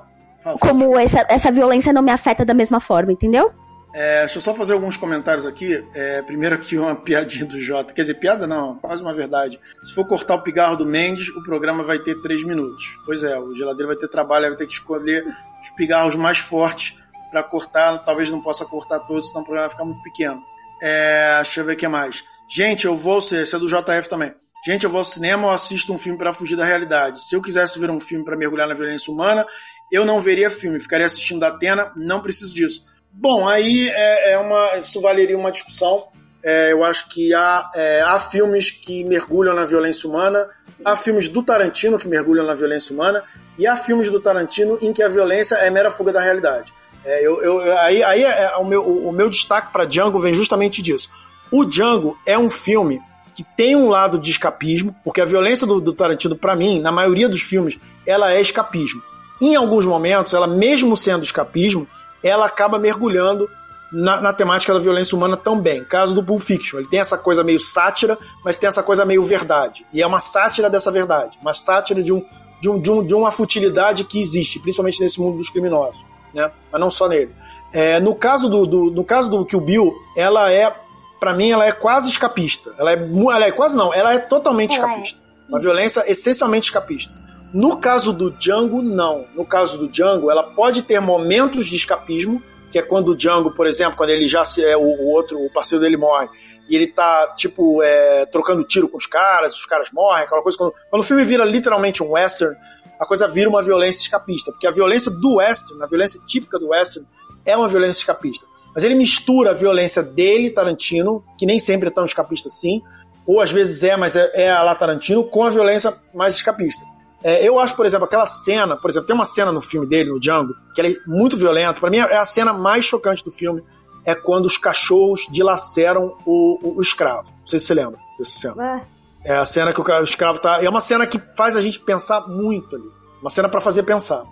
como 0.60 0.98
essa, 0.98 1.26
essa 1.30 1.52
violência 1.52 1.93
não 1.93 2.02
me 2.02 2.12
afeta 2.12 2.43
da 2.43 2.54
mesma 2.54 2.80
forma, 2.80 3.12
entendeu? 3.12 3.52
É, 4.00 4.20
deixa 4.20 4.38
eu 4.38 4.41
só 4.43 4.54
fazer 4.54 4.74
alguns 4.74 4.95
comentários 4.95 5.43
aqui. 5.43 5.84
É, 5.95 6.22
primeiro 6.22 6.54
aqui 6.54 6.78
uma 6.78 6.93
piadinha 7.02 7.45
do 7.45 7.60
Jota. 7.60 7.95
Quer 7.95 8.02
dizer, 8.02 8.14
piada 8.14 8.45
não, 8.45 8.76
quase 8.78 9.02
uma 9.02 9.12
verdade. 9.12 9.60
Se 9.82 9.91
for 9.91 10.06
cortar 10.06 10.36
o 10.36 10.43
pigarro 10.43 10.78
do 10.78 10.86
Mendes, 10.86 11.30
o 11.30 11.41
programa 11.41 11.84
vai 11.84 11.98
ter 11.98 12.14
três 12.22 12.43
minutos. 12.43 12.86
Pois 13.08 13.24
é, 13.24 13.39
o 13.39 13.56
geladeiro 13.56 13.88
vai 13.88 13.98
ter 13.98 14.08
trabalho, 14.08 14.50
vai 14.50 14.56
ter 14.56 14.68
que 14.68 14.74
escolher 14.74 15.26
os 15.60 15.70
pigarros 15.72 16.16
mais 16.16 16.38
fortes 16.38 16.95
para 17.32 17.41
cortar. 17.41 17.98
Talvez 18.06 18.30
não 18.30 18.39
possa 18.39 18.66
cortar 18.66 19.00
todos, 19.00 19.30
senão 19.30 19.41
o 19.41 19.45
programa 19.45 19.68
vai 19.68 19.76
ficar 19.76 19.86
muito 19.86 20.04
pequeno. 20.04 20.43
É, 20.80 21.38
deixa 21.38 21.62
eu 21.62 21.66
ver 21.66 21.74
o 21.74 21.76
que 21.76 21.88
mais. 21.88 22.24
Gente, 22.48 22.86
eu 22.86 22.95
vou 22.95 23.18
esse 23.18 23.56
é 23.56 23.58
do 23.58 23.66
JF 23.66 24.08
também. 24.08 24.32
Gente, 24.64 24.84
eu 24.84 24.91
vou 24.91 25.00
ao 25.00 25.06
cinema 25.06 25.48
ou 25.48 25.52
assisto 25.52 25.91
um 25.91 25.98
filme 25.98 26.20
para 26.20 26.32
fugir 26.32 26.56
da 26.56 26.66
realidade. 26.66 27.28
Se 27.28 27.36
eu 27.36 27.41
quisesse 27.41 27.80
ver 27.80 27.89
um 27.89 28.00
filme 28.00 28.24
para 28.24 28.38
mergulhar 28.38 28.68
na 28.68 28.76
violência 28.76 29.12
humana, 29.12 29.43
eu 29.91 30.06
não 30.06 30.22
veria 30.22 30.52
filme, 30.52 30.80
ficaria 30.80 31.08
assistindo 31.08 31.39
da 31.39 31.48
Atena, 31.48 31.91
não 31.95 32.22
preciso 32.22 32.54
disso. 32.54 32.86
Bom, 33.12 33.47
aí 33.47 33.89
é, 33.89 34.34
é 34.34 34.38
uma, 34.38 34.78
isso 34.78 35.01
valeria 35.01 35.38
uma 35.38 35.51
discussão. 35.51 36.08
É, 36.43 36.72
eu 36.72 36.84
acho 36.84 37.10
que 37.10 37.34
há, 37.34 37.70
é, 37.76 38.01
há 38.01 38.20
filmes 38.20 38.70
que 38.70 39.03
mergulham 39.03 39.55
na 39.55 39.66
violência 39.66 40.08
humana, 40.08 40.47
há 40.86 40.95
filmes 40.95 41.28
do 41.28 41.43
Tarantino 41.43 41.97
que 41.97 42.08
mergulham 42.08 42.45
na 42.45 42.53
violência 42.53 42.93
humana, 42.93 43.24
e 43.58 43.66
há 43.66 43.76
filmes 43.76 44.10
do 44.10 44.20
Tarantino 44.20 44.78
em 44.82 44.93
que 44.93 45.01
a 45.01 45.10
violência 45.10 45.55
é 45.55 45.70
mera 45.70 45.89
fuga 45.89 46.14
da 46.14 46.22
realidade. 46.22 46.74
É, 47.03 47.26
eu, 47.26 47.41
eu, 47.41 47.80
aí 47.80 48.03
aí 48.03 48.24
é, 48.24 48.43
é 48.43 48.58
o, 48.58 48.66
meu, 48.66 48.86
o 48.86 49.12
meu 49.12 49.30
destaque 49.30 49.72
para 49.72 49.86
Django 49.86 50.20
vem 50.20 50.34
justamente 50.34 50.82
disso. 50.82 51.10
O 51.51 51.66
Django 51.66 52.18
é 52.26 52.38
um 52.38 52.49
filme 52.49 53.01
que 53.34 53.43
tem 53.55 53.76
um 53.76 53.88
lado 53.88 54.18
de 54.18 54.32
escapismo, 54.32 54.95
porque 55.03 55.22
a 55.22 55.26
violência 55.26 55.66
do, 55.66 55.80
do 55.80 55.93
Tarantino, 55.93 56.36
para 56.36 56.55
mim, 56.55 56.80
na 56.80 56.91
maioria 56.91 57.30
dos 57.30 57.41
filmes, 57.41 57.78
ela 58.05 58.34
é 58.34 58.41
escapismo. 58.41 59.01
Em 59.39 59.55
alguns 59.55 59.86
momentos, 59.86 60.34
ela 60.34 60.47
mesmo 60.47 60.97
sendo 60.97 61.24
escapismo, 61.24 61.88
ela 62.24 62.45
acaba 62.45 62.80
mergulhando 62.80 63.49
na, 63.91 64.20
na, 64.20 64.34
temática 64.34 64.74
da 64.74 64.80
violência 64.80 65.15
humana 65.15 65.38
também. 65.38 65.84
Caso 65.84 66.13
do 66.13 66.24
Pulp 66.24 66.41
Fiction, 66.41 66.80
ele 66.80 66.88
tem 66.88 66.99
essa 66.99 67.18
coisa 67.18 67.43
meio 67.43 67.59
sátira, 67.59 68.18
mas 68.43 68.57
tem 68.57 68.68
essa 68.68 68.84
coisa 68.84 69.05
meio 69.05 69.24
verdade. 69.24 69.86
E 69.93 70.01
é 70.01 70.07
uma 70.07 70.20
sátira 70.20 70.70
dessa 70.70 70.91
verdade, 70.91 71.38
uma 71.41 71.53
sátira 71.53 72.03
de, 72.03 72.11
um, 72.11 72.24
de, 72.61 72.70
um, 72.70 72.80
de, 72.80 72.91
um, 72.91 73.05
de 73.05 73.13
uma 73.13 73.32
futilidade 73.32 74.03
que 74.03 74.20
existe, 74.20 74.59
principalmente 74.59 75.01
nesse 75.01 75.20
mundo 75.20 75.38
dos 75.38 75.49
criminosos, 75.49 76.05
né? 76.34 76.51
Mas 76.72 76.82
não 76.82 76.91
só 76.91 77.07
nele. 77.07 77.34
É, 77.74 77.99
no 77.99 78.15
caso 78.15 78.49
do, 78.49 78.65
do, 78.65 78.91
no 78.91 79.03
caso 79.03 79.30
do 79.30 79.45
Kill 79.45 79.61
Bill, 79.61 79.93
ela 80.15 80.51
é 80.51 80.74
para 81.20 81.34
mim, 81.34 81.51
ela 81.51 81.65
é 81.65 81.72
quase 81.72 82.09
escapista. 82.09 82.74
Ela 82.78 82.91
é, 82.91 82.95
ela 82.95 83.45
é 83.45 83.51
quase 83.51 83.76
não, 83.76 83.93
ela 83.93 84.13
é 84.13 84.20
totalmente 84.20 84.72
é. 84.72 84.76
escapista. 84.76 85.20
Uma 85.49 85.59
violência 85.59 86.03
essencialmente 86.07 86.65
escapista. 86.65 87.13
No 87.54 87.78
caso 87.78 88.12
do 88.12 88.30
Django, 88.32 88.82
não. 88.82 89.26
No 89.34 89.45
caso 89.45 89.78
do 89.78 89.88
Django, 89.88 90.30
ela 90.30 90.43
pode 90.43 90.82
ter 90.82 91.00
momentos 91.00 91.68
de 91.68 91.76
escapismo, 91.76 92.41
que 92.72 92.80
é 92.80 92.82
quando 92.82 93.10
o 93.10 93.16
Django, 93.16 93.54
por 93.54 93.66
exemplo, 93.66 93.98
quando 93.98 94.10
ele 94.10 94.28
já 94.28 94.43
se 94.43 94.64
é 94.64 94.76
o, 94.76 94.82
o 94.82 95.10
outro, 95.10 95.39
o 95.39 95.52
parceiro 95.52 95.84
dele 95.84 95.98
morre, 95.98 96.28
e 96.70 96.76
ele 96.76 96.88
tá, 96.88 97.34
tipo, 97.38 97.82
é, 97.82 98.26
trocando 98.26 98.64
tiro 98.64 98.89
com 98.89 98.98
os 98.98 99.06
caras, 99.06 99.56
os 99.56 99.66
caras 99.66 99.89
morrem, 99.91 100.24
aquela 100.24 100.41
coisa. 100.41 100.58
Quando, 100.58 100.74
quando 100.89 101.02
o 101.02 101.06
filme 101.06 101.24
vira 101.24 101.45
literalmente 101.45 102.04
um 102.04 102.12
western, 102.12 102.56
a 103.00 103.06
coisa 103.06 103.28
vira 103.28 103.50
uma 103.50 103.64
violência 103.64 104.02
escapista. 104.02 104.52
Porque 104.52 104.68
a 104.68 104.72
violência 104.72 105.10
do 105.10 105.36
western, 105.36 105.82
a 105.82 105.88
violência 105.88 106.20
típica 106.28 106.60
do 106.60 106.70
western, 106.70 107.08
é 107.45 107.56
uma 107.56 107.70
violência 107.70 108.02
escapista. 108.02 108.45
Mas 108.76 108.84
ele 108.84 108.95
mistura 108.95 109.52
a 109.52 109.54
violência 109.54 110.04
dele, 110.04 110.50
Tarantino, 110.50 111.24
que 111.38 111.45
nem 111.45 111.60
sempre 111.60 111.88
é 111.88 111.91
tão 111.91 112.06
escapista 112.06 112.50
assim, 112.50 112.82
ou 113.26 113.41
às 113.41 113.50
vezes 113.50 113.84
é, 113.84 113.95
mas 113.95 114.16
é, 114.16 114.30
é 114.34 114.52
a 114.52 114.62
lá 114.62 114.76
Tarantino, 114.76 115.24
com 115.24 115.43
a 115.43 115.50
violência 115.50 115.93
mais 116.14 116.36
escapista. 116.36 116.84
É, 117.24 117.47
eu 117.47 117.57
acho, 117.59 117.76
por 117.76 117.86
exemplo, 117.86 118.05
aquela 118.05 118.26
cena, 118.26 118.78
por 118.78 118.89
exemplo, 118.89 119.07
tem 119.07 119.15
uma 119.15 119.26
cena 119.26 119.51
no 119.51 119.61
filme 119.61 119.88
dele, 119.88 120.09
no 120.09 120.20
Django, 120.20 120.53
que 120.76 120.82
é 120.82 120.95
muito 121.05 121.36
violenta. 121.36 121.80
Para 121.80 121.89
mim, 121.89 121.97
é 121.97 122.18
a 122.18 122.26
cena 122.26 122.53
mais 122.53 122.86
chocante 122.86 123.24
do 123.24 123.32
filme. 123.32 123.63
É 124.05 124.15
quando 124.15 124.45
os 124.45 124.57
cachorros 124.57 125.28
dilaceram 125.30 126.15
o, 126.26 126.59
o, 126.61 126.78
o 126.78 126.82
escravo. 126.82 127.28
Não 127.41 127.47
sei 127.47 127.59
se 127.59 127.65
você 127.65 127.74
lembra 127.74 127.99
dessa 128.18 128.39
cena. 128.39 128.88
É, 129.26 129.34
é 129.34 129.38
a 129.38 129.45
cena 129.45 129.74
que 129.74 129.82
o, 129.82 129.84
o 129.84 130.03
escravo 130.03 130.39
tá. 130.39 130.63
É 130.63 130.70
uma 130.70 130.80
cena 130.80 131.05
que 131.05 131.22
faz 131.36 131.55
a 131.55 131.61
gente 131.61 131.80
pensar 131.80 132.28
muito 132.28 132.76
ali. 132.76 132.89
Uma 133.20 133.30
cena 133.30 133.49
para 133.49 133.59
fazer 133.59 133.84
pensar. 133.84 134.24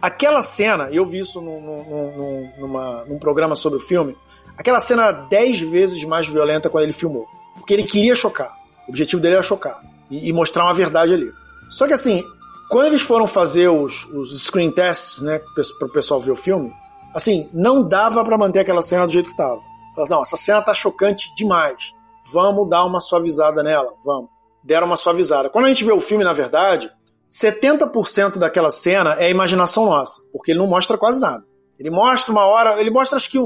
Aquela 0.00 0.42
cena, 0.42 0.88
eu 0.90 1.04
vi 1.04 1.20
isso 1.20 1.40
num, 1.40 1.60
num, 1.60 2.52
numa, 2.58 3.04
num 3.04 3.18
programa 3.18 3.54
sobre 3.54 3.78
o 3.78 3.82
filme, 3.82 4.16
aquela 4.56 4.80
cena 4.80 5.04
era 5.04 5.12
dez 5.12 5.60
vezes 5.60 6.02
mais 6.04 6.26
violenta 6.26 6.70
quando 6.70 6.84
ele 6.84 6.92
filmou. 6.92 7.28
Porque 7.56 7.74
ele 7.74 7.84
queria 7.84 8.14
chocar. 8.14 8.56
O 8.86 8.90
objetivo 8.90 9.20
dele 9.20 9.34
era 9.34 9.42
chocar. 9.42 9.82
E, 10.10 10.30
e 10.30 10.32
mostrar 10.32 10.64
uma 10.64 10.72
verdade 10.72 11.12
ali. 11.12 11.30
Só 11.70 11.86
que 11.86 11.92
assim, 11.92 12.24
quando 12.68 12.86
eles 12.86 13.00
foram 13.00 13.26
fazer 13.26 13.68
os, 13.68 14.04
os 14.06 14.44
screen 14.44 14.70
tests, 14.70 15.22
né, 15.22 15.40
para 15.78 15.88
o 15.88 15.92
pessoal 15.92 16.20
ver 16.20 16.32
o 16.32 16.36
filme, 16.36 16.72
assim, 17.14 17.48
não 17.52 17.82
dava 17.82 18.24
para 18.24 18.38
manter 18.38 18.60
aquela 18.60 18.82
cena 18.82 19.06
do 19.06 19.12
jeito 19.12 19.30
que 19.30 19.36
tava. 19.36 19.60
Não, 20.08 20.22
essa 20.22 20.36
cena 20.36 20.62
tá 20.62 20.72
chocante 20.72 21.34
demais. 21.34 21.92
Vamos 22.32 22.68
dar 22.68 22.84
uma 22.84 23.00
suavizada 23.00 23.62
nela, 23.62 23.92
vamos. 24.04 24.30
Deram 24.62 24.86
uma 24.86 24.96
suavizada. 24.96 25.48
Quando 25.48 25.66
a 25.66 25.68
gente 25.68 25.84
vê 25.84 25.92
o 25.92 26.00
filme, 26.00 26.22
na 26.22 26.32
verdade, 26.32 26.90
70% 27.28 28.38
daquela 28.38 28.70
cena 28.70 29.16
é 29.18 29.30
imaginação 29.30 29.86
nossa, 29.86 30.20
porque 30.32 30.52
ele 30.52 30.58
não 30.58 30.66
mostra 30.66 30.98
quase 30.98 31.20
nada. 31.20 31.44
Ele 31.78 31.90
mostra 31.90 32.32
uma 32.32 32.44
hora, 32.44 32.80
ele 32.80 32.90
mostra 32.90 33.16
acho 33.16 33.30
que 33.30 33.38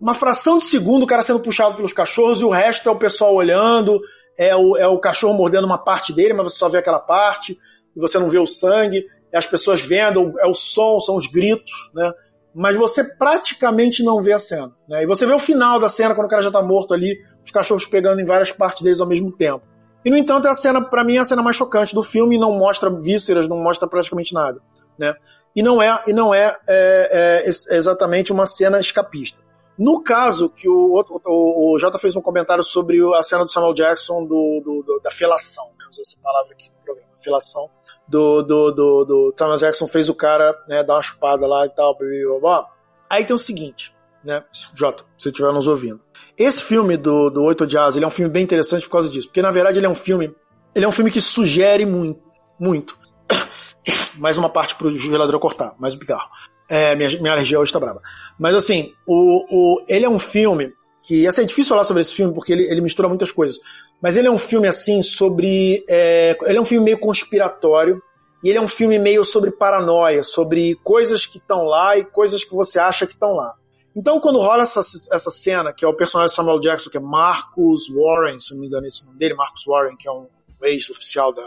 uma 0.00 0.14
fração 0.14 0.58
de 0.58 0.64
segundo 0.64 1.02
o 1.02 1.06
cara 1.06 1.22
sendo 1.22 1.40
puxado 1.40 1.74
pelos 1.74 1.92
cachorros 1.92 2.40
e 2.40 2.44
o 2.44 2.50
resto 2.50 2.88
é 2.88 2.92
o 2.92 2.96
pessoal 2.96 3.34
olhando, 3.34 4.00
é 4.40 4.56
o, 4.56 4.74
é 4.74 4.88
o 4.88 4.98
cachorro 4.98 5.34
mordendo 5.34 5.66
uma 5.66 5.76
parte 5.76 6.14
dele, 6.14 6.32
mas 6.32 6.50
você 6.50 6.58
só 6.58 6.68
vê 6.70 6.78
aquela 6.78 6.98
parte 6.98 7.58
e 7.94 8.00
você 8.00 8.18
não 8.18 8.30
vê 8.30 8.38
o 8.38 8.46
sangue, 8.46 9.04
é 9.30 9.36
as 9.36 9.44
pessoas 9.44 9.82
vendo, 9.82 10.32
é 10.40 10.46
o 10.46 10.54
som, 10.54 10.98
são 10.98 11.14
os 11.14 11.26
gritos, 11.26 11.90
né? 11.94 12.10
Mas 12.54 12.74
você 12.74 13.04
praticamente 13.04 14.02
não 14.02 14.22
vê 14.22 14.32
a 14.32 14.38
cena. 14.38 14.72
Né? 14.88 15.02
E 15.02 15.06
você 15.06 15.26
vê 15.26 15.34
o 15.34 15.38
final 15.38 15.78
da 15.78 15.90
cena, 15.90 16.14
quando 16.14 16.26
o 16.26 16.30
cara 16.30 16.42
já 16.42 16.50
tá 16.50 16.62
morto 16.62 16.94
ali, 16.94 17.20
os 17.44 17.50
cachorros 17.50 17.84
pegando 17.84 18.18
em 18.18 18.24
várias 18.24 18.50
partes 18.50 18.82
deles 18.82 18.98
ao 18.98 19.06
mesmo 19.06 19.30
tempo. 19.30 19.62
E, 20.04 20.10
no 20.10 20.16
entanto, 20.16 20.48
é 20.48 20.50
a 20.50 20.54
cena, 20.54 20.82
para 20.82 21.04
mim, 21.04 21.16
é 21.16 21.20
a 21.20 21.24
cena 21.24 21.42
mais 21.42 21.54
chocante 21.54 21.94
do 21.94 22.02
filme, 22.02 22.38
não 22.38 22.58
mostra 22.58 22.88
vísceras, 22.90 23.46
não 23.46 23.58
mostra 23.58 23.86
praticamente 23.86 24.32
nada, 24.32 24.58
né? 24.98 25.14
E 25.54 25.62
não 25.62 25.82
é, 25.82 26.02
e 26.06 26.12
não 26.14 26.34
é, 26.34 26.56
é, 26.66 27.44
é 27.44 27.76
exatamente 27.76 28.32
uma 28.32 28.46
cena 28.46 28.80
escapista. 28.80 29.38
No 29.80 30.02
caso 30.02 30.50
que 30.50 30.68
o, 30.68 31.02
o, 31.24 31.74
o 31.74 31.78
Jota 31.78 31.98
fez 31.98 32.14
um 32.14 32.20
comentário 32.20 32.62
sobre 32.62 32.98
a 33.16 33.22
cena 33.22 33.46
do 33.46 33.50
Samuel 33.50 33.72
Jackson 33.72 34.26
do, 34.26 34.60
do, 34.62 34.82
do 34.82 35.00
da 35.02 35.10
felação, 35.10 35.64
né? 35.78 35.86
Usa 35.90 36.02
essa 36.02 36.18
palavra 36.22 36.52
aqui 36.52 36.68
no 36.68 36.84
programa, 36.84 37.08
felação. 37.16 37.70
Do, 38.06 38.42
do, 38.42 38.70
do, 38.72 39.04
do 39.06 39.34
Samuel 39.34 39.56
Jackson 39.56 39.86
fez 39.86 40.10
o 40.10 40.14
cara 40.14 40.54
né, 40.68 40.84
dar 40.84 40.96
uma 40.96 41.00
chupada 41.00 41.46
lá 41.46 41.64
e 41.64 41.70
tal, 41.70 41.96
blá, 41.96 42.06
blá, 42.08 42.40
blá. 42.40 42.70
Aí 43.08 43.24
tem 43.24 43.34
o 43.34 43.38
seguinte, 43.38 43.94
né, 44.22 44.44
Jota, 44.74 45.02
se 45.16 45.28
estiver 45.28 45.50
nos 45.50 45.66
ouvindo. 45.66 45.98
Esse 46.36 46.62
filme 46.62 46.98
do, 46.98 47.30
do 47.30 47.42
Oito 47.44 47.64
Odiados, 47.64 47.96
ele 47.96 48.04
é 48.04 48.08
um 48.08 48.10
filme 48.10 48.30
bem 48.30 48.42
interessante 48.42 48.84
por 48.84 48.92
causa 48.92 49.08
disso. 49.08 49.28
Porque, 49.28 49.40
na 49.40 49.50
verdade, 49.50 49.78
ele 49.78 49.86
é 49.86 49.88
um 49.88 49.94
filme. 49.94 50.34
Ele 50.74 50.84
é 50.84 50.88
um 50.88 50.92
filme 50.92 51.10
que 51.10 51.22
sugere 51.22 51.86
muito. 51.86 52.22
Muito. 52.58 52.98
mais 54.18 54.36
uma 54.36 54.50
parte 54.50 54.74
pro 54.74 54.90
gelador 54.90 55.40
cortar, 55.40 55.74
mais 55.78 55.94
um 55.94 55.98
picarro. 55.98 56.28
É, 56.70 56.94
minha, 56.94 57.08
minha 57.20 57.32
alergia 57.32 57.58
hoje 57.58 57.72
tá 57.72 57.80
brava. 57.80 58.00
Mas 58.40 58.54
assim, 58.54 58.94
o, 59.06 59.44
o, 59.50 59.84
ele 59.86 60.06
é 60.06 60.08
um 60.08 60.18
filme 60.18 60.72
que 61.02 61.26
assim, 61.26 61.42
é 61.42 61.44
difícil 61.44 61.68
falar 61.68 61.84
sobre 61.84 62.00
esse 62.00 62.14
filme 62.14 62.32
porque 62.32 62.52
ele, 62.52 62.62
ele 62.62 62.80
mistura 62.80 63.06
muitas 63.06 63.30
coisas. 63.30 63.58
Mas 64.00 64.16
ele 64.16 64.28
é 64.28 64.30
um 64.30 64.38
filme 64.38 64.66
assim 64.66 65.02
sobre. 65.02 65.84
É, 65.86 66.36
ele 66.46 66.56
é 66.56 66.60
um 66.60 66.64
filme 66.64 66.86
meio 66.86 66.98
conspiratório. 66.98 68.02
E 68.42 68.48
ele 68.48 68.56
é 68.56 68.62
um 68.62 68.68
filme 68.68 68.98
meio 68.98 69.22
sobre 69.22 69.50
paranoia, 69.50 70.22
sobre 70.22 70.74
coisas 70.76 71.26
que 71.26 71.36
estão 71.36 71.66
lá 71.66 71.98
e 71.98 72.06
coisas 72.06 72.42
que 72.42 72.54
você 72.54 72.78
acha 72.78 73.06
que 73.06 73.12
estão 73.12 73.34
lá. 73.34 73.54
Então, 73.94 74.18
quando 74.18 74.38
rola 74.38 74.62
essa, 74.62 74.80
essa 75.12 75.30
cena, 75.30 75.74
que 75.74 75.84
é 75.84 75.88
o 75.88 75.92
personagem 75.92 76.30
de 76.30 76.36
Samuel 76.36 76.58
Jackson, 76.58 76.88
que 76.88 76.96
é 76.96 77.00
Marcus 77.00 77.90
Warren, 77.90 78.38
se 78.38 78.54
não 78.54 78.60
me 78.60 78.66
engano, 78.66 78.86
esse 78.86 79.04
nome 79.04 79.18
dele, 79.18 79.34
Marcus 79.34 79.66
Warren, 79.66 79.94
que 79.94 80.08
é 80.08 80.10
um 80.10 80.26
ex-oficial 80.62 81.32
do 81.32 81.42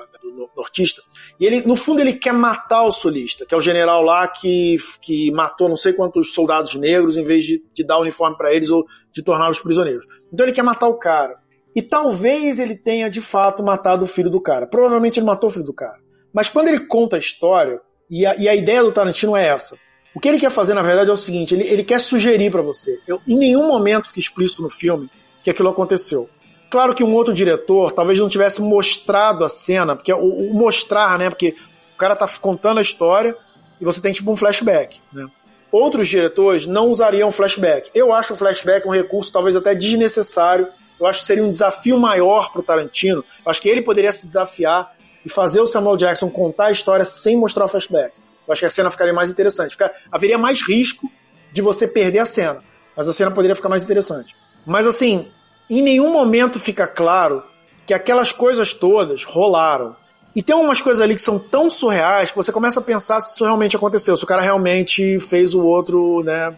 nortista, 0.55 1.01
e 1.39 1.45
ele, 1.45 1.61
no 1.61 1.75
fundo, 1.75 2.01
ele 2.01 2.13
quer 2.13 2.33
matar 2.33 2.83
o 2.83 2.91
solista, 2.91 3.45
que 3.45 3.53
é 3.53 3.57
o 3.57 3.61
general 3.61 4.01
lá 4.01 4.27
que, 4.27 4.77
que 5.01 5.31
matou 5.31 5.69
não 5.69 5.77
sei 5.77 5.93
quantos 5.93 6.33
soldados 6.33 6.75
negros 6.75 7.17
em 7.17 7.23
vez 7.23 7.45
de, 7.45 7.63
de 7.73 7.83
dar 7.83 7.99
uniforme 7.99 8.37
para 8.37 8.53
eles 8.53 8.69
ou 8.69 8.85
de 9.11 9.23
torná-los 9.23 9.59
prisioneiros. 9.59 10.05
Então, 10.31 10.45
ele 10.45 10.53
quer 10.53 10.63
matar 10.63 10.87
o 10.87 10.97
cara. 10.97 11.37
E 11.75 11.81
talvez 11.81 12.59
ele 12.59 12.75
tenha 12.75 13.09
de 13.09 13.19
fato 13.19 13.63
matado 13.63 14.05
o 14.05 14.07
filho 14.07 14.29
do 14.29 14.39
cara. 14.39 14.67
Provavelmente 14.67 15.19
ele 15.19 15.25
matou 15.25 15.49
o 15.49 15.53
filho 15.53 15.65
do 15.65 15.73
cara. 15.73 15.97
Mas 16.31 16.49
quando 16.49 16.67
ele 16.67 16.81
conta 16.81 17.15
a 17.15 17.19
história, 17.19 17.81
e 18.09 18.25
a, 18.25 18.35
e 18.35 18.47
a 18.47 18.55
ideia 18.55 18.83
do 18.83 18.91
Tarantino 18.91 19.35
é 19.35 19.47
essa. 19.47 19.75
O 20.15 20.19
que 20.19 20.27
ele 20.27 20.39
quer 20.39 20.51
fazer, 20.51 20.73
na 20.73 20.81
verdade, 20.81 21.09
é 21.09 21.13
o 21.13 21.17
seguinte: 21.17 21.55
ele, 21.55 21.63
ele 21.63 21.83
quer 21.83 21.99
sugerir 21.99 22.51
para 22.51 22.61
você. 22.61 22.99
Eu, 23.07 23.19
em 23.27 23.37
nenhum 23.37 23.67
momento 23.67 24.07
fica 24.07 24.19
explícito 24.19 24.61
no 24.61 24.69
filme 24.69 25.09
que 25.43 25.49
aquilo 25.49 25.69
aconteceu. 25.69 26.29
Claro 26.73 26.95
que 26.95 27.03
um 27.03 27.13
outro 27.13 27.35
diretor 27.35 27.91
talvez 27.91 28.17
não 28.17 28.27
tivesse 28.27 28.59
mostrado 28.59 29.45
a 29.45 29.49
cena, 29.49 29.95
porque 29.95 30.11
o, 30.11 30.17
o 30.17 30.55
mostrar, 30.55 31.19
né? 31.19 31.29
Porque 31.29 31.55
o 31.93 31.97
cara 31.99 32.15
tá 32.15 32.27
contando 32.41 32.79
a 32.79 32.81
história 32.81 33.37
e 33.79 33.85
você 33.85 34.01
tem 34.01 34.11
tipo 34.11 34.31
um 34.31 34.35
flashback, 34.35 34.99
né? 35.13 35.27
Outros 35.71 36.07
diretores 36.07 36.65
não 36.65 36.87
usariam 36.87 37.29
flashback. 37.29 37.91
Eu 37.93 38.11
acho 38.11 38.33
o 38.33 38.35
flashback 38.35 38.87
um 38.87 38.91
recurso 38.91 39.31
talvez 39.31 39.55
até 39.55 39.75
desnecessário 39.75 40.67
eu 40.99 41.05
acho 41.05 41.19
que 41.19 41.27
seria 41.27 41.43
um 41.43 41.49
desafio 41.49 41.99
maior 41.99 42.51
para 42.51 42.61
o 42.61 42.63
Tarantino. 42.63 43.23
Eu 43.45 43.51
acho 43.51 43.61
que 43.61 43.69
ele 43.69 43.83
poderia 43.83 44.11
se 44.11 44.25
desafiar 44.25 44.95
e 45.23 45.29
fazer 45.29 45.61
o 45.61 45.67
Samuel 45.67 45.95
Jackson 45.95 46.27
contar 46.27 46.69
a 46.69 46.71
história 46.71 47.05
sem 47.05 47.37
mostrar 47.37 47.65
o 47.65 47.67
flashback. 47.67 48.17
Eu 48.47 48.51
acho 48.51 48.61
que 48.61 48.65
a 48.65 48.71
cena 48.71 48.89
ficaria 48.89 49.13
mais 49.13 49.29
interessante. 49.29 49.73
Ficar, 49.73 49.91
haveria 50.11 50.39
mais 50.39 50.63
risco 50.63 51.07
de 51.51 51.61
você 51.61 51.87
perder 51.87 52.17
a 52.17 52.25
cena, 52.25 52.63
mas 52.97 53.07
a 53.07 53.13
cena 53.13 53.29
poderia 53.29 53.55
ficar 53.55 53.69
mais 53.69 53.83
interessante. 53.83 54.35
Mas 54.65 54.87
assim, 54.87 55.31
em 55.79 55.81
nenhum 55.81 56.11
momento 56.11 56.59
fica 56.59 56.87
claro 56.87 57.43
que 57.85 57.93
aquelas 57.93 58.31
coisas 58.31 58.73
todas 58.73 59.23
rolaram. 59.23 59.95
E 60.35 60.41
tem 60.41 60.55
umas 60.55 60.81
coisas 60.81 61.01
ali 61.01 61.15
que 61.15 61.21
são 61.21 61.37
tão 61.37 61.69
surreais 61.69 62.31
que 62.31 62.37
você 62.37 62.51
começa 62.51 62.79
a 62.79 62.83
pensar 62.83 63.19
se 63.21 63.35
isso 63.35 63.43
realmente 63.43 63.75
aconteceu, 63.75 64.17
se 64.17 64.23
o 64.23 64.27
cara 64.27 64.41
realmente 64.41 65.19
fez 65.19 65.53
o 65.53 65.61
outro, 65.61 66.23
né, 66.23 66.55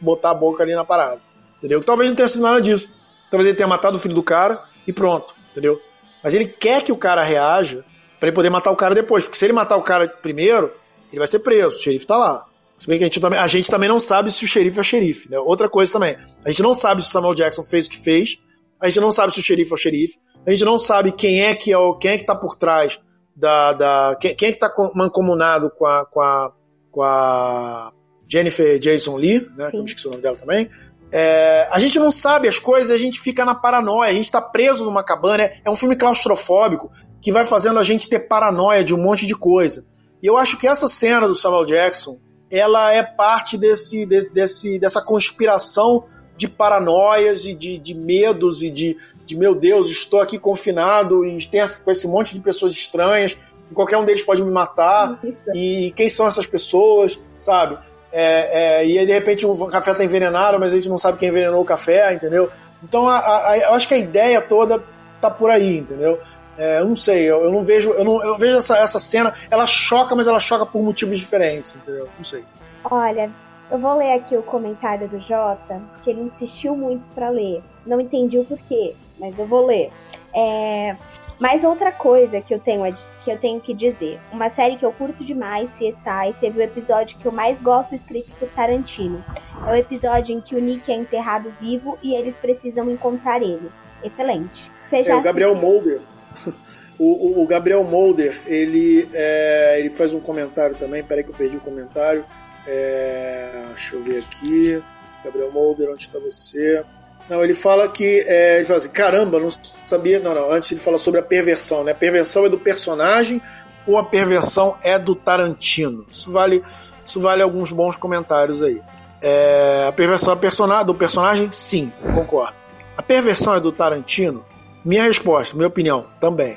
botar 0.00 0.30
a 0.30 0.34
boca 0.34 0.62
ali 0.62 0.74
na 0.74 0.84
parada. 0.84 1.20
Entendeu? 1.58 1.82
Talvez 1.82 2.10
não 2.10 2.16
tenha 2.16 2.28
sido 2.28 2.42
nada 2.42 2.60
disso. 2.60 2.90
Talvez 3.30 3.46
ele 3.48 3.56
tenha 3.56 3.68
matado 3.68 3.96
o 3.96 4.00
filho 4.00 4.14
do 4.14 4.22
cara 4.22 4.62
e 4.86 4.92
pronto, 4.92 5.34
entendeu? 5.50 5.80
Mas 6.22 6.34
ele 6.34 6.46
quer 6.46 6.82
que 6.82 6.92
o 6.92 6.96
cara 6.96 7.22
reaja 7.22 7.84
para 8.18 8.28
ele 8.28 8.34
poder 8.34 8.50
matar 8.50 8.70
o 8.70 8.76
cara 8.76 8.94
depois. 8.94 9.24
Porque 9.24 9.38
se 9.38 9.44
ele 9.44 9.52
matar 9.52 9.76
o 9.76 9.82
cara 9.82 10.08
primeiro, 10.08 10.72
ele 11.10 11.18
vai 11.18 11.28
ser 11.28 11.40
preso. 11.40 11.76
O 11.76 11.80
xerife 11.80 12.06
tá 12.06 12.16
lá. 12.16 12.44
Se 12.78 12.86
bem 12.86 12.98
que 12.98 13.04
a 13.04 13.06
gente, 13.06 13.20
também, 13.20 13.38
a 13.38 13.46
gente 13.46 13.70
também 13.70 13.88
não 13.88 13.98
sabe 13.98 14.30
se 14.30 14.44
o 14.44 14.48
xerife 14.48 14.78
é 14.78 14.82
xerife. 14.82 15.30
Né? 15.30 15.38
Outra 15.38 15.68
coisa 15.68 15.92
também. 15.92 16.16
A 16.44 16.50
gente 16.50 16.62
não 16.62 16.74
sabe 16.74 17.02
se 17.02 17.08
o 17.08 17.12
Samuel 17.12 17.34
Jackson 17.34 17.64
fez 17.64 17.86
o 17.86 17.90
que 17.90 17.98
fez. 17.98 18.38
A 18.80 18.88
gente 18.88 19.00
não 19.00 19.10
sabe 19.10 19.32
se 19.32 19.40
o 19.40 19.42
xerife 19.42 19.70
é 19.70 19.74
o 19.74 19.78
xerife. 19.78 20.18
A 20.46 20.50
gente 20.50 20.64
não 20.64 20.78
sabe 20.78 21.12
quem 21.12 21.42
é 21.42 21.54
que 21.54 21.72
é 21.72 21.78
o, 21.78 21.94
quem 21.94 22.12
é 22.12 22.18
que 22.18 22.24
tá 22.24 22.34
por 22.34 22.54
trás 22.54 23.00
da. 23.34 23.72
da 23.72 24.16
quem, 24.20 24.34
quem 24.34 24.48
é 24.48 24.52
que 24.52 24.58
tá 24.58 24.72
mancomunado 24.94 25.70
com 25.70 25.86
a, 25.86 26.04
com 26.04 26.20
a, 26.20 26.52
com 26.92 27.02
a 27.02 27.92
Jennifer 28.28 28.78
Jason 28.78 29.16
Lee, 29.16 29.48
né? 29.56 29.70
Que 29.70 29.76
eu 29.76 29.84
esqueci 29.84 30.06
o 30.06 30.10
nome 30.10 30.22
dela 30.22 30.36
também. 30.36 30.70
É, 31.10 31.68
a 31.70 31.78
gente 31.78 31.98
não 31.98 32.10
sabe 32.10 32.48
as 32.48 32.58
coisas, 32.58 32.90
a 32.90 32.98
gente 32.98 33.20
fica 33.20 33.44
na 33.44 33.54
paranoia, 33.54 34.10
a 34.10 34.14
gente 34.14 34.30
tá 34.30 34.40
preso 34.40 34.84
numa 34.84 35.02
cabana. 35.02 35.44
É, 35.44 35.60
é 35.64 35.70
um 35.70 35.76
filme 35.76 35.96
claustrofóbico 35.96 36.90
que 37.20 37.32
vai 37.32 37.44
fazendo 37.44 37.78
a 37.78 37.82
gente 37.82 38.08
ter 38.08 38.20
paranoia 38.20 38.84
de 38.84 38.94
um 38.94 39.02
monte 39.02 39.26
de 39.26 39.34
coisa. 39.34 39.86
E 40.22 40.26
eu 40.26 40.36
acho 40.36 40.56
que 40.56 40.66
essa 40.66 40.88
cena 40.88 41.26
do 41.26 41.34
Samuel 41.34 41.64
Jackson, 41.64 42.18
ela 42.50 42.92
é 42.92 43.02
parte 43.02 43.56
desse, 43.56 44.06
desse, 44.06 44.78
dessa 44.78 45.00
conspiração 45.00 46.04
de 46.36 46.48
paranoias 46.48 47.46
e 47.46 47.54
de, 47.54 47.78
de 47.78 47.94
medos 47.94 48.62
e 48.62 48.70
de, 48.70 48.96
de, 49.24 49.36
meu 49.36 49.54
Deus, 49.54 49.88
estou 49.88 50.20
aqui 50.20 50.38
confinado 50.38 51.24
e 51.24 51.38
com 51.84 51.90
esse 51.90 52.06
monte 52.06 52.34
de 52.34 52.40
pessoas 52.40 52.72
estranhas, 52.72 53.36
e 53.70 53.74
qualquer 53.74 53.96
um 53.96 54.04
deles 54.04 54.22
pode 54.22 54.44
me 54.44 54.50
matar, 54.50 55.20
e 55.54 55.92
quem 55.96 56.08
são 56.08 56.26
essas 56.26 56.46
pessoas, 56.46 57.18
sabe? 57.36 57.78
É, 58.12 58.80
é, 58.80 58.86
e 58.86 58.98
aí, 58.98 59.06
de 59.06 59.12
repente, 59.12 59.44
o 59.44 59.66
café 59.66 59.92
tá 59.92 60.04
envenenado, 60.04 60.58
mas 60.58 60.72
a 60.72 60.76
gente 60.76 60.88
não 60.88 60.98
sabe 60.98 61.18
quem 61.18 61.28
envenenou 61.28 61.60
o 61.60 61.66
café, 61.66 62.14
entendeu? 62.14 62.50
Então, 62.82 63.08
a, 63.08 63.50
a, 63.50 63.58
eu 63.58 63.74
acho 63.74 63.88
que 63.88 63.94
a 63.94 63.98
ideia 63.98 64.40
toda 64.40 64.82
tá 65.20 65.30
por 65.30 65.50
aí, 65.50 65.78
entendeu? 65.78 66.20
É, 66.58 66.80
eu 66.80 66.86
não 66.86 66.96
sei, 66.96 67.24
eu, 67.24 67.44
eu, 67.44 67.52
não 67.52 67.62
vejo, 67.62 67.90
eu 67.92 68.04
não 68.04 68.22
eu 68.24 68.36
vejo 68.38 68.56
essa, 68.56 68.78
essa 68.78 68.98
cena, 68.98 69.34
ela 69.50 69.66
choca, 69.66 70.14
mas 70.14 70.26
ela 70.26 70.40
choca 70.40 70.64
por 70.64 70.82
motivos 70.82 71.18
diferentes, 71.18 71.74
entendeu? 71.74 72.08
Não 72.16 72.24
sei. 72.24 72.44
Olha, 72.84 73.30
eu 73.70 73.78
vou 73.78 73.96
ler 73.96 74.12
aqui 74.14 74.36
o 74.36 74.42
comentário 74.42 75.08
do 75.08 75.20
Jota, 75.20 75.82
que 76.02 76.10
ele 76.10 76.22
insistiu 76.22 76.76
muito 76.76 77.06
para 77.14 77.28
ler. 77.28 77.62
Não 77.84 78.00
entendi 78.00 78.38
o 78.38 78.44
porquê, 78.44 78.94
mas 79.18 79.38
eu 79.38 79.46
vou 79.46 79.66
ler. 79.66 79.90
É, 80.34 80.96
mais 81.38 81.64
outra 81.64 81.92
coisa 81.92 82.40
que 82.40 82.54
eu 82.54 82.58
tenho 82.58 82.82
que 83.22 83.30
eu 83.30 83.38
tenho 83.38 83.60
que 83.60 83.74
dizer, 83.74 84.18
uma 84.32 84.48
série 84.48 84.76
que 84.76 84.86
eu 84.86 84.92
curto 84.92 85.24
demais, 85.24 85.70
CSI, 85.72 86.34
teve 86.40 86.60
o 86.60 86.62
episódio 86.62 87.18
que 87.18 87.26
eu 87.26 87.32
mais 87.32 87.60
gosto 87.60 87.94
escrito 87.94 88.34
por 88.36 88.48
Tarantino. 88.50 89.22
É 89.66 89.72
o 89.72 89.74
episódio 89.74 90.34
em 90.34 90.40
que 90.40 90.54
o 90.54 90.60
Nick 90.60 90.90
é 90.90 90.94
enterrado 90.94 91.52
vivo 91.60 91.98
e 92.02 92.14
eles 92.14 92.36
precisam 92.36 92.90
encontrar 92.90 93.42
ele. 93.42 93.70
Excelente. 94.02 94.70
é, 94.92 95.14
o 95.14 95.20
Gabriel 95.20 95.54
Mulder. 95.56 96.00
O, 96.98 97.42
o, 97.42 97.46
Gabriel 97.46 97.84
Mulder, 97.84 98.40
ele, 98.46 99.06
é, 99.12 99.76
ele 99.78 99.90
faz 99.90 100.14
um 100.14 100.20
comentário 100.20 100.74
também. 100.76 101.04
Peraí 101.04 101.22
que 101.22 101.28
eu 101.28 101.34
perdi 101.34 101.58
o 101.58 101.60
comentário. 101.60 102.24
É, 102.66 103.50
deixa 103.68 103.96
eu 103.96 104.02
ver 104.02 104.20
aqui. 104.20 104.82
Gabriel 105.22 105.52
Mulder, 105.52 105.90
onde 105.90 106.04
está 106.04 106.18
você? 106.18 106.82
Não, 107.28 107.44
ele 107.44 107.52
fala 107.52 107.86
que. 107.86 108.24
É, 108.26 108.56
ele 108.56 108.64
fala 108.64 108.78
assim: 108.78 108.88
caramba, 108.88 109.38
não 109.38 109.50
sabia. 109.86 110.18
Não, 110.20 110.34
não. 110.34 110.50
Antes 110.50 110.72
ele 110.72 110.80
fala 110.80 110.96
sobre 110.96 111.20
a 111.20 111.22
perversão, 111.22 111.84
né? 111.84 111.92
A 111.92 111.94
perversão 111.94 112.46
é 112.46 112.48
do 112.48 112.58
personagem 112.58 113.42
ou 113.86 113.96
a 113.96 114.04
perversão 114.04 114.76
é 114.82 114.98
do 114.98 115.14
Tarantino? 115.14 116.04
Isso 116.10 116.30
vale, 116.30 116.62
isso 117.04 117.20
vale 117.20 117.42
alguns 117.42 117.70
bons 117.70 117.96
comentários 117.96 118.62
aí. 118.62 118.82
É, 119.22 119.86
a 119.88 119.92
perversão 119.92 120.32
é 120.32 120.84
do 120.84 120.94
personagem? 120.94 121.50
Sim, 121.52 121.92
concordo. 122.14 122.54
A 122.96 123.02
perversão 123.02 123.54
é 123.54 123.60
do 123.60 123.70
Tarantino? 123.70 124.44
Minha 124.86 125.02
resposta, 125.02 125.56
minha 125.56 125.66
opinião, 125.66 126.06
também. 126.20 126.56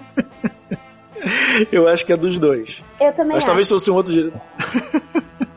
eu 1.72 1.88
acho 1.88 2.04
que 2.04 2.12
é 2.12 2.16
dos 2.16 2.38
dois. 2.38 2.84
Eu 3.00 3.10
também. 3.12 3.28
Mas 3.28 3.38
acho. 3.38 3.46
talvez 3.46 3.66
fosse 3.66 3.90
um 3.90 3.94
outro 3.94 4.12
diretor. 4.12 4.38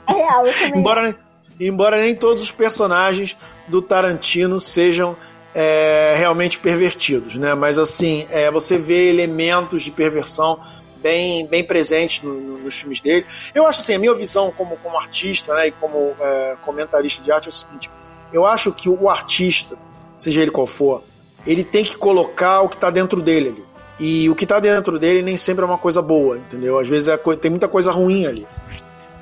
É 0.08 0.14
real, 0.14 0.48
eu 0.48 0.54
também. 0.54 0.80
Embora, 0.80 1.20
embora 1.60 2.02
nem 2.02 2.16
todos 2.16 2.44
os 2.44 2.52
personagens 2.52 3.36
do 3.68 3.82
Tarantino 3.82 4.58
sejam 4.58 5.18
é, 5.54 6.16
realmente 6.18 6.60
pervertidos, 6.60 7.36
né? 7.36 7.54
Mas 7.54 7.78
assim, 7.78 8.26
é, 8.30 8.50
você 8.50 8.78
vê 8.78 9.10
elementos 9.10 9.82
de 9.82 9.92
perversão 9.92 10.58
bem, 11.02 11.46
bem 11.46 11.62
presentes 11.62 12.24
no, 12.24 12.40
no, 12.40 12.58
nos 12.60 12.76
filmes 12.76 13.02
dele. 13.02 13.26
Eu 13.54 13.68
acho 13.68 13.82
assim, 13.82 13.96
a 13.96 14.00
minha 14.00 14.14
visão 14.14 14.50
como, 14.50 14.78
como 14.78 14.96
artista 14.96 15.54
né, 15.56 15.68
e 15.68 15.72
como 15.74 16.16
é, 16.22 16.56
comentarista 16.62 17.22
de 17.22 17.34
arte 17.34 17.48
é 17.48 17.50
o 17.50 17.52
seguinte: 17.52 17.92
eu 18.32 18.46
acho 18.46 18.72
que 18.72 18.88
o 18.88 19.10
artista, 19.10 19.78
seja 20.18 20.42
ele 20.42 20.50
qual 20.50 20.66
for, 20.66 21.04
ele 21.46 21.64
tem 21.64 21.84
que 21.84 21.98
colocar 21.98 22.62
o 22.62 22.70
que 22.70 22.76
está 22.76 22.90
dentro 22.90 23.22
dele 23.22 23.50
ali. 23.50 23.66
E 24.00 24.30
o 24.30 24.36
que 24.36 24.44
está 24.44 24.60
dentro 24.60 24.98
dele 24.98 25.22
nem 25.22 25.38
sempre 25.38 25.64
é 25.64 25.68
uma 25.68 25.78
coisa 25.78 26.02
boa, 26.02 26.38
entendeu? 26.38 26.80
Às 26.80 26.88
vezes 26.88 27.08
é, 27.08 27.18
tem 27.18 27.52
muita 27.52 27.68
coisa 27.68 27.92
ruim 27.92 28.26
ali. 28.26 28.48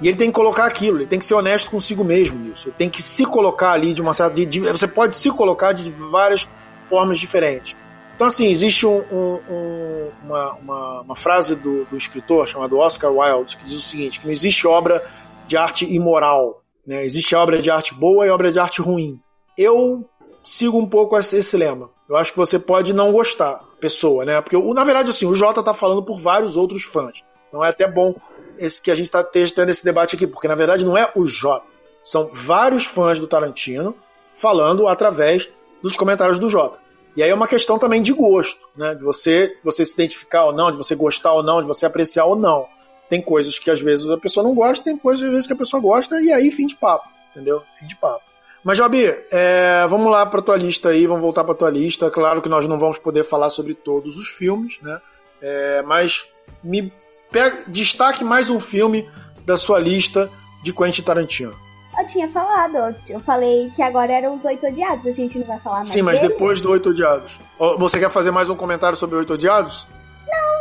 E 0.02 0.08
ele 0.08 0.18
tem 0.18 0.30
que 0.30 0.36
colocar 0.36 0.66
aquilo, 0.66 0.98
ele 0.98 1.06
tem 1.06 1.20
que 1.20 1.26
ser 1.26 1.36
honesto 1.36 1.70
consigo 1.70 2.04
mesmo 2.04 2.40
nisso. 2.40 2.70
Ele 2.70 2.76
tem 2.76 2.90
que 2.90 3.02
se 3.02 3.24
colocar 3.24 3.74
ali 3.74 3.94
de 3.94 4.02
uma 4.02 4.14
certa. 4.14 4.34
De, 4.34 4.46
de, 4.46 4.60
você 4.60 4.88
pode 4.88 5.14
se 5.14 5.30
colocar 5.30 5.74
de 5.74 5.92
várias 5.92 6.48
formas 6.88 7.20
diferentes. 7.20 7.76
Então, 8.16 8.28
assim, 8.28 8.50
existe 8.50 8.86
um, 8.86 9.04
um, 9.12 9.40
um, 9.50 10.12
uma, 10.24 10.54
uma, 10.54 11.02
uma, 11.02 11.16
frase 11.16 11.56
do, 11.56 11.86
do, 11.86 11.98
escritor 11.98 12.48
chamado 12.48 12.78
Oscar 12.78 13.12
Wilde 13.12 13.58
que 13.58 13.66
diz 13.66 13.76
o 13.76 13.82
seguinte: 13.82 14.20
que 14.20 14.26
não 14.26 14.34
existe 14.34 14.66
obra 14.68 15.06
de 15.48 15.58
arte 15.58 15.86
imoral. 15.86 16.64
Né? 16.86 17.06
Existe 17.06 17.36
obra 17.36 17.62
de 17.62 17.70
arte 17.70 17.94
boa 17.94 18.26
e 18.26 18.30
obra 18.30 18.52
de 18.52 18.60
arte 18.60 18.82
ruim. 18.82 19.20
Eu 19.58 20.08
sigo 20.44 20.80
um 20.80 20.88
pouco 20.88 21.18
esse 21.18 21.56
lema. 21.56 21.90
Eu 22.12 22.18
acho 22.18 22.34
que 22.34 22.38
você 22.38 22.60
pode 22.60 22.92
não 22.92 23.10
gostar, 23.14 23.64
pessoa, 23.80 24.26
né? 24.26 24.42
Porque, 24.42 24.58
na 24.58 24.84
verdade, 24.84 25.12
assim, 25.12 25.26
o 25.26 25.34
Jota 25.34 25.64
tá 25.64 25.74
falando 25.74 26.04
por 26.04 26.20
vários 26.20 26.58
outros 26.58 26.84
fãs. 26.84 27.24
Então 27.48 27.64
é 27.64 27.70
até 27.70 27.88
bom 27.88 28.14
esse 28.58 28.82
que 28.82 28.92
a 28.92 28.96
gente 28.96 29.06
está 29.06 29.24
tendo 29.24 29.70
esse 29.70 29.82
debate 29.82 30.18
aqui, 30.18 30.28
porque 30.28 30.46
na 30.46 30.54
verdade 30.54 30.84
não 30.84 30.98
é 30.98 31.10
o 31.16 31.26
Jota. 31.26 31.68
São 32.04 32.30
vários 32.34 32.84
fãs 32.84 33.18
do 33.18 33.28
Tarantino 33.28 33.96
falando 34.36 34.90
através 34.90 35.50
dos 35.82 35.96
comentários 35.96 36.38
do 36.38 36.50
Jota. 36.50 36.80
E 37.16 37.24
aí 37.24 37.30
é 37.30 37.34
uma 37.34 37.48
questão 37.48 37.80
também 37.80 38.02
de 38.02 38.12
gosto, 38.12 38.68
né? 38.76 38.94
De 38.94 39.04
você, 39.04 39.58
você 39.64 39.86
se 39.86 39.94
identificar 39.94 40.44
ou 40.44 40.52
não, 40.52 40.70
de 40.70 40.78
você 40.78 40.96
gostar 40.96 41.32
ou 41.32 41.42
não, 41.42 41.62
de 41.62 41.68
você 41.70 41.86
apreciar 41.86 42.26
ou 42.26 42.36
não. 42.36 42.68
Tem 43.08 43.22
coisas 43.22 43.58
que 43.58 43.72
às 43.72 43.80
vezes 43.80 44.10
a 44.10 44.18
pessoa 44.18 44.46
não 44.46 44.54
gosta, 44.54 44.84
tem 44.84 44.98
coisas 44.98 45.24
às 45.24 45.32
vezes 45.32 45.48
que 45.48 45.54
a 45.54 45.58
pessoa 45.58 45.82
gosta, 45.82 46.20
e 46.20 46.30
aí 46.30 46.52
fim 46.52 46.66
de 46.66 46.76
papo, 46.76 47.08
entendeu? 47.30 47.64
Fim 47.80 47.86
de 47.86 47.96
papo. 47.96 48.31
Mas, 48.64 48.78
Jobi, 48.78 49.06
é, 49.32 49.86
vamos 49.90 50.12
lá 50.12 50.26
pra 50.26 50.42
tua 50.42 50.56
lista 50.56 50.90
aí, 50.90 51.08
vamos 51.08 51.22
voltar 51.22 51.44
pra 51.44 51.56
tua 51.56 51.70
lista. 51.70 52.10
Claro 52.10 52.42
que 52.42 52.50
nós 52.50 52.68
não 52.68 52.78
vamos 52.78 52.98
poder 52.98 53.24
falar 53.24 53.50
sobre 53.50 53.74
todos 53.74 54.18
os 54.18 54.28
filmes, 54.28 54.80
né? 54.82 55.02
É, 55.42 55.82
mas 55.82 56.28
me 56.64 56.94
pega, 57.32 57.64
destaque 57.68 58.24
mais 58.24 58.50
um 58.50 58.60
filme 58.60 59.10
da 59.46 59.58
sua 59.58 59.80
lista 59.80 60.30
de 60.64 60.72
Quentin 60.72 61.02
Tarantino. 61.02 61.56
Eu 62.00 62.08
tinha 62.08 62.30
falado, 62.30 62.96
eu 63.10 63.20
falei 63.20 63.70
que 63.76 63.82
agora 63.82 64.14
eram 64.14 64.36
os 64.36 64.46
oito 64.46 64.66
odiados, 64.66 65.06
a 65.06 65.12
gente 65.12 65.38
não 65.40 65.46
vai 65.46 65.60
falar 65.60 65.78
mais. 65.78 65.90
Sim, 65.90 66.02
mas 66.02 66.20
dele. 66.20 66.32
depois 66.32 66.62
do 66.62 66.72
Oito 66.72 66.90
Odiados. 66.90 67.40
Você 67.78 68.00
quer 68.00 68.10
fazer 68.10 68.32
mais 68.32 68.50
um 68.50 68.56
comentário 68.56 68.98
sobre 68.98 69.18
Oito 69.18 69.34
Odiados? 69.34 69.86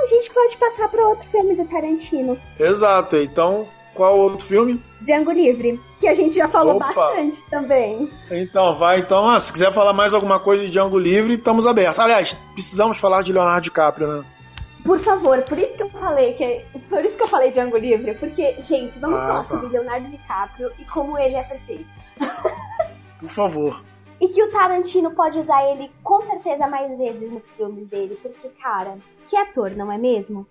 A 0.02 0.06
gente 0.06 0.31
pode 0.31 0.56
passar 0.56 0.89
para 0.89 1.06
outro 1.06 1.28
filme 1.31 1.55
do 1.55 1.64
Tarantino, 1.66 2.39
Exato, 2.59 3.16
então 3.16 3.68
qual 4.01 4.18
outro 4.18 4.47
filme? 4.47 4.81
Django 5.02 5.31
Livre, 5.31 5.78
que 6.01 6.09
a 6.09 6.14
gente 6.14 6.35
já 6.35 6.48
falou 6.48 6.77
Opa. 6.77 6.86
bastante 6.90 7.43
também. 7.51 8.10
Então, 8.31 8.74
vai. 8.74 9.01
Então, 9.01 9.28
ah, 9.28 9.39
se 9.39 9.52
quiser 9.52 9.70
falar 9.74 9.93
mais 9.93 10.14
alguma 10.14 10.40
coisa 10.40 10.64
de 10.64 10.70
Django 10.70 10.98
Livre, 10.98 11.35
estamos 11.35 11.66
abertos. 11.66 11.98
Aliás, 11.98 12.32
precisamos 12.55 12.97
falar 12.97 13.20
de 13.22 13.31
Leonardo 13.31 13.60
DiCaprio, 13.60 14.09
né? 14.09 14.24
Por 14.82 14.98
favor, 15.01 15.43
por 15.43 15.59
isso 15.59 15.74
que 15.74 15.82
eu 15.82 15.90
falei 15.90 16.32
que 16.32 16.64
por 16.89 17.05
isso 17.05 17.14
que 17.14 17.22
eu 17.22 17.28
falei 17.28 17.51
Django 17.51 17.77
Livre, 17.77 18.14
porque 18.14 18.56
gente, 18.62 18.98
vamos 18.98 19.20
Ah, 19.20 19.27
falar 19.27 19.39
tá. 19.40 19.44
sobre 19.44 19.68
Leonardo 19.68 20.09
DiCaprio 20.09 20.70
e 20.78 20.85
como 20.86 21.18
ele 21.18 21.35
é 21.35 21.43
perfeito. 21.43 21.85
Por 23.20 23.28
favor. 23.28 23.85
E 24.18 24.28
que 24.28 24.43
o 24.43 24.51
Tarantino 24.51 25.10
pode 25.10 25.39
usar 25.40 25.62
ele 25.72 25.90
com 26.02 26.22
certeza 26.22 26.66
mais 26.66 26.97
vezes 26.97 27.31
nos 27.31 27.52
filmes 27.52 27.86
dele, 27.89 28.18
porque 28.22 28.48
cara, 28.62 28.97
que 29.28 29.36
ator, 29.36 29.72
não 29.72 29.93
é 29.93 29.98
mesmo? 29.98 30.47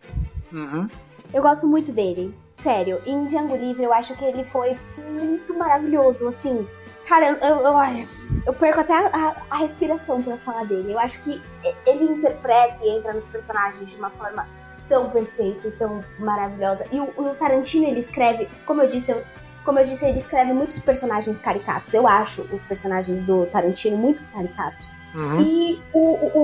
Uhum. 0.54 0.88
Eu 1.34 1.42
gosto 1.42 1.68
muito 1.68 1.92
dele. 1.92 2.34
Sério, 2.64 3.02
em 3.06 3.26
Django 3.26 3.56
Livre 3.56 3.84
eu 3.84 3.94
acho 3.94 4.14
que 4.16 4.26
ele 4.26 4.44
foi 4.46 4.76
muito 4.98 5.58
maravilhoso, 5.58 6.28
assim. 6.28 6.68
Cara, 7.08 7.30
eu, 7.30 7.36
eu, 7.38 7.56
eu, 7.62 7.74
olha, 7.74 8.08
eu 8.46 8.54
perco 8.54 8.82
até 8.82 8.94
a, 8.94 9.36
a- 9.50 9.56
respiração 9.58 10.22
pra 10.22 10.38
falar 10.38 10.66
dele. 10.66 10.92
Eu 10.92 11.00
acho 11.00 11.20
que 11.22 11.42
ele 11.88 12.04
interpreta 12.04 12.78
e 12.84 12.90
entra 12.98 13.14
nos 13.14 13.26
personagens 13.28 13.90
de 13.90 13.96
uma 13.96 14.10
forma 14.12 14.46
tão 14.88 15.10
perfeita 15.10 15.68
e 15.68 15.72
tão 15.72 16.02
maravilhosa. 16.20 16.86
E 16.92 17.00
o, 17.00 17.06
o 17.18 17.34
Tarantino, 17.36 17.88
ele 17.88 18.00
escreve, 18.02 18.48
como 18.66 18.82
eu 18.82 18.88
disse, 18.88 19.12
eu- 19.12 19.24
como 19.66 19.80
eu 19.80 19.86
disse, 19.86 20.06
ele 20.06 20.20
escreve 20.20 20.52
muitos 20.54 20.78
personagens 20.80 21.38
caricatos. 21.38 21.94
Eu 21.94 22.08
acho 22.08 22.42
os 22.54 22.62
personagens 22.64 23.24
do 23.24 23.46
Tarantino 23.48 23.98
muito 23.98 24.22
caricatos. 24.34 24.88
Uhum. 25.16 25.42
E 25.42 25.82
o, 25.94 26.00
o, 26.00 26.42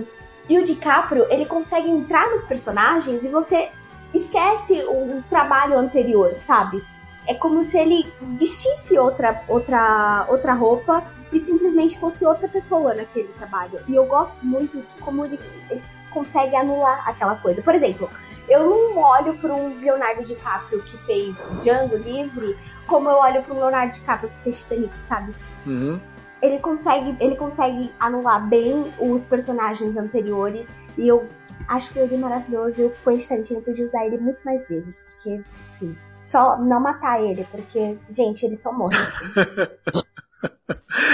o- 0.00 0.06
e 0.48 0.58
o 0.58 0.64
DiCaprio, 0.64 1.26
ele 1.30 1.46
consegue 1.46 1.88
entrar 1.88 2.28
nos 2.30 2.42
personagens 2.44 3.24
e 3.24 3.28
você 3.28 3.70
esquece 4.14 4.82
o, 4.84 5.22
trabalho 5.28 5.78
anterior, 5.78 6.34
sabe? 6.34 6.82
É 7.26 7.34
como 7.34 7.62
se 7.62 7.78
ele 7.78 8.12
vestisse 8.20 8.98
outra, 8.98 9.42
outra, 9.48 10.26
outra 10.28 10.52
roupa 10.54 11.04
e 11.32 11.38
simplesmente 11.38 11.98
fosse 11.98 12.24
outra 12.24 12.48
pessoa 12.48 12.94
naquele 12.94 13.28
trabalho. 13.28 13.78
E 13.88 13.94
eu 13.94 14.04
gosto 14.06 14.44
muito 14.44 14.78
de 14.78 15.00
como 15.00 15.24
ele, 15.24 15.38
ele 15.70 15.82
consegue 16.10 16.54
anular 16.56 17.08
aquela 17.08 17.36
coisa. 17.36 17.62
Por 17.62 17.74
exemplo, 17.74 18.10
eu 18.48 18.68
não 18.68 18.98
olho 18.98 19.34
para 19.38 19.54
um 19.54 19.78
Leonardo 19.78 20.24
DiCaprio 20.24 20.82
que 20.82 20.96
fez 20.98 21.36
Django 21.62 21.96
Livre 21.96 22.56
como 22.86 23.08
eu 23.08 23.16
olho 23.16 23.42
para 23.42 23.54
um 23.54 23.58
Leonardo 23.58 23.92
DiCaprio 23.92 24.30
que 24.30 24.42
fez 24.42 24.62
Titanic, 24.62 24.94
sabe? 25.00 25.32
Uhum. 25.64 26.00
ele 26.42 26.58
consegue, 26.58 27.16
ele 27.20 27.36
consegue 27.36 27.92
anular 28.00 28.44
bem 28.48 28.92
os 28.98 29.24
personagens 29.24 29.96
anteriores 29.96 30.68
e 30.98 31.06
eu 31.06 31.28
acho 31.68 31.92
que 31.92 31.98
ele 31.98 32.14
é 32.14 32.18
maravilhoso 32.18 32.82
e 32.82 32.84
o 32.86 32.92
Quentin 33.04 33.28
Tarantino 33.28 33.62
podia 33.62 33.84
usar 33.84 34.06
ele 34.06 34.18
muito 34.18 34.38
mais 34.44 34.66
vezes, 34.68 35.04
porque, 35.10 35.40
assim, 35.68 35.96
só 36.26 36.58
não 36.58 36.80
matar 36.80 37.22
ele, 37.22 37.46
porque, 37.50 37.96
gente, 38.10 38.44
ele 38.44 38.56
só 38.56 38.72
morre. 38.72 38.96
nos 38.98 39.12
filmes. 39.12 40.04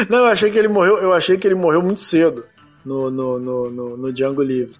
Não, 0.09 0.19
eu 0.19 0.27
achei 0.27 0.51
que 0.51 0.59
ele 0.59 0.69
morreu. 0.69 0.99
Eu 0.99 1.13
achei 1.13 1.37
que 1.37 1.47
ele 1.47 1.55
morreu 1.55 1.83
muito 1.83 2.01
cedo 2.01 2.45
no, 2.85 3.11
no, 3.11 3.39
no, 3.39 3.71
no, 3.71 3.97
no 3.97 4.13
Django 4.13 4.43
Livre. 4.43 4.77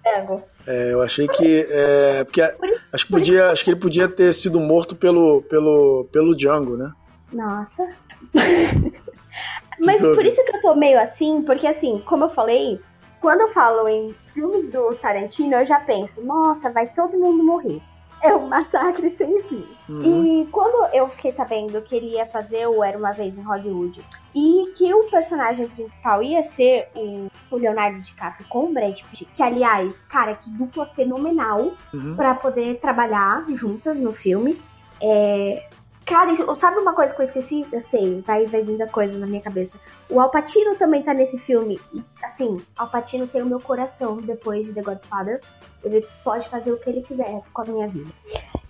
É, 0.65 0.93
eu 0.93 1.01
achei 1.01 1.27
que. 1.27 1.67
É, 1.69 2.23
porque 2.23 2.41
acho 2.41 3.05
que, 3.05 3.11
podia, 3.11 3.51
acho 3.51 3.63
que 3.63 3.71
ele 3.71 3.79
podia 3.79 4.07
ter 4.07 4.33
sido 4.33 4.59
morto 4.59 4.95
pelo, 4.95 5.41
pelo, 5.43 6.07
pelo 6.11 6.35
Django, 6.35 6.77
né? 6.77 6.91
Nossa. 7.31 7.87
Mas 9.79 10.01
houve? 10.01 10.15
por 10.15 10.25
isso 10.25 10.43
que 10.43 10.57
eu 10.57 10.61
tô 10.61 10.75
meio 10.75 10.99
assim, 10.99 11.41
porque 11.43 11.65
assim, 11.65 12.01
como 12.05 12.25
eu 12.25 12.29
falei, 12.31 12.79
quando 13.21 13.41
eu 13.41 13.53
falo 13.53 13.87
em 13.87 14.15
filmes 14.33 14.69
do 14.71 14.95
Tarantino, 14.95 15.55
eu 15.55 15.65
já 15.65 15.79
penso, 15.79 16.23
nossa, 16.23 16.69
vai 16.69 16.87
todo 16.87 17.17
mundo 17.17 17.43
morrer. 17.43 17.81
É 18.21 18.35
um 18.35 18.47
massacre 18.47 19.09
sem 19.09 19.41
fim. 19.43 19.65
Uhum. 19.87 20.41
E 20.41 20.47
quando 20.47 20.93
eu 20.93 21.07
fiquei 21.09 21.31
sabendo 21.31 21.81
que 21.81 21.95
ele 21.95 22.07
ia 22.15 22.25
fazer 22.25 22.67
o 22.67 22.83
Era 22.83 22.97
Uma 22.97 23.13
Vez 23.13 23.37
em 23.37 23.41
Hollywood 23.41 24.03
e 24.35 24.73
que 24.77 24.93
o 24.93 25.05
personagem 25.09 25.67
principal 25.69 26.21
ia 26.21 26.43
ser 26.43 26.89
o, 26.95 27.29
Leonardo 27.55 28.01
DiCaprio 28.01 28.45
com 28.49 28.65
o 28.65 28.73
Brad 28.73 28.99
Pitt, 29.09 29.25
que 29.25 29.41
aliás, 29.41 29.97
cara, 30.09 30.35
que 30.35 30.49
dupla 30.49 30.85
fenomenal 30.87 31.71
Uhum. 31.93 32.15
pra 32.15 32.35
poder 32.35 32.79
trabalhar 32.79 33.45
juntas 33.55 33.99
no 34.01 34.11
filme. 34.13 34.61
É, 35.01 35.69
Cara, 36.09 36.31
isso- 36.31 36.55
sabe 36.55 36.79
uma 36.79 36.93
coisa 36.93 37.13
que 37.13 37.21
eu 37.21 37.25
esqueci? 37.25 37.65
Eu 37.71 37.79
sei, 37.79 38.21
vai, 38.25 38.45
vai 38.47 38.63
vindo 38.63 38.81
a 38.81 38.87
coisa 38.87 39.15
na 39.17 39.27
minha 39.27 39.41
cabeça. 39.41 39.71
O 40.09 40.19
Alpatino 40.19 40.75
também 40.75 41.03
tá 41.03 41.13
nesse 41.13 41.37
filme. 41.37 41.79
E, 41.93 42.03
assim, 42.23 42.59
Alpatino 42.75 43.27
tem 43.27 43.43
o 43.43 43.45
meu 43.45 43.59
coração 43.59 44.17
depois 44.17 44.67
de 44.67 44.73
The 44.73 44.81
Godfather. 44.81 45.39
Ele 45.83 46.03
pode 46.23 46.49
fazer 46.49 46.71
o 46.71 46.77
que 46.77 46.89
ele 46.89 47.03
quiser 47.03 47.41
com 47.53 47.61
a 47.61 47.65
minha 47.65 47.87
vida. 47.87 48.09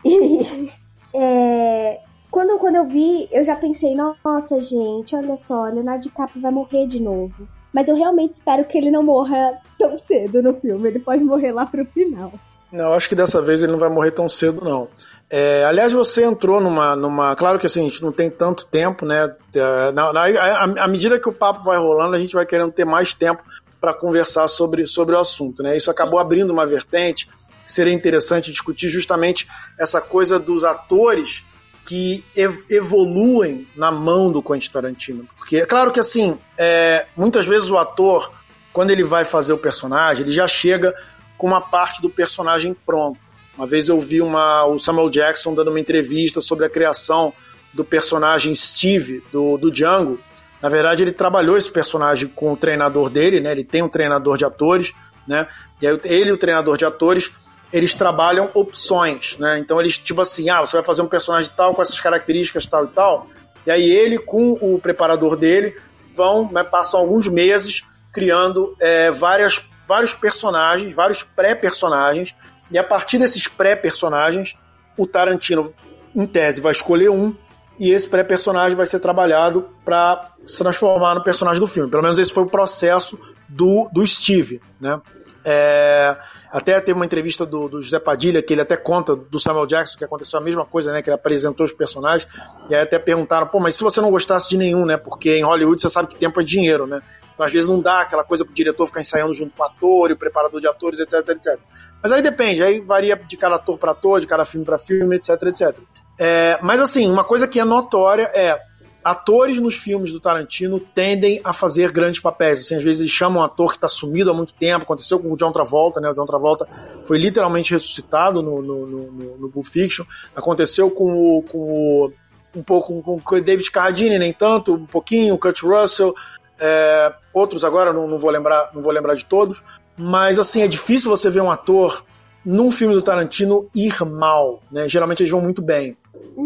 E, 0.03 0.69
é, 1.15 2.01
quando, 2.29 2.59
quando 2.59 2.75
eu 2.75 2.85
vi, 2.85 3.27
eu 3.31 3.43
já 3.43 3.55
pensei, 3.55 3.95
nossa, 3.95 4.59
gente, 4.59 5.15
olha 5.15 5.37
só, 5.37 5.63
Leonardo 5.63 6.03
DiCaprio 6.03 6.41
vai 6.41 6.51
morrer 6.51 6.87
de 6.87 6.99
novo. 6.99 7.47
Mas 7.71 7.87
eu 7.87 7.95
realmente 7.95 8.33
espero 8.33 8.65
que 8.65 8.77
ele 8.77 8.91
não 8.91 9.01
morra 9.03 9.59
tão 9.77 9.97
cedo 9.97 10.41
no 10.41 10.53
filme. 10.55 10.89
Ele 10.89 10.99
pode 10.99 11.23
morrer 11.23 11.51
lá 11.53 11.65
pro 11.65 11.85
final. 11.85 12.33
Não, 12.71 12.93
acho 12.93 13.07
que 13.07 13.15
dessa 13.15 13.41
vez 13.41 13.63
ele 13.63 13.71
não 13.71 13.79
vai 13.79 13.89
morrer 13.89 14.11
tão 14.11 14.27
cedo, 14.27 14.63
não. 14.63 14.87
É, 15.29 15.63
aliás, 15.65 15.93
você 15.93 16.23
entrou 16.23 16.59
numa, 16.59 16.95
numa. 16.95 17.35
Claro 17.35 17.59
que 17.59 17.65
assim, 17.67 17.81
a 17.85 17.89
gente 17.89 18.01
não 18.01 18.11
tem 18.11 18.29
tanto 18.31 18.65
tempo, 18.65 19.05
né? 19.05 19.31
É, 19.53 19.91
na- 19.91 20.09
à 20.09 20.63
à 20.83 20.87
medida 20.87 21.19
que 21.19 21.29
o 21.29 21.33
papo 21.33 21.63
vai 21.63 21.77
rolando, 21.77 22.15
a 22.15 22.19
gente 22.19 22.33
vai 22.33 22.45
querendo 22.45 22.71
ter 22.71 22.85
mais 22.85 23.13
tempo 23.13 23.43
para 23.79 23.93
conversar 23.93 24.47
sobre, 24.47 24.87
sobre 24.87 25.15
o 25.15 25.19
assunto, 25.19 25.61
né? 25.61 25.77
Isso 25.77 25.91
acabou 25.91 26.19
abrindo 26.19 26.51
uma 26.51 26.65
vertente 26.65 27.29
seria 27.65 27.93
interessante 27.93 28.49
discutir 28.51 28.89
justamente 28.89 29.47
essa 29.77 30.01
coisa 30.01 30.39
dos 30.39 30.63
atores 30.63 31.45
que 31.85 32.25
ev- 32.35 32.63
evoluem 32.67 33.67
na 33.75 33.91
mão 33.91 34.31
do 34.31 34.41
Quentin 34.41 34.71
Tarantino. 34.71 35.27
Porque 35.37 35.57
é 35.57 35.65
claro 35.67 35.91
que 35.91 35.99
assim, 35.99 36.39
é, 36.57 37.05
muitas 37.15 37.45
vezes 37.45 37.69
o 37.69 37.77
ator, 37.77 38.31
quando 38.73 38.89
ele 38.89 39.03
vai 39.03 39.23
fazer 39.23 39.53
o 39.53 39.57
personagem, 39.59 40.23
ele 40.23 40.31
já 40.31 40.47
chega 40.47 40.95
com 41.37 41.45
uma 41.45 41.61
parte 41.61 42.01
do 42.01 42.09
personagem 42.09 42.73
pronto. 42.73 43.19
Uma 43.59 43.67
vez 43.67 43.89
eu 43.89 43.99
vi 43.99 44.21
uma, 44.21 44.63
o 44.67 44.79
Samuel 44.79 45.09
Jackson 45.09 45.53
dando 45.53 45.67
uma 45.67 45.81
entrevista 45.81 46.39
sobre 46.39 46.65
a 46.65 46.69
criação 46.69 47.33
do 47.73 47.83
personagem 47.83 48.55
Steve, 48.55 49.21
do, 49.33 49.57
do 49.57 49.69
Django. 49.69 50.17
Na 50.61 50.69
verdade, 50.69 51.03
ele 51.03 51.11
trabalhou 51.11 51.57
esse 51.57 51.69
personagem 51.69 52.29
com 52.29 52.53
o 52.53 52.55
treinador 52.55 53.09
dele, 53.09 53.41
né? 53.41 53.51
Ele 53.51 53.65
tem 53.65 53.83
um 53.83 53.89
treinador 53.89 54.37
de 54.37 54.45
atores, 54.45 54.93
né? 55.27 55.45
E 55.81 55.87
aí 55.87 55.99
ele 56.05 56.29
e 56.29 56.31
o 56.31 56.37
treinador 56.37 56.77
de 56.77 56.85
atores, 56.85 57.33
eles 57.73 57.93
trabalham 57.93 58.49
opções, 58.53 59.37
né? 59.37 59.59
Então 59.59 59.77
eles, 59.77 59.97
tipo 59.97 60.21
assim, 60.21 60.49
ah, 60.49 60.61
você 60.61 60.77
vai 60.77 60.83
fazer 60.85 61.01
um 61.01 61.07
personagem 61.07 61.51
tal, 61.53 61.75
com 61.75 61.81
essas 61.81 61.99
características 61.99 62.65
tal 62.65 62.85
e 62.85 62.89
tal. 62.91 63.27
E 63.65 63.71
aí 63.71 63.91
ele, 63.91 64.17
com 64.19 64.53
o 64.53 64.79
preparador 64.79 65.35
dele, 65.35 65.75
vão, 66.15 66.49
né, 66.49 66.63
passam 66.63 67.01
alguns 67.01 67.27
meses 67.27 67.83
criando 68.13 68.73
é, 68.79 69.11
várias, 69.11 69.61
vários 69.85 70.13
personagens, 70.13 70.93
vários 70.93 71.23
pré-personagens, 71.23 72.33
e 72.71 72.77
a 72.77 72.83
partir 72.83 73.17
desses 73.17 73.47
pré-personagens, 73.47 74.55
o 74.97 75.07
Tarantino, 75.07 75.73
em 76.15 76.25
tese, 76.25 76.61
vai 76.61 76.71
escolher 76.71 77.09
um, 77.09 77.35
e 77.79 77.91
esse 77.91 78.07
pré-personagem 78.07 78.75
vai 78.75 78.85
ser 78.85 78.99
trabalhado 78.99 79.69
para 79.85 80.33
se 80.45 80.57
transformar 80.57 81.15
no 81.15 81.23
personagem 81.23 81.59
do 81.59 81.67
filme. 81.67 81.89
Pelo 81.89 82.03
menos 82.03 82.17
esse 82.17 82.33
foi 82.33 82.43
o 82.43 82.49
processo 82.49 83.17
do, 83.47 83.89
do 83.93 84.05
Steve, 84.05 84.61
né? 84.79 85.01
É, 85.45 86.17
até 86.51 86.81
teve 86.81 86.93
uma 86.93 87.05
entrevista 87.05 87.45
do, 87.45 87.69
do 87.69 87.81
José 87.81 87.99
Padilha, 87.99 88.41
que 88.41 88.53
ele 88.53 88.61
até 88.61 88.75
conta 88.75 89.15
do 89.15 89.39
Samuel 89.39 89.65
Jackson, 89.65 89.97
que 89.97 90.03
aconteceu 90.03 90.39
a 90.39 90.41
mesma 90.41 90.65
coisa, 90.65 90.91
né? 90.91 91.01
Que 91.01 91.09
ele 91.09 91.15
apresentou 91.15 91.65
os 91.65 91.71
personagens, 91.71 92.29
e 92.69 92.75
aí 92.75 92.81
até 92.81 92.99
perguntaram, 92.99 93.47
pô, 93.47 93.59
mas 93.59 93.75
se 93.75 93.83
você 93.83 94.01
não 94.01 94.11
gostasse 94.11 94.49
de 94.49 94.57
nenhum, 94.57 94.85
né? 94.85 94.97
Porque 94.97 95.37
em 95.37 95.43
Hollywood 95.43 95.81
você 95.81 95.89
sabe 95.89 96.09
que 96.09 96.15
tempo 96.15 96.41
é 96.41 96.43
dinheiro, 96.43 96.85
né? 96.85 97.01
Então 97.33 97.45
às 97.45 97.53
vezes 97.53 97.69
não 97.69 97.79
dá 97.79 98.01
aquela 98.01 98.23
coisa 98.23 98.43
pro 98.43 98.53
diretor 98.53 98.85
ficar 98.87 98.99
ensaiando 98.99 99.33
junto 99.33 99.55
com 99.55 99.63
o 99.63 99.65
ator 99.65 100.09
e 100.09 100.13
o 100.13 100.17
preparador 100.17 100.59
de 100.59 100.67
atores, 100.67 100.99
etc, 100.99 101.29
etc. 101.29 101.57
Mas 102.01 102.11
aí 102.11 102.21
depende, 102.21 102.63
aí 102.63 102.79
varia 102.79 103.15
de 103.15 103.37
cada 103.37 103.55
ator 103.55 103.77
para 103.77 103.91
ator, 103.91 104.19
de 104.19 104.27
cada 104.27 104.45
filme 104.45 104.65
para 104.65 104.77
filme, 104.77 105.15
etc, 105.15 105.29
etc. 105.43 105.77
É, 106.17 106.57
mas 106.61 106.79
assim, 106.79 107.09
uma 107.09 107.23
coisa 107.23 107.47
que 107.47 107.59
é 107.59 107.65
notória 107.65 108.23
é 108.33 108.59
atores 109.03 109.59
nos 109.59 109.75
filmes 109.75 110.11
do 110.11 110.19
Tarantino 110.19 110.79
tendem 110.79 111.39
a 111.43 111.53
fazer 111.53 111.91
grandes 111.91 112.19
papéis. 112.19 112.59
Assim, 112.59 112.75
às 112.75 112.83
vezes 112.83 112.99
eles 112.99 113.11
chamam 113.11 113.41
um 113.41 113.45
ator 113.45 113.69
que 113.69 113.77
está 113.77 113.87
sumido 113.87 114.29
há 114.29 114.33
muito 114.33 114.53
tempo. 114.53 114.83
Aconteceu 114.83 115.19
com 115.19 115.31
o 115.31 115.37
John 115.37 115.51
Travolta, 115.51 115.99
né? 116.01 116.09
O 116.09 116.13
John 116.13 116.25
Travolta 116.25 116.67
foi 117.05 117.17
literalmente 117.17 117.71
ressuscitado 117.71 118.41
no, 118.41 118.61
no, 118.61 118.85
no, 118.85 119.37
no, 119.37 119.49
Pulp 119.49 119.65
Fiction. 119.65 120.05
Aconteceu 120.35 120.91
com 120.91 121.37
o, 121.37 121.43
com 121.43 121.57
o 121.57 122.13
um 122.55 122.63
pouco 122.63 123.21
com 123.21 123.35
o 123.35 123.41
David 123.41 123.69
Carradine, 123.71 124.17
nem 124.17 124.33
tanto, 124.33 124.73
um 124.73 124.85
pouquinho, 124.85 125.35
o 125.35 125.37
Kurt 125.37 125.61
Russell, 125.61 126.15
é, 126.59 127.13
outros 127.33 127.63
agora 127.63 127.93
não, 127.93 128.07
não, 128.07 128.17
vou 128.17 128.29
lembrar, 128.29 128.71
não 128.73 128.81
vou 128.81 128.91
lembrar 128.91 129.13
de 129.13 129.23
todos. 129.23 129.63
Mas 129.99 130.39
assim, 130.39 130.61
é 130.61 130.67
difícil 130.67 131.09
você 131.09 131.29
ver 131.29 131.41
um 131.41 131.51
ator 131.51 132.05
num 132.45 132.71
filme 132.71 132.93
do 132.93 133.01
Tarantino 133.01 133.69
ir 133.75 133.93
mal, 134.05 134.63
né? 134.71 134.87
Geralmente 134.87 135.21
eles 135.21 135.31
vão 135.31 135.41
muito 135.41 135.61
bem. 135.61 135.97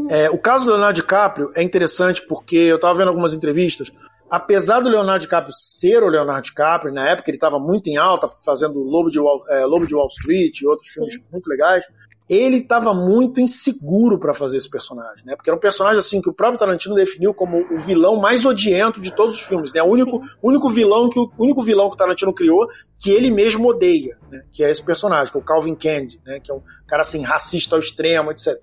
É, 0.09 0.27
o 0.30 0.39
caso 0.39 0.65
do 0.65 0.71
Leonardo 0.71 0.99
DiCaprio 0.99 1.51
é 1.55 1.61
interessante 1.61 2.25
porque 2.27 2.55
eu 2.55 2.77
estava 2.77 2.95
vendo 2.95 3.09
algumas 3.09 3.34
entrevistas. 3.34 3.91
Apesar 4.27 4.80
do 4.80 4.89
Leonardo 4.89 5.21
DiCaprio 5.21 5.53
ser 5.55 6.01
o 6.01 6.09
Leonardo 6.09 6.41
DiCaprio, 6.41 6.91
na 6.91 7.07
época 7.07 7.30
ele 7.30 7.38
estava 7.38 7.59
muito 7.59 7.88
em 7.88 7.97
alta, 7.97 8.27
fazendo 8.27 8.80
Lobo 8.80 9.11
de 9.11 9.19
Wall, 9.19 9.43
é, 9.47 9.63
Lobo 9.65 9.85
de 9.85 9.93
Wall 9.93 10.07
Street 10.07 10.61
e 10.61 10.67
outros 10.67 10.89
filmes 10.89 11.21
muito 11.31 11.47
legais 11.47 11.85
ele 12.29 12.57
estava 12.57 12.93
muito 12.93 13.41
inseguro 13.41 14.17
para 14.17 14.33
fazer 14.33 14.57
esse 14.57 14.69
personagem, 14.69 15.25
né? 15.25 15.35
Porque 15.35 15.49
era 15.49 15.57
um 15.57 15.59
personagem 15.59 15.99
assim 15.99 16.21
que 16.21 16.29
o 16.29 16.33
próprio 16.33 16.57
Tarantino 16.57 16.95
definiu 16.95 17.33
como 17.33 17.65
o 17.69 17.79
vilão 17.79 18.15
mais 18.15 18.45
odiento 18.45 19.01
de 19.01 19.13
todos 19.13 19.35
os 19.35 19.41
filmes, 19.41 19.73
né? 19.73 19.83
O 19.83 19.87
único, 19.87 20.21
único 20.41 20.69
vilão 20.69 21.09
que 21.09 21.19
o 21.19 21.29
único 21.37 21.61
vilão 21.63 21.89
que 21.89 21.95
o 21.95 21.97
Tarantino 21.97 22.33
criou 22.33 22.67
que 22.97 23.11
ele 23.11 23.29
mesmo 23.29 23.67
odeia, 23.67 24.17
né? 24.31 24.43
Que 24.51 24.63
é 24.63 24.71
esse 24.71 24.83
personagem, 24.83 25.31
que 25.31 25.37
é 25.37 25.41
o 25.41 25.43
Calvin 25.43 25.75
Candy, 25.75 26.21
né? 26.25 26.39
Que 26.39 26.51
é 26.51 26.53
um 26.53 26.61
cara 26.87 27.01
assim 27.01 27.21
racista 27.21 27.75
ao 27.75 27.79
extremo, 27.79 28.31
etc, 28.31 28.53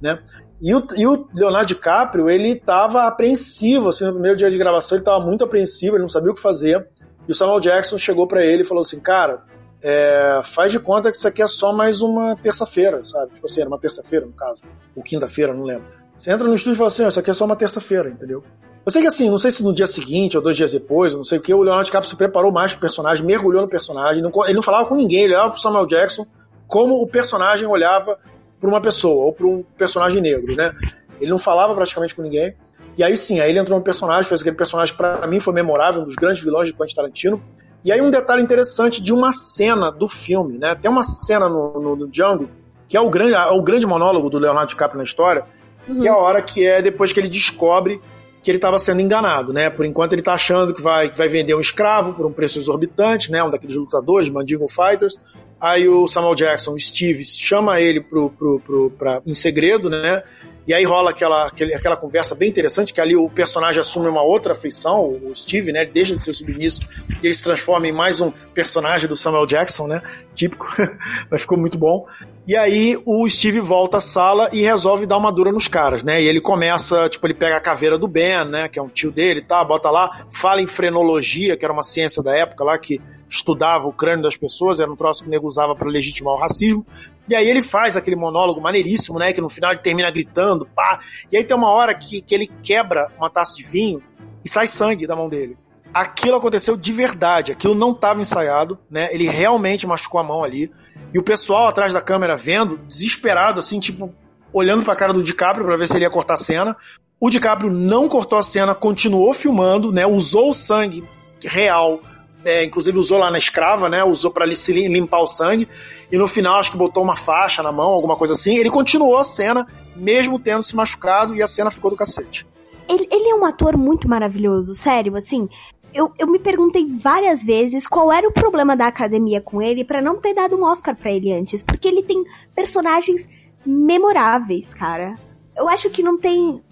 né? 0.00 0.18
E 0.60 0.74
o, 0.74 0.86
e 0.96 1.06
o 1.06 1.28
Leonardo 1.34 1.68
DiCaprio, 1.68 2.30
ele 2.30 2.52
estava 2.52 3.06
apreensivo, 3.06 3.90
assim, 3.90 4.04
no 4.04 4.12
primeiro 4.12 4.36
dia 4.36 4.50
de 4.50 4.56
gravação 4.56 4.96
ele 4.96 5.02
estava 5.02 5.24
muito 5.24 5.44
apreensivo, 5.44 5.96
ele 5.96 6.02
não 6.02 6.08
sabia 6.08 6.30
o 6.30 6.34
que 6.34 6.40
fazer. 6.40 6.88
E 7.28 7.32
o 7.32 7.34
Samuel 7.34 7.60
Jackson 7.60 7.98
chegou 7.98 8.26
para 8.26 8.44
ele 8.44 8.62
e 8.62 8.64
falou 8.64 8.82
assim, 8.82 9.00
cara, 9.00 9.44
é, 9.82 10.40
faz 10.42 10.72
de 10.72 10.80
conta 10.80 11.10
que 11.10 11.16
isso 11.16 11.28
aqui 11.28 11.42
é 11.42 11.46
só 11.46 11.72
mais 11.72 12.00
uma 12.00 12.36
terça-feira, 12.36 13.04
sabe? 13.04 13.34
Tipo 13.34 13.46
assim, 13.46 13.60
era 13.60 13.68
uma 13.68 13.78
terça-feira, 13.78 14.26
no 14.26 14.32
caso. 14.32 14.62
Ou 14.94 15.02
quinta-feira, 15.02 15.54
não 15.54 15.64
lembro. 15.64 15.86
Você 16.18 16.30
entra 16.30 16.46
no 16.46 16.54
estúdio 16.54 16.76
e 16.76 16.78
fala 16.78 16.88
assim, 16.88 17.06
isso 17.06 17.20
aqui 17.20 17.30
é 17.30 17.34
só 17.34 17.44
uma 17.44 17.56
terça-feira, 17.56 18.08
entendeu? 18.08 18.42
Eu 18.84 18.92
sei 18.92 19.02
que 19.02 19.08
assim, 19.08 19.28
não 19.28 19.38
sei 19.38 19.50
se 19.50 19.62
no 19.64 19.74
dia 19.74 19.86
seguinte 19.86 20.36
ou 20.36 20.42
dois 20.42 20.56
dias 20.56 20.72
depois, 20.72 21.12
não 21.12 21.24
sei 21.24 21.38
o 21.38 21.42
que, 21.42 21.52
o 21.52 21.60
Leonardo 21.60 21.84
DiCaprio 21.84 22.08
se 22.08 22.16
preparou 22.16 22.52
mais 22.52 22.70
pro 22.72 22.80
personagem, 22.80 23.26
mergulhou 23.26 23.62
no 23.62 23.68
personagem, 23.68 24.22
não, 24.22 24.30
ele 24.44 24.54
não 24.54 24.62
falava 24.62 24.86
com 24.86 24.94
ninguém, 24.94 25.24
ele 25.24 25.34
olhava 25.34 25.50
pro 25.50 25.60
Samuel 25.60 25.86
Jackson 25.86 26.24
como 26.68 27.02
o 27.02 27.06
personagem 27.06 27.66
olhava 27.66 28.16
para 28.60 28.68
uma 28.68 28.80
pessoa, 28.80 29.26
ou 29.26 29.32
para 29.32 29.46
um 29.46 29.64
personagem 29.76 30.22
negro, 30.22 30.54
né? 30.54 30.72
Ele 31.20 31.30
não 31.30 31.38
falava 31.38 31.74
praticamente 31.74 32.14
com 32.14 32.22
ninguém. 32.22 32.54
E 32.96 33.04
aí 33.04 33.16
sim, 33.16 33.40
aí 33.40 33.50
ele 33.50 33.58
entrou 33.58 33.78
no 33.78 33.84
personagem, 33.84 34.28
fez 34.28 34.40
aquele 34.40 34.56
personagem 34.56 34.92
que 34.92 34.98
pra 34.98 35.26
mim 35.26 35.38
foi 35.38 35.52
memorável, 35.52 36.02
um 36.02 36.04
dos 36.04 36.14
grandes 36.14 36.42
vilões 36.42 36.68
de 36.68 36.74
Quentin 36.74 36.94
Tarantino. 36.94 37.42
E 37.86 37.92
aí 37.92 38.00
um 38.00 38.10
detalhe 38.10 38.42
interessante 38.42 39.00
de 39.00 39.12
uma 39.12 39.30
cena 39.30 39.92
do 39.92 40.08
filme, 40.08 40.58
né? 40.58 40.74
Tem 40.74 40.90
uma 40.90 41.04
cena 41.04 41.48
no, 41.48 41.80
no, 41.80 41.94
no 41.94 42.08
Django, 42.08 42.50
que 42.88 42.96
é 42.96 43.00
o 43.00 43.08
grande, 43.08 43.34
é 43.34 43.46
o 43.46 43.62
grande 43.62 43.86
monólogo 43.86 44.28
do 44.28 44.40
Leonardo 44.40 44.70
DiCaprio 44.70 44.98
na 44.98 45.04
história, 45.04 45.44
uhum. 45.88 46.00
que 46.00 46.08
é 46.08 46.10
a 46.10 46.16
hora 46.16 46.42
que 46.42 46.66
é 46.66 46.82
depois 46.82 47.12
que 47.12 47.20
ele 47.20 47.28
descobre 47.28 48.00
que 48.42 48.50
ele 48.50 48.58
estava 48.58 48.76
sendo 48.80 49.02
enganado, 49.02 49.52
né? 49.52 49.70
Por 49.70 49.86
enquanto 49.86 50.14
ele 50.14 50.20
está 50.20 50.32
achando 50.32 50.74
que 50.74 50.82
vai, 50.82 51.08
que 51.08 51.16
vai 51.16 51.28
vender 51.28 51.54
um 51.54 51.60
escravo 51.60 52.12
por 52.12 52.26
um 52.26 52.32
preço 52.32 52.58
exorbitante, 52.58 53.30
né? 53.30 53.40
Um 53.44 53.50
daqueles 53.50 53.76
lutadores, 53.76 54.28
Mandingo 54.28 54.66
Fighters. 54.66 55.16
Aí 55.60 55.88
o 55.88 56.08
Samuel 56.08 56.34
Jackson, 56.34 56.72
o 56.72 56.80
Steve, 56.80 57.24
chama 57.24 57.80
ele 57.80 58.00
pro, 58.00 58.30
pro, 58.30 58.58
pro, 58.58 58.90
pra, 58.90 59.22
em 59.24 59.32
segredo, 59.32 59.88
né? 59.88 60.24
E 60.66 60.74
aí 60.74 60.84
rola 60.84 61.10
aquela, 61.10 61.46
aquela 61.46 61.96
conversa 61.96 62.34
bem 62.34 62.48
interessante, 62.48 62.92
que 62.92 63.00
ali 63.00 63.14
o 63.14 63.30
personagem 63.30 63.80
assume 63.80 64.08
uma 64.08 64.22
outra 64.22 64.54
feição, 64.54 65.08
o 65.22 65.34
Steve, 65.34 65.72
né? 65.72 65.84
Deixa 65.84 66.14
de 66.14 66.20
ser 66.20 66.32
submisso 66.32 66.80
e 67.22 67.26
ele 67.26 67.34
se 67.34 67.44
transforma 67.44 67.86
em 67.86 67.92
mais 67.92 68.20
um 68.20 68.32
personagem 68.52 69.08
do 69.08 69.16
Samuel 69.16 69.46
Jackson, 69.46 69.86
né? 69.86 70.02
Típico, 70.34 70.66
mas 71.30 71.42
ficou 71.42 71.56
muito 71.56 71.78
bom. 71.78 72.04
E 72.46 72.56
aí 72.56 73.00
o 73.04 73.28
Steve 73.28 73.60
volta 73.60 73.98
à 73.98 74.00
sala 74.00 74.50
e 74.52 74.62
resolve 74.62 75.06
dar 75.06 75.18
uma 75.18 75.30
dura 75.30 75.52
nos 75.52 75.68
caras, 75.68 76.02
né? 76.02 76.20
E 76.20 76.26
ele 76.26 76.40
começa, 76.40 77.08
tipo, 77.08 77.26
ele 77.26 77.34
pega 77.34 77.56
a 77.56 77.60
caveira 77.60 77.96
do 77.96 78.08
Ben, 78.08 78.44
né? 78.44 78.68
Que 78.68 78.78
é 78.78 78.82
um 78.82 78.88
tio 78.88 79.12
dele 79.12 79.42
tá, 79.42 79.62
bota 79.64 79.90
lá, 79.90 80.26
fala 80.32 80.60
em 80.60 80.66
frenologia, 80.66 81.56
que 81.56 81.64
era 81.64 81.72
uma 81.72 81.82
ciência 81.82 82.22
da 82.22 82.34
época 82.34 82.64
lá 82.64 82.76
que 82.76 83.00
estudava 83.28 83.86
o 83.86 83.92
crânio 83.92 84.22
das 84.22 84.36
pessoas, 84.36 84.80
era 84.80 84.90
um 84.90 84.96
troço 84.96 85.22
que 85.22 85.28
o 85.28 85.30
nego 85.30 85.46
usava 85.46 85.74
para 85.74 85.88
legitimar 85.88 86.34
o 86.34 86.38
racismo. 86.38 86.86
E 87.28 87.34
aí 87.34 87.48
ele 87.48 87.62
faz 87.62 87.96
aquele 87.96 88.16
monólogo 88.16 88.60
maneiríssimo, 88.60 89.18
né? 89.18 89.32
Que 89.32 89.40
no 89.40 89.48
final 89.48 89.72
ele 89.72 89.80
termina 89.80 90.10
gritando, 90.10 90.66
pá. 90.66 91.00
E 91.30 91.36
aí 91.36 91.44
tem 91.44 91.56
uma 91.56 91.70
hora 91.70 91.94
que, 91.94 92.22
que 92.22 92.34
ele 92.34 92.46
quebra 92.62 93.10
uma 93.18 93.28
taça 93.28 93.56
de 93.56 93.64
vinho 93.64 94.02
e 94.44 94.48
sai 94.48 94.66
sangue 94.66 95.06
da 95.06 95.16
mão 95.16 95.28
dele. 95.28 95.56
Aquilo 95.92 96.36
aconteceu 96.36 96.76
de 96.76 96.92
verdade, 96.92 97.52
aquilo 97.52 97.74
não 97.74 97.92
estava 97.92 98.20
ensaiado, 98.20 98.78
né? 98.88 99.08
Ele 99.12 99.28
realmente 99.28 99.86
machucou 99.86 100.20
a 100.20 100.24
mão 100.24 100.44
ali. 100.44 100.70
E 101.12 101.18
o 101.18 101.22
pessoal 101.22 101.66
atrás 101.66 101.92
da 101.92 102.00
câmera 102.00 102.36
vendo, 102.36 102.78
desesperado, 102.86 103.58
assim, 103.58 103.80
tipo, 103.80 104.14
olhando 104.52 104.84
pra 104.84 104.94
cara 104.94 105.12
do 105.12 105.22
DiCaprio 105.22 105.64
para 105.64 105.76
ver 105.76 105.88
se 105.88 105.96
ele 105.96 106.04
ia 106.04 106.10
cortar 106.10 106.34
a 106.34 106.38
cena. 106.38 106.76
O 107.18 107.30
DiCaprio 107.30 107.70
não 107.70 108.08
cortou 108.08 108.38
a 108.38 108.42
cena, 108.42 108.74
continuou 108.74 109.32
filmando, 109.32 109.90
né? 109.90 110.06
Usou 110.06 110.50
o 110.50 110.54
sangue 110.54 111.02
real 111.42 112.00
é, 112.46 112.64
inclusive 112.64 112.96
usou 112.96 113.18
lá 113.18 113.28
na 113.28 113.38
escrava, 113.38 113.88
né? 113.88 114.04
Usou 114.04 114.30
para 114.30 114.46
limpar 114.46 115.18
o 115.18 115.26
sangue. 115.26 115.68
E 116.10 116.16
no 116.16 116.28
final, 116.28 116.60
acho 116.60 116.70
que 116.70 116.76
botou 116.76 117.02
uma 117.02 117.16
faixa 117.16 117.60
na 117.60 117.72
mão, 117.72 117.90
alguma 117.90 118.16
coisa 118.16 118.34
assim. 118.34 118.56
Ele 118.56 118.70
continuou 118.70 119.18
a 119.18 119.24
cena, 119.24 119.66
mesmo 119.96 120.38
tendo 120.38 120.62
se 120.62 120.76
machucado, 120.76 121.34
e 121.34 121.42
a 121.42 121.48
cena 121.48 121.72
ficou 121.72 121.90
do 121.90 121.96
cacete. 121.96 122.46
Ele, 122.88 123.08
ele 123.10 123.28
é 123.28 123.34
um 123.34 123.44
ator 123.44 123.76
muito 123.76 124.08
maravilhoso, 124.08 124.74
sério, 124.74 125.16
assim. 125.16 125.48
Eu, 125.92 126.12
eu 126.18 126.28
me 126.28 126.38
perguntei 126.38 126.86
várias 126.86 127.42
vezes 127.42 127.88
qual 127.88 128.12
era 128.12 128.28
o 128.28 128.32
problema 128.32 128.76
da 128.76 128.86
academia 128.86 129.40
com 129.40 129.60
ele 129.60 129.84
para 129.84 130.00
não 130.00 130.16
ter 130.16 130.34
dado 130.34 130.56
um 130.56 130.64
Oscar 130.64 130.94
para 130.94 131.10
ele 131.10 131.32
antes. 131.32 131.64
Porque 131.64 131.88
ele 131.88 132.04
tem 132.04 132.24
personagens 132.54 133.28
memoráveis, 133.64 134.72
cara. 134.72 135.14
Eu 135.56 135.68
acho 135.68 135.90
que 135.90 136.02
não 136.02 136.16
tem 136.16 136.62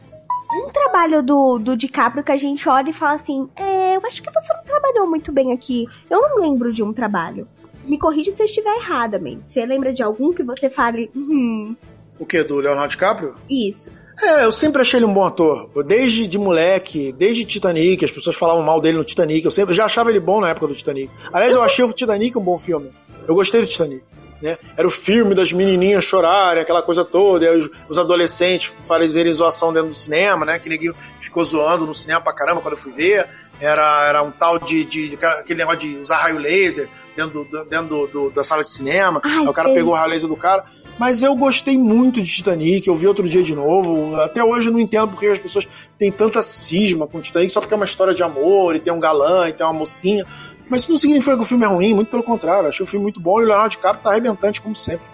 um 0.55 0.71
trabalho 0.71 1.23
do, 1.23 1.59
do 1.59 1.77
DiCaprio 1.77 2.25
que 2.25 2.33
a 2.33 2.37
gente 2.37 2.69
olha 2.69 2.91
e 2.91 2.93
fala 2.93 3.15
assim: 3.15 3.49
é, 3.57 3.97
eu 3.97 4.07
acho 4.07 4.23
que 4.23 4.31
você 4.31 4.53
não 4.55 4.65
trabalhou 4.65 5.07
muito 5.07 5.33
bem 5.33 5.53
aqui. 5.53 5.87
Eu 6.09 6.21
não 6.21 6.41
lembro 6.41 6.73
de 6.73 6.83
um 6.83 6.93
trabalho. 6.93 7.47
Me 7.85 7.99
corrija 7.99 8.35
se 8.35 8.43
eu 8.43 8.47
estiver 8.47 8.75
errada, 8.77 9.19
man. 9.19 9.43
Você 9.43 9.65
lembra 9.67 9.93
de 9.93 10.03
algum 10.03 10.33
que 10.33 10.43
você 10.43 10.71
fale. 10.71 11.11
Hum. 11.15 11.77
O 12.19 12.25
que? 12.25 12.43
Do 12.43 12.57
Leonardo 12.57 12.91
DiCaprio? 12.91 13.35
Isso. 13.51 13.91
É, 14.23 14.45
eu 14.45 14.53
sempre 14.53 14.81
achei 14.81 14.99
ele 14.99 15.07
um 15.07 15.13
bom 15.13 15.25
ator. 15.25 15.69
Desde 15.85 16.27
de 16.27 16.39
moleque, 16.39 17.13
desde 17.13 17.45
Titanic, 17.45 18.05
as 18.05 18.11
pessoas 18.11 18.37
falavam 18.37 18.63
mal 18.63 18.81
dele 18.81 18.97
no 18.97 19.05
Titanic. 19.05 19.45
Eu 19.45 19.51
sempre 19.51 19.73
eu 19.73 19.77
já 19.77 19.85
achava 19.85 20.11
ele 20.11 20.21
bom 20.21 20.41
na 20.41 20.51
época 20.51 20.69
do 20.69 20.75
Titanic. 20.75 21.11
Aliás, 21.33 21.55
eu 21.55 21.63
achei 21.63 21.85
o 21.85 21.93
Titanic 21.93 22.39
um 22.39 22.43
bom 22.43 22.57
filme. 22.57 22.91
Eu 23.27 23.35
gostei 23.35 23.61
do 23.61 23.67
Titanic. 23.67 24.05
Né? 24.45 24.59
Era 24.77 24.87
o 24.87 24.91
filme 24.91 25.35
das 25.35 25.55
menininhas 25.55 26.05
chorarem, 26.05 26.63
aquela 26.63 26.83
coisa 26.83 27.03
toda, 27.03 27.51
os, 27.57 27.71
os, 27.89 27.97
adolescentes 27.97 28.71
fazerem 28.87 29.33
zoação 29.33 29.73
dentro 29.73 29.89
do 29.89 29.95
cinema, 29.95 30.45
né? 30.45 30.59
Que 30.59 30.69
ninguém 30.69 30.93
ficou 31.19 31.43
zoando 31.43 31.87
no 31.87 31.95
cinema 31.95 32.21
pra 32.21 32.35
caramba 32.35 32.61
quando 32.61 32.75
eu 32.75 32.79
fui 32.79 32.93
ver. 32.93 33.27
Era, 33.59 34.07
era 34.07 34.23
um 34.23 34.31
tal 34.31 34.59
de, 34.59 34.85
de, 34.85 35.17
de 35.17 35.25
aquele 35.25 35.61
negócio 35.61 35.81
de 35.81 35.97
usar 35.97 36.19
raio 36.19 36.37
laser 36.37 36.91
dentro, 37.17 37.43
do, 37.45 37.65
dentro 37.65 37.87
do, 37.87 38.07
do, 38.07 38.31
da 38.31 38.45
sala 38.45 38.63
de 38.63 38.69
cinema. 38.69 39.23
Ai, 39.25 39.47
o 39.47 39.53
cara 39.55 39.73
pegou 39.73 39.95
o 39.95 39.97
raio 39.97 40.11
laser 40.11 40.29
do 40.29 40.37
cara. 40.37 40.67
Mas 40.99 41.23
eu 41.23 41.35
gostei 41.35 41.79
muito 41.79 42.21
de 42.21 42.31
Titanic, 42.31 42.87
eu 42.87 42.95
vi 42.95 43.07
outro 43.07 43.27
dia 43.27 43.43
de 43.43 43.55
novo. 43.55 44.15
Até 44.21 44.45
hoje 44.45 44.69
eu 44.69 44.73
não 44.73 44.79
entendo 44.79 45.09
porque 45.09 45.27
as 45.27 45.39
pessoas 45.39 45.67
têm 45.99 46.13
tanta 46.13 46.43
cisma 46.43 47.07
com 47.07 47.21
Titanic, 47.21 47.51
só 47.51 47.61
porque 47.61 47.73
é 47.73 47.77
uma 47.77 47.87
história 47.87 48.13
de 48.13 48.23
amor, 48.23 48.77
e 48.77 48.79
tem 48.79 48.93
um 48.93 49.01
galã, 49.01 49.49
e 49.49 49.53
tem 49.53 49.67
uma 49.67 49.73
mocinha. 49.73 50.25
Mas 50.69 50.83
isso 50.83 50.91
não 50.91 50.97
significa 50.97 51.37
que 51.37 51.43
o 51.43 51.47
filme 51.47 51.65
é 51.65 51.69
ruim, 51.69 51.95
muito 51.95 52.11
pelo 52.11 52.23
contrário. 52.23 52.69
Achei 52.69 52.85
o 52.85 52.87
filme 52.87 53.05
muito 53.05 53.21
bom 53.21 53.41
e 53.41 53.45
o 53.45 53.47
Leonardo 53.47 53.71
DiCaprio 53.71 54.03
tá 54.03 54.11
arrebentante, 54.11 54.61
como 54.61 54.75
sempre. 54.75 55.07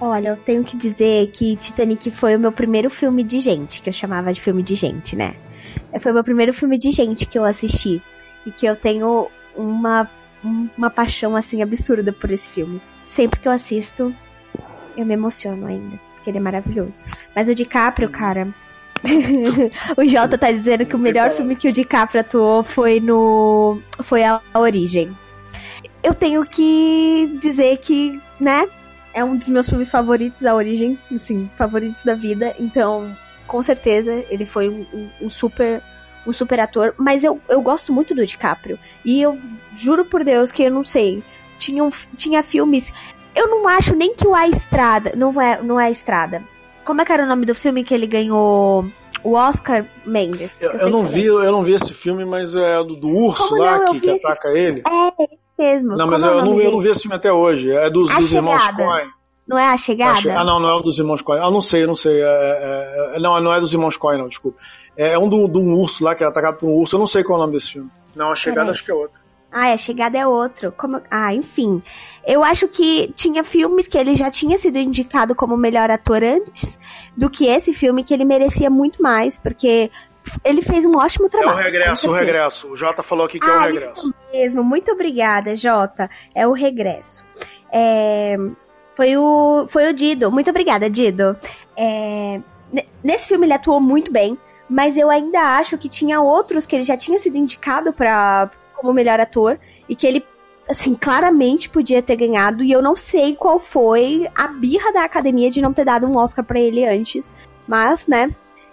Olha, 0.00 0.28
eu 0.28 0.36
tenho 0.36 0.62
que 0.62 0.76
dizer 0.76 1.30
que 1.32 1.56
Titanic 1.56 2.10
foi 2.10 2.36
o 2.36 2.38
meu 2.38 2.52
primeiro 2.52 2.88
filme 2.88 3.24
de 3.24 3.40
gente, 3.40 3.80
que 3.80 3.88
eu 3.88 3.92
chamava 3.92 4.32
de 4.32 4.40
filme 4.40 4.62
de 4.62 4.74
gente, 4.74 5.16
né? 5.16 5.34
Foi 6.00 6.12
o 6.12 6.14
meu 6.14 6.22
primeiro 6.24 6.52
filme 6.52 6.78
de 6.78 6.92
gente 6.92 7.26
que 7.26 7.38
eu 7.38 7.44
assisti. 7.44 8.00
E 8.46 8.52
que 8.52 8.64
eu 8.64 8.76
tenho 8.76 9.28
uma, 9.56 10.08
uma 10.76 10.88
paixão, 10.88 11.34
assim, 11.34 11.62
absurda 11.62 12.12
por 12.12 12.30
esse 12.30 12.48
filme. 12.48 12.80
Sempre 13.02 13.40
que 13.40 13.48
eu 13.48 13.52
assisto, 13.52 14.14
eu 14.96 15.04
me 15.04 15.14
emociono 15.14 15.66
ainda. 15.66 15.98
Porque 16.14 16.30
ele 16.30 16.38
é 16.38 16.40
maravilhoso. 16.40 17.02
Mas 17.34 17.48
o 17.48 17.54
DiCaprio, 17.54 18.08
cara, 18.08 18.48
o 19.96 20.04
Jota 20.06 20.38
tá 20.38 20.50
dizendo 20.50 20.86
que 20.86 20.96
o 20.96 20.98
melhor 20.98 21.30
filme 21.30 21.56
que 21.56 21.68
o 21.68 21.72
DiCaprio 21.72 22.20
atuou 22.20 22.62
foi 22.62 23.00
no. 23.00 23.80
Foi 24.02 24.24
a 24.24 24.40
Origem. 24.54 25.16
Eu 26.02 26.14
tenho 26.14 26.44
que 26.44 27.38
dizer 27.40 27.78
que, 27.78 28.20
né? 28.40 28.68
É 29.12 29.24
um 29.24 29.36
dos 29.36 29.48
meus 29.48 29.68
filmes 29.68 29.90
favoritos, 29.90 30.44
A 30.44 30.54
Origem, 30.54 30.98
assim, 31.14 31.50
favoritos 31.56 32.04
da 32.04 32.14
vida. 32.14 32.54
Então, 32.58 33.16
com 33.46 33.60
certeza, 33.62 34.24
ele 34.28 34.46
foi 34.46 34.68
um, 34.68 35.08
um 35.20 35.30
super 35.30 35.82
um 36.26 36.32
super 36.32 36.60
ator, 36.60 36.94
mas 36.98 37.24
eu, 37.24 37.40
eu 37.48 37.60
gosto 37.62 37.92
muito 37.92 38.14
do 38.14 38.26
DiCaprio. 38.26 38.78
E 39.04 39.20
eu 39.20 39.38
juro 39.74 40.04
por 40.04 40.22
Deus 40.22 40.52
que 40.52 40.64
eu 40.64 40.70
não 40.70 40.84
sei. 40.84 41.22
Tinha, 41.56 41.88
tinha 42.16 42.42
filmes. 42.42 42.92
Eu 43.34 43.48
não 43.48 43.66
acho 43.66 43.96
nem 43.96 44.14
que 44.14 44.28
o 44.28 44.34
A 44.34 44.46
Estrada. 44.46 45.12
Não 45.16 45.40
é, 45.40 45.60
não 45.62 45.80
é 45.80 45.86
a 45.86 45.90
Estrada. 45.90 46.42
Como 46.88 47.02
é 47.02 47.04
que 47.04 47.12
era 47.12 47.24
o 47.24 47.26
nome 47.26 47.44
do 47.44 47.54
filme 47.54 47.84
que 47.84 47.92
ele 47.92 48.06
ganhou 48.06 48.82
o 49.22 49.34
Oscar 49.34 49.84
Mendes? 50.06 50.58
Eu, 50.62 50.70
eu 50.72 50.88
não 50.88 51.06
vi, 51.06 51.26
eu 51.26 51.52
não 51.52 51.62
vi 51.62 51.74
esse 51.74 51.92
filme, 51.92 52.24
mas 52.24 52.54
é 52.56 52.78
do, 52.78 52.96
do 52.96 53.08
urso 53.08 53.46
Como 53.46 53.60
lá 53.60 53.76
não, 53.76 53.92
que, 53.92 54.00
que 54.00 54.10
ataca 54.10 54.48
ele. 54.56 54.80
É, 54.86 55.62
mesmo. 55.62 55.94
Não, 55.98 56.06
mas 56.06 56.22
é 56.22 56.28
eu, 56.28 56.42
não, 56.42 56.58
eu 56.58 56.72
não 56.72 56.80
vi 56.80 56.88
esse 56.88 57.02
filme 57.02 57.14
até 57.14 57.30
hoje. 57.30 57.70
É 57.70 57.90
dos, 57.90 58.08
dos 58.08 58.32
irmãos 58.32 58.66
Coen. 58.68 59.06
Não 59.46 59.58
é 59.58 59.66
a 59.68 59.76
chegada? 59.76 60.12
Ah, 60.12 60.14
che- 60.22 60.30
ah, 60.30 60.42
não, 60.42 60.58
não 60.58 60.68
é 60.70 60.74
o 60.76 60.80
dos 60.80 60.98
irmãos 60.98 61.20
Coen. 61.20 61.40
Ah, 61.42 61.50
não 61.50 61.60
sei, 61.60 61.86
não 61.86 61.94
sei. 61.94 62.22
É, 62.22 62.24
é- 62.24 63.16
é- 63.16 63.20
não, 63.20 63.38
não 63.38 63.52
é 63.52 63.60
dos 63.60 63.74
irmãos 63.74 63.98
Coen, 63.98 64.18
não, 64.18 64.28
desculpa. 64.28 64.58
É 64.96 65.18
um 65.18 65.28
do, 65.28 65.46
de 65.46 65.58
um 65.58 65.74
urso 65.74 66.02
lá 66.02 66.14
que 66.14 66.24
é 66.24 66.26
atacado 66.26 66.56
por 66.58 66.70
um 66.70 66.72
urso. 66.72 66.96
Eu 66.96 67.00
não 67.00 67.06
sei 67.06 67.22
qual 67.22 67.38
é 67.38 67.42
o 67.42 67.44
nome 67.44 67.52
desse 67.52 67.72
filme. 67.72 67.90
Não, 68.16 68.32
a 68.32 68.34
chegada 68.34 68.60
Peraí. 68.62 68.70
acho 68.70 68.84
que 68.86 68.90
é 68.90 68.94
outra. 68.94 69.20
Ah, 69.60 69.72
a 69.72 69.76
chegada 69.76 70.16
é 70.18 70.26
outro. 70.26 70.72
Como... 70.76 71.00
Ah, 71.10 71.34
enfim. 71.34 71.82
Eu 72.26 72.44
acho 72.44 72.68
que 72.68 73.12
tinha 73.16 73.42
filmes 73.42 73.86
que 73.88 73.96
ele 73.98 74.14
já 74.14 74.30
tinha 74.30 74.56
sido 74.58 74.78
indicado 74.78 75.34
como 75.34 75.56
melhor 75.56 75.90
ator 75.90 76.22
antes 76.22 76.78
do 77.16 77.28
que 77.30 77.46
esse 77.46 77.72
filme, 77.72 78.04
que 78.04 78.12
ele 78.14 78.24
merecia 78.24 78.68
muito 78.70 79.02
mais, 79.02 79.38
porque 79.38 79.90
ele 80.44 80.60
fez 80.62 80.84
um 80.84 80.96
ótimo 80.96 81.26
É 81.26 81.28
trabalho. 81.30 81.56
o 81.58 81.60
regresso, 81.62 82.08
o 82.10 82.12
regresso. 82.12 82.68
O 82.68 82.76
Jota 82.76 83.02
falou 83.02 83.24
aqui 83.26 83.40
que 83.40 83.48
é 83.48 83.52
o 83.52 83.58
ah, 83.58 83.62
regresso. 83.62 84.00
isso 84.00 84.14
mesmo. 84.32 84.62
Muito 84.64 84.92
obrigada, 84.92 85.56
Jota. 85.56 86.10
É 86.34 86.46
o 86.46 86.52
regresso. 86.52 87.24
É, 87.72 88.36
Foi 88.94 89.16
o, 89.16 89.66
foi 89.68 89.88
o 89.88 89.92
Dido. 89.94 90.30
Muito 90.30 90.50
obrigada, 90.50 90.90
Dido. 90.90 91.36
É, 91.76 92.40
ne- 92.72 92.86
Nesse 93.02 93.28
filme 93.28 93.46
ele 93.46 93.54
atuou 93.54 93.80
muito 93.80 94.10
bem, 94.12 94.36
mas 94.68 94.96
eu 94.96 95.08
ainda 95.08 95.40
acho 95.56 95.78
que 95.78 95.88
tinha 95.88 96.20
outros 96.20 96.66
que 96.66 96.76
ele 96.76 96.82
já 96.82 96.96
tinha 96.96 97.18
sido 97.18 97.36
indicado 97.36 97.92
para 97.92 98.50
como 98.80 98.92
melhor 98.92 99.20
ator 99.20 99.58
e 99.88 99.94
que 99.94 100.06
ele 100.06 100.24
assim 100.68 100.94
claramente 100.94 101.68
podia 101.70 102.02
ter 102.02 102.16
ganhado 102.16 102.62
e 102.62 102.70
eu 102.70 102.82
não 102.82 102.94
sei 102.94 103.34
qual 103.34 103.58
foi 103.58 104.28
a 104.34 104.48
birra 104.48 104.92
da 104.92 105.04
academia 105.04 105.50
de 105.50 105.62
não 105.62 105.72
ter 105.72 105.84
dado 105.84 106.06
um 106.06 106.16
Oscar 106.16 106.44
pra 106.44 106.60
ele 106.60 106.86
antes, 106.86 107.32
mas 107.66 108.06
né, 108.06 108.30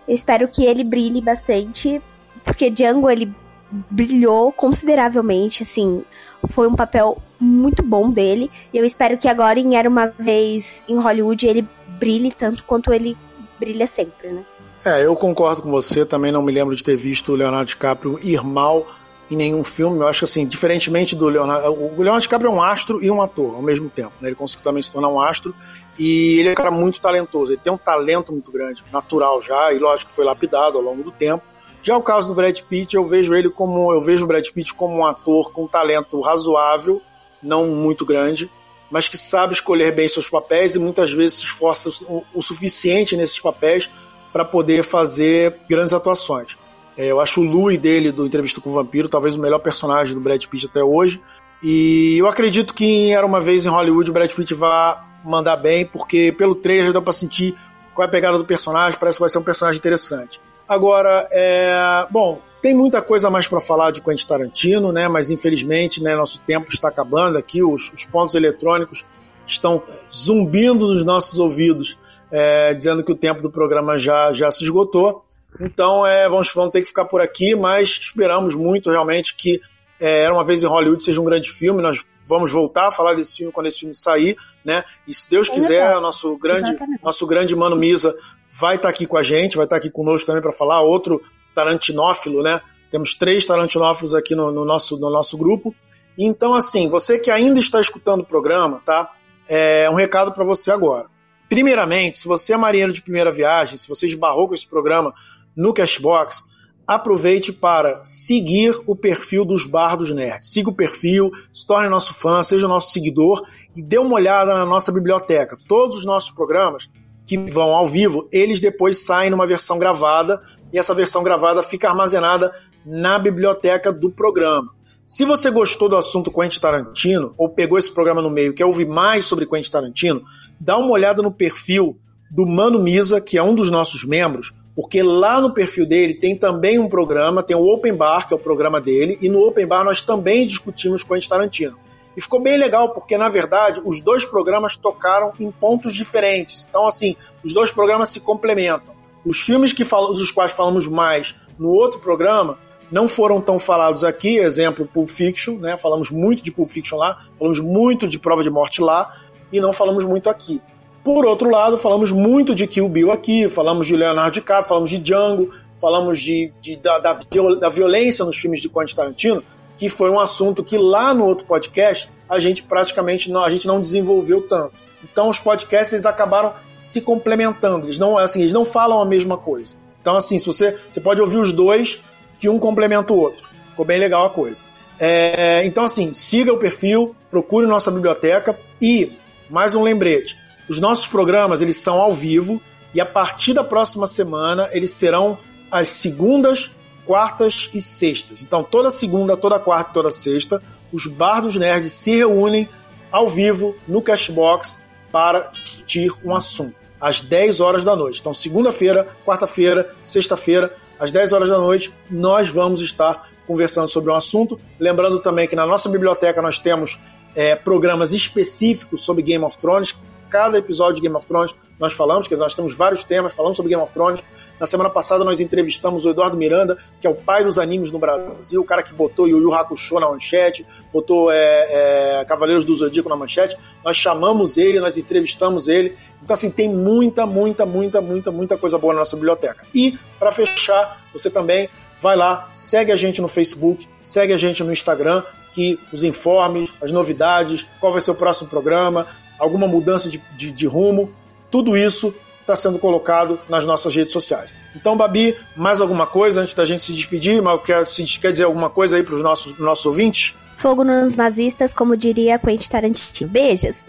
eu 0.07 0.13
espero 0.13 0.47
que 0.47 0.65
ele 0.65 0.83
brilhe 0.83 1.21
bastante 1.21 2.01
porque 2.43 2.69
Django 2.69 3.09
ele 3.09 3.33
brilhou 3.71 4.51
consideravelmente, 4.51 5.63
assim, 5.63 6.03
foi 6.49 6.67
um 6.67 6.75
papel 6.75 7.17
muito 7.39 7.83
bom 7.83 8.09
dele. 8.09 8.49
E 8.73 8.77
eu 8.77 8.85
espero 8.85 9.17
que 9.17 9.27
agora 9.27 9.59
em 9.59 9.75
Era 9.75 9.89
uma 9.89 10.07
vez 10.07 10.85
em 10.87 10.97
Hollywood 10.97 11.47
ele 11.47 11.67
brilhe 11.99 12.31
tanto 12.31 12.63
quanto 12.63 12.93
ele 12.93 13.17
brilha 13.59 13.87
sempre, 13.87 14.29
né? 14.29 14.43
É, 14.83 15.03
eu 15.03 15.15
concordo 15.15 15.63
com 15.63 15.71
você. 15.71 16.05
Também 16.05 16.31
não 16.31 16.43
me 16.43 16.51
lembro 16.51 16.75
de 16.75 16.83
ter 16.83 16.95
visto 16.95 17.31
o 17.31 17.35
Leonardo 17.35 17.65
DiCaprio 17.65 18.19
ir 18.21 18.43
mal 18.43 18.85
em 19.29 19.35
nenhum 19.35 19.63
filme. 19.63 19.99
Eu 19.99 20.07
acho 20.07 20.19
que, 20.19 20.25
assim, 20.25 20.45
diferentemente 20.45 21.15
do 21.15 21.27
Leonardo. 21.27 21.71
O 21.71 21.95
Leonardo 21.97 22.21
DiCaprio 22.21 22.51
é 22.51 22.53
um 22.53 22.61
astro 22.61 23.03
e 23.03 23.09
um 23.09 23.21
ator 23.21 23.55
ao 23.55 23.61
mesmo 23.61 23.89
tempo. 23.89 24.13
Né? 24.21 24.29
Ele 24.29 24.35
conseguiu 24.35 24.63
também 24.63 24.83
se 24.83 24.91
tornar 24.91 25.09
um 25.09 25.19
astro. 25.19 25.55
E 25.97 26.39
ele 26.39 26.49
é 26.49 26.51
um 26.51 26.55
cara 26.55 26.71
muito 26.71 26.99
talentoso. 26.99 27.51
Ele 27.51 27.61
tem 27.63 27.71
um 27.71 27.77
talento 27.77 28.31
muito 28.31 28.51
grande, 28.51 28.83
natural 28.91 29.41
já, 29.41 29.73
e 29.73 29.79
lógico 29.79 30.09
que 30.09 30.15
foi 30.15 30.25
lapidado 30.25 30.77
ao 30.77 30.83
longo 30.83 31.03
do 31.03 31.11
tempo. 31.11 31.43
Já 31.81 31.95
o 31.95 32.01
caso 32.01 32.27
do 32.27 32.33
Brad 32.33 32.59
Pitt, 32.61 32.95
eu 32.95 33.05
vejo 33.05 33.35
ele 33.35 33.49
como. 33.49 33.93
Eu 33.93 34.01
vejo 34.01 34.25
o 34.25 34.27
Brad 34.27 34.47
Pitt 34.49 34.73
como 34.73 34.97
um 34.97 35.05
ator 35.05 35.51
com 35.51 35.65
um 35.65 35.67
talento 35.67 36.19
razoável, 36.19 36.99
não 37.43 37.67
muito 37.67 38.03
grande, 38.03 38.49
mas 38.89 39.07
que 39.07 39.17
sabe 39.17 39.53
escolher 39.53 39.93
bem 39.93 40.07
seus 40.07 40.27
papéis 40.27 40.73
e 40.73 40.79
muitas 40.79 41.11
vezes 41.11 41.37
se 41.37 41.43
esforça 41.45 41.89
o, 42.05 42.25
o 42.33 42.41
suficiente 42.41 43.15
nesses 43.15 43.39
papéis 43.39 43.89
para 44.33 44.43
poder 44.43 44.83
fazer 44.83 45.59
grandes 45.69 45.93
atuações. 45.93 46.57
É, 46.97 47.07
eu 47.07 47.19
acho 47.19 47.41
o 47.41 47.43
Louis 47.43 47.77
dele, 47.77 48.11
do 48.11 48.25
Entrevista 48.25 48.61
com 48.61 48.69
o 48.69 48.73
Vampiro, 48.73 49.09
talvez 49.09 49.35
o 49.35 49.39
melhor 49.39 49.59
personagem 49.59 50.13
do 50.13 50.21
Brad 50.21 50.43
Pitt 50.45 50.65
até 50.65 50.83
hoje. 50.83 51.21
E 51.61 52.17
eu 52.17 52.27
acredito 52.27 52.73
que 52.73 52.85
em 52.85 53.13
Era 53.13 53.25
Uma 53.25 53.41
Vez 53.41 53.65
em 53.65 53.69
Hollywood 53.69 54.09
o 54.09 54.13
Brad 54.13 54.31
Pitt 54.31 54.53
vai 54.53 54.97
mandar 55.23 55.57
bem, 55.57 55.85
porque 55.85 56.33
pelo 56.37 56.55
trailer 56.55 56.93
dá 56.93 57.01
pra 57.01 57.13
sentir 57.13 57.55
qual 57.93 58.05
é 58.05 58.07
a 58.07 58.11
pegada 58.11 58.37
do 58.37 58.45
personagem, 58.45 58.99
parece 58.99 59.17
que 59.17 59.21
vai 59.21 59.29
ser 59.29 59.37
um 59.37 59.43
personagem 59.43 59.79
interessante. 59.79 60.39
Agora, 60.67 61.27
é... 61.31 62.05
bom, 62.09 62.41
tem 62.61 62.73
muita 62.73 63.01
coisa 63.01 63.29
mais 63.29 63.47
para 63.47 63.61
falar 63.61 63.91
de 63.91 64.01
Quentin 64.01 64.25
Tarantino, 64.25 64.91
né? 64.91 65.07
Mas 65.07 65.29
infelizmente, 65.29 66.01
né, 66.01 66.15
nosso 66.15 66.39
tempo 66.39 66.67
está 66.71 66.87
acabando 66.87 67.37
aqui, 67.37 67.63
os, 67.63 67.91
os 67.93 68.05
pontos 68.05 68.35
eletrônicos 68.35 69.05
estão 69.45 69.83
zumbindo 70.11 70.87
nos 70.87 71.05
nossos 71.05 71.37
ouvidos, 71.39 71.97
é, 72.31 72.73
dizendo 72.73 73.03
que 73.03 73.11
o 73.11 73.15
tempo 73.15 73.41
do 73.41 73.51
programa 73.51 73.97
já, 73.97 74.33
já 74.33 74.49
se 74.51 74.63
esgotou. 74.63 75.24
Então, 75.59 76.05
é, 76.05 76.27
vamos, 76.27 76.51
vamos 76.53 76.71
ter 76.71 76.81
que 76.81 76.87
ficar 76.87 77.05
por 77.05 77.21
aqui, 77.21 77.55
mas 77.55 77.89
esperamos 77.89 78.55
muito 78.55 78.89
realmente 78.89 79.35
que 79.35 79.61
é, 79.99 80.23
Era 80.23 80.33
uma 80.33 80.43
vez 80.43 80.63
em 80.63 80.67
Hollywood 80.67 81.03
seja 81.03 81.21
um 81.21 81.25
grande 81.25 81.51
filme. 81.51 81.81
Nós 81.81 82.03
vamos 82.27 82.51
voltar 82.51 82.87
a 82.87 82.91
falar 82.91 83.13
desse 83.13 83.37
filme 83.37 83.51
quando 83.51 83.67
esse 83.67 83.79
filme 83.79 83.95
sair, 83.95 84.35
né? 84.63 84.83
E 85.07 85.13
se 85.13 85.29
Deus 85.29 85.47
quiser, 85.47 85.85
Exato. 85.85 86.01
nosso 86.01 86.37
grande, 86.37 86.69
Exatamente. 86.69 87.03
nosso 87.03 87.25
grande 87.25 87.55
Mano 87.55 87.75
Misa 87.75 88.15
vai 88.51 88.75
estar 88.75 88.89
aqui 88.89 89.05
com 89.05 89.17
a 89.17 89.23
gente, 89.23 89.55
vai 89.55 89.65
estar 89.65 89.77
aqui 89.77 89.89
conosco 89.89 90.25
também 90.25 90.41
para 90.41 90.51
falar. 90.51 90.81
Outro 90.81 91.21
tarantinófilo, 91.53 92.41
né? 92.41 92.61
Temos 92.91 93.15
três 93.15 93.45
tarantinófilos 93.45 94.13
aqui 94.13 94.35
no, 94.35 94.51
no 94.51 94.65
nosso, 94.65 94.97
no 94.97 95.09
nosso 95.09 95.37
grupo. 95.37 95.73
Então, 96.17 96.53
assim, 96.53 96.89
você 96.89 97.19
que 97.19 97.29
ainda 97.29 97.59
está 97.59 97.79
escutando 97.79 98.21
o 98.21 98.25
programa, 98.25 98.81
tá? 98.85 99.11
É 99.47 99.89
um 99.89 99.95
recado 99.95 100.31
para 100.31 100.43
você 100.43 100.71
agora. 100.71 101.07
Primeiramente, 101.47 102.19
se 102.19 102.27
você 102.27 102.53
é 102.53 102.57
marinheiro 102.57 102.91
de 102.91 103.01
primeira 103.01 103.31
viagem, 103.31 103.77
se 103.77 103.87
você 103.87 104.07
esbarrou 104.07 104.47
com 104.47 104.55
esse 104.55 104.67
programa 104.67 105.13
no 105.55 105.73
Cashbox, 105.73 106.43
aproveite 106.87 107.51
para 107.51 108.01
seguir 108.01 108.79
o 108.85 108.95
perfil 108.95 109.43
dos 109.43 109.65
Bardos 109.65 110.11
Nerds. 110.13 110.51
Siga 110.51 110.69
o 110.69 110.75
perfil, 110.75 111.31
se 111.51 111.65
torne 111.65 111.89
nosso 111.89 112.13
fã, 112.13 112.43
seja 112.43 112.67
nosso 112.67 112.91
seguidor 112.91 113.43
e 113.75 113.81
dê 113.81 113.97
uma 113.97 114.15
olhada 114.15 114.53
na 114.53 114.65
nossa 114.65 114.91
biblioteca. 114.91 115.57
Todos 115.67 115.97
os 115.97 116.05
nossos 116.05 116.29
programas 116.31 116.89
que 117.25 117.37
vão 117.37 117.73
ao 117.73 117.87
vivo, 117.87 118.29
eles 118.31 118.59
depois 118.59 119.03
saem 119.03 119.31
numa 119.31 119.47
versão 119.47 119.79
gravada 119.79 120.41
e 120.71 120.77
essa 120.77 120.93
versão 120.93 121.23
gravada 121.23 121.63
fica 121.63 121.89
armazenada 121.89 122.53
na 122.85 123.17
biblioteca 123.17 123.91
do 123.91 124.11
programa. 124.11 124.69
Se 125.05 125.25
você 125.25 125.49
gostou 125.51 125.89
do 125.89 125.97
assunto 125.97 126.31
Quentin 126.31 126.59
Tarantino 126.59 127.33
ou 127.37 127.49
pegou 127.49 127.77
esse 127.77 127.91
programa 127.91 128.21
no 128.21 128.29
meio 128.29 128.51
e 128.51 128.55
quer 128.55 128.65
ouvir 128.65 128.87
mais 128.87 129.25
sobre 129.25 129.45
Quentin 129.45 129.71
Tarantino, 129.71 130.23
dá 130.59 130.77
uma 130.77 130.91
olhada 130.91 131.21
no 131.21 131.31
perfil 131.31 131.99
do 132.29 132.45
Mano 132.45 132.79
Misa, 132.79 133.21
que 133.21 133.37
é 133.37 133.43
um 133.43 133.55
dos 133.55 133.69
nossos 133.69 134.03
membros, 134.03 134.53
porque 134.75 135.01
lá 135.01 135.39
no 135.39 135.53
perfil 135.53 135.85
dele 135.85 136.13
tem 136.13 136.35
também 136.35 136.77
um 136.77 136.89
programa, 136.89 137.41
tem 137.41 137.55
o 137.55 137.65
Open 137.65 137.93
Bar, 137.93 138.27
que 138.27 138.33
é 138.33 138.37
o 138.37 138.39
programa 138.39 138.81
dele, 138.81 139.17
e 139.21 139.29
no 139.29 139.39
Open 139.47 139.65
Bar 139.65 139.83
nós 139.83 140.01
também 140.01 140.45
discutimos 140.45 141.03
Quentin 141.03 141.29
Tarantino. 141.29 141.77
E 142.17 142.21
ficou 142.21 142.41
bem 142.41 142.57
legal, 142.57 142.89
porque 142.89 143.17
na 143.17 143.29
verdade 143.29 143.81
os 143.85 144.01
dois 144.01 144.25
programas 144.25 144.75
tocaram 144.75 145.33
em 145.39 145.51
pontos 145.51 145.93
diferentes. 145.93 146.65
Então, 146.69 146.87
assim, 146.87 147.15
os 147.43 147.53
dois 147.53 147.71
programas 147.71 148.09
se 148.09 148.19
complementam. 148.19 148.93
Os 149.25 149.41
filmes 149.41 149.73
que 149.73 149.83
fal- 149.83 150.13
dos 150.13 150.31
quais 150.31 150.51
falamos 150.51 150.87
mais 150.87 151.35
no 151.57 151.69
outro 151.69 151.99
programa 151.99 152.57
não 152.91 153.07
foram 153.07 153.41
tão 153.41 153.57
falados 153.57 154.03
aqui, 154.03 154.37
exemplo, 154.37 154.85
Pulp 154.85 155.09
Fiction, 155.09 155.57
né? 155.57 155.75
Falamos 155.75 156.11
muito 156.11 156.43
de 156.43 156.51
Pulp 156.51 156.69
Fiction 156.69 156.97
lá, 156.97 157.25
falamos 157.37 157.59
muito 157.59 158.07
de 158.07 158.19
Prova 158.19 158.43
de 158.43 158.49
Morte 158.49 158.81
lá, 158.81 159.13
e 159.51 159.59
não 159.59 159.73
falamos 159.73 160.05
muito 160.05 160.29
aqui. 160.29 160.61
Por 161.05 161.23
outro 161.23 161.51
lado, 161.51 161.77
falamos 161.77 162.11
muito 162.11 162.55
de 162.55 162.65
Kill 162.65 162.89
Bill 162.89 163.11
aqui, 163.11 163.47
falamos 163.47 163.85
de 163.85 163.95
Leonardo 163.95 164.31
DiCaprio, 164.33 164.67
falamos 164.67 164.89
de 164.89 164.97
Django, 164.97 165.51
falamos 165.79 166.19
de, 166.19 166.51
de- 166.59 166.77
da, 166.77 166.97
da, 166.97 167.13
viol- 167.31 167.55
da 167.57 167.69
violência 167.69 168.25
nos 168.25 168.35
filmes 168.37 168.59
de 168.59 168.67
Quentin 168.67 168.95
Tarantino, 168.95 169.43
que 169.77 169.87
foi 169.87 170.09
um 170.09 170.19
assunto 170.19 170.63
que 170.63 170.79
lá 170.79 171.13
no 171.13 171.23
outro 171.25 171.45
podcast 171.45 172.09
a 172.27 172.39
gente 172.39 172.63
praticamente 172.63 173.29
não, 173.29 173.43
a 173.43 173.49
gente 173.51 173.67
não 173.67 173.79
desenvolveu 173.79 174.41
tanto. 174.47 174.73
Então 175.03 175.29
os 175.29 175.37
podcasts 175.37 175.93
eles 175.93 176.07
acabaram 176.07 176.53
se 176.73 176.99
complementando, 177.01 177.85
eles 177.85 177.99
não, 177.99 178.17
assim, 178.17 178.39
eles 178.39 178.51
não 178.51 178.65
falam 178.65 178.99
a 178.99 179.05
mesma 179.05 179.37
coisa. 179.37 179.75
Então 180.01 180.15
assim, 180.17 180.39
se 180.39 180.45
você, 180.47 180.75
você 180.89 180.99
pode 180.99 181.21
ouvir 181.21 181.37
os 181.37 181.53
dois, 181.53 182.01
que 182.39 182.49
um 182.49 182.57
complementa 182.57 183.13
o 183.13 183.19
outro. 183.19 183.45
Ficou 183.69 183.85
bem 183.85 183.99
legal 183.99 184.25
a 184.25 184.29
coisa. 184.31 184.63
É, 184.99 185.63
então 185.65 185.83
assim, 185.85 186.13
siga 186.13 186.51
o 186.51 186.57
perfil, 186.57 187.15
procure 187.29 187.67
nossa 187.67 187.91
biblioteca 187.91 188.57
e 188.81 189.11
mais 189.51 189.75
um 189.75 189.83
lembrete: 189.83 190.35
os 190.69 190.79
nossos 190.79 191.07
programas 191.07 191.61
eles 191.61 191.77
são 191.77 191.99
ao 191.99 192.13
vivo 192.13 192.61
e 192.93 193.01
a 193.01 193.05
partir 193.05 193.53
da 193.53 193.63
próxima 193.63 194.07
semana 194.07 194.69
eles 194.71 194.91
serão 194.91 195.37
às 195.71 195.89
segundas, 195.89 196.71
quartas 197.05 197.69
e 197.73 197.81
sextas. 197.81 198.43
Então 198.43 198.63
toda 198.63 198.89
segunda, 198.89 199.35
toda 199.35 199.59
quarta, 199.59 199.91
toda 199.93 200.11
sexta, 200.11 200.61
os 200.91 201.07
bardos 201.07 201.55
nerds 201.55 201.91
se 201.91 202.15
reúnem 202.15 202.69
ao 203.11 203.29
vivo 203.29 203.75
no 203.87 204.01
Cashbox 204.01 204.79
para 205.11 205.51
discutir 205.51 206.11
um 206.23 206.35
assunto 206.35 206.75
às 206.99 207.21
10 207.21 207.59
horas 207.59 207.83
da 207.83 207.95
noite. 207.95 208.19
Então 208.19 208.33
segunda-feira, 208.33 209.07
quarta-feira, 209.25 209.93
sexta-feira, 210.01 210.75
às 210.99 211.11
10 211.11 211.33
horas 211.33 211.49
da 211.49 211.57
noite, 211.57 211.93
nós 212.09 212.47
vamos 212.47 212.81
estar 212.81 213.29
conversando 213.45 213.87
sobre 213.87 214.11
um 214.11 214.15
assunto. 214.15 214.59
Lembrando 214.79 215.19
também 215.19 215.47
que 215.47 215.55
na 215.55 215.65
nossa 215.65 215.89
biblioteca 215.89 216.41
nós 216.41 216.57
temos 216.57 216.99
é, 217.35 217.55
programas 217.55 218.13
específicos 218.13 219.03
sobre 219.03 219.21
Game 219.21 219.43
of 219.43 219.57
Thrones. 219.57 219.95
Cada 220.29 220.57
episódio 220.57 220.95
de 220.95 221.01
Game 221.01 221.15
of 221.15 221.25
Thrones 221.25 221.55
nós 221.79 221.93
falamos, 221.93 222.27
que 222.27 222.35
nós 222.35 222.55
temos 222.55 222.73
vários 222.73 223.03
temas, 223.03 223.35
falamos 223.35 223.57
sobre 223.57 223.69
Game 223.71 223.81
of 223.81 223.91
Thrones. 223.91 224.23
Na 224.59 224.65
semana 224.65 224.89
passada 224.89 225.23
nós 225.25 225.41
entrevistamos 225.41 226.05
o 226.05 226.09
Eduardo 226.09 226.37
Miranda, 226.37 226.77
que 227.01 227.05
é 227.05 227.09
o 227.09 227.15
pai 227.15 227.43
dos 227.43 227.59
animes 227.59 227.91
no 227.91 227.99
Brasil, 227.99 228.61
o 228.61 228.63
cara 228.63 228.81
que 228.81 228.93
botou 228.93 229.27
Yu 229.27 229.37
Yu 229.39 229.53
Hakusho 229.53 229.99
na 229.99 230.09
manchete, 230.09 230.65
botou 230.93 231.29
é, 231.29 232.19
é, 232.19 232.25
Cavaleiros 232.25 232.63
do 232.63 232.73
Zodíaco 232.73 233.09
na 233.09 233.17
manchete. 233.17 233.57
Nós 233.83 233.97
chamamos 233.97 234.55
ele, 234.55 234.79
nós 234.79 234.97
entrevistamos 234.97 235.67
ele. 235.67 235.97
Então, 236.23 236.33
assim, 236.33 236.49
tem 236.49 236.69
muita, 236.69 237.25
muita, 237.25 237.65
muita, 237.65 237.99
muita, 237.99 238.31
muita 238.31 238.57
coisa 238.57 238.77
boa 238.77 238.93
na 238.93 238.99
nossa 238.99 239.17
biblioteca. 239.17 239.65
E, 239.73 239.99
para 240.17 240.31
fechar, 240.31 241.05
você 241.11 241.29
também 241.29 241.69
vai 242.01 242.15
lá, 242.15 242.49
segue 242.53 242.91
a 242.91 242.95
gente 242.95 243.21
no 243.21 243.27
Facebook, 243.27 243.87
segue 244.01 244.31
a 244.31 244.37
gente 244.37 244.63
no 244.63 244.71
Instagram, 244.71 245.23
que 245.53 245.79
os 245.91 246.03
informes, 246.03 246.71
as 246.81 246.91
novidades, 246.91 247.65
qual 247.79 247.91
vai 247.91 248.01
ser 248.01 248.11
o 248.11 248.15
próximo 248.15 248.49
programa, 248.49 249.07
alguma 249.39 249.67
mudança 249.67 250.09
de, 250.09 250.21
de, 250.35 250.51
de 250.51 250.65
rumo, 250.65 251.11
tudo 251.51 251.75
isso 251.75 252.13
está 252.41 252.55
sendo 252.55 252.77
colocado 252.77 253.39
nas 253.49 253.65
nossas 253.65 253.95
redes 253.95 254.13
sociais. 254.13 254.53
Então, 254.75 254.95
Babi, 254.95 255.35
mais 255.55 255.81
alguma 255.81 256.05
coisa 256.05 256.41
antes 256.41 256.53
da 256.53 256.63
gente 256.63 256.83
se 256.83 256.93
despedir? 256.93 257.41
Mas 257.41 257.61
quer, 257.63 257.85
se, 257.87 258.03
quer 258.19 258.31
dizer 258.31 258.43
alguma 258.43 258.69
coisa 258.69 258.97
aí 258.97 259.03
para 259.03 259.15
os 259.15 259.21
nossos, 259.23 259.57
nossos 259.57 259.85
ouvintes? 259.85 260.35
Fogo 260.57 260.83
nos 260.83 261.15
nazistas, 261.15 261.73
como 261.73 261.97
diria 261.97 262.39
Quentin 262.39 262.69
Tarantino. 262.69 263.29
Beijos. 263.29 263.83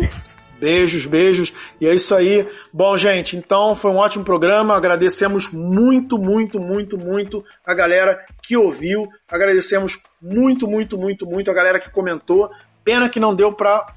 Beijos, 0.58 1.04
beijos. 1.04 1.52
E 1.80 1.86
é 1.86 1.94
isso 1.94 2.14
aí. 2.14 2.48
Bom, 2.72 2.96
gente, 2.96 3.36
então 3.36 3.74
foi 3.74 3.90
um 3.90 3.96
ótimo 3.96 4.24
programa. 4.24 4.74
Agradecemos 4.74 5.50
muito, 5.52 6.18
muito, 6.18 6.58
muito, 6.58 6.96
muito 6.96 7.44
a 7.64 7.74
galera 7.74 8.24
que 8.42 8.56
ouviu. 8.56 9.06
Agradecemos 9.28 9.98
muito, 10.20 10.66
muito, 10.66 10.96
muito, 10.96 11.26
muito 11.26 11.50
a 11.50 11.54
galera 11.54 11.78
que 11.78 11.90
comentou. 11.90 12.50
Pena 12.82 13.08
que 13.08 13.20
não 13.20 13.34
deu 13.34 13.52
para 13.52 13.95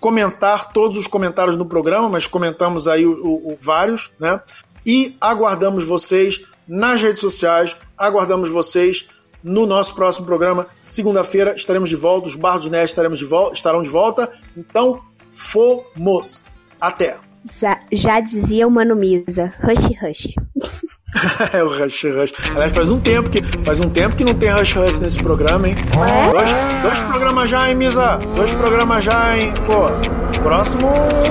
comentar 0.00 0.72
todos 0.72 0.96
os 0.96 1.06
comentários 1.06 1.56
no 1.56 1.66
programa, 1.66 2.08
mas 2.08 2.26
comentamos 2.26 2.86
aí 2.86 3.06
o, 3.06 3.12
o, 3.12 3.52
o 3.52 3.56
vários, 3.58 4.12
né? 4.18 4.40
E 4.84 5.16
aguardamos 5.20 5.84
vocês 5.84 6.44
nas 6.66 7.02
redes 7.02 7.20
sociais, 7.20 7.76
aguardamos 7.96 8.48
vocês 8.48 9.08
no 9.42 9.66
nosso 9.66 9.94
próximo 9.94 10.26
programa. 10.26 10.66
Segunda-feira 10.78 11.54
estaremos 11.54 11.88
de 11.88 11.96
volta, 11.96 12.26
os 12.26 12.34
Barros 12.34 12.64
do 12.64 12.70
Nerd 12.70 12.88
estaremos 12.88 13.18
de 13.18 13.24
volta, 13.24 13.54
estarão 13.54 13.82
de 13.82 13.88
volta. 13.88 14.32
Então, 14.56 15.00
fomos! 15.30 16.44
Até! 16.80 17.18
Já, 17.60 17.80
já 17.92 18.20
dizia 18.20 18.66
o 18.66 18.70
Mano 18.70 18.96
Misa, 18.96 19.54
Rush 19.60 20.00
Rush. 20.00 20.34
é 21.52 21.62
o 21.62 21.68
Rush 21.68 22.04
Rush. 22.04 22.32
Aliás, 22.50 22.72
faz 22.72 22.90
um 22.90 23.00
tempo 23.00 23.30
que 23.30 23.42
faz 23.64 23.80
um 23.80 23.90
tempo 23.90 24.16
que 24.16 24.24
não 24.24 24.34
tem 24.34 24.50
Rush 24.50 24.74
Rush 24.74 25.00
nesse 25.00 25.22
programa, 25.22 25.68
hein? 25.68 25.74
É? 25.78 26.30
Dois, 26.30 26.50
dois 26.82 27.00
programas 27.00 27.50
já, 27.50 27.68
hein, 27.68 27.74
Misa? 27.74 28.18
Dois 28.34 28.52
programas 28.52 29.04
já, 29.04 29.36
hein? 29.36 29.52
Pô, 29.66 30.40
próximo 30.40 30.88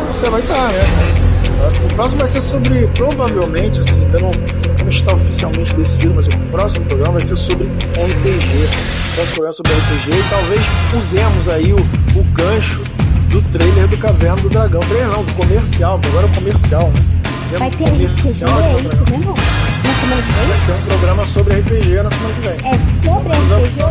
você 0.07 0.29
vai 0.29 0.41
estar, 0.41 0.67
né? 0.69 1.25
Próximo, 1.59 1.87
o 1.87 1.95
próximo 1.95 2.19
vai 2.19 2.27
ser 2.27 2.41
sobre, 2.41 2.87
provavelmente, 2.89 3.79
assim, 3.79 4.03
ainda 4.05 4.19
não, 4.19 4.31
não 4.31 4.89
está 4.89 5.13
oficialmente 5.13 5.73
decidido, 5.73 6.13
mas 6.15 6.27
o 6.27 6.51
próximo 6.51 6.85
programa 6.85 7.13
vai 7.13 7.21
ser 7.21 7.35
sobre 7.35 7.65
RPG. 7.65 8.65
O 9.11 9.15
próximo 9.15 9.35
programa 9.35 9.49
é 9.49 9.51
sobre 9.53 9.71
RPG 9.73 10.11
e 10.11 10.29
talvez 10.29 10.61
usemos 10.97 11.47
aí 11.47 11.73
o, 11.73 11.77
o 12.19 12.23
gancho 12.33 12.83
do 13.29 13.41
trailer 13.51 13.87
do 13.87 13.97
Caverna 13.97 14.41
do 14.41 14.49
Dragão. 14.49 14.81
Trailer 14.81 15.07
não, 15.07 15.23
do 15.23 15.33
comercial, 15.33 15.99
agora 16.03 16.27
é 16.27 16.35
comercial, 16.35 16.91
né? 16.93 17.15
Vai 17.45 17.69
ter 17.69 17.83
um 17.83 17.89
comercial 17.89 18.51
RPG, 18.59 18.81
de 18.81 18.95
programa. 18.95 19.33
Vai 19.35 20.59
ter 20.65 20.73
um 20.73 20.85
programa 20.85 21.25
sobre 21.27 21.53
RPG 21.59 22.01
na 22.01 22.09
semana 22.09 22.33
que 22.33 22.41
vem. 22.41 22.57
É 22.65 22.77
sobre 23.05 23.37
RPG? 23.37 23.81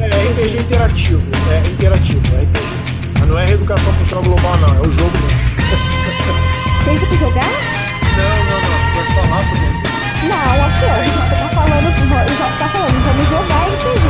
É, 0.00 0.06
RPG 0.30 0.58
interativo. 0.60 1.22
É 1.50 1.68
interativo, 1.68 2.22
é 2.36 2.42
RPG. 2.42 3.18
Mas 3.18 3.28
não 3.28 3.38
é 3.38 3.44
reeducação 3.44 3.92
cultural 3.94 4.22
global, 4.22 4.56
não. 4.58 4.68
É 4.76 4.80
o 4.80 4.90
jogo 4.92 5.18
mesmo. 5.18 5.40
Vocês 6.84 7.00
vão 7.00 7.18
jogar? 7.18 7.50
Não, 8.16 8.44
não, 8.44 8.60
não. 8.62 8.76
Vai 8.94 9.04
falar 9.14 9.44
sobre 9.44 9.66
RPG. 9.66 9.92
Não, 10.28 10.66
aqui 10.66 10.84
ó, 10.84 10.92
a 10.92 11.02
gente 11.02 11.18
tá 11.18 11.48
falando, 11.54 11.86
o 11.88 12.08
Jorge 12.08 12.36
tá 12.58 12.68
falando, 12.68 12.98
vamos 13.04 13.26
jogar 13.28 13.66
RPG. 13.66 14.06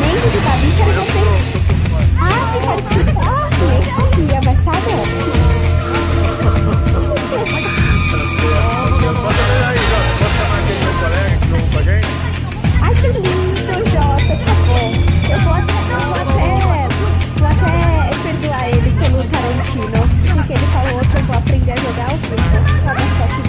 Nem 0.00 0.14
de 0.18 0.38
Davi, 0.40 0.68
quero 0.76 0.92
você. 1.06 1.22
Ah, 2.20 2.52
que 2.52 2.58
pode 2.66 2.82
pensar. 2.82 3.48
aprender 21.38 21.72
a 21.72 21.76
jogar 21.76 22.06
o 22.06 22.18
FIFA. 22.18 23.47